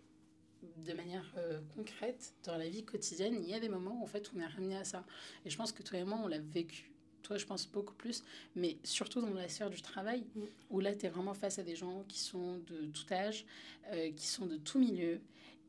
de 0.77 0.93
manière 0.93 1.29
euh, 1.37 1.59
concrète, 1.75 2.33
dans 2.45 2.55
la 2.57 2.69
vie 2.69 2.85
quotidienne, 2.85 3.35
il 3.43 3.49
y 3.49 3.53
a 3.53 3.59
des 3.59 3.67
moments 3.67 3.99
où 3.99 4.03
en 4.03 4.07
fait 4.07 4.31
on 4.33 4.39
est 4.39 4.45
ramené 4.47 4.77
à 4.77 4.85
ça. 4.85 5.05
Et 5.45 5.49
je 5.49 5.57
pense 5.57 5.73
que 5.73 5.83
toi 5.83 5.99
et 5.99 6.05
moi, 6.05 6.17
on 6.23 6.27
l'a 6.27 6.39
vécu. 6.39 6.89
Toi, 7.21 7.37
je 7.37 7.45
pense 7.45 7.67
beaucoup 7.69 7.93
plus, 7.93 8.23
mais 8.55 8.77
surtout 8.83 9.19
dans 9.21 9.33
la 9.33 9.49
sphère 9.49 9.69
du 9.69 9.81
travail, 9.81 10.25
où 10.69 10.79
là, 10.79 10.95
tu 10.95 11.05
es 11.05 11.09
vraiment 11.09 11.33
face 11.33 11.59
à 11.59 11.63
des 11.63 11.75
gens 11.75 12.03
qui 12.07 12.19
sont 12.19 12.59
de 12.59 12.85
tout 12.87 13.13
âge, 13.13 13.45
euh, 13.91 14.11
qui 14.11 14.27
sont 14.27 14.45
de 14.45 14.55
tout 14.57 14.79
milieu, 14.79 15.19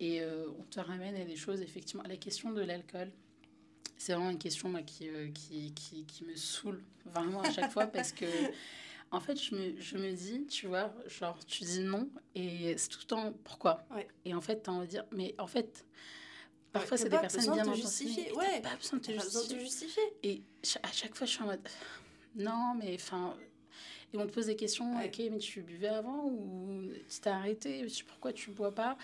et 0.00 0.20
euh, 0.20 0.46
on 0.58 0.62
te 0.64 0.80
ramène 0.80 1.16
à 1.16 1.24
des 1.24 1.36
choses, 1.36 1.60
effectivement. 1.62 2.02
La 2.08 2.16
question 2.16 2.52
de 2.52 2.62
l'alcool, 2.62 3.10
c'est 3.96 4.12
vraiment 4.12 4.30
une 4.30 4.38
question 4.38 4.68
moi, 4.68 4.82
qui, 4.82 5.08
euh, 5.08 5.28
qui, 5.32 5.72
qui, 5.72 6.04
qui 6.04 6.24
me 6.24 6.34
saoule 6.34 6.82
vraiment 7.06 7.40
à 7.42 7.50
chaque 7.50 7.70
fois, 7.70 7.86
parce 7.86 8.12
que, 8.12 8.26
en 9.10 9.20
fait, 9.20 9.40
je 9.40 9.54
me, 9.54 9.80
je 9.80 9.96
me 9.96 10.12
dis, 10.12 10.46
tu 10.46 10.66
vois, 10.66 10.92
genre, 11.06 11.38
tu 11.44 11.64
dis 11.64 11.80
non, 11.80 12.08
et 12.34 12.76
c'est 12.76 12.88
tout 12.88 13.00
le 13.02 13.06
temps 13.06 13.32
pourquoi 13.44 13.86
Ouais. 13.94 14.08
Et 14.24 14.34
en 14.34 14.40
fait, 14.40 14.62
tu 14.62 14.70
as 14.70 14.72
envie 14.72 14.86
de 14.86 14.90
dire, 14.90 15.04
mais 15.12 15.34
en 15.38 15.46
fait, 15.46 15.84
parfois, 16.72 16.96
c'est 16.96 17.08
des 17.08 17.18
personnes 17.18 17.52
bien 17.52 17.66
de 17.66 17.74
justifier, 17.74 18.32
ouais. 18.32 18.60
t'as 18.62 18.70
pas 18.70 18.76
besoin 18.76 18.98
de 18.98 19.04
te 19.04 19.12
justifier. 19.12 19.60
justifier. 19.60 20.02
Et 20.22 20.42
à 20.82 20.92
chaque 20.92 21.14
fois, 21.14 21.26
je 21.26 21.32
suis 21.32 21.42
en 21.42 21.46
mode 21.46 21.60
non, 22.36 22.74
mais 22.74 22.94
enfin. 22.94 23.36
Et 24.12 24.18
on 24.18 24.26
te 24.26 24.32
pose 24.32 24.46
des 24.46 24.56
questions, 24.56 24.96
Ouais. 24.96 25.06
ok, 25.06 25.22
mais 25.30 25.38
tu 25.38 25.62
buvais 25.62 25.88
avant 25.88 26.26
ou 26.26 26.88
tu 27.08 27.20
t'es 27.20 27.30
arrêté? 27.30 27.86
Pourquoi 28.06 28.32
tu 28.32 28.50
bois 28.50 28.74
pas? 28.74 28.96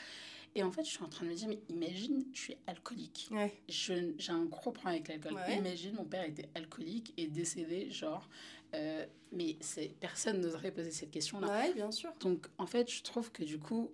Et 0.54 0.62
en 0.64 0.72
fait, 0.72 0.84
je 0.84 0.90
suis 0.90 1.02
en 1.04 1.08
train 1.08 1.24
de 1.26 1.30
me 1.30 1.34
dire, 1.36 1.48
mais 1.48 1.60
imagine, 1.68 2.24
je 2.32 2.40
suis 2.40 2.56
alcoolique. 2.66 3.28
Ouais. 3.30 3.52
Je- 3.68 4.12
J'ai 4.18 4.32
un 4.32 4.44
gros 4.46 4.72
problème 4.72 4.94
avec 5.02 5.08
l'alcool. 5.08 5.34
Ouais. 5.34 5.56
Imagine, 5.58 5.94
mon 5.94 6.04
père 6.04 6.24
était 6.24 6.48
alcoolique 6.54 7.12
et 7.16 7.26
décédé, 7.28 7.90
genre. 7.90 8.28
euh, 8.74 9.04
mais 9.32 9.56
c'est 9.60 9.94
personne 9.98 10.40
n'oserait 10.40 10.70
poser 10.70 10.92
cette 10.92 11.10
question-là. 11.10 11.48
Ouais, 11.48 11.72
bien 11.74 11.90
sûr. 11.90 12.12
Donc, 12.20 12.46
en 12.56 12.66
fait, 12.66 12.88
je 12.88 13.02
trouve 13.02 13.32
que 13.32 13.42
du 13.42 13.58
coup, 13.58 13.90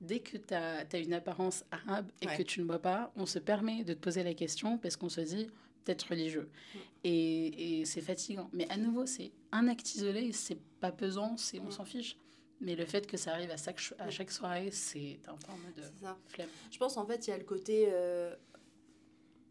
dès 0.00 0.20
que 0.20 0.36
tu 0.36 0.54
as, 0.54 0.84
une 0.98 1.12
apparence 1.14 1.64
arabe 1.72 2.10
et 2.22 2.26
Ouais. 2.28 2.36
que 2.36 2.42
tu 2.44 2.60
ne 2.60 2.64
bois 2.64 2.78
pas, 2.80 3.12
on 3.16 3.26
se 3.26 3.40
permet 3.40 3.82
de 3.82 3.92
te 3.92 3.98
poser 3.98 4.22
la 4.22 4.34
question 4.34 4.78
parce 4.78 4.96
qu'on 4.96 5.08
se 5.08 5.20
dit 5.20 5.48
peut-être 5.84 6.02
religieux. 6.10 6.48
Mm. 6.74 6.78
Et, 7.04 7.80
et 7.80 7.84
c'est 7.84 8.00
fatigant. 8.00 8.48
Mais 8.52 8.68
à 8.70 8.76
nouveau, 8.76 9.04
c'est 9.06 9.32
un 9.50 9.66
acte 9.68 9.94
isolé, 9.96 10.30
c'est 10.32 10.58
pas 10.80 10.92
pesant, 10.92 11.36
c'est 11.36 11.58
on 11.58 11.64
Mm. 11.64 11.70
s'en 11.72 11.84
fiche. 11.84 12.16
Mais 12.60 12.76
le 12.76 12.84
fait 12.84 13.06
que 13.06 13.16
ça 13.16 13.32
arrive 13.32 13.50
à 13.50 13.56
chaque, 13.56 13.80
à 13.98 14.10
chaque 14.10 14.30
soirée, 14.30 14.70
c'est 14.70 15.18
un 15.26 15.34
peu 15.36 15.52
en 15.52 15.56
mode 15.56 15.78
euh, 15.78 16.12
flemme. 16.28 16.48
Je 16.70 16.78
pense 16.78 16.96
en 16.96 17.06
fait, 17.06 17.26
il 17.26 17.30
y 17.30 17.32
a 17.32 17.38
le 17.38 17.44
côté. 17.44 17.88
euh, 17.90 18.34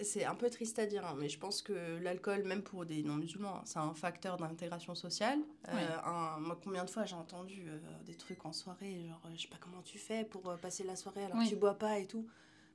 C'est 0.02 0.24
un 0.24 0.36
peu 0.36 0.50
triste 0.50 0.80
à 0.80 0.86
dire, 0.86 1.06
hein, 1.06 1.16
mais 1.20 1.28
je 1.28 1.38
pense 1.40 1.62
que 1.62 1.98
l'alcool, 2.02 2.44
même 2.44 2.62
pour 2.62 2.86
des 2.86 3.04
non-musulmans, 3.04 3.58
hein, 3.58 3.62
c'est 3.66 3.80
un 3.80 3.94
facteur 3.94 4.38
d'intégration 4.38 4.96
sociale. 4.96 5.40
Euh, 5.68 5.98
un- 6.06 6.40
moi, 6.40 6.58
combien 6.64 6.86
de 6.86 6.90
fois 6.90 7.04
j'ai 7.06 7.16
entendu 7.16 7.66
euh, 7.68 7.80
des 8.06 8.16
trucs 8.16 8.46
en 8.46 8.54
soirée, 8.54 9.06
genre, 9.08 9.22
je 9.36 9.42
sais 9.42 9.48
pas 9.50 9.58
comment 9.60 9.82
tu 9.82 9.98
fais 9.98 10.24
pour 10.24 10.42
passer 10.62 10.84
la 10.86 10.96
soirée 10.96 11.26
alors 11.26 11.38
Oui. 11.38 11.46
que 11.46 11.50
tu 11.50 11.56
bois 11.58 11.74
pas 11.78 12.00
et 12.00 12.06
tout. 12.08 12.26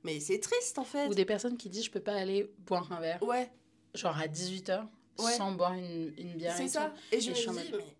Mais 0.03 0.19
c'est 0.19 0.39
triste 0.39 0.77
en 0.77 0.83
fait. 0.83 1.07
Ou 1.07 1.15
des 1.15 1.25
personnes 1.25 1.57
qui 1.57 1.67
disent 1.69 1.85
je 1.85 1.91
peux 1.91 1.99
pas 1.99 2.13
aller 2.13 2.51
boire 2.67 2.91
un 2.91 2.99
verre, 2.99 3.23
Ouais, 3.23 3.49
genre 3.95 4.15
à 4.17 4.27
18h, 4.27 4.85
Ouais. 5.17 5.31
sans 5.31 5.53
boire 5.53 5.73
une, 5.73 6.13
une 6.19 6.33
bière 6.35 6.55
c'est 6.55 6.67
ça. 6.67 6.89
tout. 6.91 7.15
Et 7.15 7.21
je 7.21 7.27
Et 7.27 7.29
me 7.31 7.35
je 7.35 7.39
suis 7.39 7.49
en 7.49 7.53
dis, 7.53 7.71
mode- 7.71 7.79
mais 7.79 7.95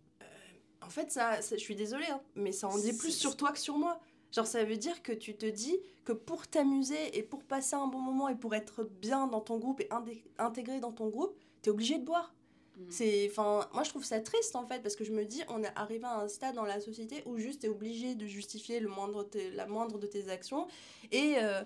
en 0.86 0.90
fait, 0.90 1.12
ça, 1.12 1.42
ça- 1.42 1.56
je 1.58 1.62
suis 1.62 1.76
désolée, 1.76 2.06
hein, 2.12 2.22
mais 2.36 2.52
ça 2.52 2.68
en 2.68 2.78
dit 2.78 2.94
plus 2.94 3.12
sur 3.12 3.36
toi 3.38 3.52
que 3.52 3.60
sur 3.60 3.78
moi. 3.78 4.00
Genre, 4.32 4.46
ça 4.48 4.64
veut 4.64 4.78
dire 4.78 5.02
que 5.02 5.14
tu 5.14 5.36
te 5.36 5.46
dis 5.46 5.78
que 6.04 6.12
pour 6.12 6.48
t'amuser 6.48 7.18
et 7.18 7.24
pour 7.24 7.44
passer 7.44 7.76
un 7.76 7.88
bon 7.88 8.00
moment 8.00 8.28
et 8.28 8.36
pour 8.36 8.54
être 8.54 8.84
bien 8.84 9.28
dans 9.28 9.40
ton 9.42 9.58
groupe 9.58 9.80
et 9.82 9.90
intégré 10.38 10.80
dans 10.80 10.92
ton 10.92 11.08
groupe, 11.08 11.38
t'es 11.62 11.70
obligé 11.70 11.98
de 11.98 12.04
boire. 12.04 12.34
Mm. 12.78 12.82
C'est, 12.90 13.28
enfin, 13.30 13.68
moi 13.74 13.84
je 13.84 13.90
trouve 13.90 14.04
ça 14.04 14.20
triste 14.20 14.56
en 14.58 14.66
fait 14.66 14.82
parce 14.82 14.96
que 14.98 15.06
je 15.06 15.14
me 15.14 15.24
dis, 15.24 15.42
on 15.48 15.64
est 15.64 15.72
arrivé 15.78 16.04
à 16.04 16.20
un 16.20 16.28
stade 16.28 16.56
dans 16.56 16.66
la 16.66 16.82
société 16.82 17.24
où 17.26 17.38
juste 17.38 17.62
t'es 17.62 17.70
obligé 17.70 18.16
de 18.16 18.26
justifier 18.28 18.82
le 18.82 18.90
moindre 18.90 19.26
la 19.54 19.66
moindre 19.68 19.98
de 19.98 20.08
tes 20.08 20.30
actions 20.30 20.68
et, 21.14 21.36
euh, 21.38 21.64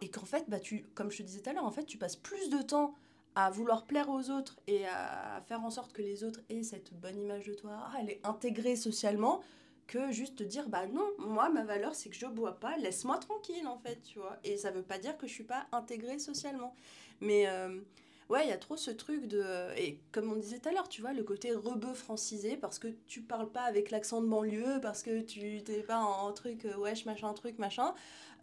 et 0.00 0.10
qu'en 0.10 0.24
fait, 0.26 0.44
bah, 0.48 0.58
tu, 0.58 0.84
comme 0.96 1.10
je 1.12 1.18
te 1.18 1.22
disais 1.22 1.40
tout 1.40 1.50
à 1.50 1.52
l'heure, 1.52 1.64
en 1.64 1.70
fait, 1.70 1.84
tu 1.84 1.98
passes 1.98 2.16
plus 2.16 2.50
de 2.50 2.60
temps 2.62 2.94
à 3.38 3.50
vouloir 3.50 3.84
plaire 3.84 4.08
aux 4.08 4.30
autres 4.30 4.58
et 4.66 4.84
à 4.88 5.40
faire 5.46 5.62
en 5.64 5.70
sorte 5.70 5.92
que 5.92 6.02
les 6.02 6.24
autres 6.24 6.40
aient 6.50 6.64
cette 6.64 6.92
bonne 6.92 7.16
image 7.20 7.46
de 7.46 7.54
toi, 7.54 7.70
ah, 7.84 7.92
elle 8.00 8.10
est 8.10 8.20
intégrée 8.26 8.74
socialement, 8.74 9.42
que 9.86 10.10
juste 10.10 10.38
te 10.38 10.42
dire, 10.42 10.68
bah 10.68 10.88
non, 10.88 11.08
moi 11.18 11.48
ma 11.48 11.64
valeur 11.64 11.94
c'est 11.94 12.08
que 12.08 12.16
je 12.16 12.26
bois 12.26 12.58
pas, 12.58 12.76
laisse-moi 12.78 13.16
tranquille 13.18 13.68
en 13.68 13.78
fait, 13.78 14.02
tu 14.02 14.18
vois. 14.18 14.38
Et 14.42 14.56
ça 14.56 14.72
veut 14.72 14.82
pas 14.82 14.98
dire 14.98 15.16
que 15.16 15.28
je 15.28 15.32
suis 15.32 15.44
pas 15.44 15.68
intégrée 15.70 16.18
socialement. 16.18 16.74
Mais 17.20 17.46
euh, 17.46 17.80
ouais, 18.28 18.44
il 18.44 18.48
y 18.48 18.52
a 18.52 18.56
trop 18.58 18.76
ce 18.76 18.90
truc 18.90 19.26
de. 19.26 19.44
Et 19.76 19.98
comme 20.12 20.32
on 20.32 20.36
disait 20.36 20.58
tout 20.58 20.68
à 20.68 20.72
l'heure, 20.72 20.88
tu 20.88 21.00
vois, 21.00 21.12
le 21.12 21.22
côté 21.24 21.52
rebeu 21.52 21.94
francisé, 21.94 22.56
parce 22.56 22.78
que 22.78 22.88
tu 23.06 23.22
parles 23.22 23.50
pas 23.50 23.62
avec 23.62 23.90
l'accent 23.90 24.20
de 24.22 24.26
banlieue, 24.26 24.80
parce 24.80 25.02
que 25.02 25.20
tu 25.20 25.62
t'es 25.64 25.82
pas 25.82 25.98
en 26.00 26.32
truc 26.32 26.64
euh, 26.64 26.76
wesh, 26.76 27.04
machin, 27.06 27.32
truc, 27.34 27.58
machin. 27.58 27.94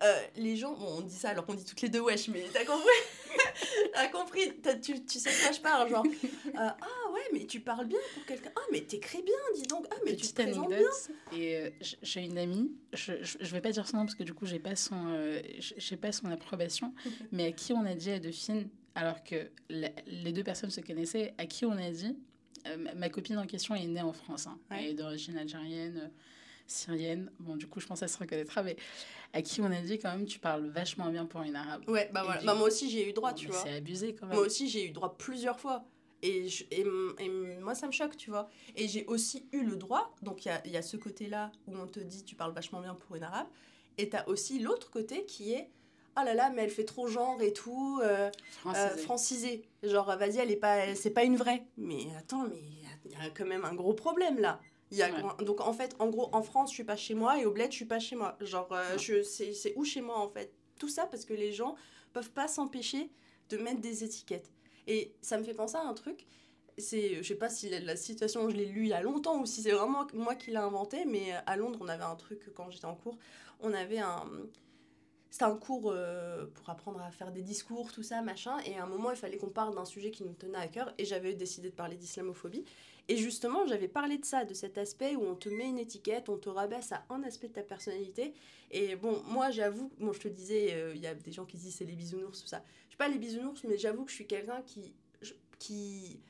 Euh, 0.04 0.22
les 0.36 0.58
gens, 0.58 0.74
bon, 0.74 0.98
on 0.98 1.02
dit 1.02 1.16
ça 1.16 1.30
alors 1.30 1.46
qu'on 1.46 1.54
dit 1.54 1.64
toutes 1.64 1.80
les 1.82 1.88
deux 1.90 2.02
wesh, 2.02 2.28
mais 2.28 2.44
t'as 2.52 2.66
compris 2.66 2.84
T'as 3.94 4.08
compris 4.10 4.54
T'as- 4.62 4.76
tu, 4.76 5.04
tu 5.06 5.20
sais 5.20 5.30
de 5.32 5.42
quoi 5.42 5.52
je 5.54 5.62
parle, 5.62 5.90
genre. 5.90 6.06
euh, 6.06 6.50
ah 6.58 7.12
ouais, 7.14 7.22
mais 7.32 7.46
tu 7.46 7.62
parles 7.62 7.86
bien 7.88 8.00
pour 8.14 8.26
quelqu'un. 8.26 8.52
Ah, 8.58 8.62
mais 8.72 8.82
t'écris 8.82 9.22
bien, 9.22 9.34
dis 9.56 9.64
donc. 9.64 9.86
Ah, 9.92 9.96
mais 10.06 10.12
tu 10.16 10.18
te 10.18 10.22
Petite 10.34 10.36
présentes 10.36 10.68
bien. 10.68 10.78
anecdote, 10.80 11.12
et 11.34 11.58
euh, 11.58 11.70
j'ai 12.02 12.22
une 12.26 12.38
amie, 12.38 12.72
je, 12.94 13.14
je, 13.22 13.38
je 13.40 13.52
vais 13.52 13.62
pas 13.62 13.72
dire 13.72 13.88
son 13.88 13.98
nom 13.98 14.04
parce 14.06 14.16
que 14.16 14.24
du 14.24 14.34
coup 14.34 14.46
j'ai 14.46 14.60
pas 14.60 14.76
son, 14.76 15.08
euh, 15.08 15.42
j'ai 15.60 15.96
pas 15.98 16.12
son 16.12 16.28
approbation, 16.30 16.94
mais 17.32 17.46
à 17.46 17.52
qui 17.54 17.72
on 17.72 17.86
a 17.86 17.96
dit 17.96 18.12
à 18.12 18.20
Dauphine, 18.20 18.68
alors 18.96 19.24
que 19.24 19.50
la- 19.70 19.92
les 20.08 20.32
deux 20.32 20.44
personnes 20.44 20.70
se 20.72 20.82
connaissaient, 20.82 21.34
à 21.38 21.46
qui 21.46 21.66
on 21.66 21.72
a 21.78 21.90
dit, 21.92 22.18
euh, 22.68 22.78
ma, 22.96 23.10
copine 23.10 23.38
en 23.38 23.46
question 23.46 23.76
est 23.76 23.86
née 23.86 24.02
en 24.02 24.14
France, 24.14 24.48
hein, 24.48 24.58
Ouais. 24.72 24.78
elle 24.86 24.90
est 24.92 24.94
d'origine 24.94 25.38
algérienne, 25.38 25.98
euh, 26.06 26.08
syrienne, 26.68 27.30
bon 27.40 27.56
du 27.58 27.68
coup 27.68 27.80
je 27.80 27.86
pense 27.86 28.00
qu'elle 28.00 28.10
se 28.10 28.18
reconnaîtra, 28.18 28.64
mais 28.64 28.76
à 29.34 29.42
qui 29.44 29.62
on 29.62 29.66
a 29.66 29.82
dit 29.82 30.00
quand 30.00 30.10
même 30.16 30.26
tu 30.26 30.40
parles 30.40 30.66
vachement 30.70 31.10
bien 31.12 31.26
pour 31.26 31.42
une 31.44 31.56
arabe. 31.56 31.88
Ouais, 31.88 32.10
bah 32.14 32.24
voilà. 32.24 32.42
Bah, 32.44 32.56
moi 32.56 32.68
aussi, 32.68 32.90
j'ai 32.90 33.08
eu 33.08 33.14
droit, 33.14 33.34
tu 33.34 33.46
mais 33.48 33.52
vois. 33.52 33.62
C'est 33.64 33.74
abusé 33.76 34.16
quand 34.16 34.26
même. 34.26 34.36
Moi 34.38 34.46
aussi, 34.46 34.68
j'ai 34.70 34.88
eu 34.88 34.92
droit 34.92 35.16
plusieurs 35.18 35.60
fois. 35.60 35.86
Et, 36.24 36.48
je- 36.48 36.64
et, 36.72 36.82
m- 36.82 37.14
et 37.20 37.26
m- 37.26 37.60
moi, 37.60 37.76
ça 37.76 37.86
me 37.86 37.92
choque, 37.92 38.18
tu 38.18 38.32
vois. 38.32 38.50
Et 38.76 38.88
j'ai 38.88 39.06
aussi 39.06 39.46
eu 39.52 39.64
le 39.64 39.76
droit. 39.76 40.16
Donc, 40.24 40.46
il 40.46 40.48
y 40.48 40.52
a, 40.52 40.66
il 40.66 40.72
y 40.72 40.78
a 40.78 40.82
ce 40.82 40.98
côté-là 40.98 41.52
où 41.68 41.76
on 41.78 41.86
te 41.86 42.00
dit 42.00 42.24
tu 42.24 42.34
parles 42.36 42.54
vachement 42.54 42.82
bien 42.82 42.96
pour 42.96 43.16
une 43.16 43.24
arabe. 43.24 43.48
Et 44.00 44.10
tu 44.10 44.16
as 44.16 44.28
aussi 44.28 44.58
l'autre 44.60 44.90
côté 44.90 45.26
qui 45.26 45.52
est 45.54 45.70
oh 46.18 46.22
là 46.24 46.34
là, 46.34 46.50
mais 46.50 46.64
elle 46.64 46.70
fait 46.70 46.86
trop 46.86 47.08
genre 47.08 47.42
et 47.42 47.54
tout, 47.54 48.00
euh, 48.04 48.30
Francisé. 48.62 48.86
euh, 48.86 48.98
francisé. 48.98 49.70
Genre, 49.84 50.06
vas-y, 50.18 50.38
elle 50.38 50.52
est 50.52 50.56
pas, 50.56 50.94
c'est 50.96 51.12
pas 51.12 51.24
une 51.24 51.36
vraie. 51.38 51.64
Mais 51.78 52.08
attends, 52.18 52.44
mais 52.48 52.58
il 52.60 52.82
y 52.82 52.86
a- 52.86 52.90
il 53.06 53.12
y, 53.12 53.28
a 53.28 53.30
quand 53.30 53.46
même 53.46 53.66
un 53.66 53.74
gros 53.74 53.94
problème 53.94 54.40
là. 54.40 54.60
Y 54.92 55.02
a, 55.02 55.10
Ouais. 55.12 55.44
Donc, 55.46 55.62
en 55.62 55.74
fait, 55.74 55.96
en 56.00 56.08
gros, 56.10 56.30
en 56.34 56.42
France, 56.42 56.70
je 56.70 56.76
suis 56.76 56.84
pas 56.84 56.96
chez 56.96 57.14
moi 57.16 57.40
et 57.40 57.46
au 57.46 57.52
bled, 57.52 57.72
je 57.72 57.76
suis 57.76 57.86
pas 57.86 58.00
chez 58.00 58.16
moi. 58.16 58.38
Genre, 58.42 58.68
euh, 58.72 58.98
je, 58.98 59.24
c'est, 59.24 59.54
c'est 59.54 59.74
où 59.76 59.84
chez 59.84 60.02
moi 60.02 60.18
en 60.20 60.30
fait? 60.30 60.54
Tout 60.80 60.90
ça 60.90 61.06
parce 61.06 61.26
que 61.26 61.34
les 61.34 61.52
gens 61.54 61.76
peuvent 62.14 62.32
pas 62.32 62.48
s'empêcher 62.48 63.10
de 63.50 63.58
mettre 63.58 63.82
des 63.82 64.04
étiquettes. 64.04 64.50
Et 64.88 65.14
ça 65.22 65.38
me 65.38 65.44
fait 65.44 65.54
penser 65.54 65.76
à 65.78 65.82
un 65.82 65.94
truc. 65.94 66.26
C'est, 66.78 67.16
je 67.24 67.28
sais 67.28 67.36
pas 67.36 67.50
si 67.50 67.70
la, 67.70 67.80
la 67.80 67.96
citation, 67.96 68.50
je 68.50 68.56
l'ai 68.56 68.66
lu 68.66 68.82
il 68.84 68.88
y 68.90 68.94
a 68.94 69.02
longtemps 69.02 69.40
ou 69.40 69.46
si 69.46 69.62
c'est 69.62 69.72
vraiment 69.72 70.06
moi 70.14 70.36
qui 70.36 70.52
l'ai 70.52 70.58
inventé, 70.58 71.06
mais 71.06 71.32
à 71.46 71.56
Londres, 71.56 71.80
on 71.82 71.88
avait 71.88 72.04
un 72.04 72.16
truc 72.16 72.54
quand 72.54 72.70
j'étais 72.70 72.86
en 72.86 72.96
cours. 72.96 73.18
On 73.62 73.74
avait 73.74 74.00
un. 74.00 74.24
C'était 75.30 75.46
un 75.46 75.58
cours 75.58 75.92
euh, 75.92 76.46
pour 76.54 76.70
apprendre 76.70 77.02
à 77.02 77.12
faire 77.12 77.32
des 77.32 77.42
discours, 77.42 77.92
tout 77.92 78.04
ça, 78.04 78.22
machin. 78.22 78.58
Et 78.66 78.78
à 78.78 78.84
un 78.84 78.88
moment, 78.88 79.12
il 79.12 79.18
fallait 79.18 79.38
qu'on 79.38 79.50
parle 79.50 79.76
d'un 79.76 79.86
sujet 79.86 80.12
qui 80.12 80.24
nous 80.24 80.34
tenait 80.34 80.58
à 80.58 80.68
cœur. 80.68 80.94
Et 80.98 81.06
j'avais 81.06 81.34
décidé 81.34 81.70
de 81.70 81.76
parler 81.76 81.98
d'islamophobie. 81.98 82.64
Et 83.08 83.18
justement, 83.18 83.66
j'avais 83.68 83.88
parlé 83.88 84.18
de 84.18 84.26
ça, 84.26 84.46
de 84.46 84.54
cet 84.54 84.78
aspect 84.78 85.16
où 85.16 85.24
on 85.24 85.36
te 85.36 85.50
met 85.50 85.68
une 85.68 85.78
étiquette, 85.78 86.30
on 86.30 86.38
te 86.38 86.50
rabaisse 86.50 86.92
à 86.92 87.06
un 87.10 87.22
aspect 87.24 87.50
de 87.50 87.54
ta 87.54 87.64
personnalité. 87.64 88.34
Et 88.72 88.96
bon, 88.96 89.22
moi, 89.28 89.52
j'avoue, 89.52 89.92
bon, 90.00 90.14
je 90.14 90.22
te 90.22 90.28
disais, 90.28 90.74
euh, 90.74 90.94
il 90.96 91.02
y 91.02 91.08
a 91.08 91.14
des 91.14 91.32
gens 91.32 91.46
qui 91.46 91.58
disent 91.58 91.76
c'est 91.76 91.86
les 91.86 91.96
bisounours, 91.96 92.42
tout 92.42 92.48
ça. 92.48 92.64
Je 92.86 92.92
suis 92.92 92.98
pas 92.98 93.10
les 93.10 93.20
bisounours, 93.20 93.64
mais 93.66 93.78
j'avoue 93.78 94.06
que 94.06 94.12
je 94.12 94.16
suis 94.16 94.28
quelqu'un 94.28 94.62
qui, 94.66 94.96
qui 95.60 96.22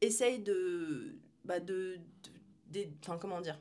essaye 0.00 0.38
de 0.38 1.18
bah, 1.44 1.60
de, 1.60 1.98
enfin, 3.02 3.18
comment 3.18 3.40
dire, 3.40 3.58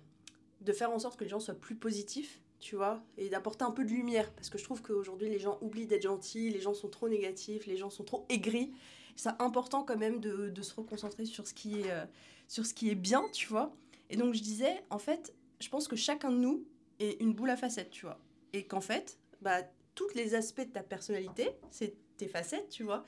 de 0.62 0.72
faire 0.72 0.92
en 0.92 1.00
sorte 1.00 1.18
que 1.18 1.24
les 1.24 1.30
gens 1.30 1.40
soient 1.40 1.54
plus 1.54 1.76
positifs, 1.76 2.40
tu 2.64 2.78
vois, 2.78 3.04
et 3.18 3.28
d'apporter 3.28 3.66
un 3.66 3.72
peu 3.72 3.84
de 3.84 3.90
lumière. 3.90 4.32
Parce 4.32 4.50
que 4.50 4.58
je 4.58 4.64
trouve 4.64 4.82
qu'aujourd'hui, 4.82 5.28
les 5.28 5.38
gens 5.38 5.58
oublient 5.62 5.86
d'être 5.86 6.04
gentils, 6.04 6.50
les 6.50 6.62
gens 6.62 6.74
sont 6.74 6.88
trop 6.88 7.10
négatifs, 7.10 7.66
les 7.66 7.76
gens 7.76 7.90
sont 7.90 8.06
trop 8.06 8.26
aigris. 8.30 8.72
C'est 9.18 9.30
important 9.40 9.84
quand 9.84 9.98
même 9.98 10.22
de, 10.22 10.50
de, 10.50 10.62
se 10.62 10.74
reconcentrer 10.74 11.26
sur 11.26 11.46
ce, 11.46 11.54
qui 11.54 11.82
est, 11.82 11.92
euh, 11.92 12.06
sur 12.48 12.66
ce 12.66 12.74
qui 12.74 12.90
est 12.90 12.96
bien, 12.96 13.26
tu 13.34 13.50
vois. 13.50 13.76
Et 14.10 14.16
donc, 14.16 14.34
je 14.34 14.42
disais, 14.42 14.82
en 14.90 14.98
fait, 14.98 15.34
je 15.60 15.68
pense 15.68 15.90
que 15.90 15.98
chacun 15.98 16.32
de 16.32 16.38
nous 16.38 16.66
est 17.00 17.20
une 17.22 17.34
boule 17.34 17.50
à 17.50 17.58
facettes, 17.58 17.92
tu 17.92 18.06
vois. 18.06 18.18
Et 18.54 18.66
qu'en 18.66 18.82
fait, 18.82 19.20
bah, 19.42 19.62
tous 19.94 20.08
les 20.16 20.34
aspects 20.34 20.66
de 20.66 20.72
ta 20.72 20.84
personnalité, 20.84 21.50
c'est 21.70 21.96
tes 22.16 22.30
facettes, 22.30 22.70
tu 22.70 22.84
vois. 22.84 23.06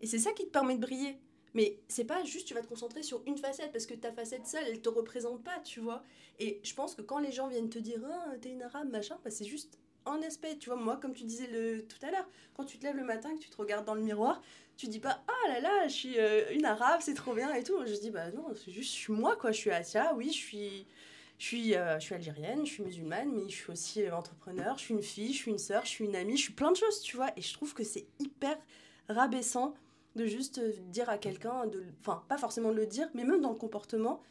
Et 0.00 0.06
c'est 0.06 0.18
ça 0.18 0.32
qui 0.32 0.46
te 0.46 0.50
permet 0.50 0.76
de 0.76 0.80
briller. 0.80 1.18
Mais 1.54 1.78
c'est 1.88 2.04
pas 2.04 2.22
juste 2.24 2.48
tu 2.48 2.54
vas 2.54 2.62
te 2.62 2.66
concentrer 2.66 3.02
sur 3.02 3.22
une 3.26 3.38
facette 3.38 3.70
parce 3.72 3.86
que 3.86 3.94
ta 3.94 4.12
facette 4.12 4.46
seule, 4.46 4.64
elle 4.66 4.82
te 4.82 4.88
représente 4.88 5.42
pas, 5.42 5.60
tu 5.60 5.80
vois. 5.80 6.02
Et 6.40 6.60
je 6.64 6.74
pense 6.74 6.94
que 6.94 7.02
quand 7.02 7.20
les 7.20 7.32
gens 7.32 7.48
viennent 7.48 7.70
te 7.70 7.78
dire 7.78 8.00
ah, 8.04 8.32
t'es 8.40 8.50
une 8.50 8.62
arabe, 8.62 8.90
machin, 8.90 9.16
bah, 9.24 9.30
c'est 9.30 9.44
juste 9.44 9.78
un 10.06 10.20
aspect, 10.22 10.56
tu 10.58 10.70
vois. 10.70 10.78
Moi, 10.78 10.96
comme 10.96 11.14
tu 11.14 11.24
disais 11.24 11.46
tout 11.88 12.04
à 12.06 12.10
l'heure, 12.10 12.28
quand 12.56 12.64
tu 12.64 12.78
te 12.78 12.84
lèves 12.84 12.96
le 12.96 13.04
matin, 13.04 13.34
que 13.34 13.40
tu 13.40 13.50
te 13.50 13.56
regardes 13.56 13.84
dans 13.84 13.94
le 13.94 14.02
miroir, 14.02 14.42
tu 14.76 14.88
dis 14.88 14.98
pas 14.98 15.22
ah 15.28 15.48
là 15.48 15.60
là, 15.60 15.88
je 15.88 15.92
suis 15.92 16.18
euh, 16.18 16.52
une 16.52 16.64
arabe, 16.64 17.00
c'est 17.00 17.14
trop 17.14 17.34
bien 17.34 17.54
et 17.54 17.62
tout. 17.62 17.78
Je 17.86 17.94
dis 17.94 18.10
bah 18.10 18.30
non, 18.32 18.46
c'est 18.56 18.72
juste 18.72 18.92
je 18.92 18.98
suis 18.98 19.12
moi 19.12 19.36
quoi, 19.36 19.52
je 19.52 19.58
suis 19.58 19.70
Asia, 19.70 20.14
oui, 20.14 20.28
je 20.28 20.38
suis. 20.38 20.86
Je 21.36 21.46
suis, 21.46 21.74
euh, 21.74 21.98
je 21.98 22.04
suis 22.04 22.14
algérienne, 22.14 22.64
je 22.64 22.72
suis 22.74 22.82
musulmane, 22.84 23.28
mais 23.32 23.48
je 23.48 23.56
suis 23.56 23.70
aussi 23.72 24.04
euh, 24.04 24.16
entrepreneur, 24.16 24.78
je 24.78 24.84
suis 24.84 24.94
une 24.94 25.02
fille, 25.02 25.32
je 25.32 25.38
suis 25.38 25.50
une 25.50 25.58
sœur, 25.58 25.84
je 25.84 25.90
suis 25.90 26.04
une 26.04 26.14
amie, 26.14 26.36
je 26.36 26.42
suis 26.42 26.52
plein 26.52 26.70
de 26.70 26.76
choses, 26.76 27.00
tu 27.00 27.16
vois. 27.16 27.30
Et 27.36 27.42
je 27.42 27.52
trouve 27.52 27.74
que 27.74 27.82
c'est 27.82 28.06
hyper 28.20 28.56
rabaissant 29.08 29.74
de 30.16 30.26
juste 30.26 30.60
dire 30.90 31.08
à 31.08 31.18
quelqu'un, 31.18 31.64
enfin, 32.00 32.22
pas 32.28 32.38
forcément 32.38 32.70
de 32.70 32.76
le 32.76 32.86
dire, 32.86 33.08
mais 33.14 33.24
même 33.24 33.40
dans 33.40 33.50
le 33.50 33.56
comportement, 33.56 34.22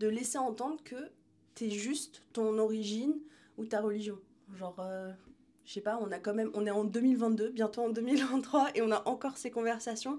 de 0.00 0.08
laisser 0.08 0.38
entendre 0.38 0.82
que 0.84 1.10
t'es 1.54 1.70
juste 1.70 2.22
ton 2.32 2.58
origine 2.58 3.14
ou 3.58 3.66
ta 3.66 3.80
religion. 3.80 4.18
Genre, 4.56 4.76
euh, 4.78 5.12
je 5.64 5.72
sais 5.72 5.80
pas, 5.80 5.98
on 6.00 6.10
a 6.12 6.18
quand 6.18 6.34
même, 6.34 6.50
on 6.54 6.66
est 6.66 6.70
en 6.70 6.84
2022, 6.84 7.50
bientôt 7.50 7.82
en 7.82 7.90
2023, 7.90 8.70
et 8.74 8.82
on 8.82 8.90
a 8.90 9.06
encore 9.08 9.36
ces 9.36 9.50
conversations. 9.50 10.18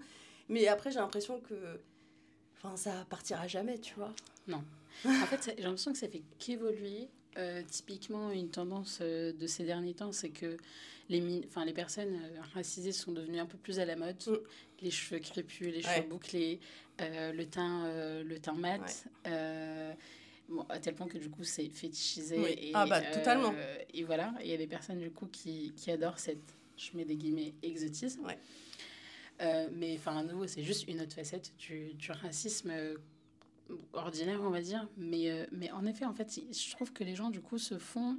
Mais 0.49 0.67
après, 0.67 0.91
j'ai 0.91 0.99
l'impression 0.99 1.39
que, 1.39 1.79
enfin, 2.57 2.75
ça 2.75 3.05
partira 3.09 3.47
jamais, 3.47 3.79
tu 3.79 3.95
vois. 3.95 4.13
Non. 4.47 4.63
En 5.05 5.25
fait, 5.25 5.53
j'ai 5.57 5.63
l'impression 5.63 5.91
que 5.91 5.97
ça 5.97 6.07
fait 6.07 6.23
qu'évoluer. 6.37 7.09
Euh, 7.37 7.61
typiquement, 7.69 8.31
une 8.31 8.49
tendance 8.49 8.99
euh, 9.01 9.33
de 9.33 9.47
ces 9.47 9.63
derniers 9.63 9.93
temps, 9.93 10.11
c'est 10.11 10.29
que 10.29 10.57
les, 11.09 11.41
enfin, 11.47 11.65
les 11.65 11.73
personnes 11.73 12.15
euh, 12.15 12.41
racisées 12.53 12.91
sont 12.91 13.11
devenues 13.11 13.39
un 13.39 13.45
peu 13.45 13.57
plus 13.57 13.79
à 13.79 13.85
la 13.85 13.95
mode. 13.95 14.15
Mm. 14.27 14.35
Les 14.81 14.91
cheveux 14.91 15.19
crépus, 15.19 15.73
les 15.73 15.81
cheveux 15.81 16.07
bouclés, 16.07 16.59
le, 16.99 17.43
teint, 17.45 18.21
le 18.21 18.39
teint 18.39 18.53
mat. 18.53 19.05
Bon, 20.49 20.65
à 20.67 20.77
tel 20.77 20.93
point 20.93 21.07
que 21.07 21.17
du 21.17 21.29
coup 21.29 21.45
c'est 21.45 21.69
fétichisé. 21.69 22.67
Et, 22.67 22.71
ah 22.73 22.85
bah 22.85 23.01
totalement. 23.01 23.53
et 23.93 24.03
voilà, 24.03 24.33
il 24.41 24.47
y 24.47 24.53
a 24.53 24.57
des 24.57 24.67
personnes 24.67 24.99
du 24.99 25.09
coup 25.09 25.27
qui, 25.27 25.71
qui, 25.77 25.89
adorent 25.89 26.19
cette, 26.19 26.53
je 26.75 26.97
mets 26.97 27.05
des 27.05 27.15
guillemets, 27.15 27.53
exotisme. 27.63 28.27
mais 29.39 29.95
enfin 29.97 30.17
à 30.17 30.23
nouveau 30.23 30.47
c'est 30.47 30.63
juste 30.63 30.85
une 30.89 30.99
autre 30.99 31.15
facette 31.15 31.53
du, 31.57 31.93
du 31.93 32.11
racisme 32.11 32.73
ordinaire, 33.93 34.41
on 34.41 34.49
va 34.49 34.61
dire. 34.61 34.87
Mais, 34.97 35.31
euh, 35.31 35.45
mais 35.51 35.71
en 35.71 35.85
effet, 35.85 36.05
en 36.05 36.13
fait, 36.13 36.39
je 36.51 36.71
trouve 36.71 36.91
que 36.93 37.03
les 37.03 37.15
gens, 37.15 37.29
du 37.29 37.41
coup, 37.41 37.57
se 37.57 37.77
font, 37.77 38.17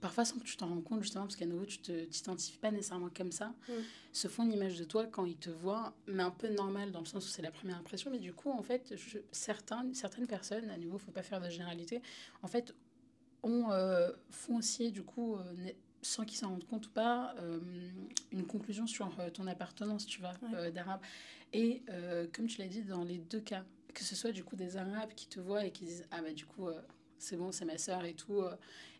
parfois 0.00 0.24
sans 0.24 0.38
que 0.38 0.44
tu 0.44 0.56
t'en 0.56 0.68
rends 0.68 0.80
compte, 0.80 1.02
justement, 1.02 1.24
parce 1.24 1.36
qu'à 1.36 1.46
nouveau, 1.46 1.64
tu 1.64 1.78
ne 1.90 2.04
t'identifies 2.04 2.58
pas 2.58 2.70
nécessairement 2.70 3.10
comme 3.14 3.32
ça, 3.32 3.54
mm. 3.68 3.72
se 4.12 4.28
font 4.28 4.44
une 4.44 4.52
image 4.52 4.78
de 4.78 4.84
toi 4.84 5.06
quand 5.06 5.24
ils 5.24 5.36
te 5.36 5.50
voient, 5.50 5.94
mais 6.06 6.22
un 6.22 6.30
peu 6.30 6.48
normal, 6.48 6.92
dans 6.92 7.00
le 7.00 7.06
sens 7.06 7.24
où 7.26 7.28
c'est 7.28 7.42
la 7.42 7.50
première 7.50 7.78
impression. 7.78 8.10
Mais 8.10 8.18
du 8.18 8.32
coup, 8.32 8.50
en 8.50 8.62
fait, 8.62 8.94
certains, 9.32 9.86
certaines 9.92 10.26
personnes, 10.26 10.70
à 10.70 10.76
nouveau, 10.76 10.96
il 10.96 11.00
ne 11.00 11.06
faut 11.06 11.12
pas 11.12 11.22
faire 11.22 11.40
de 11.40 11.48
généralité, 11.48 12.02
en 12.42 12.48
fait, 12.48 12.74
ont, 13.42 13.70
euh, 13.70 14.10
font 14.30 14.56
aussi, 14.56 14.90
du 14.90 15.02
coup, 15.02 15.36
euh, 15.36 15.54
sans 16.02 16.24
qu'ils 16.24 16.38
s'en 16.38 16.50
rendent 16.50 16.66
compte 16.66 16.86
ou 16.86 16.90
pas, 16.90 17.34
une 18.30 18.46
conclusion 18.46 18.86
sur 18.86 19.10
ton 19.32 19.48
appartenance, 19.48 20.06
tu 20.06 20.20
vois, 20.20 20.34
d'arabe. 20.70 21.00
Et 21.52 21.82
comme 22.32 22.46
tu 22.46 22.60
l'as 22.60 22.68
dit, 22.68 22.82
dans 22.82 23.02
les 23.02 23.18
deux 23.18 23.40
cas, 23.40 23.64
que 23.96 24.04
ce 24.04 24.14
soit 24.14 24.30
du 24.30 24.44
coup 24.44 24.56
des 24.56 24.76
Arabes 24.76 25.14
qui 25.16 25.26
te 25.26 25.40
voient 25.40 25.64
et 25.64 25.70
qui 25.70 25.86
disent 25.86 26.06
ah 26.10 26.20
bah 26.20 26.32
du 26.32 26.44
coup 26.44 26.68
euh, 26.68 26.78
c'est 27.18 27.36
bon 27.36 27.50
c'est 27.50 27.64
ma 27.64 27.78
soeur 27.78 28.04
et 28.04 28.12
tout 28.12 28.42
euh, 28.42 28.54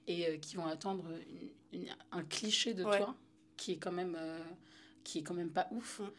et 0.06 0.26
euh, 0.26 0.38
qui 0.38 0.56
vont 0.56 0.66
attendre 0.66 1.04
un 2.12 2.24
cliché 2.24 2.72
de 2.72 2.82
toi 2.82 3.14
qui 3.58 3.72
est 3.72 3.76
quand 3.76 3.92
même 3.92 4.16
qui 5.04 5.18
est 5.18 5.22
quand 5.22 5.34
même 5.34 5.50
pas 5.50 5.68
ouf 5.70 6.00
mm. 6.00 6.10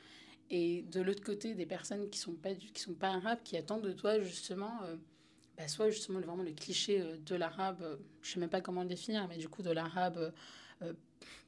et 0.52 0.82
de 0.84 1.02
l'autre 1.02 1.24
côté 1.24 1.56
des 1.56 1.66
personnes 1.66 2.08
qui 2.12 2.20
sont 2.20 2.36
pas 2.36 2.54
qui 2.54 2.80
sont 2.80 2.94
pas 2.94 3.10
arabes 3.10 3.40
qui 3.44 3.58
attendent 3.58 3.82
de 3.82 3.94
toi 3.94 4.20
justement 4.20 4.80
bah, 5.58 5.68
soit 5.68 5.90
justement 5.90 6.20
vraiment 6.20 6.44
le 6.44 6.52
cliché 6.52 7.04
de 7.26 7.36
l'arabe 7.36 8.00
je 8.22 8.32
sais 8.32 8.40
même 8.40 8.52
pas 8.52 8.62
comment 8.62 8.84
le 8.84 8.90
définir 8.90 9.28
mais 9.28 9.38
du 9.38 9.50
coup 9.50 9.64
de 9.64 9.72
l'arabe 9.72 10.32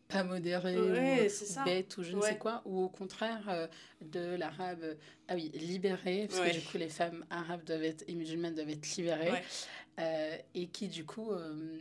pas 0.10 0.24
modéré 0.24 0.78
ou 0.78 1.64
bête 1.64 1.98
ou 1.98 2.04
je 2.04 2.14
ne 2.14 2.22
sais 2.22 2.38
quoi, 2.38 2.62
ou 2.66 2.84
au 2.84 2.90
contraire 2.90 3.48
euh, 3.48 3.68
de 4.02 4.36
l'arabe, 4.36 4.98
ah 5.28 5.36
oui, 5.36 5.52
libéré, 5.54 6.28
parce 6.28 6.42
que 6.42 6.54
du 6.54 6.62
coup 6.62 6.78
les 6.78 6.90
femmes 6.90 7.24
arabes 7.30 7.64
doivent 7.64 7.84
être, 7.84 8.04
et 8.08 8.16
musulmanes 8.16 8.56
doivent 8.56 8.70
être 8.70 8.96
libérées, 8.98 9.44
euh, 10.00 10.38
et 10.56 10.68
qui 10.68 10.88
du 10.88 11.06
coup 11.06 11.32
euh, 11.32 11.80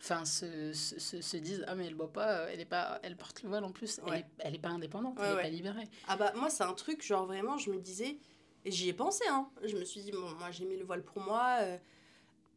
enfin 0.00 0.26
se, 0.26 0.72
se, 0.74 1.22
se, 1.22 1.36
disent 1.38 1.64
ah 1.66 1.74
mais 1.74 1.86
elle 1.86 1.94
boit 1.94 2.12
pas 2.12 2.48
elle 2.52 2.60
est 2.60 2.66
pas 2.66 3.00
elle 3.02 3.16
porte 3.16 3.42
le 3.42 3.48
voile 3.48 3.64
en 3.64 3.72
plus 3.72 4.00
elle, 4.06 4.14
est, 4.14 4.26
elle 4.38 4.54
est 4.54 4.60
pas 4.60 4.68
indépendante 4.68 5.18
elle 5.18 5.38
est 5.38 5.42
pas 5.42 5.48
libérée. 5.48 5.88
Ah 6.06 6.16
bah 6.16 6.32
moi 6.36 6.50
c'est 6.50 6.64
un 6.64 6.74
truc 6.74 7.04
genre 7.04 7.26
vraiment 7.26 7.56
je 7.56 7.70
me 7.70 7.78
disais 7.78 8.18
et 8.64 8.70
j'y 8.70 8.90
ai 8.90 8.92
pensé 8.92 9.24
hein. 9.28 9.48
Je 9.64 9.76
me 9.76 9.84
suis 9.84 10.02
dit 10.02 10.12
bon 10.12 10.34
moi 10.38 10.50
j'ai 10.50 10.66
mis 10.66 10.76
le 10.76 10.84
voile 10.84 11.02
pour 11.02 11.22
moi 11.22 11.58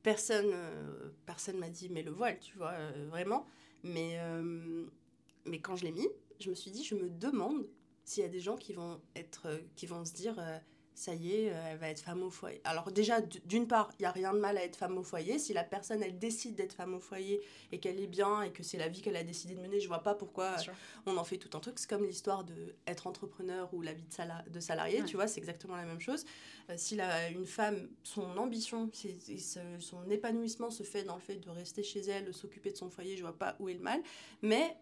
personne 0.04 0.54
personne 1.26 1.58
m'a 1.58 1.70
dit 1.70 1.90
mais 1.90 2.04
le 2.04 2.12
voile 2.12 2.38
tu 2.40 2.58
vois 2.58 2.76
vraiment 3.10 3.48
mais, 3.84 4.20
euh, 4.20 4.86
mais 5.46 5.60
quand 5.60 5.76
je 5.76 5.86
l'ai 5.86 5.92
mis, 5.92 6.08
je 6.40 6.50
me 6.50 6.56
suis 6.56 6.72
dit, 6.72 6.84
je 6.84 6.96
me 6.96 7.10
demande 7.10 7.66
s'il 8.04 8.24
y 8.24 8.26
a 8.26 8.30
des 8.30 8.40
gens 8.40 8.56
qui 8.56 8.74
vont, 8.74 9.00
être, 9.16 9.48
euh, 9.48 9.60
qui 9.76 9.86
vont 9.86 10.06
se 10.06 10.14
dire, 10.14 10.36
euh, 10.40 10.58
ça 10.94 11.16
y 11.16 11.32
est, 11.32 11.46
elle 11.46 11.78
va 11.78 11.90
être 11.90 12.02
femme 12.02 12.22
au 12.22 12.30
foyer. 12.30 12.62
Alors 12.64 12.92
déjà, 12.92 13.22
d'une 13.46 13.68
part, 13.68 13.92
il 13.98 14.04
n'y 14.04 14.06
a 14.06 14.12
rien 14.12 14.34
de 14.34 14.40
mal 14.40 14.58
à 14.58 14.64
être 14.64 14.76
femme 14.76 14.98
au 14.98 15.04
foyer. 15.04 15.40
Si 15.40 15.54
la 15.54 15.64
personne, 15.64 16.04
elle 16.04 16.20
décide 16.20 16.56
d'être 16.56 16.74
femme 16.74 16.94
au 16.94 17.00
foyer 17.00 17.42
et 17.72 17.80
qu'elle 17.80 18.00
est 18.00 18.08
bien 18.08 18.42
et 18.44 18.52
que 18.52 18.62
c'est 18.62 18.78
la 18.78 18.88
vie 18.88 19.02
qu'elle 19.02 19.16
a 19.16 19.24
décidé 19.24 19.56
de 19.56 19.62
mener, 19.62 19.80
je 19.80 19.88
vois 19.88 20.04
pas 20.04 20.14
pourquoi 20.14 20.56
on 21.06 21.18
en 21.18 21.24
fait 21.24 21.38
tout 21.38 21.56
un 21.58 21.60
truc. 21.60 21.80
C'est 21.80 21.90
comme 21.90 22.06
l'histoire 22.06 22.44
d'être 22.44 23.08
entrepreneur 23.08 23.74
ou 23.74 23.82
la 23.82 23.94
vie 23.94 24.04
de, 24.04 24.52
de 24.52 24.60
salarié, 24.60 25.04
tu 25.06 25.16
vois, 25.16 25.28
c'est 25.28 25.40
exactement 25.40 25.76
la 25.76 25.86
même 25.86 26.02
chose. 26.02 26.26
si 26.76 26.96
la, 26.96 27.30
une 27.30 27.46
femme, 27.46 27.90
son 28.04 28.38
ambition, 28.38 28.90
son 29.80 30.10
épanouissement 30.10 30.70
se 30.70 30.84
fait 30.84 31.04
dans 31.04 31.16
le 31.16 31.22
fait 31.22 31.38
de 31.38 31.50
rester 31.50 31.84
chez 31.84 32.02
elle, 32.02 32.26
de 32.26 32.32
s'occuper 32.32 32.72
de 32.72 32.78
son 32.78 32.90
foyer, 32.90 33.16
je 33.16 33.22
vois 33.22 33.38
pas 33.38 33.56
où 33.60 33.70
est 33.70 33.74
le 33.74 33.80
mal. 33.80 34.02
Mais 34.42 34.78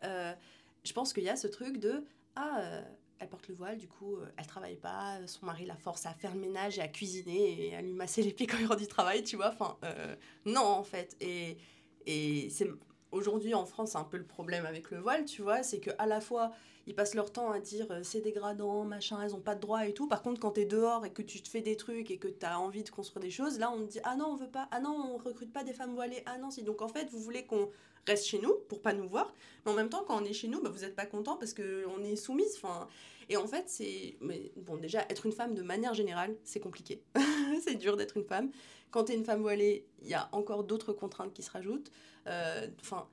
je 0.84 0.93
pense 0.93 1.14
qu'il 1.14 1.24
y 1.24 1.30
a 1.30 1.36
ce 1.36 1.47
truc 1.47 1.78
de... 1.78 2.03
Ah, 2.36 2.81
elle 3.20 3.30
porte 3.30 3.48
le 3.48 3.56
voile, 3.56 3.78
du 3.78 3.88
coup, 3.88 4.16
euh, 4.16 4.26
elle 4.38 4.48
travaille 4.48 4.78
pas, 4.78 5.18
son 5.28 5.46
mari 5.46 5.66
la 5.66 5.76
force 5.76 6.06
à 6.06 6.14
faire 6.14 6.34
le 6.34 6.40
ménage 6.40 6.80
et 6.80 6.82
à 6.82 6.88
cuisiner 6.88 7.68
et 7.68 7.76
à 7.76 7.82
lui 7.82 7.94
masser 7.94 8.22
les 8.22 8.34
pieds 8.34 8.48
quand 8.48 8.58
il 8.58 8.66
rentre 8.66 8.80
du 8.80 8.88
travail, 8.88 9.24
tu 9.24 9.36
vois. 9.36 9.50
Enfin, 9.50 9.78
euh, 9.84 10.16
non, 10.46 10.62
en 10.62 10.84
fait. 10.84 11.16
Et, 11.20 11.58
et 12.06 12.50
c'est 12.50 12.70
aujourd'hui 13.12 13.54
en 13.54 13.66
France, 13.66 13.91
c'est 13.91 13.98
un 13.98 14.04
peu 14.04 14.18
le 14.18 14.26
problème 14.26 14.66
avec 14.66 14.91
le 14.91 15.00
voile, 15.00 15.26
tu 15.26 15.41
vois, 15.41 15.64
c'est 15.64 15.80
que 15.80 15.91
à 15.98 16.06
la 16.06 16.22
fois 16.22 16.52
ils 16.88 16.96
passent 16.96 17.14
leur 17.14 17.32
temps 17.32 17.52
à 17.52 17.60
dire 17.60 17.86
euh, 17.91 18.02
c'est 18.04 18.22
dégradant, 18.22 18.84
machin, 18.84 19.22
elles 19.22 19.36
ont 19.36 19.41
pas 19.41 19.54
de 19.54 19.60
droit 19.60 19.86
et 19.86 19.94
tout. 19.94 20.08
Par 20.08 20.24
contre, 20.24 20.40
quand 20.40 20.54
tu 20.54 20.62
es 20.62 20.66
dehors 20.66 21.06
et 21.06 21.12
que 21.12 21.22
tu 21.22 21.40
te 21.41 21.48
fais 21.48 21.62
des 21.62 21.76
trucs 21.76 22.10
et 22.10 22.18
que 22.18 22.28
tu 22.28 22.46
as 22.46 22.60
envie 22.60 22.84
de 22.84 22.90
construire 22.90 23.22
des 23.22 23.30
choses, 23.30 23.60
là 23.60 23.72
on 23.72 23.86
te 23.86 23.91
dit 23.91 24.00
ah 24.04 24.16
non, 24.16 24.28
on 24.30 24.36
veut 24.36 24.50
pas, 24.50 24.68
ah 24.72 24.80
non, 24.80 25.14
on 25.14 25.18
recrute 25.18 25.54
pas 25.54 25.64
des 25.64 25.74
femmes 25.74 25.94
voilées, 25.94 26.24
ah 26.26 26.38
non, 26.40 26.50
si. 26.50 26.64
Donc 26.64 26.82
en 26.82 26.88
fait, 26.88 27.10
vous 27.12 27.20
voulez 27.20 27.46
qu'on 27.46 27.70
reste 28.07 28.26
chez 28.26 28.39
nous 28.39 28.53
pour 28.67 28.81
pas 28.81 28.93
nous 28.93 29.07
voir, 29.07 29.34
mais 29.65 29.71
en 29.71 29.76
même 29.76 29.89
temps, 29.89 30.03
quand 30.07 30.21
on 30.21 30.26
est 30.26 30.34
chez 30.34 30.47
nous, 30.47 30.61
bah, 30.61 30.69
vous 30.69 30.84
êtes 30.84 30.95
pas 30.95 31.05
content 31.05 31.38
parce 31.38 31.53
qu'on 31.53 32.03
est 32.03 32.15
soumise. 32.15 32.55
Enfin, 32.55 32.88
et 33.30 33.38
en 33.38 33.47
fait, 33.47 33.65
c'est. 33.67 34.17
Mais 34.21 34.51
bon, 34.55 34.77
déjà, 34.77 35.01
être 35.09 35.26
une 35.26 35.31
femme 35.31 35.53
de 35.53 35.61
manière 35.61 35.93
générale, 35.93 36.35
c'est 36.43 36.59
compliqué. 36.59 37.03
c'est 37.63 37.76
dur 37.76 37.97
d'être 37.97 38.17
une 38.17 38.26
femme. 38.26 38.51
Quand 38.91 39.05
tu 39.05 39.11
es 39.11 39.15
une 39.15 39.26
femme 39.26 39.41
voilée, 39.41 39.85
il 40.01 40.07
y 40.07 40.15
a 40.15 40.30
encore 40.31 40.63
d'autres 40.63 40.93
contraintes 40.93 41.34
qui 41.34 41.43
se 41.43 41.51
rajoutent. 41.51 41.91
Euh, 42.27 42.67
enfin 42.81 43.07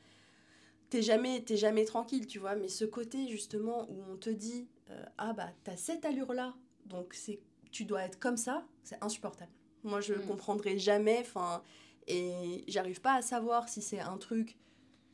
t'es 0.90 1.02
jamais, 1.02 1.44
jamais 1.48 1.84
tranquille, 1.84 2.26
tu 2.26 2.38
vois. 2.38 2.54
Mais 2.56 2.68
ce 2.68 2.84
côté, 2.84 3.28
justement, 3.28 3.88
où 3.90 4.02
on 4.10 4.16
te 4.16 4.30
dit, 4.30 4.68
euh, 4.90 5.04
ah 5.18 5.32
bah, 5.32 5.50
t'as 5.64 5.76
cette 5.76 6.04
allure-là, 6.04 6.54
donc 6.86 7.14
c'est, 7.14 7.40
tu 7.70 7.84
dois 7.84 8.02
être 8.02 8.18
comme 8.18 8.36
ça, 8.36 8.64
c'est 8.82 9.02
insupportable. 9.02 9.50
Moi, 9.84 10.00
je 10.00 10.14
ne 10.14 10.18
mm. 10.18 10.26
comprendrai 10.26 10.78
jamais, 10.78 11.18
enfin, 11.20 11.62
et 12.06 12.64
j'arrive 12.68 13.00
pas 13.00 13.14
à 13.14 13.22
savoir 13.22 13.68
si 13.68 13.82
c'est 13.82 14.00
un 14.00 14.16
truc 14.18 14.56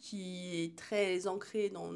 qui 0.03 0.63
est 0.63 0.77
très 0.77 1.27
ancré 1.27 1.71
dans 1.71 1.91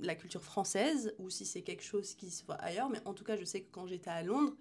la 0.00 0.14
culture 0.14 0.42
française 0.42 1.14
ou 1.18 1.30
si 1.30 1.46
c'est 1.46 1.62
quelque 1.62 1.82
chose 1.82 2.14
qui 2.14 2.30
se 2.30 2.44
voit 2.44 2.56
ailleurs. 2.56 2.90
Mais 2.90 3.00
en 3.06 3.14
tout 3.14 3.24
cas, 3.24 3.36
je 3.36 3.44
sais 3.44 3.62
que 3.62 3.70
quand 3.70 3.86
j'étais 3.86 4.10
à 4.10 4.22
Londres, 4.22 4.54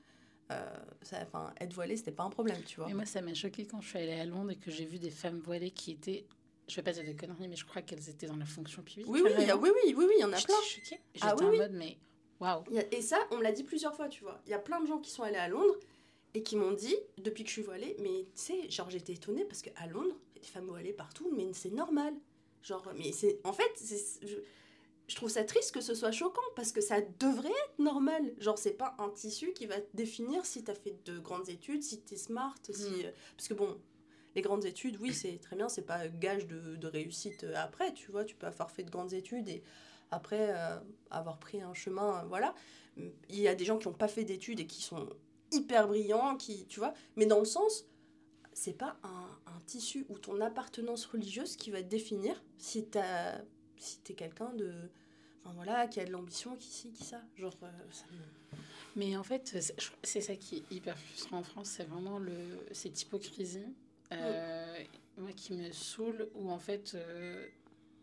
euh, 0.51 0.65
ça, 1.01 1.27
être 1.59 1.73
voilée, 1.73 1.97
c'était 1.97 2.11
pas 2.11 2.23
un 2.23 2.29
problème, 2.29 2.61
tu 2.65 2.79
vois. 2.79 2.89
Et 2.89 2.93
moi, 2.93 3.05
ça 3.05 3.21
m'a 3.21 3.33
choqué 3.33 3.65
quand 3.65 3.81
je 3.81 3.89
suis 3.89 3.97
allée 3.97 4.13
à 4.13 4.25
Londres 4.25 4.51
et 4.51 4.55
que 4.55 4.71
j'ai 4.71 4.85
vu 4.85 4.99
des 4.99 5.09
femmes 5.09 5.39
voilées 5.39 5.71
qui 5.71 5.91
étaient 5.91 6.25
je 6.67 6.75
vais 6.75 6.83
pas 6.83 6.91
dire 6.91 7.05
de 7.05 7.17
conneries, 7.17 7.47
mais 7.47 7.55
je 7.55 7.65
crois 7.65 7.81
qu'elles 7.81 8.09
étaient 8.09 8.27
dans 8.27 8.35
la 8.35 8.45
fonction 8.45 8.83
publique. 8.83 9.07
Oui, 9.07 9.21
oui, 9.23 9.31
oui, 9.37 9.45
oui, 9.45 9.69
oui, 9.85 9.93
oui, 9.97 10.13
il 10.17 10.21
y 10.21 10.23
en 10.25 10.33
a 10.33 10.41
plein. 10.41 10.55
J'étais 10.67 10.99
ah, 11.21 11.33
oui, 11.39 11.45
en 11.45 11.55
mode, 11.55 11.71
mais 11.71 11.97
waouh. 12.41 12.63
Et 12.91 13.01
ça, 13.01 13.17
on 13.31 13.37
me 13.37 13.43
l'a 13.43 13.53
dit 13.53 13.63
plusieurs 13.63 13.95
fois, 13.95 14.09
tu 14.09 14.23
vois. 14.23 14.41
Il 14.45 14.51
y 14.51 14.53
a 14.53 14.59
plein 14.59 14.81
de 14.81 14.87
gens 14.87 14.99
qui 14.99 15.09
sont 15.09 15.23
allés 15.23 15.37
à 15.37 15.47
Londres 15.47 15.75
et 16.33 16.43
qui 16.43 16.57
m'ont 16.57 16.73
dit, 16.73 16.95
depuis 17.17 17.43
que 17.43 17.49
je 17.49 17.53
suis 17.53 17.61
voilée, 17.61 17.95
mais 17.99 18.25
tu 18.35 18.41
sais, 18.41 18.69
genre 18.69 18.89
j'étais 18.89 19.13
étonnée 19.13 19.45
parce 19.45 19.61
qu'à 19.61 19.87
Londres, 19.87 20.15
il 20.35 20.39
y 20.39 20.39
a 20.39 20.41
des 20.41 20.47
femmes 20.47 20.67
voilées 20.67 20.91
partout, 20.91 21.31
mais 21.33 21.53
c'est 21.53 21.71
normal. 21.71 22.13
Genre, 22.63 22.91
mais 22.97 23.11
c'est. 23.11 23.39
En 23.43 23.53
fait, 23.53 23.71
je, 24.23 24.35
je, 25.07 25.15
trouve 25.15 25.29
ça 25.29 25.43
triste 25.43 25.73
que 25.73 25.81
ce 25.81 25.95
soit 25.95 26.11
choquant 26.11 26.41
parce 26.55 26.71
que 26.71 26.81
ça 26.81 27.01
devrait 27.19 27.49
être 27.49 27.79
normal. 27.79 28.33
Genre, 28.39 28.57
c'est 28.57 28.73
pas 28.73 28.95
un 28.99 29.09
tissu 29.09 29.53
qui 29.53 29.65
va 29.65 29.79
te 29.79 29.95
définir 29.95 30.45
si 30.45 30.63
t'as 30.63 30.75
fait 30.75 30.97
de 31.05 31.19
grandes 31.19 31.49
études, 31.49 31.83
si 31.83 32.01
t'es 32.01 32.17
smart, 32.17 32.55
si. 32.63 32.89
Hmm. 32.89 33.05
Euh, 33.05 33.11
parce 33.35 33.47
que 33.47 33.53
bon, 33.53 33.77
les 34.35 34.41
grandes 34.41 34.65
études, 34.65 34.97
oui, 34.99 35.13
c'est 35.13 35.39
très 35.39 35.55
bien, 35.55 35.69
c'est 35.69 35.85
pas 35.85 36.07
gage 36.07 36.45
de, 36.47 36.75
de, 36.75 36.87
réussite 36.87 37.43
euh, 37.43 37.53
après, 37.55 37.93
tu 37.93 38.11
vois, 38.11 38.23
tu 38.23 38.35
peux 38.35 38.47
avoir 38.47 38.69
fait 38.69 38.83
de 38.83 38.91
grandes 38.91 39.13
études 39.13 39.49
et 39.49 39.63
après 40.11 40.51
euh, 40.51 40.77
avoir 41.09 41.39
pris 41.39 41.61
un 41.61 41.73
chemin, 41.73 42.23
voilà. 42.25 42.53
Il 42.97 43.39
y 43.39 43.47
a 43.47 43.55
des 43.55 43.65
gens 43.65 43.77
qui 43.77 43.87
n'ont 43.87 43.93
pas 43.93 44.07
fait 44.07 44.23
d'études 44.23 44.59
et 44.59 44.67
qui 44.67 44.81
sont 44.81 45.09
hyper 45.51 45.87
brillants, 45.87 46.35
qui, 46.35 46.65
tu 46.65 46.79
vois, 46.79 46.93
mais 47.15 47.25
dans 47.25 47.39
le 47.39 47.45
sens, 47.45 47.85
c'est 48.53 48.73
pas 48.73 48.97
un, 49.03 49.29
tissu 49.67 50.05
ou 50.09 50.17
ton 50.17 50.41
appartenance 50.41 51.05
religieuse 51.05 51.55
qui 51.55 51.69
va 51.69 51.83
te 51.83 51.87
définir 51.87 52.41
si 52.57 52.85
t'as 52.85 53.39
si 53.77 53.99
t'es 53.99 54.13
quelqu'un 54.13 54.51
de 54.53 54.73
enfin 55.43 55.53
voilà 55.53 55.87
qui 55.87 55.99
a 55.99 56.05
de 56.05 56.11
l'ambition 56.11 56.55
qui 56.55 56.69
ci 56.69 56.91
qui 56.91 57.03
ça. 57.03 57.21
Genre 57.35 57.55
euh, 57.61 57.69
ça 57.91 58.05
mais 58.95 59.15
en 59.15 59.23
fait 59.23 59.55
c'est 60.01 60.21
ça 60.21 60.35
qui 60.35 60.57
est 60.57 60.75
hyper 60.75 60.97
frustrant 60.97 61.37
en 61.37 61.43
France 61.43 61.67
c'est 61.77 61.83
vraiment 61.83 62.17
le 62.17 62.33
cette 62.71 62.99
hypocrisie 62.99 63.67
euh, 64.11 64.77
moi 65.17 65.31
qui 65.33 65.53
me 65.53 65.71
saoule 65.71 66.29
où 66.33 66.49
en 66.49 66.59
fait 66.59 66.93
euh, 66.95 67.45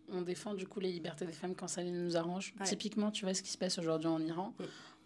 on 0.09 0.23
défend 0.23 0.55
du 0.55 0.67
coup 0.67 0.81
les 0.81 0.93
libertés 0.93 1.27
des 1.27 1.33
femmes 1.33 1.55
quand 1.55 1.69
ça 1.69 1.83
nous 1.83 2.17
arrange. 2.17 2.55
Typiquement 2.65 3.11
tu 3.11 3.25
vois 3.25 3.35
ce 3.35 3.43
qui 3.43 3.51
se 3.51 3.59
passe 3.59 3.79
aujourd'hui 3.79 4.09
en 4.09 4.21
Iran. 4.21 4.55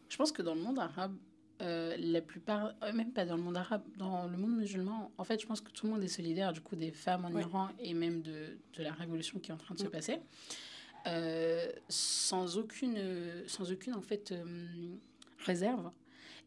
Je 0.09 0.17
pense 0.17 0.33
que 0.33 0.43
dans 0.43 0.55
le 0.55 0.61
monde 0.61 0.79
arabe 0.79 1.15
euh, 1.61 1.97
la 1.99 2.21
plupart, 2.21 2.73
euh, 2.83 2.93
même 2.93 3.13
pas 3.13 3.25
dans 3.25 3.37
le 3.37 3.43
monde 3.43 3.57
arabe, 3.57 3.83
dans 3.97 4.29
le 4.29 4.37
monde 4.37 4.57
musulman, 4.57 5.11
en 5.19 5.25
fait, 5.25 5.41
je 5.41 5.47
pense 5.47 5.61
que 5.61 5.71
tout 5.71 5.87
le 5.87 5.93
monde 5.93 6.05
est 6.05 6.09
solidaire 6.09 6.53
du 6.53 6.61
coup 6.61 6.77
des 6.77 6.93
femmes 6.93 7.25
en 7.25 7.37
Iran 7.37 7.69
et 7.81 7.95
même 7.95 8.23
de, 8.23 8.59
de, 8.77 8.83
la 8.83 8.93
révolution 8.93 9.41
qui 9.41 9.51
est 9.51 9.55
en 9.55 9.59
train 9.59 9.75
de 9.75 9.81
se 9.81 9.87
mm. 9.87 9.91
passer, 9.91 10.21
euh, 11.09 11.67
sans 11.89 12.59
aucune, 12.59 12.99
sans 13.49 13.73
aucune 13.73 13.95
en 13.95 14.03
fait 14.03 14.33
réserve. 15.45 15.91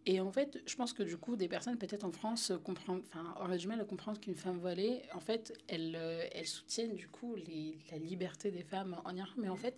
Et 0.06 0.20
en 0.20 0.32
fait, 0.32 0.62
je 0.66 0.76
pense 0.76 0.94
que 0.94 1.04
du 1.04 1.18
coup, 1.18 1.36
des 1.36 1.48
personnes 1.48 1.78
peut-être 1.78 2.06
en 2.06 2.12
France 2.12 2.54
comprennent, 2.64 3.02
enfin, 3.14 3.36
auraient 3.40 3.58
du 3.58 3.68
mal 3.68 3.82
à 3.82 3.84
comprendre 3.84 4.20
qu'une 4.20 4.36
femme 4.36 4.58
voilée, 4.60 5.02
en 5.14 5.20
fait, 5.20 5.54
elle, 5.68 5.96
elle 6.32 6.48
soutienne 6.48 6.96
du 6.96 7.08
coup 7.08 7.36
les, 7.36 7.78
la 7.92 7.98
liberté 7.98 8.50
des 8.50 8.64
femmes 8.64 8.96
en 9.04 9.16
Iran, 9.16 9.34
mais 9.38 9.50
en 9.50 9.56
mm. 9.56 9.60
fait 9.60 9.78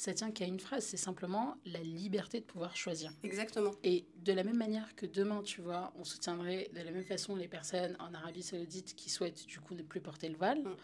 ça 0.00 0.14
tient 0.14 0.30
qu'à 0.30 0.46
une 0.46 0.58
phrase, 0.58 0.86
c'est 0.86 0.96
simplement 0.96 1.58
la 1.66 1.80
liberté 1.80 2.40
de 2.40 2.46
pouvoir 2.46 2.74
choisir. 2.74 3.12
Exactement. 3.22 3.72
Et 3.84 4.06
de 4.24 4.32
la 4.32 4.44
même 4.44 4.56
manière 4.56 4.96
que 4.96 5.04
demain, 5.04 5.42
tu 5.42 5.60
vois, 5.60 5.92
on 5.98 6.04
soutiendrait 6.04 6.70
de 6.74 6.80
la 6.80 6.90
même 6.90 7.04
façon 7.04 7.36
les 7.36 7.48
personnes 7.48 7.98
en 7.98 8.14
Arabie 8.14 8.42
Saoudite 8.42 8.94
qui 8.96 9.10
souhaitent 9.10 9.44
du 9.46 9.60
coup 9.60 9.74
ne 9.74 9.82
plus 9.82 10.00
porter 10.00 10.30
le 10.30 10.36
voile, 10.36 10.62
mm. 10.62 10.76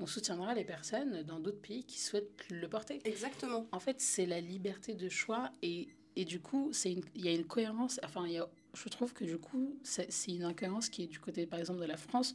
on 0.00 0.06
soutiendra 0.06 0.56
les 0.56 0.64
personnes 0.64 1.22
dans 1.22 1.38
d'autres 1.38 1.60
pays 1.60 1.84
qui 1.84 2.00
souhaitent 2.00 2.46
le 2.50 2.68
porter. 2.68 3.00
Exactement. 3.04 3.64
En 3.70 3.78
fait, 3.78 4.00
c'est 4.00 4.26
la 4.26 4.40
liberté 4.40 4.94
de 4.94 5.08
choix 5.08 5.52
et, 5.62 5.86
et 6.16 6.24
du 6.24 6.40
coup, 6.40 6.72
il 6.84 7.24
y 7.24 7.28
a 7.28 7.32
une 7.32 7.46
cohérence, 7.46 8.00
enfin, 8.02 8.26
y 8.26 8.38
a, 8.38 8.48
je 8.72 8.88
trouve 8.88 9.12
que 9.12 9.24
du 9.24 9.38
coup, 9.38 9.78
c'est 9.84 10.10
une 10.26 10.42
incohérence 10.42 10.88
qui 10.88 11.04
est 11.04 11.06
du 11.06 11.20
côté, 11.20 11.46
par 11.46 11.60
exemple, 11.60 11.78
de 11.78 11.86
la 11.86 11.96
France, 11.96 12.34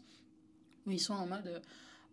où 0.86 0.92
ils 0.92 1.02
sont 1.02 1.16
en 1.16 1.28
mode 1.28 1.62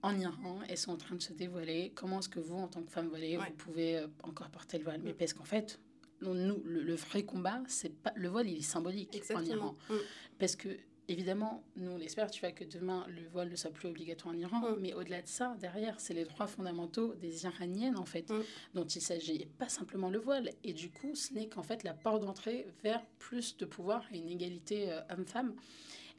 en 0.02 0.18
Iran, 0.18 0.60
elles 0.68 0.78
sont 0.78 0.92
en 0.92 0.96
train 0.96 1.16
de 1.16 1.22
se 1.22 1.32
dévoiler. 1.32 1.92
Comment 1.94 2.20
est-ce 2.20 2.28
que 2.28 2.40
vous, 2.40 2.56
en 2.56 2.68
tant 2.68 2.82
que 2.82 2.90
femme 2.90 3.08
voilée, 3.08 3.36
vous 3.36 3.54
pouvez 3.56 3.98
euh, 3.98 4.06
encore 4.22 4.48
porter 4.50 4.78
le 4.78 4.84
voile? 4.84 5.00
Mais 5.02 5.12
mm. 5.12 5.16
parce 5.16 5.32
qu'en 5.32 5.44
fait, 5.44 5.80
nous, 6.22 6.62
le, 6.64 6.82
le, 6.82 6.94
vrai 6.94 7.24
combat, 7.24 7.62
c'est 7.68 7.94
pas 7.94 8.12
le 8.16 8.28
voile, 8.28 8.48
il 8.48 8.58
est 8.58 8.62
symbolique 8.62 9.22
en 9.34 9.42
Iran. 9.42 9.76
Mm. 9.88 9.94
Parce 10.38 10.56
que 10.56 10.68
évidemment, 11.08 11.62
nous 11.76 11.92
on 11.92 11.98
espère, 11.98 12.30
tu 12.30 12.40
vois, 12.40 12.52
que 12.52 12.64
demain 12.64 13.06
le 13.08 13.28
voile 13.28 13.48
ne 13.48 13.56
soit 13.56 13.70
plus 13.70 13.88
obligatoire 13.88 14.34
en 14.34 14.38
Iran. 14.38 14.60
Mm. 14.60 14.76
Mais 14.80 14.94
au-delà 14.94 15.22
de 15.22 15.28
ça, 15.28 15.56
derrière, 15.60 15.98
c'est 16.00 16.14
les 16.14 16.24
droits 16.24 16.46
fondamentaux 16.46 17.14
des 17.14 17.44
Iraniennes 17.44 17.96
en 17.96 18.06
fait, 18.06 18.32
dont 18.74 18.86
il 18.86 19.00
s'agit, 19.00 19.42
et 19.42 19.46
pas 19.46 19.68
simplement 19.68 20.10
le 20.10 20.18
voile. 20.18 20.50
Et 20.64 20.72
du 20.72 20.90
coup, 20.90 21.14
ce 21.14 21.32
n'est 21.32 21.48
qu'en 21.48 21.62
fait 21.62 21.82
la 21.84 21.94
porte 21.94 22.22
d'entrée 22.22 22.66
vers 22.82 23.04
plus 23.18 23.56
de 23.56 23.64
pouvoir 23.64 24.04
et 24.12 24.18
une 24.18 24.28
égalité 24.28 24.92
euh, 24.92 25.00
homme-femme. 25.10 25.54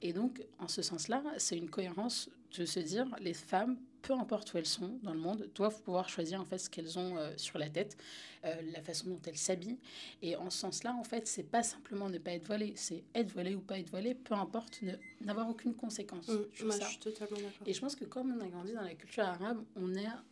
Et 0.01 0.13
donc, 0.13 0.45
en 0.59 0.67
ce 0.67 0.81
sens-là, 0.81 1.23
c'est 1.37 1.57
une 1.57 1.69
cohérence 1.69 2.29
de 2.57 2.65
se 2.65 2.79
dire 2.79 3.07
les 3.19 3.33
femmes, 3.33 3.77
peu 4.01 4.13
importe 4.13 4.53
où 4.53 4.57
elles 4.57 4.65
sont 4.65 4.99
dans 5.03 5.13
le 5.13 5.19
monde, 5.19 5.49
doivent 5.53 5.81
pouvoir 5.81 6.07
choisir 6.07 6.39
en 6.39 6.45
fait 6.45 6.57
ce 6.57 6.69
qu'elles 6.69 6.97
ont 6.97 7.17
euh, 7.17 7.33
sur 7.35 7.57
la 7.57 7.69
tête, 7.69 7.97
euh, 8.45 8.53
la 8.73 8.81
façon 8.81 9.09
dont 9.09 9.21
elles 9.25 9.37
s'habillent. 9.37 9.79
Et 10.21 10.35
en 10.35 10.49
ce 10.49 10.59
sens-là, 10.59 10.95
en 10.95 11.03
fait, 11.03 11.27
c'est 11.27 11.43
pas 11.43 11.63
simplement 11.63 12.09
ne 12.09 12.17
pas 12.17 12.31
être 12.31 12.45
voilée, 12.45 12.73
c'est 12.75 13.03
être 13.13 13.31
voilée 13.31 13.55
ou 13.55 13.59
pas 13.59 13.79
être 13.79 13.89
voilée, 13.89 14.15
peu 14.15 14.33
importe, 14.33 14.81
n'avoir 15.21 15.49
aucune 15.49 15.75
conséquence. 15.75 16.27
Mmh, 16.27 16.39
Je 16.53 16.71
suis 16.71 16.99
totalement 16.99 17.37
d'accord. 17.37 17.67
Et 17.67 17.73
je 17.73 17.81
pense 17.81 17.95
que 17.95 18.05
comme 18.05 18.33
on 18.37 18.39
a 18.39 18.47
grandi 18.47 18.73
dans 18.73 18.81
la 18.83 18.95
culture 18.95 19.23
arabe, 19.23 19.63
on 19.75 19.87
n'a 19.87 20.23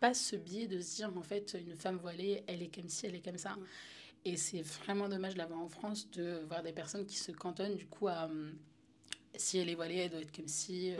pas 0.00 0.14
ce 0.14 0.36
biais 0.36 0.66
de 0.66 0.80
se 0.80 0.96
dire 0.96 1.12
en 1.16 1.22
fait 1.22 1.56
une 1.58 1.76
femme 1.76 1.96
voilée, 1.96 2.42
elle 2.46 2.62
est 2.62 2.74
comme 2.74 2.88
ci, 2.88 3.06
elle 3.06 3.14
est 3.14 3.24
comme 3.24 3.38
ça. 3.38 3.50
Mmh. 3.52 3.64
Et 4.24 4.36
c'est 4.36 4.62
vraiment 4.62 5.08
dommage 5.08 5.34
d'avoir 5.34 5.60
en 5.60 5.68
France 5.68 6.08
de 6.10 6.42
voir 6.48 6.62
des 6.62 6.72
personnes 6.72 7.06
qui 7.06 7.16
se 7.16 7.32
cantonnent 7.32 7.76
du 7.76 7.86
coup 7.86 8.08
à 8.08 8.26
hum, 8.26 8.52
si 9.34 9.58
elle 9.58 9.68
est 9.68 9.74
voilée, 9.74 9.96
elle 9.96 10.10
doit 10.10 10.20
être 10.20 10.34
comme 10.34 10.48
si. 10.48 10.92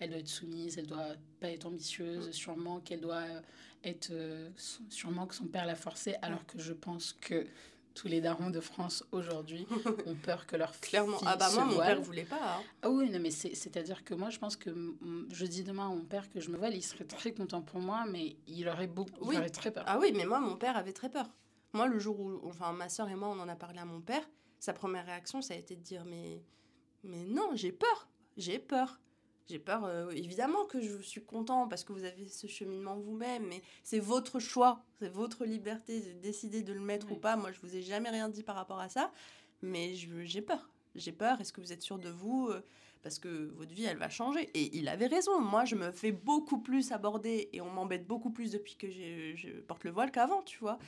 Elle 0.00 0.10
doit 0.10 0.18
être 0.18 0.28
soumise, 0.28 0.78
elle 0.78 0.86
doit 0.86 1.14
pas 1.40 1.50
être 1.50 1.66
ambitieuse, 1.66 2.28
mm. 2.28 2.32
sûrement 2.32 2.80
qu'elle 2.80 3.00
doit 3.00 3.16
euh, 3.16 3.40
être, 3.84 4.10
euh, 4.12 4.50
sûrement 4.88 5.26
que 5.26 5.34
son 5.34 5.46
père 5.46 5.66
l'a 5.66 5.74
forcée, 5.74 6.14
alors 6.22 6.44
que 6.46 6.58
je 6.58 6.72
pense 6.72 7.12
que 7.12 7.46
tous 7.94 8.06
les 8.06 8.20
darons 8.20 8.50
de 8.50 8.60
France 8.60 9.04
aujourd'hui 9.10 9.66
ont 10.06 10.14
peur 10.14 10.46
que 10.46 10.54
leur 10.54 10.78
Clairement. 10.78 11.18
ah 11.26 11.36
bah 11.36 11.48
moi, 11.52 11.64
mon 11.64 11.78
père 11.78 12.00
voulait 12.00 12.24
pas. 12.24 12.58
Hein. 12.58 12.62
Ah 12.82 12.90
oui, 12.90 13.10
non, 13.10 13.18
mais 13.18 13.30
c'est-à-dire 13.30 14.04
que 14.04 14.14
moi, 14.14 14.30
je 14.30 14.38
pense 14.38 14.56
que 14.56 14.70
je 15.30 15.46
dis 15.46 15.64
demain 15.64 15.86
à 15.86 15.94
mon 15.94 16.04
père 16.04 16.30
que 16.30 16.38
je 16.38 16.50
me 16.50 16.56
voile, 16.56 16.76
il 16.76 16.82
serait 16.82 17.04
très 17.04 17.32
content 17.32 17.60
pour 17.60 17.80
moi, 17.80 18.04
mais 18.08 18.36
il 18.46 18.68
aurait 18.68 18.86
beaucoup, 18.86 19.28
oui. 19.28 19.34
il 19.34 19.38
aurait 19.38 19.50
très 19.50 19.72
peur. 19.72 19.84
Ah 19.86 19.98
oui, 20.00 20.12
mais 20.14 20.26
moi, 20.26 20.38
mon 20.38 20.56
père 20.56 20.76
avait 20.76 20.92
très 20.92 21.10
peur. 21.10 21.26
Moi, 21.72 21.88
le 21.88 21.98
jour 21.98 22.20
où, 22.20 22.40
enfin, 22.44 22.72
ma 22.72 22.88
soeur 22.88 23.08
et 23.08 23.16
moi, 23.16 23.28
on 23.28 23.40
en 23.40 23.48
a 23.48 23.56
parlé 23.56 23.80
à 23.80 23.84
mon 23.84 24.00
père, 24.00 24.22
sa 24.60 24.72
première 24.72 25.04
réaction, 25.04 25.42
ça 25.42 25.54
a 25.54 25.56
été 25.56 25.74
de 25.74 25.82
dire, 25.82 26.04
mais 26.04 26.42
mais 27.04 27.24
non, 27.24 27.50
j'ai 27.54 27.72
peur. 27.72 28.08
J'ai 28.36 28.58
peur. 28.58 29.00
J'ai 29.48 29.58
peur, 29.58 29.84
euh, 29.86 30.10
évidemment 30.10 30.66
que 30.66 30.78
je 30.78 30.98
suis 30.98 31.24
content 31.24 31.68
parce 31.68 31.82
que 31.82 31.94
vous 31.94 32.04
avez 32.04 32.28
ce 32.28 32.46
cheminement 32.46 32.96
vous-même, 32.96 33.46
mais 33.46 33.62
c'est 33.82 33.98
votre 33.98 34.40
choix, 34.40 34.84
c'est 34.98 35.08
votre 35.08 35.46
liberté 35.46 36.00
de 36.00 36.12
décider 36.20 36.62
de 36.62 36.74
le 36.74 36.80
mettre 36.80 37.10
ou 37.12 37.16
pas. 37.16 37.36
Moi, 37.36 37.50
je 37.52 37.60
vous 37.60 37.74
ai 37.74 37.80
jamais 37.80 38.10
rien 38.10 38.28
dit 38.28 38.42
par 38.42 38.56
rapport 38.56 38.78
à 38.78 38.90
ça, 38.90 39.10
mais 39.62 39.94
j'ai 39.94 40.42
peur. 40.42 40.68
J'ai 40.94 41.12
peur. 41.12 41.40
Est-ce 41.40 41.54
que 41.54 41.62
vous 41.62 41.72
êtes 41.72 41.80
sûr 41.80 41.98
de 41.98 42.10
vous 42.10 42.48
euh, 42.50 42.62
Parce 43.02 43.18
que 43.18 43.50
votre 43.56 43.72
vie, 43.72 43.84
elle 43.84 43.96
va 43.96 44.10
changer? 44.10 44.50
Et 44.52 44.76
il 44.76 44.86
avait 44.86 45.06
raison. 45.06 45.40
Moi, 45.40 45.64
je 45.64 45.76
me 45.76 45.92
fais 45.92 46.12
beaucoup 46.12 46.58
plus 46.60 46.92
aborder 46.92 47.48
et 47.54 47.62
on 47.62 47.70
m'embête 47.70 48.06
beaucoup 48.06 48.30
plus 48.30 48.50
depuis 48.50 48.76
que 48.76 48.90
je 48.90 49.48
porte 49.66 49.84
le 49.84 49.90
voile 49.90 50.10
qu'avant, 50.10 50.42
tu 50.42 50.58
vois. 50.58 50.78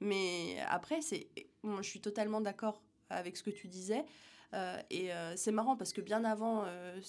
Mais 0.00 0.58
après, 0.68 1.00
c'est, 1.00 1.28
je 1.64 1.82
suis 1.82 2.00
totalement 2.00 2.42
d'accord 2.42 2.82
avec 3.08 3.38
ce 3.38 3.42
que 3.42 3.50
tu 3.50 3.66
disais. 3.66 4.04
Euh, 4.52 4.80
et 4.90 5.12
euh, 5.12 5.34
c'est 5.36 5.52
marrant 5.52 5.76
parce 5.76 5.92
que 5.92 6.00
bien 6.00 6.24
avant 6.24 6.64
euh, 6.64 7.00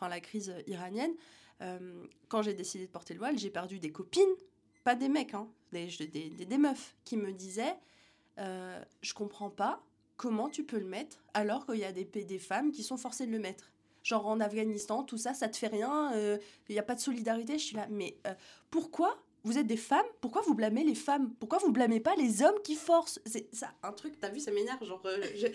la 0.00 0.20
crise 0.20 0.54
iranienne, 0.66 1.12
quand 2.28 2.42
j'ai 2.42 2.52
décidé 2.52 2.86
de 2.86 2.90
porter 2.90 3.14
le 3.14 3.20
voile, 3.20 3.38
j'ai 3.38 3.48
perdu 3.48 3.78
des 3.78 3.90
copines, 3.90 4.34
pas 4.82 4.94
des 4.94 5.08
mecs, 5.08 5.32
hein, 5.32 5.48
des, 5.72 6.58
meufs, 6.58 6.94
qui 7.04 7.16
me 7.16 7.32
disaient 7.32 7.76
Je 8.36 9.14
comprends 9.14 9.48
pas 9.48 9.82
comment 10.18 10.50
tu 10.50 10.64
peux 10.64 10.78
le 10.78 10.84
mettre 10.84 11.24
alors 11.32 11.64
qu'il 11.64 11.78
y 11.78 11.84
a 11.84 11.92
des, 11.92 12.04
des 12.04 12.38
femmes 12.38 12.70
qui 12.70 12.82
sont 12.82 12.98
forcées 12.98 13.26
de 13.26 13.32
le 13.32 13.38
mettre 13.38 13.70
genre 14.02 14.26
en 14.26 14.40
Afghanistan, 14.40 15.04
tout 15.04 15.16
ça, 15.16 15.32
ça 15.32 15.48
te 15.48 15.56
fait 15.56 15.68
rien, 15.68 16.12
il 16.68 16.72
n'y 16.72 16.78
a 16.78 16.82
pas 16.82 16.96
de 16.96 17.00
solidarité. 17.00 17.56
Je 17.56 17.64
suis 17.64 17.76
là, 17.76 17.86
mais 17.88 18.18
pourquoi 18.70 19.23
vous 19.44 19.58
êtes 19.58 19.66
des 19.66 19.76
femmes, 19.76 20.06
pourquoi 20.20 20.42
vous 20.42 20.54
blâmez 20.54 20.84
les 20.84 20.94
femmes? 20.94 21.34
Pourquoi 21.38 21.58
vous 21.58 21.70
blâmez 21.70 22.00
pas 22.00 22.16
les 22.16 22.42
hommes 22.42 22.60
qui 22.64 22.74
forcent? 22.74 23.20
C'est 23.26 23.54
ça, 23.54 23.72
un 23.82 23.92
truc, 23.92 24.18
t'as 24.18 24.30
vu, 24.30 24.40
ça 24.40 24.50
m'énerve, 24.50 24.82
genre... 24.84 25.02
Euh, 25.04 25.18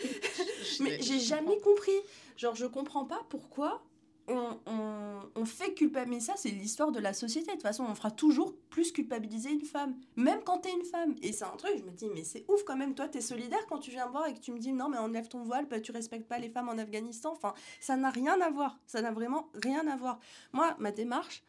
mais 0.79 1.01
j'ai 1.01 1.19
jamais 1.19 1.59
compris. 1.59 1.91
Genre, 2.37 2.55
je 2.55 2.67
comprends 2.67 3.05
pas 3.05 3.21
pourquoi 3.29 3.81
on, 4.29 4.59
on, 4.67 5.19
on 5.35 5.45
fait 5.45 5.73
culpabiliser 5.73 6.27
ça, 6.27 6.33
c'est 6.35 6.49
l'histoire 6.49 6.91
de 6.91 6.99
la 6.99 7.13
société. 7.13 7.47
De 7.47 7.53
toute 7.53 7.63
façon, 7.63 7.85
on 7.89 7.95
fera 7.95 8.11
toujours 8.11 8.55
plus 8.69 8.91
culpabiliser 8.91 9.49
une 9.49 9.65
femme, 9.65 9.95
même 10.15 10.41
quand 10.43 10.59
t'es 10.59 10.71
une 10.71 10.85
femme. 10.85 11.15
Et 11.21 11.31
c'est 11.31 11.45
un 11.45 11.55
truc, 11.57 11.73
je 11.77 11.83
me 11.83 11.91
dis, 11.91 12.09
mais 12.13 12.23
c'est 12.23 12.45
ouf 12.47 12.63
quand 12.63 12.75
même, 12.75 12.93
toi, 12.93 13.07
t'es 13.07 13.21
solidaire 13.21 13.65
quand 13.67 13.79
tu 13.79 13.91
viens 13.91 14.05
me 14.05 14.11
voir 14.11 14.27
et 14.27 14.33
que 14.33 14.39
tu 14.39 14.51
me 14.51 14.59
dis, 14.59 14.71
non, 14.71 14.89
mais 14.89 14.97
enlève 14.97 15.27
ton 15.27 15.43
voile, 15.43 15.65
bah, 15.67 15.79
tu 15.79 15.91
respectes 15.91 16.27
pas 16.27 16.37
les 16.37 16.49
femmes 16.49 16.69
en 16.69 16.77
Afghanistan. 16.77 17.31
Enfin, 17.31 17.53
ça 17.79 17.95
n'a 17.95 18.09
rien 18.09 18.39
à 18.41 18.49
voir. 18.49 18.79
Ça 18.85 19.01
n'a 19.01 19.11
vraiment 19.11 19.49
rien 19.55 19.87
à 19.87 19.95
voir. 19.95 20.19
Moi, 20.53 20.75
ma 20.79 20.91
démarche, 20.91 21.43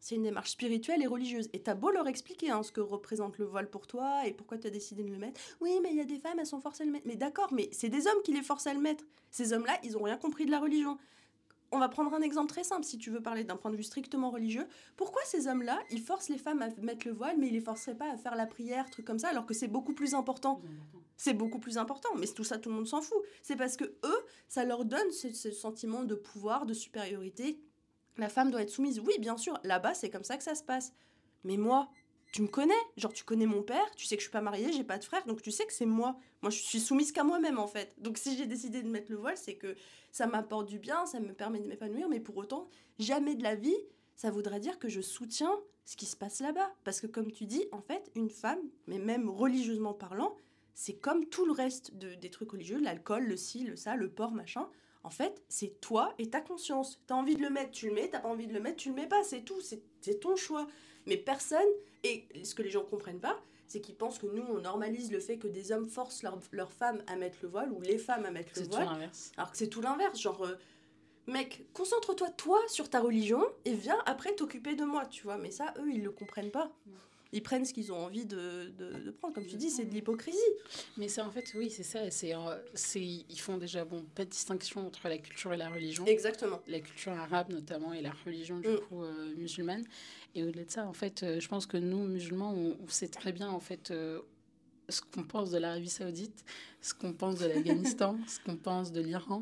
c'est 0.00 0.14
une 0.14 0.22
démarche 0.22 0.50
spirituelle 0.50 1.02
et 1.02 1.06
religieuse. 1.06 1.48
Et 1.52 1.60
t'as 1.60 1.74
beau 1.74 1.90
leur 1.90 2.06
expliquer 2.06 2.50
hein, 2.50 2.62
ce 2.62 2.72
que 2.72 2.80
représente 2.80 3.38
le 3.38 3.44
voile 3.44 3.68
pour 3.68 3.86
toi 3.86 4.26
et 4.26 4.32
pourquoi 4.32 4.58
tu 4.58 4.66
as 4.66 4.70
décidé 4.70 5.02
de 5.02 5.10
le 5.10 5.18
mettre. 5.18 5.40
Oui, 5.60 5.78
mais 5.82 5.90
il 5.90 5.96
y 5.96 6.00
a 6.00 6.04
des 6.04 6.18
femmes, 6.18 6.38
elles 6.38 6.46
sont 6.46 6.60
forcées 6.60 6.82
à 6.82 6.86
le 6.86 6.92
mettre. 6.92 7.06
Mais 7.06 7.16
d'accord, 7.16 7.52
mais 7.52 7.68
c'est 7.72 7.88
des 7.88 8.06
hommes 8.06 8.22
qui 8.24 8.32
les 8.32 8.42
forcent 8.42 8.66
à 8.66 8.74
le 8.74 8.80
mettre. 8.80 9.04
Ces 9.30 9.52
hommes-là, 9.52 9.78
ils 9.82 9.96
ont 9.96 10.02
rien 10.02 10.16
compris 10.16 10.46
de 10.46 10.50
la 10.50 10.60
religion. 10.60 10.98
On 11.72 11.80
va 11.80 11.88
prendre 11.88 12.14
un 12.14 12.22
exemple 12.22 12.48
très 12.48 12.62
simple 12.62 12.84
si 12.84 12.96
tu 12.96 13.10
veux 13.10 13.20
parler 13.20 13.42
d'un 13.42 13.56
point 13.56 13.72
de 13.72 13.76
vue 13.76 13.82
strictement 13.82 14.30
religieux. 14.30 14.66
Pourquoi 14.96 15.20
ces 15.24 15.48
hommes-là, 15.48 15.80
ils 15.90 16.00
forcent 16.00 16.28
les 16.28 16.38
femmes 16.38 16.62
à 16.62 16.68
mettre 16.80 17.06
le 17.06 17.12
voile, 17.12 17.36
mais 17.38 17.48
ils 17.48 17.54
les 17.54 17.60
forceraient 17.60 17.96
pas 17.96 18.10
à 18.10 18.16
faire 18.16 18.36
la 18.36 18.46
prière, 18.46 18.88
truc 18.88 19.04
comme 19.04 19.18
ça, 19.18 19.28
alors 19.28 19.46
que 19.46 19.54
c'est 19.54 19.66
beaucoup 19.66 19.92
plus 19.92 20.14
important? 20.14 20.60
C'est 21.16 21.34
beaucoup 21.34 21.58
plus 21.58 21.78
important, 21.78 22.10
mais 22.18 22.26
tout 22.26 22.44
ça, 22.44 22.58
tout 22.58 22.68
le 22.68 22.76
monde 22.76 22.86
s'en 22.86 23.00
fout. 23.00 23.18
C'est 23.42 23.56
parce 23.56 23.76
que 23.76 23.84
eux, 23.84 24.26
ça 24.48 24.64
leur 24.64 24.84
donne 24.84 25.10
ce, 25.10 25.32
ce 25.32 25.50
sentiment 25.50 26.04
de 26.04 26.14
pouvoir, 26.14 26.66
de 26.66 26.74
supériorité. 26.74 27.58
La 28.18 28.28
femme 28.28 28.50
doit 28.50 28.62
être 28.62 28.70
soumise. 28.70 29.00
Oui, 29.00 29.14
bien 29.18 29.36
sûr, 29.36 29.58
là-bas, 29.62 29.94
c'est 29.94 30.10
comme 30.10 30.24
ça 30.24 30.36
que 30.36 30.42
ça 30.42 30.54
se 30.54 30.62
passe. 30.62 30.92
Mais 31.44 31.56
moi, 31.56 31.90
tu 32.32 32.42
me 32.42 32.48
connais, 32.48 32.74
genre 32.96 33.12
tu 33.12 33.24
connais 33.24 33.46
mon 33.46 33.62
père, 33.62 33.90
tu 33.96 34.04
sais 34.04 34.16
que 34.16 34.20
je 34.20 34.26
suis 34.26 34.32
pas 34.32 34.40
mariée, 34.40 34.72
j'ai 34.72 34.84
pas 34.84 34.98
de 34.98 35.04
frère, 35.04 35.24
donc 35.26 35.42
tu 35.42 35.50
sais 35.50 35.64
que 35.64 35.72
c'est 35.72 35.86
moi. 35.86 36.18
Moi, 36.42 36.50
je 36.50 36.58
suis 36.58 36.80
soumise 36.80 37.12
qu'à 37.12 37.24
moi-même 37.24 37.58
en 37.58 37.66
fait. 37.66 37.94
Donc 37.98 38.18
si 38.18 38.36
j'ai 38.36 38.46
décidé 38.46 38.82
de 38.82 38.88
mettre 38.88 39.10
le 39.10 39.16
voile, 39.16 39.36
c'est 39.36 39.54
que 39.54 39.76
ça 40.12 40.26
m'apporte 40.26 40.66
du 40.66 40.78
bien, 40.78 41.06
ça 41.06 41.20
me 41.20 41.32
permet 41.32 41.60
de 41.60 41.66
m'épanouir, 41.66 42.08
mais 42.08 42.20
pour 42.20 42.36
autant, 42.36 42.68
jamais 42.98 43.34
de 43.34 43.42
la 43.42 43.54
vie, 43.54 43.76
ça 44.16 44.30
voudrait 44.30 44.60
dire 44.60 44.78
que 44.78 44.88
je 44.88 45.00
soutiens 45.00 45.54
ce 45.84 45.96
qui 45.96 46.06
se 46.06 46.16
passe 46.16 46.40
là-bas. 46.40 46.72
Parce 46.84 47.00
que 47.00 47.06
comme 47.06 47.30
tu 47.30 47.46
dis, 47.46 47.64
en 47.72 47.80
fait, 47.80 48.10
une 48.14 48.30
femme, 48.30 48.60
mais 48.86 48.98
même 48.98 49.28
religieusement 49.28 49.94
parlant, 49.94 50.36
c'est 50.74 50.94
comme 50.94 51.26
tout 51.26 51.46
le 51.46 51.52
reste 51.52 51.96
de, 51.96 52.14
des 52.14 52.30
trucs 52.30 52.50
religieux, 52.50 52.78
l'alcool, 52.78 53.24
le 53.24 53.36
ci, 53.36 53.64
le 53.64 53.76
ça, 53.76 53.96
le 53.96 54.10
porc, 54.10 54.32
machin. 54.32 54.68
En 55.06 55.10
fait, 55.10 55.40
c'est 55.48 55.80
toi 55.80 56.12
et 56.18 56.30
ta 56.30 56.40
conscience. 56.40 57.00
T'as 57.06 57.14
envie 57.14 57.36
de 57.36 57.40
le 57.40 57.48
mettre, 57.48 57.70
tu 57.70 57.86
le 57.86 57.94
mets. 57.94 58.08
T'as 58.10 58.18
pas 58.18 58.28
envie 58.28 58.48
de 58.48 58.52
le 58.52 58.58
mettre, 58.58 58.78
tu 58.78 58.88
le 58.88 58.96
mets 58.96 59.06
pas. 59.06 59.22
C'est 59.22 59.42
tout. 59.42 59.60
C'est 59.60 60.18
ton 60.18 60.34
choix. 60.34 60.66
Mais 61.06 61.16
personne, 61.16 61.60
et 62.02 62.26
ce 62.42 62.56
que 62.56 62.62
les 62.62 62.70
gens 62.70 62.82
comprennent 62.82 63.20
pas, 63.20 63.40
c'est 63.68 63.80
qu'ils 63.80 63.94
pensent 63.94 64.18
que 64.18 64.26
nous, 64.26 64.42
on 64.42 64.60
normalise 64.60 65.12
le 65.12 65.20
fait 65.20 65.38
que 65.38 65.46
des 65.46 65.70
hommes 65.70 65.88
forcent 65.88 66.24
leurs 66.24 66.40
leur 66.50 66.72
femmes 66.72 67.04
à 67.06 67.14
mettre 67.14 67.38
le 67.42 67.48
voile 67.48 67.70
ou 67.70 67.80
les 67.80 67.98
femmes 67.98 68.24
à 68.24 68.32
mettre 68.32 68.50
le 68.56 68.66
voile. 68.66 68.80
C'est 68.80 68.84
tout 68.84 68.92
l'inverse. 68.92 69.32
Alors 69.36 69.52
que 69.52 69.56
c'est 69.56 69.68
tout 69.68 69.80
l'inverse. 69.80 70.20
Genre, 70.20 70.44
euh, 70.44 70.56
mec, 71.28 71.64
concentre-toi 71.72 72.30
toi 72.30 72.58
sur 72.66 72.90
ta 72.90 72.98
religion 72.98 73.44
et 73.64 73.74
viens 73.74 74.02
après 74.06 74.34
t'occuper 74.34 74.74
de 74.74 74.84
moi, 74.84 75.06
tu 75.06 75.22
vois. 75.22 75.38
Mais 75.38 75.52
ça, 75.52 75.72
eux, 75.78 75.88
ils 75.88 76.02
le 76.02 76.10
comprennent 76.10 76.50
pas 76.50 76.72
ils 77.36 77.42
prennent 77.42 77.66
ce 77.66 77.74
qu'ils 77.74 77.92
ont 77.92 77.98
envie 77.98 78.24
de, 78.24 78.72
de, 78.78 79.10
prendre. 79.10 79.34
Comme 79.34 79.44
tu 79.44 79.56
dis, 79.56 79.68
c'est 79.68 79.84
de 79.84 79.92
l'hypocrisie. 79.92 80.38
Mais 80.96 81.06
c'est 81.08 81.20
en 81.20 81.30
fait, 81.30 81.52
oui, 81.54 81.68
c'est 81.68 81.82
ça. 81.82 82.10
C'est, 82.10 82.34
euh, 82.34 82.56
c'est, 82.72 83.02
ils 83.02 83.38
font 83.38 83.58
déjà 83.58 83.84
bon, 83.84 84.06
pas 84.14 84.24
de 84.24 84.30
distinction 84.30 84.86
entre 84.86 85.06
la 85.08 85.18
culture 85.18 85.52
et 85.52 85.58
la 85.58 85.68
religion. 85.68 86.06
Exactement. 86.06 86.62
La 86.66 86.80
culture 86.80 87.12
arabe 87.12 87.50
notamment 87.50 87.92
et 87.92 88.00
la 88.00 88.12
religion 88.24 88.58
du 88.58 88.68
mm. 88.68 88.80
coup 88.88 89.02
euh, 89.02 89.34
musulmane. 89.36 89.84
Et 90.34 90.44
au-delà 90.44 90.64
de 90.64 90.70
ça, 90.70 90.86
en 90.86 90.94
fait, 90.94 91.22
euh, 91.22 91.38
je 91.38 91.46
pense 91.46 91.66
que 91.66 91.76
nous, 91.76 92.06
musulmans, 92.06 92.54
on, 92.54 92.88
sait 92.88 93.08
très 93.08 93.32
bien 93.32 93.50
en 93.50 93.60
fait 93.60 93.92
ce 94.88 95.00
qu'on 95.02 95.24
pense 95.24 95.50
de 95.50 95.58
l'Arabie 95.58 95.90
saoudite, 95.90 96.42
ce 96.80 96.94
qu'on 96.94 97.12
pense 97.12 97.38
de 97.38 97.46
l'Afghanistan, 97.48 98.16
ce 98.26 98.40
qu'on 98.40 98.56
pense 98.56 98.92
de 98.92 99.02
l'Iran. 99.02 99.40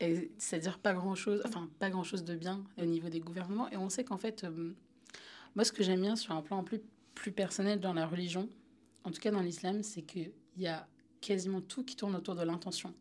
Mm. 0.00 0.06
C'est-à-dire 0.38 0.78
pas 0.78 0.94
grand-chose, 0.94 1.42
enfin 1.44 1.68
pas 1.78 1.90
grand-chose 1.90 2.24
de 2.24 2.34
bien 2.34 2.64
au 2.78 2.86
niveau 2.86 3.10
des 3.10 3.20
gouvernements. 3.20 3.68
Et 3.70 3.76
on 3.76 3.90
sait 3.90 4.04
qu'en 4.04 4.18
fait, 4.18 4.46
moi 5.54 5.64
ce 5.64 5.72
que 5.72 5.82
j'aime 5.82 6.00
bien 6.00 6.16
sur 6.16 6.32
un 6.32 6.42
plan 6.42 6.64
plus 6.64 6.80
plus 7.16 7.32
personnel 7.32 7.80
dans 7.80 7.94
la 7.94 8.06
religion, 8.06 8.48
en 9.02 9.10
tout 9.10 9.20
cas 9.20 9.32
dans 9.32 9.40
l'islam, 9.40 9.82
c'est 9.82 10.02
qu'il 10.02 10.30
y 10.56 10.68
a 10.68 10.86
quasiment 11.20 11.60
tout 11.60 11.82
qui 11.82 11.96
tourne 11.96 12.14
autour 12.14 12.36
de 12.36 12.42
l'intention 12.42 12.94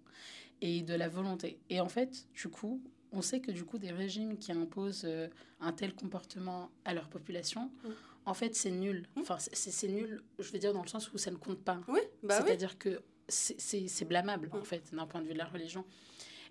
et 0.62 0.82
de 0.82 0.96
la 0.96 1.08
volonté. 1.08 1.60
Et 1.70 1.80
en 1.80 1.90
fait, 1.90 2.28
du 2.34 2.48
coup, 2.48 2.82
on 3.12 3.22
sait 3.22 3.40
que 3.40 3.52
du 3.52 3.64
coup, 3.66 3.78
des 3.78 3.92
régimes 3.92 4.38
qui 4.38 4.52
imposent 4.52 5.04
euh, 5.06 5.28
un 5.60 5.72
tel 5.72 5.94
comportement 5.94 6.72
à 6.86 6.94
leur 6.94 7.10
population, 7.10 7.72
mm. 7.84 7.90
en 8.26 8.34
fait, 8.34 8.56
c'est 8.56 8.72
nul. 8.72 9.08
Mm. 9.16 9.22
Enfin, 9.22 9.38
c'est 9.40 9.88
nul, 9.88 10.24
je 10.40 10.52
veux 10.52 10.60
dire, 10.60 10.74
dans 10.74 10.82
le 10.82 10.88
sens 10.88 11.12
où 11.14 11.18
ça 11.18 11.30
ne 11.32 11.38
compte 11.38 11.60
pas. 11.60 11.82
Oui, 11.88 12.00
bah 12.24 12.42
C'est-à-dire 12.42 12.78
que 12.78 13.02
c'est 13.28 14.08
blâmable, 14.08 14.50
en 14.54 14.60
mm. 14.60 14.66
fait, 14.66 14.94
d'un 14.94 15.06
point 15.06 15.22
de 15.22 15.28
vue 15.28 15.34
de 15.34 15.40
la 15.40 15.46
religion. 15.46 15.86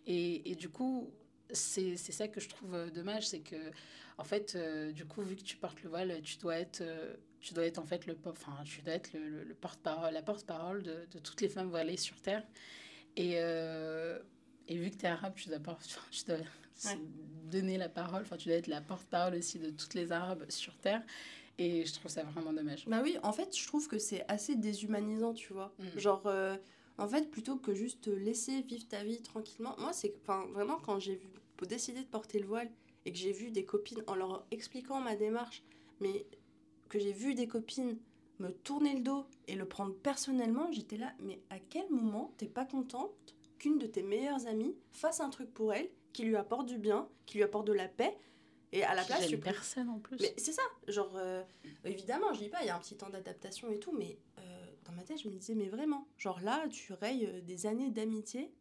Et, 0.06 0.50
et 0.50 0.54
du 0.54 0.68
coup, 0.68 1.10
c'est 1.50 1.96
ça 1.96 2.28
que 2.28 2.40
je 2.40 2.48
trouve 2.48 2.74
euh, 2.74 2.90
dommage, 2.90 3.28
c'est 3.28 3.40
que, 3.40 3.70
en 4.18 4.24
fait, 4.24 4.54
euh, 4.54 4.92
du 4.92 5.04
coup, 5.06 5.22
vu 5.22 5.36
que 5.36 5.42
tu 5.42 5.56
portes 5.56 5.82
le 5.82 5.88
voile, 5.88 6.20
tu 6.22 6.36
dois 6.38 6.56
être 6.58 6.82
tu 7.44 7.52
dois 7.52 7.66
être 7.66 7.78
en 7.78 7.84
fait 7.84 8.06
le, 8.06 8.16
enfin, 8.24 8.56
tu 8.64 8.80
dois 8.80 8.94
être 8.94 9.12
le, 9.12 9.44
le, 9.44 9.54
porte-parole, 9.54 10.14
la 10.14 10.22
porte-parole 10.22 10.82
de, 10.82 11.06
de, 11.12 11.18
toutes 11.18 11.42
les 11.42 11.48
femmes 11.48 11.68
voilées 11.68 11.98
sur 11.98 12.18
Terre. 12.20 12.42
Et, 13.16 13.34
euh, 13.34 14.18
et 14.66 14.78
vu 14.78 14.90
que 14.90 14.96
tu 14.96 15.04
es 15.04 15.08
arabe, 15.08 15.34
tu 15.36 15.48
dois, 15.50 15.58
tu 16.10 16.24
dois 16.24 16.38
donner 17.50 17.76
la 17.76 17.90
parole, 17.90 18.22
enfin, 18.22 18.38
tu 18.38 18.48
dois 18.48 18.56
être 18.56 18.66
la 18.66 18.80
porte-parole 18.80 19.34
aussi 19.34 19.58
de 19.58 19.68
toutes 19.68 19.92
les 19.92 20.10
arabes 20.10 20.46
sur 20.48 20.74
Terre. 20.78 21.02
Et 21.58 21.84
je 21.84 21.92
trouve 21.92 22.10
ça 22.10 22.24
vraiment 22.24 22.52
dommage. 22.52 22.86
Bah 22.86 23.00
oui, 23.02 23.18
en 23.22 23.32
fait, 23.32 23.56
je 23.56 23.66
trouve 23.66 23.86
que 23.88 23.98
c'est 23.98 24.24
assez 24.26 24.56
déshumanisant, 24.56 25.34
tu 25.34 25.52
vois. 25.52 25.72
Mm. 25.78 25.98
Genre, 25.98 26.26
euh, 26.26 26.56
en 26.96 27.06
fait, 27.06 27.30
plutôt 27.30 27.56
que 27.56 27.74
juste 27.74 28.00
te 28.04 28.10
laisser 28.10 28.62
vivre 28.62 28.88
ta 28.88 29.04
vie 29.04 29.20
tranquillement, 29.20 29.76
moi, 29.78 29.92
c'est 29.92 30.14
enfin, 30.22 30.46
vraiment 30.52 30.78
quand 30.78 30.98
j'ai 30.98 31.20
décider 31.66 32.00
de 32.00 32.06
porter 32.06 32.38
le 32.38 32.46
voile 32.46 32.70
et 33.04 33.12
que 33.12 33.18
j'ai 33.18 33.32
vu 33.32 33.50
des 33.50 33.64
copines 33.64 34.02
en 34.06 34.14
leur 34.14 34.46
expliquant 34.50 35.00
ma 35.00 35.16
démarche, 35.16 35.62
mais 36.00 36.26
que 36.88 36.98
j'ai 36.98 37.12
vu 37.12 37.34
des 37.34 37.48
copines 37.48 37.98
me 38.38 38.50
tourner 38.50 38.94
le 38.94 39.00
dos 39.00 39.26
et 39.46 39.54
le 39.54 39.66
prendre 39.66 39.94
personnellement, 39.94 40.70
j'étais 40.72 40.96
là, 40.96 41.12
mais 41.20 41.40
à 41.50 41.58
quel 41.58 41.88
moment 41.90 42.34
t'es 42.36 42.48
pas 42.48 42.64
contente 42.64 43.12
qu'une 43.58 43.78
de 43.78 43.86
tes 43.86 44.02
meilleures 44.02 44.46
amies 44.46 44.76
fasse 44.90 45.20
un 45.20 45.30
truc 45.30 45.52
pour 45.52 45.72
elle 45.72 45.88
qui 46.12 46.24
lui 46.24 46.36
apporte 46.36 46.66
du 46.66 46.78
bien, 46.78 47.08
qui 47.26 47.38
lui 47.38 47.44
apporte 47.44 47.66
de 47.66 47.72
la 47.72 47.88
paix 47.88 48.16
et 48.72 48.82
à 48.82 48.94
la 48.94 49.04
place 49.04 49.26
tu 49.28 49.38
personne 49.38 49.88
en 49.88 49.98
plus. 50.00 50.16
Mais 50.20 50.34
c'est 50.36 50.52
ça, 50.52 50.62
genre 50.88 51.12
euh, 51.16 51.42
évidemment, 51.84 52.32
je 52.32 52.40
dis 52.40 52.48
pas 52.48 52.62
il 52.62 52.66
y 52.66 52.70
a 52.70 52.76
un 52.76 52.80
petit 52.80 52.96
temps 52.96 53.10
d'adaptation 53.10 53.70
et 53.70 53.78
tout 53.78 53.92
mais 53.92 54.18
euh, 54.38 54.66
dans 54.84 54.92
ma 54.92 55.02
tête 55.02 55.20
je 55.22 55.28
me 55.28 55.32
disais 55.32 55.54
mais 55.54 55.68
vraiment, 55.68 56.08
genre 56.18 56.40
là 56.40 56.66
tu 56.68 56.92
rayes 56.92 57.26
euh, 57.26 57.40
des 57.40 57.66
années 57.66 57.90
d'amitié 57.90 58.52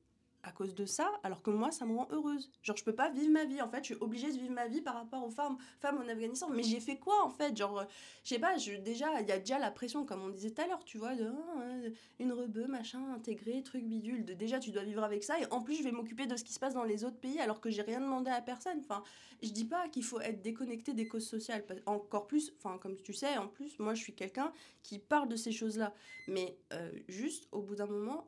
à 0.43 0.51
cause 0.51 0.75
de 0.75 0.85
ça, 0.85 1.09
alors 1.23 1.41
que 1.41 1.49
moi, 1.49 1.71
ça 1.71 1.85
me 1.85 1.95
rend 1.95 2.07
heureuse. 2.11 2.51
Genre, 2.61 2.75
je 2.75 2.83
peux 2.83 2.93
pas 2.93 3.09
vivre 3.09 3.31
ma 3.31 3.45
vie, 3.45 3.61
en 3.61 3.69
fait, 3.69 3.79
je 3.79 3.93
suis 3.93 4.01
obligée 4.01 4.31
de 4.31 4.37
vivre 4.37 4.53
ma 4.53 4.67
vie 4.67 4.81
par 4.81 4.95
rapport 4.95 5.23
aux 5.23 5.29
femmes, 5.29 5.57
femmes 5.79 5.97
en 5.97 6.07
Afghanistan. 6.07 6.49
Mais 6.49 6.63
j'ai 6.63 6.81
fait 6.81 6.97
quoi, 6.97 7.23
en 7.23 7.29
fait? 7.29 7.55
Genre, 7.55 7.79
euh, 7.79 7.85
je 8.23 8.29
sais 8.29 8.39
pas, 8.39 8.57
je, 8.57 8.73
déjà, 8.73 9.21
il 9.21 9.27
y 9.27 9.31
a 9.31 9.39
déjà 9.39 9.57
la 9.57 9.71
pression, 9.71 10.05
comme 10.05 10.21
on 10.21 10.29
disait 10.29 10.51
tout 10.51 10.61
à 10.61 10.67
l'heure, 10.67 10.83
tu 10.83 10.97
vois, 10.97 11.15
de 11.15 11.27
ah, 11.27 11.89
une 12.19 12.33
rebeu, 12.33 12.67
machin, 12.67 13.01
intégré, 13.15 13.63
truc 13.63 13.85
bidule. 13.85 14.25
De, 14.25 14.33
déjà, 14.33 14.59
tu 14.59 14.71
dois 14.71 14.83
vivre 14.83 15.03
avec 15.03 15.23
ça, 15.23 15.39
et 15.39 15.45
en 15.51 15.61
plus, 15.61 15.75
je 15.75 15.83
vais 15.83 15.91
m'occuper 15.91 16.27
de 16.27 16.35
ce 16.35 16.43
qui 16.43 16.53
se 16.53 16.59
passe 16.59 16.73
dans 16.73 16.83
les 16.83 17.05
autres 17.05 17.19
pays, 17.19 17.39
alors 17.39 17.61
que 17.61 17.69
j'ai 17.69 17.81
rien 17.81 18.01
demandé 18.01 18.29
à 18.29 18.41
personne. 18.41 18.79
Enfin, 18.79 19.01
je 19.41 19.49
dis 19.49 19.65
pas 19.65 19.87
qu'il 19.87 20.03
faut 20.03 20.19
être 20.19 20.41
déconnecté 20.41 20.93
des 20.93 21.07
causes 21.07 21.27
sociales, 21.27 21.63
encore 21.85 22.27
plus, 22.27 22.53
enfin, 22.57 22.77
comme 22.77 22.97
tu 22.97 23.13
sais, 23.13 23.37
en 23.37 23.47
plus, 23.47 23.79
moi, 23.79 23.93
je 23.93 24.01
suis 24.01 24.13
quelqu'un 24.13 24.51
qui 24.83 24.99
parle 24.99 25.29
de 25.29 25.37
ces 25.37 25.53
choses-là. 25.53 25.93
Mais 26.27 26.57
euh, 26.73 26.91
juste, 27.07 27.47
au 27.51 27.61
bout 27.61 27.75
d'un 27.75 27.85
moment, 27.85 28.27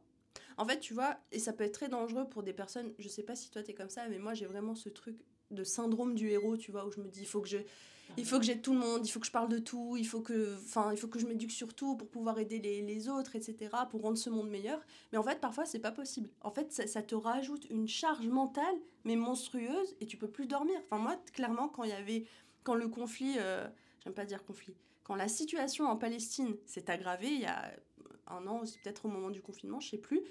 en 0.58 0.66
fait, 0.66 0.80
tu 0.80 0.94
vois, 0.94 1.18
et 1.32 1.40
ça 1.40 1.54
peut 1.54 1.64
être 1.64 1.74
très 1.74 1.90
dangereux 1.90 2.28
pour 2.30 2.44
des 2.44 2.54
personnes, 2.54 2.94
je 2.98 3.08
sais 3.08 3.24
pas 3.24 3.36
si 3.36 3.50
toi 3.50 3.64
t'es 3.64 3.74
comme 3.74 3.90
ça, 3.90 4.08
mais 4.08 4.20
moi 4.20 4.34
j'ai 4.34 4.46
vraiment 4.46 4.76
ce 4.76 4.90
truc 4.90 5.18
de 5.52 5.64
syndrome 5.64 6.16
du 6.16 6.30
héros, 6.30 6.58
tu 6.58 6.72
vois, 6.72 6.86
où 6.86 6.92
je 6.92 7.00
me 7.00 7.08
dis, 7.08 7.22
il 7.22 7.28
faut 7.28 7.42
que 7.42 7.50
je... 7.50 7.58
Il 8.18 8.26
faut 8.26 8.38
que 8.38 8.46
j'aide 8.46 8.62
tout 8.62 8.74
le 8.74 8.80
monde, 8.80 9.06
il 9.06 9.10
faut 9.10 9.20
que 9.20 9.26
je 9.26 9.32
parle 9.32 9.50
de 9.50 9.58
tout, 9.58 9.96
il 9.98 10.06
faut 10.06 10.22
que, 10.22 10.56
enfin, 10.64 10.92
il 10.92 10.98
faut 10.98 11.08
que 11.08 11.18
je 11.18 11.26
m'éduque 11.26 11.52
sur 11.52 11.74
tout 11.74 11.98
pour 11.98 12.08
pouvoir 12.08 12.38
aider 12.38 12.60
les, 12.60 13.10
autres, 13.10 13.36
etc., 13.36 13.72
pour 13.90 14.04
rendre 14.04 14.18
ce 14.18 14.30
monde 14.30 14.48
meilleur. 14.48 14.80
Mais 15.12 15.18
en 15.18 15.24
fait, 15.24 15.42
parfois, 15.42 15.66
c'est 15.66 15.80
pas 15.80 15.92
possible. 15.92 16.30
En 16.42 16.52
fait, 16.52 16.72
ça, 16.72 17.02
te 17.02 17.16
rajoute 17.16 17.66
une 17.72 17.88
charge 17.88 18.28
mentale, 18.28 18.76
mais 19.06 19.16
monstrueuse, 19.16 19.96
et 20.02 20.06
tu 20.06 20.18
peux 20.18 20.30
plus 20.30 20.46
dormir. 20.46 20.80
Enfin, 20.86 21.02
moi, 21.02 21.20
clairement, 21.34 21.68
quand 21.68 21.84
il 21.84 21.90
y 21.90 21.94
avait, 21.94 22.26
quand 22.64 22.76
le 22.76 22.88
conflit, 22.88 23.38
euh, 23.40 23.68
j'aime 24.04 24.14
pas 24.14 24.26
dire 24.26 24.46
conflit, 24.46 24.76
quand 25.04 25.16
la 25.16 25.28
situation 25.28 25.86
en 25.86 25.96
Palestine 25.98 26.56
s'est 26.68 26.90
aggravée, 26.92 27.34
il 27.34 27.42
y 27.42 27.46
a 27.46 27.74
un 28.28 28.46
an, 28.48 28.66
c'est 28.66 28.80
peut-être 28.82 29.06
au 29.06 29.10
moment 29.10 29.30
du 29.30 29.42
confinement, 29.42 29.80
je 29.80 29.90
sais 29.90 29.98
plus, 29.98 30.22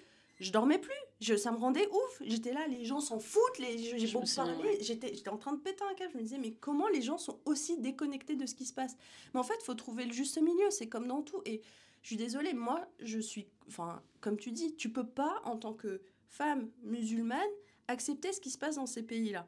je 0.41 0.51
dormais 0.51 0.79
plus. 0.79 0.93
Je, 1.21 1.37
ça 1.37 1.53
me 1.53 1.57
rendait 1.57 1.87
ouf. 1.89 2.23
J'étais 2.23 2.53
là, 2.53 2.67
les 2.67 2.85
gens 2.85 3.01
s'en 3.01 3.19
foutent. 3.19 3.59
Les, 3.59 3.79
j'ai 3.79 4.13
beau 4.13 4.23
parler. 4.35 4.79
J'étais, 4.81 5.15
j'étais 5.15 5.29
en 5.29 5.39
train 5.39 5.53
de 5.53 5.61
péter 5.61 5.85
un 5.89 5.95
câble. 5.95 6.13
Je 6.13 6.19
me 6.19 6.23
disais, 6.23 6.39
mais 6.39 6.53
comment 6.53 6.89
les 6.89 7.03
gens 7.03 7.19
sont 7.19 7.41
aussi 7.45 7.79
déconnectés 7.79 8.37
de 8.37 8.47
ce 8.47 8.55
qui 8.55 8.65
se 8.65 8.75
passe? 8.75 8.97
Mais 9.33 9.41
en 9.41 9.45
fait, 9.45 9.55
il 9.61 9.65
faut 9.65 9.75
trouver 9.75 10.05
le 10.05 10.13
juste 10.13 10.41
milieu. 10.41 10.71
C'est 10.71 10.89
comme 10.89 11.07
dans 11.07 11.23
tout. 11.23 11.41
Et 11.45 11.63
je 12.03 12.09
suis 12.09 12.17
désolée, 12.17 12.53
moi, 12.53 12.87
je 13.01 13.19
suis. 13.19 13.49
Enfin, 13.69 14.03
comme 14.21 14.37
tu 14.37 14.51
dis, 14.51 14.75
tu 14.75 14.91
peux 14.91 15.07
pas, 15.07 15.41
en 15.45 15.57
tant 15.57 15.73
que 15.73 16.03
femme 16.27 16.71
musulmane, 16.83 17.41
accepter 17.89 18.33
ce 18.33 18.41
qui 18.41 18.51
se 18.51 18.59
passe 18.59 18.77
dans 18.77 18.87
ces 18.87 19.03
pays-là. 19.03 19.47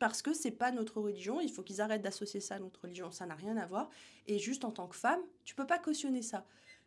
Parce 0.00 0.20
que 0.20 0.34
c'est 0.34 0.50
pas 0.50 0.72
notre 0.72 1.00
religion. 1.00 1.40
Il 1.40 1.50
faut 1.50 1.62
qu'ils 1.62 1.80
arrêtent 1.80 2.02
d'associer 2.02 2.40
ça 2.40 2.56
à 2.56 2.58
notre 2.58 2.82
religion. 2.82 3.12
Ça 3.12 3.24
n'a 3.24 3.36
rien 3.36 3.56
à 3.56 3.66
voir. 3.66 3.88
Et 4.26 4.38
juste 4.38 4.64
en 4.64 4.72
tant 4.72 4.88
que 4.88 4.96
femme, 4.96 5.20
tu 5.44 5.54
peux 5.54 5.66
pas 5.66 5.78
cautionner 5.78 6.22
ça. 6.22 6.44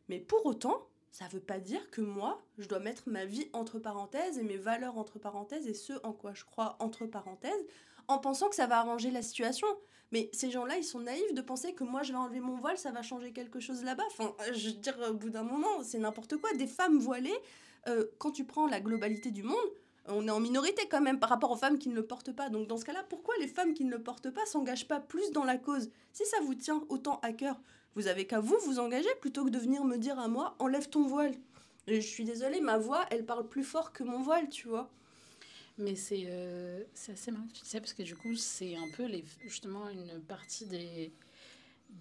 Mais 0.09 0.19
pour 0.19 0.45
autant, 0.45 0.87
ça 1.17 1.25
veut 1.29 1.39
pas 1.39 1.57
dire 1.57 1.89
que 1.89 1.99
moi, 1.99 2.45
je 2.59 2.67
dois 2.67 2.77
mettre 2.77 3.09
ma 3.09 3.25
vie 3.25 3.49
entre 3.51 3.79
parenthèses 3.79 4.37
et 4.37 4.43
mes 4.43 4.57
valeurs 4.57 4.99
entre 4.99 5.17
parenthèses 5.17 5.67
et 5.67 5.73
ce 5.73 5.93
en 6.03 6.13
quoi 6.13 6.35
je 6.35 6.45
crois 6.45 6.75
entre 6.77 7.07
parenthèses, 7.07 7.65
en 8.07 8.19
pensant 8.19 8.49
que 8.49 8.55
ça 8.55 8.67
va 8.67 8.77
arranger 8.77 9.09
la 9.09 9.23
situation. 9.23 9.65
Mais 10.11 10.29
ces 10.31 10.51
gens-là, 10.51 10.77
ils 10.77 10.83
sont 10.83 10.99
naïfs 10.99 11.33
de 11.33 11.41
penser 11.41 11.73
que 11.73 11.83
moi, 11.83 12.03
je 12.03 12.11
vais 12.11 12.19
enlever 12.19 12.39
mon 12.39 12.57
voile, 12.57 12.77
ça 12.77 12.91
va 12.91 13.01
changer 13.01 13.31
quelque 13.31 13.59
chose 13.59 13.83
là-bas. 13.83 14.03
Enfin, 14.11 14.31
je 14.53 14.67
veux 14.67 14.75
dire, 14.75 14.95
au 15.09 15.13
bout 15.15 15.31
d'un 15.31 15.41
moment, 15.41 15.81
c'est 15.81 15.97
n'importe 15.97 16.37
quoi. 16.37 16.53
Des 16.53 16.67
femmes 16.67 16.99
voilées, 16.99 17.39
euh, 17.87 18.05
quand 18.19 18.29
tu 18.29 18.45
prends 18.45 18.67
la 18.67 18.79
globalité 18.79 19.31
du 19.31 19.41
monde, 19.41 19.57
on 20.05 20.27
est 20.27 20.31
en 20.31 20.39
minorité 20.39 20.87
quand 20.87 21.01
même 21.01 21.19
par 21.19 21.29
rapport 21.29 21.49
aux 21.49 21.57
femmes 21.57 21.79
qui 21.79 21.89
ne 21.89 21.95
le 21.95 22.05
portent 22.05 22.31
pas. 22.31 22.49
Donc 22.49 22.67
dans 22.67 22.77
ce 22.77 22.85
cas-là, 22.85 23.03
pourquoi 23.09 23.33
les 23.39 23.47
femmes 23.47 23.73
qui 23.73 23.85
ne 23.85 23.91
le 23.91 24.03
portent 24.03 24.29
pas 24.29 24.45
s'engagent 24.45 24.87
pas 24.87 24.99
plus 24.99 25.31
dans 25.31 25.43
la 25.43 25.57
cause? 25.57 25.89
Si 26.13 26.25
ça 26.27 26.37
vous 26.43 26.53
tient 26.53 26.83
autant 26.89 27.19
à 27.23 27.33
cœur, 27.33 27.59
vous 27.97 28.05
avez 28.05 28.27
qu'à 28.27 28.39
vous 28.39 28.57
vous 28.63 28.77
engager 28.77 29.09
plutôt 29.21 29.43
que 29.43 29.49
de 29.49 29.57
venir 29.57 29.83
me 29.83 29.97
dire 29.97 30.19
à 30.19 30.27
moi 30.27 30.55
enlève 30.59 30.87
ton 30.87 31.07
voile. 31.07 31.33
Et 31.87 31.99
je 31.99 32.07
suis 32.07 32.25
désolée, 32.25 32.61
ma 32.61 32.77
voix, 32.77 33.05
elle 33.09 33.25
parle 33.25 33.47
plus 33.47 33.63
fort 33.63 33.91
que 33.91 34.03
mon 34.03 34.21
voile, 34.21 34.49
tu 34.49 34.67
vois. 34.67 34.87
Mais 35.79 35.95
c'est 35.95 36.25
euh, 36.27 36.83
assez 37.11 37.31
marrant 37.31 37.47
que 37.47 37.53
tu 37.53 37.63
dis 37.63 37.69
ça 37.69 37.79
parce 37.79 37.93
que 37.93 38.03
du 38.03 38.15
coup, 38.15 38.35
c'est 38.35 38.75
un 38.75 38.87
peu 38.95 39.05
les, 39.05 39.25
justement 39.45 39.89
une 39.89 40.19
partie 40.21 40.65
des, 40.67 41.11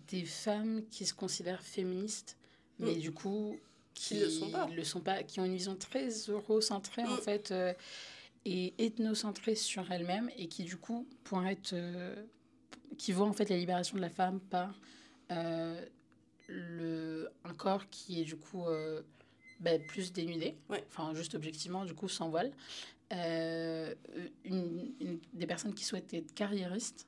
des 0.09 0.25
femmes 0.25 0.83
qui 0.91 1.07
se 1.07 1.15
considèrent 1.15 1.63
féministes, 1.63 2.37
mais 2.79 2.97
mm. 2.97 2.99
du 2.99 3.13
coup, 3.13 3.59
qui 3.95 4.17
ne 4.17 4.25
le 4.25 4.31
sont 4.31 4.51
pas. 4.51 4.67
le 4.69 4.85
sont 4.85 5.01
pas, 5.01 5.23
qui 5.23 5.41
ont 5.41 5.47
une 5.47 5.55
vision 5.55 5.77
très 5.77 6.09
eurocentrée 6.29 7.05
en 7.05 7.17
mm. 7.17 7.21
fait 7.21 7.51
euh, 7.53 7.73
et 8.45 8.75
ethnocentrée 8.79 9.55
sur 9.55 9.91
elle-même 9.91 10.31
et 10.37 10.49
qui 10.49 10.65
du 10.65 10.77
coup 10.77 11.07
pourraient 11.25 11.53
être 11.53 11.73
euh, 11.73 12.15
qui 12.99 13.13
voient 13.13 13.27
en 13.27 13.33
fait 13.33 13.49
la 13.49 13.57
libération 13.57 13.97
de 13.97 14.03
la 14.03 14.11
femme 14.11 14.41
par 14.41 14.75
le 16.49 17.29
un 17.45 17.55
corps 17.55 17.89
qui 17.91 18.21
est 18.21 18.25
du 18.25 18.37
coup 18.37 18.65
ben, 19.61 19.85
plus 19.87 20.13
dénudé, 20.13 20.57
enfin 20.89 21.15
juste 21.15 21.35
objectivement 21.35 21.85
du 21.85 21.95
coup 21.95 22.09
sans 22.09 22.29
voile, 22.29 22.53
une, 23.11 23.95
des 25.33 25.47
personnes 25.47 25.75
qui 25.75 25.85
souhaitent 25.85 26.13
être 26.15 26.35
carriéristes 26.35 27.07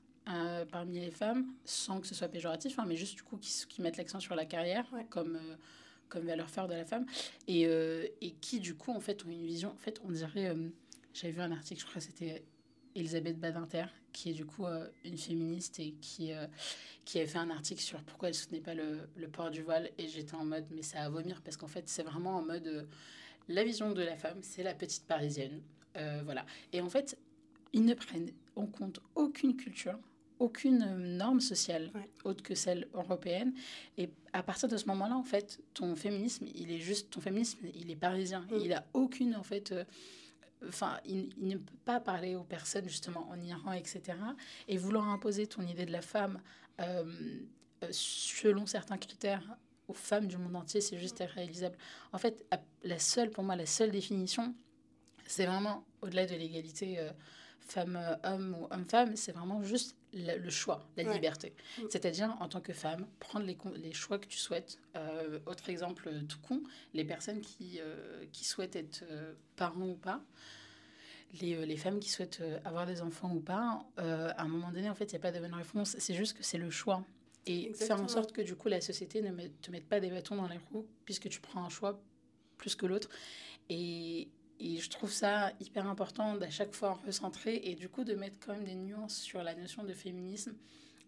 parmi 0.71 1.01
les 1.01 1.11
femmes, 1.11 1.47
sans 1.65 2.01
que 2.01 2.07
ce 2.07 2.15
soit 2.15 2.29
péjoratif, 2.29 2.79
hein, 2.79 2.85
mais 2.87 2.97
juste 2.97 3.17
du 3.17 3.23
coup 3.23 3.37
qui, 3.37 3.53
qui 3.69 3.83
mettent 3.83 3.97
l'accent 3.97 4.21
sur 4.21 4.35
la 4.35 4.45
carrière, 4.45 4.87
comme 5.11 5.39
comme 6.09 6.27
valeur 6.27 6.49
faire 6.49 6.69
de 6.69 6.75
la 6.75 6.85
femme, 6.85 7.07
et, 7.47 7.67
euh, 7.67 8.07
et, 8.21 8.33
qui 8.33 8.61
du 8.61 8.75
coup 8.75 8.93
en 8.93 9.01
fait 9.01 9.25
ont 9.25 9.31
une 9.31 9.45
vision, 9.45 9.71
en 9.71 9.77
fait 9.77 10.01
on 10.05 10.11
dirait, 10.11 10.49
euh, 10.49 10.69
j'avais 11.15 11.33
vu 11.33 11.41
un 11.41 11.53
article, 11.53 11.81
je 11.81 11.87
crois 11.87 12.01
que 12.01 12.07
c'était 12.07 12.45
Elisabeth 12.95 13.39
Badinter, 13.39 13.87
qui 14.13 14.31
est 14.31 14.35
du 14.35 14.45
coup 14.45 14.67
euh, 14.67 14.89
une 15.05 15.19
féministe 15.19 15.79
et 15.81 15.93
qui, 16.01 16.33
qui 17.05 17.19
avait 17.19 17.27
fait 17.27 17.39
un 17.39 17.51
article 17.51 17.81
sur 17.81 18.03
pourquoi 18.03 18.29
elle 18.29 18.35
soutenait 18.35 18.61
pas 18.61 18.75
le, 18.75 19.09
le 19.17 19.29
port 19.29 19.51
du 19.51 19.63
voile, 19.63 19.91
et 19.99 20.09
j'étais 20.09 20.35
en 20.35 20.45
mode 20.45 20.67
mais 20.71 20.83
ça 20.83 21.03
à 21.03 21.09
vomir 21.09 21.41
parce 21.43 21.57
qu'en 21.57 21.69
fait 21.69 21.89
c'est 21.89 22.03
vraiment 22.03 22.37
en 22.37 22.43
mode 22.43 22.89
la 23.49 23.65
vision 23.65 23.93
de 23.93 24.03
la 24.03 24.17
femme, 24.17 24.39
c'est 24.43 24.63
la 24.63 24.75
petite 24.75 25.07
parisienne, 25.07 25.61
voilà, 26.25 26.45
et 26.73 26.81
en 26.81 26.89
fait 26.89 27.19
ils 27.73 27.85
ne 27.85 27.95
prennent 27.95 28.31
en 28.57 28.67
compte 28.67 29.01
aucune 29.15 29.57
culture, 29.57 29.99
aucune 30.39 30.83
euh, 30.83 31.17
norme 31.17 31.41
sociale 31.41 31.91
autre 32.25 32.43
que 32.43 32.55
celle 32.55 32.89
européenne. 32.95 33.53
Et 33.97 34.09
à 34.33 34.43
partir 34.43 34.69
de 34.69 34.77
ce 34.77 34.87
moment-là, 34.87 35.17
en 35.17 35.23
fait, 35.23 35.61
ton 35.75 35.95
féminisme, 35.97 36.47
il 36.55 36.71
est 36.71 36.79
juste, 36.79 37.11
ton 37.11 37.21
féminisme, 37.21 37.67
il 37.75 37.91
est 37.91 37.97
parisien. 37.97 38.47
Mm. 38.51 38.59
Il 38.65 38.73
a 38.73 38.85
aucune, 38.95 39.37
en 39.37 39.43
fait, 39.43 39.73
euh, 39.73 39.85
enfin, 40.67 40.99
il, 41.05 41.31
ne 41.39 41.57
peut 41.57 41.77
pas 41.85 42.01
parler 42.01 42.35
aux 42.35 42.45
personnes 42.45 42.89
justement 42.89 43.29
en 43.31 43.41
Iran, 43.41 43.73
etc. 43.73 44.19
Et 44.67 44.77
vouloir 44.77 45.09
imposer 45.09 45.47
ton 45.47 45.63
idée 45.63 45.87
de 45.87 45.93
la 45.93 46.03
femme 46.03 46.41
euh, 46.81 47.05
selon 47.91 48.67
certains 48.67 48.99
critères 48.99 49.57
aux 49.87 49.95
femmes 49.95 50.27
du 50.27 50.37
monde 50.37 50.57
entier, 50.57 50.81
c'est 50.81 50.99
juste 50.99 51.21
irréalisable. 51.21 51.77
En 52.13 52.19
fait, 52.19 52.45
la 52.83 52.99
seule, 52.99 53.31
pour 53.31 53.45
moi, 53.45 53.57
la 53.57 53.67
seule 53.67 53.91
définition, 53.91 54.55
c'est 55.27 55.47
vraiment 55.47 55.85
au-delà 56.03 56.27
de 56.27 56.35
l'égalité 56.35 56.99
femme-homme 57.69 58.57
ou 58.59 58.67
homme-femme, 58.71 59.17
c'est 59.17 59.33
vraiment 59.33 59.63
juste 59.63 59.97
le, 60.13 60.51
choix, 60.51 60.89
la 60.97 61.13
liberté. 61.13 61.55
Mm. 61.79 61.83
C'est-à-dire, 61.91 62.37
en 62.41 62.49
tant 62.49 62.61
que 62.61 62.73
femme, 62.73 63.07
prendre 63.21 63.47
les, 63.47 63.59
les 63.77 63.93
choix 63.93 64.19
que 64.19 64.27
tu 64.27 64.39
souhaites. 64.39 64.79
Euh, 64.97 65.39
autre 65.47 65.69
exemple 65.69 66.11
tout 66.29 66.39
con, 66.41 66.63
les 66.95 67.05
personnes 67.05 67.41
qui, 67.41 67.79
euh, 67.81 68.25
qui 68.33 68.45
souhaitent 68.45 68.77
être 68.77 69.05
euh, 69.11 69.35
parents 69.57 69.89
ou 69.89 69.97
pas, 69.97 70.23
les, 71.41 71.67
les, 71.67 71.77
femmes 71.77 72.01
qui 72.01 72.09
souhaitent 72.09 72.43
avoir 72.65 72.87
des 72.87 73.03
enfants 73.03 73.31
ou 73.35 73.41
pas, 73.41 73.85
à 73.99 74.43
un 74.43 74.49
moment 74.49 74.73
donné, 74.73 74.89
en 74.89 74.95
fait, 74.95 75.05
il 75.05 75.15
n'y 75.15 75.17
a 75.17 75.21
pas 75.21 75.33
de 75.33 75.39
bonne 75.39 75.55
réponse. 75.55 75.95
C'est 75.99 76.15
juste 76.15 76.37
que 76.37 76.43
c'est 76.43 76.57
le 76.57 76.71
choix. 76.71 77.05
Et 77.45 77.73
faire 77.75 78.01
en 78.01 78.09
sorte 78.09 78.33
que, 78.33 78.41
du 78.41 78.57
coup, 78.57 78.69
la 78.69 78.81
société 78.81 79.21
ne 79.21 79.31
te 79.47 79.71
mette 79.71 79.87
pas 79.87 80.01
des 80.01 80.09
bâtons 80.09 80.37
dans 80.37 80.49
les 80.49 80.59
roues, 80.73 80.87
puisque 81.05 81.29
tu 81.29 81.41
prends 81.41 81.65
un 81.65 81.69
choix 81.69 82.01
plus 82.57 82.75
que 82.75 82.87
l'autre. 82.87 83.11
Et, 83.69 84.29
et 84.61 84.77
je 84.79 84.91
trouve 84.91 85.13
ça 85.13 85.53
hyper 85.61 85.87
important 85.87 86.37
d'à 86.37 86.51
chaque 86.51 86.75
fois 86.75 86.99
recentrer 87.07 87.61
et 87.65 87.75
du 87.75 87.89
coup 87.89 88.05
de 88.05 88.15
mettre 88.15 88.37
quand 88.45 88.55
même 88.55 88.65
des 88.65 88.75
nuances 88.75 89.17
sur 89.17 89.43
la 89.43 89.55
notion 89.55 89.85
de 89.85 89.93
féminisme 89.93 90.55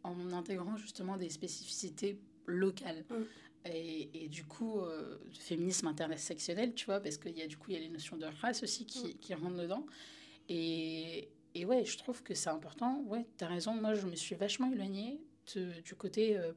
en 0.04 0.32
intégrant 0.32 0.76
justement 0.76 1.16
des 1.16 1.28
spécificités 1.28 2.18
locales. 2.46 3.04
Mm. 3.10 3.14
Et, 3.66 4.24
et, 4.24 4.28
du 4.28 4.44
coup, 4.44 4.80
euh, 4.80 5.18
féminisme 5.38 5.86
intersectionnel, 5.88 6.74
tu 6.74 6.86
vois, 6.86 7.00
parce 7.00 7.18
qu'il 7.18 7.36
y 7.36 7.42
a 7.42 7.46
du 7.46 7.58
coup, 7.58 7.70
il 7.70 7.74
y 7.74 7.76
a 7.76 7.80
les 7.80 7.90
notions 7.90 8.16
de 8.16 8.24
race 8.40 8.62
aussi 8.62 8.86
qui, 8.86 9.08
mm. 9.08 9.18
qui 9.18 9.34
rentrent 9.34 9.58
dedans. 9.58 9.84
Et, 10.48 11.28
et, 11.54 11.66
ouais, 11.66 11.84
je 11.84 11.98
trouve 11.98 12.22
que 12.22 12.34
c'est 12.34 12.48
important. 12.48 13.02
Ouais, 13.06 13.26
tu 13.36 13.44
as 13.44 13.48
raison, 13.48 13.74
moi 13.74 13.94
je 13.94 14.06
me 14.06 14.16
suis 14.16 14.34
vachement 14.34 14.72
éloignée 14.72 15.20
du 15.54 15.94
côté... 15.96 16.38
Euh, 16.38 16.52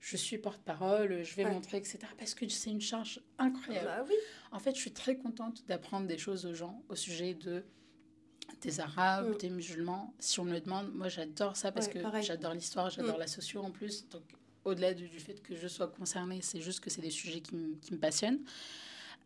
je 0.00 0.16
suis 0.16 0.38
porte-parole, 0.38 1.22
je 1.22 1.34
vais 1.34 1.44
montrer, 1.44 1.78
etc. 1.78 1.98
Parce 2.16 2.34
que 2.34 2.48
c'est 2.48 2.70
une 2.70 2.80
charge 2.80 3.20
incroyable. 3.38 3.86
Bah 3.86 4.04
oui. 4.08 4.14
En 4.52 4.58
fait, 4.58 4.74
je 4.74 4.80
suis 4.80 4.92
très 4.92 5.16
contente 5.16 5.64
d'apprendre 5.66 6.06
des 6.06 6.18
choses 6.18 6.46
aux 6.46 6.54
gens 6.54 6.82
au 6.88 6.94
sujet 6.94 7.34
de 7.34 7.64
des 8.62 8.80
Arabes, 8.80 9.34
mm. 9.34 9.38
des 9.38 9.50
musulmans. 9.50 10.14
Si 10.18 10.40
on 10.40 10.44
me 10.44 10.52
le 10.52 10.60
demande, 10.60 10.92
moi 10.94 11.08
j'adore 11.08 11.56
ça 11.56 11.70
parce 11.70 11.86
que 11.88 11.98
j'adore 12.22 12.54
l'histoire, 12.54 12.90
j'adore 12.90 13.16
mm. 13.16 13.20
la 13.20 13.26
socio 13.26 13.62
en 13.62 13.70
plus. 13.70 14.08
Donc 14.08 14.22
au-delà 14.64 14.94
du, 14.94 15.06
fait 15.20 15.42
que 15.42 15.54
je 15.54 15.68
sois 15.68 15.88
concernée, 15.88 16.40
c'est 16.42 16.60
juste 16.60 16.80
que 16.80 16.90
c'est 16.90 17.02
des 17.02 17.10
sujets 17.10 17.40
qui 17.40 17.54
me 17.56 17.98
passionnent. 17.98 18.40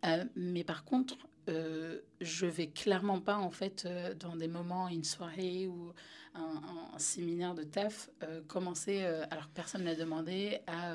Euh, 0.04 0.24
mais 0.34 0.64
par 0.64 0.84
contre, 0.84 1.16
euh, 1.48 1.98
je 2.20 2.46
vais 2.46 2.68
clairement 2.68 3.20
pas 3.20 3.36
en 3.36 3.50
fait 3.50 3.84
euh, 3.84 4.14
dans 4.14 4.36
des 4.36 4.46
moments, 4.46 4.88
une 4.88 5.02
soirée 5.02 5.66
ou 5.66 5.92
un, 6.34 6.98
séminaire 6.98 7.54
de 7.54 7.64
taf, 7.64 8.10
euh, 8.22 8.40
commencer, 8.46 9.02
alors 9.30 9.48
que 9.48 9.54
personne 9.54 9.82
ne 9.82 9.86
l'a 9.86 9.96
demandé, 9.96 10.60
à, 10.66 10.94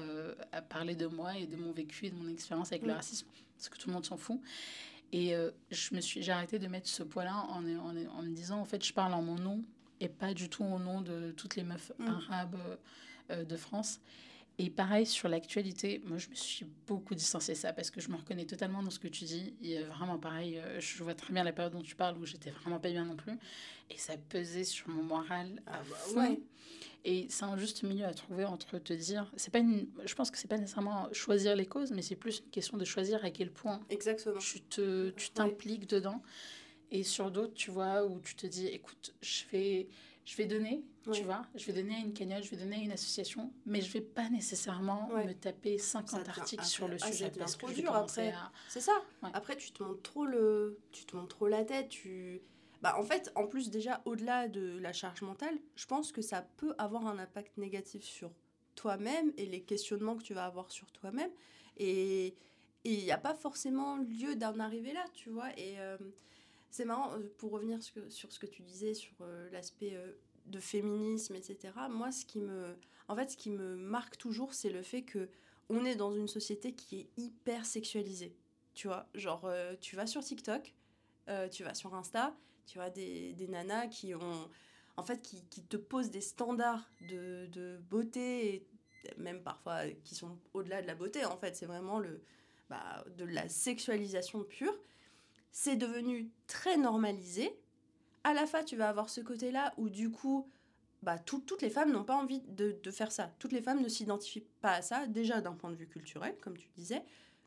à, 0.52 0.62
parler 0.62 0.96
de 0.96 1.08
moi 1.08 1.38
et 1.38 1.48
de 1.48 1.58
mon 1.58 1.72
vécu 1.74 2.06
et 2.06 2.10
de 2.10 2.16
mon 2.16 2.30
expérience 2.30 2.72
avec 2.72 2.86
le 2.86 2.94
racisme, 2.94 3.28
parce 3.56 3.70
que 3.70 3.78
tout 3.78 3.90
le 3.90 3.94
monde 3.94 4.06
s'en 4.06 4.18
fout. 4.18 4.40
Et 5.12 5.34
je 5.70 5.96
me 5.96 6.02
suis, 6.02 6.22
j'ai 6.22 6.32
arrêté 6.32 6.60
de 6.60 6.68
mettre 6.68 6.90
ce 6.90 7.04
poids-là 7.04 7.46
en, 7.50 7.64
en, 7.64 7.96
en, 7.96 8.24
me 8.24 8.34
disant, 8.34 8.60
en 8.60 8.66
fait, 8.66 8.84
je 8.84 8.94
parle 8.94 9.14
en 9.14 9.22
mon 9.22 9.36
nom 9.36 9.64
et 10.00 10.10
pas 10.10 10.34
du 10.34 10.50
tout 10.50 10.64
au 10.64 10.80
nom 10.80 11.02
de 11.02 11.32
toutes 11.32 11.56
les 11.56 11.64
meufs 11.64 11.92
mm. 12.00 12.08
arabes 12.08 12.58
de 13.30 13.58
France. 13.58 14.00
Et 14.60 14.72
pareil 14.72 15.06
sur 15.06 15.30
l'actualité, 15.30 16.02
moi 16.06 16.18
je 16.18 16.30
me 16.30 16.36
suis 16.36 16.66
beaucoup 16.88 17.14
distancée 17.14 17.54
de 17.54 17.58
ça 17.58 17.74
parce 17.74 17.92
que 17.92 18.02
je 18.02 18.10
me 18.10 18.16
reconnais 18.16 18.46
totalement 18.46 18.82
dans 18.82 18.90
ce 18.90 19.00
que 19.00 19.08
tu 19.08 19.24
dis. 19.26 19.54
Et 19.62 19.84
vraiment 19.84 20.18
pareil, 20.18 20.58
euh, 20.58 20.80
je 20.80 21.04
vois 21.04 21.14
très 21.14 21.32
bien 21.32 21.44
la 21.44 21.54
période 21.54 21.74
dont 21.74 21.84
tu 21.84 21.96
parles 21.96 22.18
où 22.18 22.26
j'étais 22.26 22.50
vraiment 22.50 22.80
pas 22.80 22.90
bien 22.90 23.06
non 23.06 23.16
plus. 23.16 23.38
Et 23.92 23.98
ça 23.98 24.18
pesait 24.18 24.64
sur 24.64 24.90
mon 24.90 25.04
moral 25.04 25.62
à 25.68 25.76
ah 25.76 25.84
bah 25.88 25.96
fond. 25.96 26.40
Et 27.06 27.28
c'est 27.30 27.46
un 27.46 27.56
juste 27.56 27.84
milieu 27.84 28.06
à 28.06 28.14
trouver 28.14 28.46
entre 28.46 28.80
te 28.80 28.92
dire, 28.92 29.32
c'est 29.38 29.52
pas 29.52 29.60
une, 29.60 29.88
je 30.04 30.14
pense 30.14 30.32
que 30.32 30.38
c'est 30.38 30.48
pas 30.48 30.58
nécessairement 30.58 31.08
choisir 31.14 31.56
les 31.56 31.66
causes, 31.66 31.92
mais 31.92 32.02
c'est 32.02 32.18
plus 32.18 32.40
une 32.40 32.50
question 32.50 32.78
de 32.78 32.84
choisir 32.84 33.24
à 33.24 33.30
quel 33.30 33.52
point 33.52 33.80
Exactement. 33.90 34.40
tu 34.40 34.62
te, 34.62 35.12
tu 35.12 35.30
t'impliques 35.30 35.88
dedans. 35.88 36.22
Et 36.92 37.04
sur 37.04 37.32
d'autres, 37.32 37.54
tu 37.54 37.72
vois, 37.72 38.06
où 38.06 38.20
tu 38.20 38.36
te 38.36 38.48
dis, 38.48 38.68
écoute, 38.68 39.14
je 39.22 39.44
vais, 39.52 39.88
je 40.28 40.36
vais 40.36 40.46
donner, 40.46 40.84
tu 41.14 41.24
vois, 41.24 41.44
je 41.56 41.66
vais 41.72 41.82
donner 41.82 41.96
à 41.96 42.00
une 42.00 42.12
cagnotte, 42.12 42.44
je 42.44 42.50
vais 42.50 42.58
donner 42.58 42.76
à 42.76 42.80
une 42.80 42.92
association, 42.92 43.54
mais 43.66 43.80
je 43.80 43.90
vais 43.94 44.02
pas 44.02 44.30
nécessairement 44.30 45.08
me 45.08 45.32
taper 45.32 45.78
50 45.78 46.28
articles 46.28 46.66
sur 46.66 46.90
le 46.90 46.98
ah, 47.02 47.08
sujet 47.10 47.32
parce 47.32 47.56
que 47.56 47.72
dur 47.72 47.96
après. 47.96 48.34
C'est 48.68 48.82
ça. 48.82 48.92
Après, 49.34 49.56
tu 49.56 49.72
te 49.72 49.82
montres 49.82 50.02
trop 50.02 50.26
le, 50.26 50.80
tu 50.92 51.06
te 51.06 51.16
montres 51.16 51.38
trop 51.38 51.48
la 51.48 51.64
tête, 51.64 51.88
tu. 51.88 52.42
Bah, 52.82 52.96
en 53.00 53.04
fait, 53.04 53.32
en 53.36 53.48
plus, 53.48 53.70
déjà, 53.70 54.02
au-delà 54.04 54.50
de 54.50 54.78
la 54.80 54.92
charge 54.92 55.22
mentale, 55.22 55.58
je 55.78 55.86
pense 55.86 56.12
que 56.12 56.22
ça 56.22 56.42
peut 56.58 56.76
avoir 56.78 57.08
un 57.08 57.18
impact 57.20 57.58
négatif 57.58 58.04
sur 58.04 58.32
toi-même 58.76 59.32
et 59.38 59.46
les 59.46 59.62
questionnements 59.62 60.18
que 60.18 60.24
tu 60.24 60.34
vas 60.34 60.44
avoir 60.44 60.72
sur 60.72 60.92
toi-même. 60.92 61.32
Et 61.78 62.36
il 62.84 63.00
n'y 63.00 63.12
a 63.14 63.18
pas 63.18 63.34
forcément 63.34 63.96
lieu 63.96 64.36
d'en 64.36 64.60
arriver 64.60 64.92
là, 64.92 65.06
tu 65.14 65.30
vois. 65.30 65.58
Et 65.58 65.80
euh, 65.80 65.98
c'est 66.70 66.86
marrant, 66.86 67.14
euh, 67.14 67.34
pour 67.38 67.52
revenir 67.52 67.80
sur 67.82 68.32
ce 68.32 68.40
que 68.40 68.46
tu 68.46 68.62
disais 68.62 68.94
sur 68.94 69.16
euh, 69.22 69.50
l'aspect 69.52 69.98
de 70.46 70.60
féminisme, 70.60 71.36
etc. 71.36 71.74
Moi, 71.90 72.12
ce 72.12 72.26
qui 72.26 72.40
me, 72.40 72.78
en 73.08 73.16
fait, 73.16 73.32
ce 73.32 73.38
qui 73.38 73.50
me 73.50 73.76
marque 73.76 74.18
toujours, 74.18 74.54
c'est 74.54 74.70
le 74.70 74.82
fait 74.82 75.04
que 75.04 75.30
on 75.70 75.84
est 75.86 75.96
dans 75.96 76.14
une 76.14 76.28
société 76.28 76.74
qui 76.74 77.02
est 77.02 77.10
hyper 77.18 77.66
sexualisée. 77.66 78.36
Tu 78.74 78.88
vois, 78.88 79.10
genre, 79.16 79.46
euh, 79.46 79.76
tu 79.82 79.96
vas 79.96 80.08
sur 80.08 80.24
TikTok, 80.24 80.74
euh, 81.30 81.50
tu 81.50 81.64
vas 81.64 81.74
sur 81.74 81.94
Insta, 81.94 82.36
tu 82.66 82.78
vois 82.78 82.90
des, 82.90 83.34
des 83.34 83.48
nanas 83.48 83.88
qui 83.88 84.14
ont, 84.16 84.50
en 84.96 85.04
fait, 85.04 85.22
qui, 85.22 85.44
qui 85.46 85.64
te 85.64 85.78
posent 85.78 86.12
des 86.12 86.22
standards 86.22 86.90
de, 87.10 87.48
de, 87.48 87.78
beauté 87.90 88.68
même 89.18 89.42
parfois 89.42 89.88
qui 90.04 90.16
sont 90.16 90.38
au-delà 90.54 90.82
de 90.82 90.88
la 90.88 90.96
beauté. 90.96 91.24
En 91.24 91.38
fait, 91.38 91.56
c'est 91.56 91.66
vraiment 91.66 92.00
le, 92.00 92.22
bah, 92.70 93.06
de 93.16 93.24
la 93.26 93.48
sexualisation 93.48 94.44
pure. 94.44 94.78
C'est 95.60 95.76
devenu 95.76 96.30
très 96.46 96.78
normalisé 96.78 97.52
à 98.24 98.34
la 98.34 98.46
fois, 98.46 98.64
tu 98.64 98.76
vas 98.76 98.90
avoir 98.90 99.10
ce 99.10 99.22
côté-là 99.22 99.74
où 99.78 99.90
du 99.90 100.12
coup, 100.12 100.48
bah, 101.02 101.18
toutes 101.18 101.64
les 101.64 101.72
femmes 101.72 101.92
n'ont 101.92 102.04
pas 102.04 102.16
envie 102.16 102.42
de, 102.42 102.78
de, 102.84 102.92
faire 102.92 103.12
ça. 103.12 103.34
Toutes 103.40 103.54
les 103.54 103.62
femmes 103.64 103.82
ne 103.82 103.90
s'identifient 103.90 104.46
pas 104.62 104.74
à 104.74 104.82
ça, 104.84 105.08
déjà 105.08 105.42
d'un 105.42 105.54
point 105.54 105.72
de 105.72 105.76
vue 105.76 105.88
culturel, 105.88 106.36
comme 106.42 106.56
tu 106.58 106.68
disais, 106.78 107.04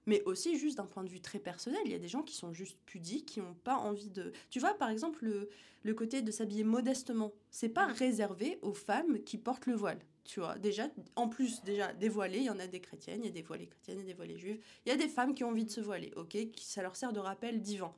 mais 0.07 0.25
aussi 0.25 0.59
juste 0.59 0.79
d'un 0.79 0.87
point 0.87 1.05
de 1.05 1.09
vue 1.09 1.21
très 1.21 1.39
personnel. 1.39 1.81
Il 1.85 1.93
y 1.93 1.95
a 1.95 2.01
des 2.01 2.09
gens 2.09 2.23
qui 2.23 2.35
sont 2.35 2.53
juste 2.53 2.79
pudiques, 2.85 3.27
qui 3.27 3.39
n'ont 3.39 3.55
pas 3.55 3.77
envie 3.77 4.11
de... 4.11 4.33
Tu 4.51 4.59
vois, 4.59 4.75
par 4.75 4.91
exemple, 4.91 5.25
le, 5.25 5.49
le 5.85 5.95
côté 5.95 6.21
de 6.21 6.33
s'habiller 6.33 6.65
modestement, 6.65 7.33
c'est 7.53 7.69
pas 7.69 7.87
réservé 7.87 8.59
aux 8.63 8.75
femmes 8.75 9.23
qui 9.23 9.39
portent 9.39 9.67
le 9.67 9.77
voile. 9.77 10.01
Tu 10.31 10.39
vois, 10.39 10.57
déjà, 10.59 10.89
en 11.17 11.29
plus, 11.29 11.61
déjà, 11.65 11.93
des 11.93 12.09
voilées, 12.09 12.39
il 12.39 12.45
y 12.45 12.51
en 12.51 12.61
a 12.61 12.69
des 12.69 12.81
chrétiennes, 12.81 13.23
il 13.25 13.27
y 13.27 13.31
a 13.31 13.33
des 13.33 13.43
voilées 13.43 13.67
chrétiennes, 13.67 13.99
il 13.99 14.03
y 14.03 14.05
a 14.05 14.13
des 14.13 14.15
voilées 14.15 14.39
juives. 14.39 14.63
Il 14.87 14.89
y 14.89 14.93
a 14.93 14.97
des 14.97 15.09
femmes 15.09 15.35
qui 15.35 15.43
ont 15.43 15.49
envie 15.49 15.65
de 15.65 15.73
se 15.73 15.81
voiler, 15.81 16.13
ok 16.15 16.53
qui, 16.53 16.65
Ça 16.65 16.83
leur 16.83 16.95
sert 16.95 17.13
de 17.13 17.19
rappel 17.19 17.61
divin 17.61 17.93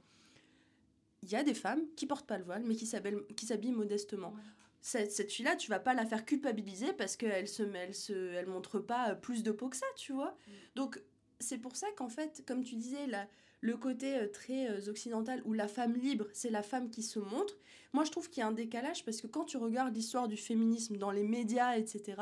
il 1.22 1.30
y 1.30 1.36
a 1.36 1.44
des 1.44 1.54
femmes 1.54 1.82
qui 1.94 2.06
portent 2.06 2.26
pas 2.26 2.38
le 2.38 2.44
voile, 2.44 2.64
mais 2.64 2.74
qui 2.74 2.86
s'habillent 2.86 3.72
modestement. 3.72 4.34
Cette, 4.80 5.12
cette 5.12 5.30
fille-là, 5.30 5.54
tu 5.54 5.70
vas 5.70 5.78
pas 5.78 5.94
la 5.94 6.04
faire 6.04 6.24
culpabiliser 6.24 6.92
parce 6.94 7.16
qu'elle 7.16 7.46
se, 7.46 7.62
elle 7.62 7.94
se, 7.94 8.32
elle 8.32 8.46
montre 8.46 8.80
pas 8.80 9.14
plus 9.14 9.44
de 9.44 9.52
peau 9.52 9.68
que 9.68 9.76
ça, 9.76 9.86
tu 9.94 10.12
vois. 10.12 10.32
Mm. 10.32 10.50
Donc, 10.74 11.00
c'est 11.38 11.58
pour 11.58 11.76
ça 11.76 11.86
qu'en 11.96 12.08
fait, 12.08 12.42
comme 12.44 12.64
tu 12.64 12.74
disais, 12.74 13.06
la, 13.06 13.28
le 13.62 13.76
côté 13.76 14.16
euh, 14.18 14.28
très 14.28 14.68
euh, 14.68 14.90
occidental 14.90 15.40
où 15.46 15.54
la 15.54 15.68
femme 15.68 15.94
libre, 15.94 16.26
c'est 16.34 16.50
la 16.50 16.62
femme 16.62 16.90
qui 16.90 17.02
se 17.02 17.18
montre. 17.18 17.58
Moi, 17.94 18.04
je 18.04 18.10
trouve 18.10 18.28
qu'il 18.28 18.40
y 18.40 18.44
a 18.44 18.48
un 18.48 18.52
décalage 18.52 19.04
parce 19.04 19.22
que 19.22 19.26
quand 19.26 19.44
tu 19.44 19.56
regardes 19.56 19.94
l'histoire 19.94 20.28
du 20.28 20.36
féminisme 20.36 20.96
dans 20.98 21.10
les 21.10 21.22
médias, 21.22 21.76
etc., 21.76 22.20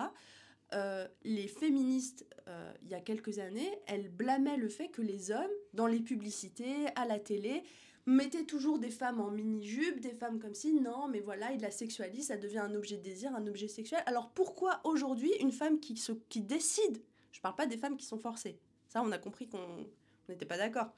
euh, 0.73 1.09
les 1.25 1.49
féministes, 1.49 2.27
il 2.83 2.89
y 2.89 2.95
a 2.95 3.01
quelques 3.01 3.39
années, 3.39 3.71
elles 3.87 4.09
blâmaient 4.09 4.57
le 4.57 4.69
fait 4.69 4.89
que 4.89 5.03
les 5.03 5.31
hommes, 5.31 5.53
dans 5.73 5.87
les 5.87 6.01
publicités, 6.01 6.89
à 6.97 7.07
la 7.07 7.21
télé, 7.21 7.63
mettaient 8.07 8.45
toujours 8.45 8.81
des 8.81 8.91
femmes 8.91 9.21
en 9.21 9.31
mini-jupe, 9.31 10.01
des 10.01 10.13
femmes 10.13 10.41
comme 10.41 10.55
si, 10.55 10.73
non, 10.73 11.07
mais 11.09 11.21
voilà, 11.21 11.53
ils 11.53 11.61
la 11.61 11.71
sexualisent, 11.71 12.29
ça 12.29 12.37
devient 12.37 12.59
un 12.59 12.75
objet 12.75 12.97
de 12.97 13.03
désir, 13.03 13.35
un 13.37 13.47
objet 13.47 13.69
sexuel. 13.69 14.03
Alors 14.07 14.31
pourquoi 14.31 14.81
aujourd'hui 14.83 15.31
une 15.41 15.53
femme 15.53 15.79
qui, 15.79 15.97
se, 15.97 16.13
qui 16.29 16.41
décide, 16.41 17.01
je 17.31 17.41
parle 17.41 17.55
pas 17.55 17.67
des 17.67 17.77
femmes 17.77 17.97
qui 17.97 18.07
sont 18.07 18.19
forcées, 18.19 18.59
ça 18.89 19.03
on 19.03 19.13
a 19.13 19.19
compris 19.19 19.49
qu'on 19.49 19.87
n'était 20.29 20.47
pas 20.47 20.57
d'accord, 20.57 20.93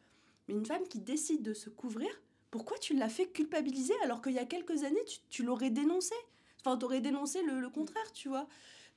mais 0.48 0.54
une 0.54 0.66
femme 0.66 0.86
qui 0.88 1.00
décide 1.00 1.42
de 1.42 1.54
se 1.54 1.70
couvrir, 1.70 2.10
pourquoi 2.50 2.78
tu 2.78 2.94
l'as 2.94 3.08
fait 3.08 3.26
culpabiliser 3.26 3.94
alors 4.04 4.20
qu'il 4.20 4.32
y 4.32 4.38
a 4.38 4.44
quelques 4.44 4.84
années, 4.84 5.04
tu, 5.30 5.42
l'aurais 5.42 5.70
dénoncé? 5.70 6.14
Enfin, 6.60 6.76
tu 6.76 6.84
aurais 6.84 7.00
dénoncé 7.00 7.42
le, 7.42 7.68
contraire, 7.70 8.12
tu 8.12 8.28
vois. 8.28 8.46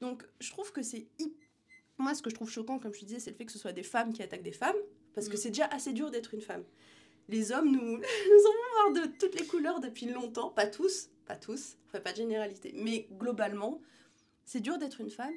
Donc, 0.01 0.27
je 0.39 0.51
trouve 0.51 0.71
que 0.71 0.81
c'est... 0.81 1.07
Moi, 1.97 2.13
ce 2.13 2.21
que 2.21 2.29
je 2.29 2.35
trouve 2.35 2.49
choquant, 2.49 2.79
comme 2.79 2.93
je 2.93 2.99
te 2.99 3.05
disais, 3.05 3.19
c'est 3.19 3.31
le 3.31 3.37
fait 3.37 3.45
que 3.45 3.53
ce 3.53 3.59
soit 3.59 3.71
des 3.71 3.83
femmes 3.83 4.11
qui 4.11 4.21
attaquent 4.21 4.43
des 4.43 4.51
femmes, 4.51 4.75
parce 5.13 5.29
que 5.29 5.35
mm. 5.35 5.37
c'est 5.37 5.49
déjà 5.49 5.65
assez 5.67 5.93
dur 5.93 6.11
d'être 6.11 6.33
une 6.33 6.41
femme. 6.41 6.65
Les 7.29 7.53
hommes, 7.53 7.71
nous, 7.71 7.79
nous 7.97 8.01
en 8.01 8.91
marre 8.93 9.05
de 9.05 9.17
toutes 9.17 9.39
les 9.39 9.47
couleurs 9.47 9.79
depuis 9.79 10.07
longtemps, 10.07 10.49
pas 10.49 10.67
tous, 10.67 11.09
pas 11.25 11.37
tous, 11.37 11.77
enfin 11.87 12.01
pas 12.01 12.11
de 12.11 12.17
généralité, 12.17 12.73
mais 12.75 13.07
globalement, 13.13 13.81
c'est 14.43 14.59
dur 14.59 14.77
d'être 14.77 14.99
une 14.99 15.09
femme. 15.09 15.33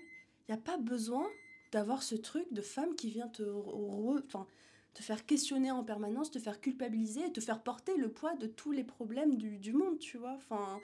Il 0.49 0.55
n'y 0.55 0.59
a 0.59 0.63
pas 0.63 0.77
besoin 0.77 1.27
d'avoir 1.71 2.03
ce 2.03 2.17
truc 2.17 2.53
de 2.53 2.63
femme 2.63 2.97
qui 2.97 3.11
vient 3.11 3.29
te... 3.29 3.43
Enfin, 3.43 4.47
te 4.94 5.02
faire 5.02 5.27
questionner 5.27 5.70
en 5.70 5.85
permanence, 5.85 6.31
te 6.31 6.39
faire 6.39 6.60
culpabiliser 6.60 7.32
te 7.32 7.40
faire 7.40 7.62
porter 7.62 7.97
le 7.97 8.10
poids 8.10 8.35
de 8.35 8.47
tous 8.47 8.73
les 8.73 8.85
problèmes 8.85 9.36
du, 9.36 9.59
du 9.59 9.73
monde, 9.73 9.98
tu 9.98 10.19
vois. 10.19 10.32
Enfin, 10.32 10.81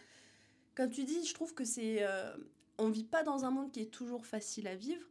comme 0.74 0.90
tu 0.90 1.04
dis, 1.04 1.24
je 1.26 1.34
trouve 1.34 1.54
que 1.54 1.64
c'est... 1.64 1.98
Euh, 2.00 2.36
on 2.78 2.90
vit 2.90 3.04
pas 3.04 3.22
dans 3.22 3.44
un 3.44 3.50
monde 3.50 3.70
qui 3.70 3.80
est 3.80 3.90
toujours 3.90 4.26
facile 4.26 4.66
à 4.66 4.74
vivre. 4.74 5.06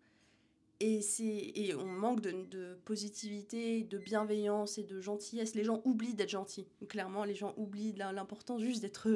Et, 0.79 0.99
et 1.55 1.75
on 1.75 1.85
manque 1.85 2.19
de, 2.19 2.31
de, 2.31 2.77
positivité, 2.83 3.83
de 3.83 3.97
bienveillance 3.97 4.77
et 4.77 4.83
de 4.83 4.99
gentillesse. 4.99 5.55
Les 5.55 5.63
gens 5.63 5.81
oublient 5.85 6.13
d'être 6.13 6.29
gentils. 6.29 6.67
Clairement, 6.89 7.23
les 7.23 7.35
gens 7.35 7.53
oublient 7.57 7.93
l'importance 7.93 8.61
juste 8.61 8.81
d'être... 8.81 9.07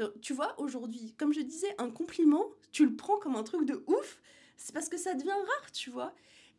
Euh, 0.00 0.10
tu 0.22 0.32
vois, 0.32 0.58
aujourd'hui, 0.58 1.14
comme 1.18 1.34
je 1.34 1.42
disais, 1.42 1.74
un 1.76 1.90
compliment, 1.90 2.46
tu 2.72 2.86
le 2.86 2.96
prends 2.96 3.18
comme 3.18 3.36
un 3.36 3.42
truc 3.42 3.66
de 3.66 3.84
ouf. 3.86 4.20
C'est 4.56 4.72
parce 4.72 4.88
que 4.88 4.96
ça 4.96 5.14
devient 5.14 5.28
rare, 5.30 5.72
tu 5.72 5.90
vois. 5.90 6.14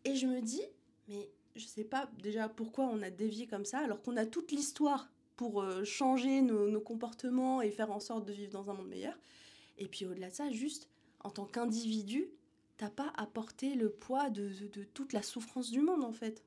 Et 0.05 0.15
je 0.15 0.27
me 0.27 0.41
dis, 0.41 0.61
mais 1.07 1.29
je 1.55 1.65
sais 1.65 1.83
pas 1.83 2.09
déjà 2.21 2.49
pourquoi 2.49 2.85
on 2.85 3.01
a 3.01 3.09
dévié 3.09 3.47
comme 3.47 3.65
ça, 3.65 3.79
alors 3.79 4.01
qu'on 4.01 4.17
a 4.17 4.25
toute 4.25 4.51
l'histoire 4.51 5.09
pour 5.35 5.61
euh, 5.61 5.83
changer 5.83 6.41
nos, 6.41 6.79
comportements 6.81 7.61
et 7.61 7.71
faire 7.71 7.91
en 7.91 7.99
sorte 7.99 8.25
de 8.25 8.33
vivre 8.33 8.51
dans 8.51 8.69
un 8.69 8.73
monde 8.73 8.87
meilleur. 8.87 9.17
Et 9.77 9.87
puis 9.87 10.05
au-delà 10.05 10.29
de 10.29 10.35
ça, 10.35 10.51
juste 10.51 10.87
en 11.21 11.29
tant 11.29 11.45
qu'individu, 11.45 12.29
t'as 12.77 12.89
pas 12.89 13.11
à 13.17 13.25
porter 13.25 13.75
le 13.75 13.89
poids 13.89 14.29
de, 14.29 14.49
de, 14.71 14.83
toute 14.83 15.13
la 15.13 15.23
souffrance 15.23 15.71
du 15.71 15.81
monde 15.81 16.03
en 16.03 16.13
fait. 16.13 16.43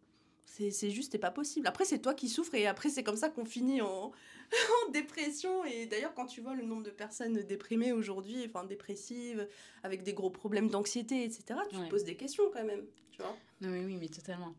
C'est 0.47 0.91
juste, 0.91 1.19
pas 1.19 1.33
possible. 1.33 1.67
Après, 1.67 1.85
c'est 1.85 1.99
toi 1.99 2.15
qui 2.15 2.29
souffres 2.29 2.55
et 2.55 2.67
après, 2.67 2.89
c'est 2.89 3.03
comme 3.03 3.17
ça 3.17 3.29
qu'on 3.29 3.45
finit 3.45 3.81
en, 3.81 4.13
en, 4.87 4.91
dépression. 4.93 5.65
Et 5.65 5.87
d'ailleurs, 5.87 6.15
quand 6.15 6.27
tu 6.27 6.41
vois 6.41 6.55
le 6.55 6.63
nombre 6.63 6.85
de 6.85 6.91
personnes 6.91 7.33
déprimées 7.43 7.93
aujourd'hui, 7.93 8.45
enfin 8.47 8.63
dépressives, 8.65 9.49
avec 9.83 10.05
des 10.05 10.13
gros 10.13 10.31
problèmes 10.31 10.69
d'anxiété, 10.69 11.25
etc., 11.25 11.59
tu 11.69 11.77
te 11.77 11.89
poses 11.89 12.05
des 12.05 12.15
questions 12.15 12.45
quand 12.53 12.63
même. 12.63 12.85
Tu 13.11 13.21
vois 13.21 13.37
non, 13.65 13.73
mais 13.73 13.85
oui, 13.85 13.97
mais 14.01 14.09
totalement. 14.09 14.55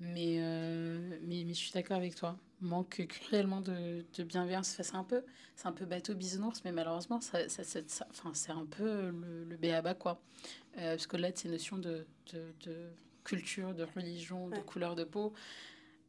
Mais, 0.00 0.36
euh, 0.38 1.18
mais, 1.22 1.44
mais, 1.44 1.54
je 1.54 1.58
suis 1.58 1.72
d'accord 1.72 1.96
avec 1.96 2.14
toi. 2.14 2.36
Manque 2.60 3.06
cruellement 3.08 3.60
de, 3.60 4.04
de 4.16 4.22
bienveillance. 4.22 4.68
c'est 4.68 4.94
un 4.94 5.04
peu, 5.04 5.22
c'est 5.56 5.66
un 5.66 5.72
peu 5.72 5.84
bateau 5.84 6.14
bisounours, 6.14 6.62
mais 6.64 6.72
malheureusement, 6.72 7.20
ça, 7.20 7.48
ça, 7.48 7.64
ça, 7.64 8.06
enfin, 8.10 8.32
c'est 8.34 8.52
un 8.52 8.66
peu 8.66 9.10
le, 9.10 9.44
le 9.44 9.56
béaba, 9.56 9.94
quoi. 9.94 10.20
Euh, 10.78 10.90
parce 10.90 11.06
que 11.06 11.16
là, 11.16 11.30
ces 11.34 11.48
notions 11.48 11.78
de, 11.78 12.06
de, 12.32 12.54
de, 12.64 12.90
culture, 13.24 13.74
de 13.74 13.84
religion, 13.94 14.48
de 14.48 14.58
couleur 14.58 14.94
de 14.94 15.04
peau, 15.04 15.32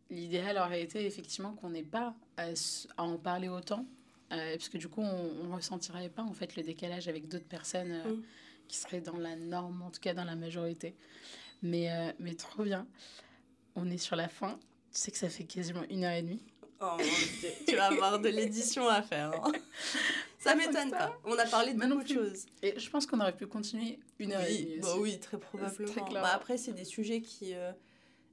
l'idéal 0.10 0.58
aurait 0.58 0.82
été 0.82 1.06
effectivement 1.06 1.54
qu'on 1.54 1.70
n'ait 1.70 1.84
pas 1.84 2.14
à, 2.38 2.50
en 2.98 3.18
parler 3.18 3.48
autant. 3.48 3.86
Euh, 4.32 4.54
parce 4.56 4.70
que 4.70 4.78
du 4.78 4.88
coup, 4.88 5.02
on 5.02 5.48
ne 5.48 5.54
ressentirait 5.54 6.10
pas 6.10 6.24
en 6.24 6.34
fait 6.34 6.56
le 6.56 6.64
décalage 6.64 7.08
avec 7.08 7.28
d'autres 7.28 7.46
personnes 7.46 8.00
mm. 8.00 8.24
qui 8.68 8.78
seraient 8.78 9.02
dans 9.02 9.18
la 9.18 9.36
norme, 9.36 9.82
en 9.84 9.92
tout 9.92 10.02
cas 10.02 10.14
dans 10.14 10.24
la 10.24 10.36
majorité. 10.36 10.96
Mais, 11.62 11.92
euh, 11.92 12.12
mais 12.20 12.36
trop 12.36 12.64
bien. 12.64 12.88
On 13.76 13.90
est 13.90 13.98
sur 13.98 14.16
la 14.16 14.28
fin. 14.28 14.60
Tu 14.92 15.00
sais 15.00 15.12
que 15.12 15.18
ça 15.18 15.30
fait 15.30 15.44
quasiment 15.44 15.84
une 15.90 16.04
heure 16.04 16.14
et 16.14 16.22
demie. 16.22 16.44
Oh 16.82 16.98
tu 17.68 17.76
vas 17.76 17.86
avoir 17.86 18.20
de 18.20 18.30
l'édition 18.30 18.88
à 18.88 19.02
faire. 19.02 19.32
Hein. 19.44 19.52
Ça 20.40 20.54
m'étonne 20.54 20.92
pas. 20.92 21.18
On 21.24 21.38
a 21.38 21.46
parlé 21.46 21.74
de 21.74 21.80
beaucoup 21.80 22.04
de 22.04 22.08
choses. 22.08 22.46
Et 22.62 22.78
je 22.80 22.90
pense 22.90 23.08
qu'on 23.08 23.20
aurait 23.20 23.36
pu 23.36 23.48
continuer 23.48 24.00
une 24.20 24.34
heure 24.34 24.44
et 24.44 24.64
demie. 24.64 24.80
Bah 24.80 24.96
oui, 25.00 25.20
très 25.20 25.40
probablement. 25.40 26.10
Bah 26.12 26.32
après, 26.34 26.58
c'est 26.58 26.74
des 26.74 26.86
sujets 26.86 27.22
qui. 27.22 27.56
Euh, 27.56 27.72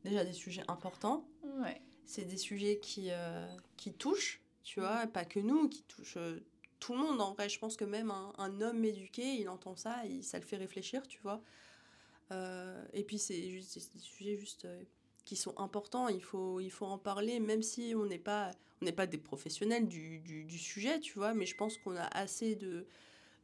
déjà 0.05 0.25
des 0.25 0.33
sujets 0.33 0.65
importants. 0.69 1.27
Ouais. 1.63 1.81
C'est 2.05 2.25
des 2.25 2.37
sujets 2.37 2.79
qui, 2.79 3.09
euh, 3.11 3.47
qui 3.77 3.95
touchent, 3.95 4.43
tu 4.63 4.81
vois, 4.81 5.07
pas 5.07 5.25
que 5.25 5.41
nous, 5.41 5.69
qui 5.69 5.85
touchent 5.85 6.19
tout 6.81 6.93
le 6.93 6.99
monde. 6.99 7.21
En 7.21 7.33
vrai, 7.33 7.49
je 7.49 7.59
pense 7.59 7.77
que 7.77 7.85
même 7.85 8.11
un, 8.11 8.33
un 8.37 8.61
homme 8.61 8.85
éduqué, 8.85 9.23
il 9.23 9.49
entend 9.49 9.77
ça, 9.77 10.05
et 10.05 10.23
ça 10.23 10.39
le 10.39 10.45
fait 10.45 10.57
réfléchir, 10.57 11.07
tu 11.07 11.21
vois. 11.23 11.41
Euh, 12.33 12.85
et 12.93 13.05
puis, 13.05 13.19
c'est 13.19 13.51
juste 13.51 13.79
des 13.95 14.01
sujets 14.01 14.37
juste 14.37 14.65
euh, 14.65 14.83
qui 15.25 15.37
sont 15.37 15.59
importants. 15.59 16.09
Il 16.09 16.23
faut, 16.23 16.61
il 16.61 16.71
faut 16.71 16.87
en 16.87 16.99
parler, 16.99 17.41
même 17.41 17.63
si 17.63 17.95
on 17.97 18.07
n'est 18.07 18.19
pas, 18.19 18.51
on 18.81 18.87
n'est 18.87 18.93
pas 18.93 19.07
des 19.07 19.19
professionnels 19.19 19.87
du, 19.87 20.19
du, 20.21 20.45
du, 20.45 20.59
sujet, 20.59 21.01
tu 21.01 21.15
vois. 21.15 21.35
Mais 21.35 21.47
je 21.47 21.57
pense 21.57 21.79
qu'on 21.79 21.97
a 21.97 22.07
assez 22.07 22.57
de, 22.57 22.87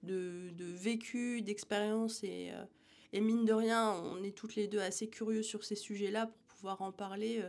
de, 0.03 0.51
de 0.57 0.65
vécu, 0.65 1.43
d'expérience 1.43 2.25
et, 2.25 2.51
euh, 2.53 2.65
et 3.13 3.21
mine 3.21 3.45
de 3.45 3.53
rien, 3.53 3.93
on 3.93 4.23
est 4.23 4.37
toutes 4.37 4.55
les 4.55 4.69
deux 4.69 4.81
assez 4.81 5.09
curieux 5.09 5.43
sur 5.43 5.65
ces 5.65 5.77
sujets-là 5.77 6.27
pour 6.27 6.57
pouvoir 6.57 6.83
en 6.83 6.93
parler. 6.93 7.43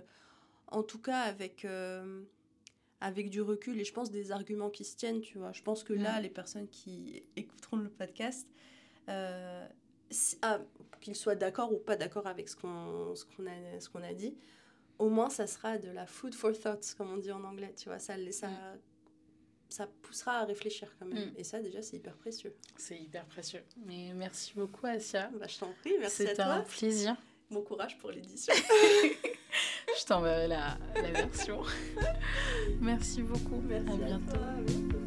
en 0.67 0.83
tout 0.83 0.99
cas, 0.99 1.21
avec 1.21 1.65
avec 3.01 3.29
du 3.29 3.41
recul 3.41 3.79
et 3.79 3.83
je 3.83 3.93
pense 3.93 4.11
des 4.11 4.31
arguments 4.31 4.69
qui 4.69 4.83
se 4.83 4.95
tiennent, 4.95 5.21
tu 5.21 5.37
vois. 5.37 5.51
Je 5.51 5.61
pense 5.61 5.83
que 5.83 5.93
là, 5.93 6.19
les 6.21 6.29
personnes 6.29 6.67
qui 6.67 7.23
écouteront 7.35 7.77
le 7.77 7.89
podcast, 7.89 8.47
ah, 10.41 10.59
qu'ils 11.01 11.15
soient 11.15 11.35
d'accord 11.35 11.71
ou 11.71 11.77
pas 11.77 11.95
d'accord 11.95 12.27
avec 12.27 12.49
ce 12.49 12.55
qu'on 12.55 13.13
qu'on 13.35 13.45
a, 13.47 13.79
ce 13.79 13.89
qu'on 13.89 14.03
a 14.03 14.13
dit, 14.13 14.35
au 14.97 15.09
moins 15.09 15.29
ça 15.29 15.47
sera 15.47 15.77
de 15.77 15.89
la 15.89 16.05
food 16.05 16.35
for 16.35 16.51
thoughts, 16.57 16.93
comme 16.97 17.11
on 17.11 17.17
dit 17.17 17.31
en 17.31 17.43
anglais, 17.43 17.73
tu 17.77 17.89
vois, 17.89 17.99
ça, 17.99 18.15
ça, 18.31 18.47
mm. 18.47 18.79
ça 19.69 19.87
poussera 20.01 20.39
à 20.39 20.45
réfléchir 20.45 20.93
quand 20.99 21.05
même. 21.05 21.29
Mm. 21.29 21.33
Et 21.37 21.43
ça, 21.43 21.61
déjà, 21.61 21.81
c'est 21.81 21.97
hyper 21.97 22.15
précieux. 22.15 22.53
C'est 22.77 22.97
hyper 22.97 23.25
précieux. 23.25 23.63
Mais 23.85 24.11
merci 24.13 24.53
beaucoup, 24.55 24.85
Asia. 24.85 25.29
Bah, 25.39 25.47
je 25.47 25.57
t'en 25.57 25.71
prie, 25.81 25.93
merci 25.99 26.23
à 26.23 26.25
toi. 26.25 26.31
C'était 26.31 26.41
un 26.43 26.61
plaisir. 26.61 27.15
Bon 27.49 27.61
courage 27.63 27.97
pour 27.97 28.11
l'édition. 28.11 28.53
je 29.99 30.05
t'enverrai 30.05 30.47
la, 30.47 30.77
la 30.95 31.11
version. 31.11 31.63
merci 32.79 33.23
beaucoup. 33.23 33.59
Merci 33.61 33.91
à 33.91 33.95
bientôt. 33.95 34.35
À 34.35 34.61
bientôt. 34.61 34.98